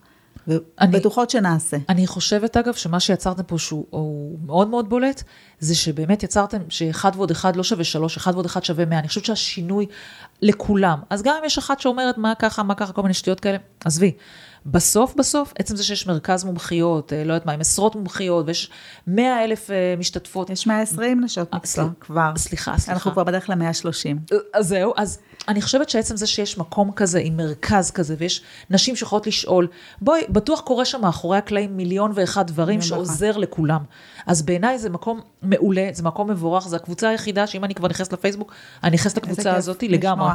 ובטוחות 0.47 1.29
שנעשה. 1.29 1.77
אני 1.89 2.07
חושבת, 2.07 2.57
אגב, 2.57 2.73
שמה 2.73 2.99
שיצרתם 2.99 3.43
פה, 3.43 3.57
שהוא 3.57 3.85
הוא 3.89 4.39
מאוד 4.45 4.67
מאוד 4.67 4.89
בולט, 4.89 5.23
זה 5.59 5.75
שבאמת 5.75 6.23
יצרתם 6.23 6.57
שאחד 6.69 7.11
ועוד 7.15 7.31
אחד 7.31 7.55
לא 7.55 7.63
שווה 7.63 7.83
שלוש, 7.83 8.17
אחד 8.17 8.33
ועוד 8.33 8.45
אחד 8.45 8.63
שווה 8.63 8.85
מאה. 8.85 8.99
אני 8.99 9.07
חושבת 9.07 9.25
שהשינוי 9.25 9.85
לכולם, 10.41 10.99
אז 11.09 11.23
גם 11.23 11.35
אם 11.39 11.45
יש 11.45 11.57
אחת 11.57 11.79
שאומרת 11.79 12.17
מה 12.17 12.33
ככה, 12.39 12.63
מה 12.63 12.75
ככה, 12.75 12.93
כל 12.93 13.01
מיני 13.01 13.13
שטויות 13.13 13.39
כאלה, 13.39 13.57
עזבי. 13.85 14.11
בסוף, 14.65 15.15
בסוף, 15.15 15.53
עצם 15.59 15.75
זה 15.75 15.83
שיש 15.83 16.07
מרכז 16.07 16.43
מומחיות, 16.43 17.13
אה, 17.13 17.23
לא 17.23 17.33
יודעת 17.33 17.45
מה, 17.45 17.51
עם 17.51 17.61
עשרות 17.61 17.95
מומחיות, 17.95 18.45
ויש 18.47 18.69
מאה 19.07 19.43
אלף 19.43 19.71
אה, 19.71 19.95
משתתפות. 19.97 20.49
יש 20.49 20.67
120 20.67 21.21
נשות 21.23 21.53
מקצוע 21.55 21.83
סל- 21.83 21.89
כבר. 21.99 22.31
סליחה, 22.37 22.77
סליחה. 22.77 22.91
אנחנו 22.91 23.11
כבר 23.11 23.23
בדרך 23.23 23.49
ל-130. 23.49 24.35
אז 24.53 24.67
זהו, 24.67 24.93
אז 24.97 25.19
אני 25.47 25.61
חושבת 25.61 25.89
שעצם 25.89 26.17
זה 26.17 26.27
שיש 26.27 26.57
מקום 26.57 26.91
כזה, 26.91 27.19
עם 27.19 27.37
מרכז 27.37 27.91
כזה, 27.91 28.15
ויש 28.17 28.41
נשים 28.69 28.95
שיכולות 28.95 29.27
לשאול, 29.27 29.67
בואי, 30.01 30.21
בטוח 30.29 30.59
קורה 30.61 30.85
שם 30.85 31.01
מאחורי 31.01 31.37
הקלעים 31.37 31.77
מיליון 31.77 32.11
ואחד 32.15 32.47
דברים. 32.47 32.81
שעוזר 32.81 33.37
לכולם. 33.37 33.83
אז 34.27 34.41
בעיניי 34.41 34.79
זה 34.79 34.89
מקום 34.89 35.19
מעולה, 35.41 35.89
זה 35.93 36.03
מקום 36.03 36.29
מבורך, 36.29 36.67
זו 36.67 36.75
הקבוצה 36.75 37.09
היחידה 37.09 37.47
שאם 37.47 37.63
אני 37.63 37.75
כבר 37.75 37.87
נכנסת 37.87 38.13
לפייסבוק, 38.13 38.53
אני 38.83 38.93
נכנסת 38.95 39.17
לקבוצה 39.17 39.55
הזאת. 39.55 39.83
לגמרי. 39.83 40.27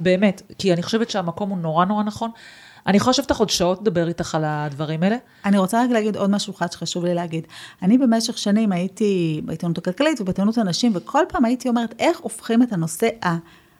באמת, 0.00 0.42
כי 0.58 0.72
אני 0.72 0.82
חושבת 0.82 1.10
שהמקום 1.10 1.50
הוא 1.50 1.58
נורא 1.58 1.84
נורא 1.84 2.02
נכון. 2.04 2.30
אני 2.86 2.96
יכולה 2.96 3.10
לשבת 3.10 3.30
איתך 3.30 3.38
עוד 3.38 3.50
שעות 3.50 3.80
לדבר 3.80 4.08
איתך 4.08 4.34
על 4.34 4.44
הדברים 4.44 5.02
האלה. 5.02 5.16
אני 5.44 5.58
רוצה 5.58 5.84
רק 5.84 5.90
להגיד 5.90 6.16
עוד 6.16 6.30
משהו 6.30 6.54
אחד 6.54 6.72
שחשוב 6.72 7.04
לי 7.04 7.14
להגיד. 7.14 7.46
אני 7.82 7.98
במשך 7.98 8.38
שנים 8.38 8.72
הייתי 8.72 9.40
בעיתונות 9.44 9.78
הכלכלית 9.78 10.20
ובעיתונות 10.20 10.58
הנשים, 10.58 10.92
וכל 10.94 11.24
פעם 11.28 11.44
הייתי 11.44 11.68
אומרת, 11.68 11.94
איך 11.98 12.20
הופכים 12.20 12.62
את 12.62 12.72
הנושא 12.72 13.08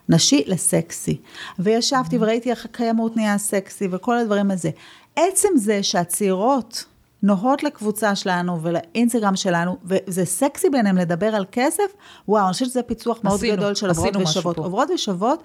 הנשי 0.09 0.45
לסקסי. 0.47 1.21
וישבתי 1.59 2.19
וראיתי 2.21 2.51
איך 2.51 2.65
הקיימות 2.65 3.17
נהיה 3.17 3.39
סקסי 3.39 3.89
וכל 3.91 4.19
הדברים 4.19 4.51
הזה. 4.51 4.71
עצם 5.17 5.49
זה 5.57 5.83
שהצעירות 5.83 6.85
נוהות 7.23 7.63
לקבוצה 7.63 8.15
שלנו 8.15 8.63
ולאינסטגרם 8.63 9.37
שלנו, 9.37 9.77
וזה 9.85 10.25
סקסי 10.25 10.71
ביניהם 10.71 10.97
לדבר 10.97 11.35
על 11.35 11.45
כסף, 11.53 11.85
וואו, 12.29 12.45
אני 12.45 12.53
חושבת 12.53 12.69
שזה 12.69 12.83
פיצוח 12.83 13.19
מאוד 13.25 13.35
עשינו, 13.35 13.57
גדול 13.57 13.75
של 13.75 13.89
עוברות 13.89 14.17
ושוות. 14.17 14.59
עוברות 14.59 14.91
ושוות, 14.95 15.43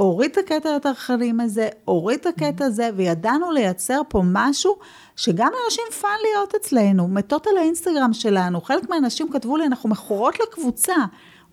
הוריד 0.00 0.30
את 0.30 0.38
הקטע 0.38 0.76
התרחלים 0.76 1.40
הזה, 1.40 1.68
הוריד 1.84 2.18
את 2.20 2.26
הקטע 2.26 2.64
הזה, 2.64 2.90
וידענו 2.96 3.50
לייצר 3.50 4.00
פה 4.08 4.22
משהו 4.24 4.76
שגם 5.16 5.48
לאנשים 5.62 5.84
fun 6.00 6.16
להיות 6.22 6.54
אצלנו, 6.54 7.08
מתות 7.08 7.46
על 7.46 7.56
האינסטגרם 7.56 8.12
שלנו, 8.12 8.60
חלק 8.60 8.90
מהאנשים 8.90 9.28
כתבו 9.32 9.56
לי, 9.56 9.66
אנחנו 9.66 9.88
מכורות 9.88 10.40
לקבוצה. 10.40 10.94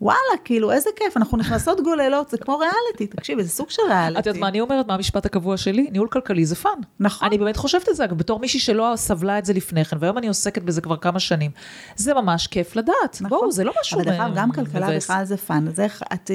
וואלה, 0.02 0.20
כאילו, 0.46 0.72
איזה 0.72 0.90
כיף, 0.96 1.18
אנחנו 1.18 1.38
נכנסות 1.38 1.82
גוללות, 1.82 2.30
זה 2.30 2.38
כמו 2.38 2.58
ריאליטי, 2.58 3.08
תקשיבי, 3.08 3.44
זה 3.44 3.50
סוג 3.50 3.70
של 3.70 3.82
ריאליטי. 3.90 4.20
את 4.20 4.26
יודעת 4.26 4.42
מה 4.42 4.48
אני 4.48 4.62
אומרת? 4.62 4.88
מה 4.88 4.94
המשפט 4.94 5.26
הקבוע 5.26 5.58
שלי? 5.58 5.88
ניהול 5.92 6.08
כלכלי 6.08 6.46
זה 6.46 6.56
fun. 6.56 6.72
נכון. 7.00 7.28
אני 7.28 7.38
באמת 7.38 7.58
חושבת 7.58 7.90
את 7.90 7.96
זה, 7.96 8.08
בתור 8.08 8.40
מישהי 8.40 8.60
שלא 8.60 8.94
סבלה 8.96 9.40
את 9.40 9.46
זה 9.46 9.54
לפני 9.54 9.86
כן, 9.86 9.98
והיום 10.00 10.18
אני 10.18 10.28
עוסקת 10.28 10.62
בזה 10.62 10.82
כבר 10.82 10.98
כמה 10.98 11.20
שנים. 11.20 11.52
זה 11.96 12.14
ממש 12.14 12.48
כיף 12.48 12.76
לדעת. 12.76 13.18
נכון. 13.22 13.30
בואו, 13.30 13.52
זה 13.52 13.64
לא 13.64 13.74
משהו 13.82 14.00
אבל 14.00 14.06
דרך 14.06 14.20
אגב, 14.20 14.36
גם 14.36 14.52
כלכלה. 14.52 14.98
בכלל 14.98 15.26
זה 15.26 15.38
fun. 15.38 15.66
זה 15.76 15.88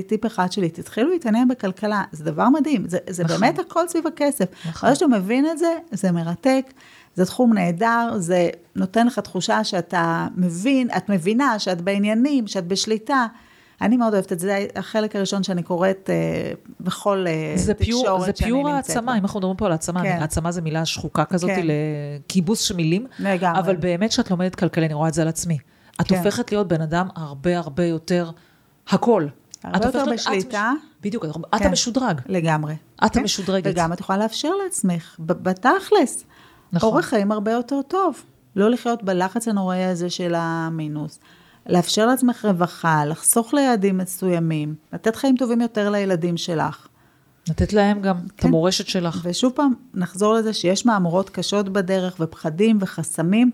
טיפ 0.06 0.26
אחד 0.26 0.52
שלי, 0.52 0.70
תתחילו 0.70 1.10
להתעניין 1.10 1.48
בכלכלה, 1.48 2.02
זה 2.12 2.24
דבר 2.24 2.48
מדהים. 2.48 2.88
זה, 2.88 2.98
זה 3.10 3.24
נכון. 3.24 3.40
באמת 3.40 3.58
הכל 3.58 3.88
סביב 3.88 4.06
הכסף. 4.06 4.44
נכון. 4.44 4.70
אחרי 4.70 4.94
שאתה 4.94 5.06
מבין 5.06 5.46
את 5.46 5.58
זה, 5.58 5.76
זה 5.90 6.12
מרתק, 6.12 6.72
זה 7.14 7.26
תחום 7.26 7.52
נהדר, 7.52 8.10
זה 8.16 8.48
נותן 8.76 9.06
לך 9.06 9.18
תחושה 9.18 9.64
שאתה 9.64 10.26
מבין, 10.36 10.88
את 10.96 11.08
מבינה 11.08 11.58
שאת 11.58 11.80
בעניינים, 11.80 12.46
שאת 12.46 12.66
בשליטה. 12.66 13.26
אני 13.82 13.96
מאוד 13.96 14.12
אוהבת 14.14 14.32
את 14.32 14.38
זה, 14.38 14.46
זה 14.46 14.66
החלק 14.76 15.16
הראשון 15.16 15.42
שאני 15.42 15.62
קוראת 15.62 16.10
אה, 16.12 16.52
בכל 16.80 17.24
אה, 17.28 17.52
זה 17.56 17.74
פיור, 17.74 18.02
תקשורת 18.02 18.20
זה 18.20 18.32
שאני 18.36 18.50
פיור 18.50 18.68
העצמה. 18.68 19.18
אם 19.18 19.22
אנחנו 19.22 19.40
מדברים 19.40 19.56
פה 19.56 19.66
על 19.66 19.72
העצמה, 19.72 20.02
כן. 20.02 20.18
העצמה 20.20 20.52
זה 20.52 20.60
מילה 20.60 20.84
שחוקה 20.86 21.24
כזאת 21.24 21.50
כן. 21.50 21.66
לכיבוס 22.26 22.60
של 22.60 22.76
מילים, 22.76 23.06
לגמרי. 23.18 23.60
אבל 23.60 23.76
באמת 23.76 24.10
כשאת 24.10 24.30
לומדת 24.30 24.54
כלכלה, 24.54 24.86
אני 24.86 24.94
רואה 24.94 25.08
את 25.08 25.14
זה 25.14 25.22
על 25.22 25.28
עצמי. 25.28 25.58
את 26.00 26.06
כן. 26.06 26.16
הופכת 26.16 26.52
להיות 26.52 26.68
בן 26.68 26.80
אדם 26.80 27.08
הרבה 27.16 27.58
הרבה 27.58 27.84
יותר 27.84 28.30
הכל. 28.88 29.26
הרבה 29.64 29.78
את 29.78 29.84
יותר 29.84 30.04
את 30.04 30.08
בשליטה. 30.12 30.72
מש- 30.76 30.82
בדיוק, 31.02 31.24
את 31.24 31.58
כן. 31.58 31.66
המשודרג. 31.66 32.20
לגמרי. 32.26 32.74
את 33.06 33.12
כן? 33.12 33.20
המשודרגת. 33.20 33.72
וגם 33.72 33.92
את 33.92 34.00
יכולה 34.00 34.18
לאפשר 34.18 34.50
לעצמך, 34.64 35.16
בתכלס. 35.18 36.24
נכון. 36.72 36.88
אורח 36.88 37.04
חיים 37.04 37.32
הרבה 37.32 37.52
יותר 37.52 37.82
טוב. 37.88 38.22
לא 38.56 38.70
לחיות 38.70 39.02
בלחץ 39.02 39.48
הנוראי 39.48 39.84
הזה 39.84 40.10
של 40.10 40.34
המינוס. 40.36 41.18
לאפשר 41.66 42.06
לעצמך 42.06 42.44
רווחה, 42.44 43.04
לחסוך 43.04 43.54
ליעדים 43.54 43.98
מסוימים, 43.98 44.74
לתת 44.92 45.16
חיים 45.16 45.36
טובים 45.36 45.60
יותר 45.60 45.90
לילדים 45.90 46.36
שלך. 46.36 46.86
לתת 47.48 47.72
להם 47.72 48.00
גם 48.00 48.16
את 48.26 48.32
כן. 48.36 48.48
המורשת 48.48 48.86
שלך. 48.88 49.20
ושוב 49.24 49.52
פעם, 49.52 49.72
נחזור 49.94 50.34
לזה 50.34 50.52
שיש 50.52 50.86
מהמורות 50.86 51.30
קשות 51.30 51.68
בדרך 51.68 52.16
ופחדים 52.20 52.78
וחסמים, 52.80 53.50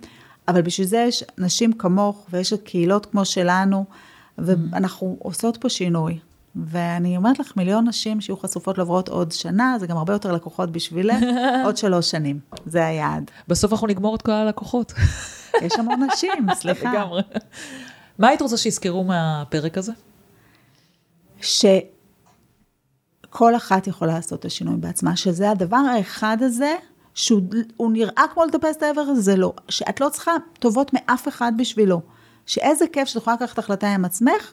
אבל 0.49 0.63
בשביל 0.63 0.87
זה 0.87 1.05
יש 1.09 1.25
נשים 1.39 1.73
כמוך 1.73 2.27
ויש 2.31 2.55
קהילות 2.55 3.07
כמו 3.07 3.25
שלנו, 3.25 3.85
ואנחנו 4.39 5.17
עושות 5.19 5.57
פה 5.57 5.69
שינוי. 5.69 6.19
ואני 6.57 7.17
אומרת 7.17 7.39
לך, 7.39 7.53
מיליון 7.57 7.89
נשים 7.89 8.21
שיהיו 8.21 8.37
חשופות 8.37 8.79
לעברות 8.79 9.09
עוד 9.09 9.33
שנה, 9.33 9.77
זה 9.81 9.87
גם 9.87 9.97
הרבה 9.97 10.13
יותר 10.13 10.33
לקוחות 10.33 10.73
בשבילך, 10.73 11.17
עוד 11.65 11.77
שלוש 11.77 12.11
שנים. 12.11 12.41
זה 12.67 12.87
היעד. 12.87 13.31
בסוף 13.49 13.73
אנחנו 13.73 13.87
נגמור 13.87 14.15
את 14.15 14.23
כל 14.23 14.33
הלקוחות. 14.33 14.93
יש 15.63 15.73
המון 15.79 16.03
נשים, 16.13 16.47
סליחה. 16.61 16.93
לגמרי. 16.93 17.23
מה 18.19 18.29
היית 18.29 18.43
רוצה 18.43 18.57
שיזכרו 18.57 19.05
מהפרק 19.05 19.79
הזה? 19.79 19.93
שכל 21.41 21.67
אחת 23.57 23.87
יכולה 23.87 24.15
לעשות 24.15 24.41
את 24.41 24.45
השינוי 24.45 24.77
בעצמה, 24.77 25.17
שזה 25.17 25.51
הדבר 25.51 25.77
האחד 25.77 26.37
הזה, 26.41 26.75
שהוא 27.15 27.43
הוא 27.77 27.93
נראה 27.93 28.25
כמו 28.35 28.45
לטפס 28.45 28.77
את 28.77 28.83
העבר 28.83 29.15
זה 29.15 29.37
לא. 29.37 29.53
שאת 29.69 30.01
לא 30.01 30.09
צריכה 30.09 30.33
טובות 30.59 30.91
מאף 30.93 31.29
אחד 31.29 31.53
בשבילו. 31.57 32.01
שאיזה 32.47 32.85
כיף 32.93 33.09
שאת 33.09 33.17
יכולה 33.17 33.37
לקחת 33.37 33.59
החלטה 33.59 33.95
עם 33.95 34.05
עצמך, 34.05 34.53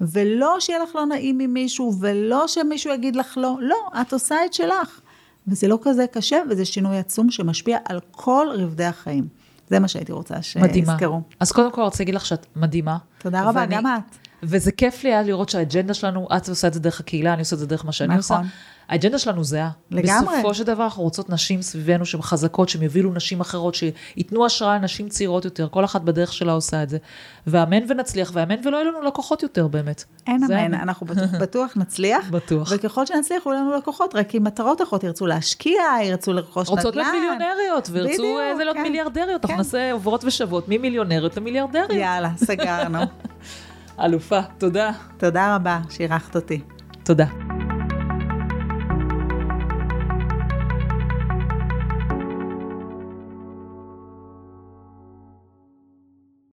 ולא 0.00 0.60
שיהיה 0.60 0.78
לך 0.78 0.94
לא 0.94 1.06
נעים 1.06 1.38
ממישהו, 1.38 1.94
ולא 2.00 2.48
שמישהו 2.48 2.92
יגיד 2.92 3.16
לך 3.16 3.38
לא, 3.38 3.56
לא, 3.60 3.76
את 4.00 4.12
עושה 4.12 4.36
את 4.46 4.54
שלך. 4.54 5.00
וזה 5.48 5.68
לא 5.68 5.78
כזה 5.82 6.06
קשה, 6.06 6.42
וזה 6.50 6.64
שינוי 6.64 6.98
עצום 6.98 7.30
שמשפיע 7.30 7.78
על 7.84 8.00
כל 8.10 8.48
רבדי 8.52 8.84
החיים. 8.84 9.28
זה 9.68 9.80
מה 9.80 9.88
שהייתי 9.88 10.12
רוצה 10.12 10.34
מדהימה. 10.60 10.92
שיזכרו. 10.92 11.20
אז 11.40 11.52
קודם 11.52 11.72
כל, 11.72 11.82
רוצה 11.82 12.02
להגיד 12.02 12.14
לך 12.14 12.26
שאת 12.26 12.46
מדהימה. 12.56 12.96
תודה 13.18 13.42
רבה, 13.48 13.60
ואני- 13.60 13.74
גם 13.76 13.86
את. 13.86 14.25
וזה 14.42 14.72
כיף 14.72 15.04
לי 15.04 15.10
היה 15.10 15.22
לראות 15.22 15.48
שהאג'נדה 15.48 15.94
שלנו, 15.94 16.28
את 16.36 16.48
עושה 16.48 16.68
את 16.68 16.74
זה 16.74 16.80
דרך 16.80 17.00
הקהילה, 17.00 17.32
אני 17.32 17.40
עושה 17.40 17.54
את 17.54 17.60
זה 17.60 17.66
דרך 17.66 17.84
מה 17.84 17.92
שאני 17.92 18.16
נכון. 18.16 18.36
עושה. 18.36 18.48
האג'נדה 18.88 19.18
שלנו 19.18 19.44
זהה. 19.44 19.70
לגמרי. 19.90 20.34
בסופו 20.34 20.54
של 20.54 20.64
דבר 20.64 20.84
אנחנו 20.84 21.02
רוצות 21.02 21.30
נשים 21.30 21.62
סביבנו 21.62 22.06
שהן 22.06 22.22
חזקות, 22.22 22.68
שהן 22.68 22.82
יובילו 22.82 23.12
נשים 23.12 23.40
אחרות, 23.40 23.74
שייתנו 23.74 24.46
השראה 24.46 24.78
לנשים 24.78 25.08
צעירות 25.08 25.44
יותר, 25.44 25.68
כל 25.68 25.84
אחת 25.84 26.02
בדרך 26.02 26.32
שלה 26.32 26.52
עושה 26.52 26.82
את 26.82 26.88
זה. 26.88 26.98
ואמן 27.46 27.82
ונצליח, 27.88 28.30
ואמן 28.34 28.54
ולא 28.64 28.76
יהיו 28.76 28.90
לנו 28.90 29.02
לקוחות 29.02 29.42
יותר 29.42 29.66
באמת. 29.66 30.04
אין 30.26 30.44
אמן, 30.44 30.74
אנחנו 30.74 31.06
בטוח, 31.06 31.30
בטוח 31.42 31.72
נצליח. 31.76 32.30
בטוח. 32.30 32.72
וככל 32.74 33.06
שנצליח, 33.06 33.46
יהיו 33.46 33.54
לנו 33.54 33.76
לקוחות, 33.76 34.14
רק 34.14 34.34
עם 34.34 34.44
מטרות 34.44 34.82
אחרות, 34.82 35.04
ירצו 35.04 35.26
להשקיע, 35.26 35.82
ירצו 36.02 36.32
לרכוש 36.32 36.68
נדל"ן. 36.68 36.76
רוצות 36.76 36.96
להיות 36.96 37.08
מיליונריות, 37.12 37.88
וירצו 37.92 38.22
בדיוק, 38.22 38.40
אה, 38.40 38.56
זה 38.56 38.64
להיות 38.64 38.76
כן. 38.76 38.82
מיליארדריות, 38.82 39.44
אנחנו 39.44 39.48
כן. 39.48 39.56
נעשה 39.56 39.92
עוברות 39.92 40.24
ושוות 40.24 40.64
ממיליונריות 40.68 41.36
למיליארדריות. 41.36 41.90
יאללה, 41.90 42.30
סגרנו. 42.36 42.98
אלופה, 44.00 44.40
תודה. 44.58 44.90
תודה 45.16 45.56
רבה 45.56 45.80
שאירחת 45.90 46.36
אותי. 46.36 46.60
תודה. 47.02 47.55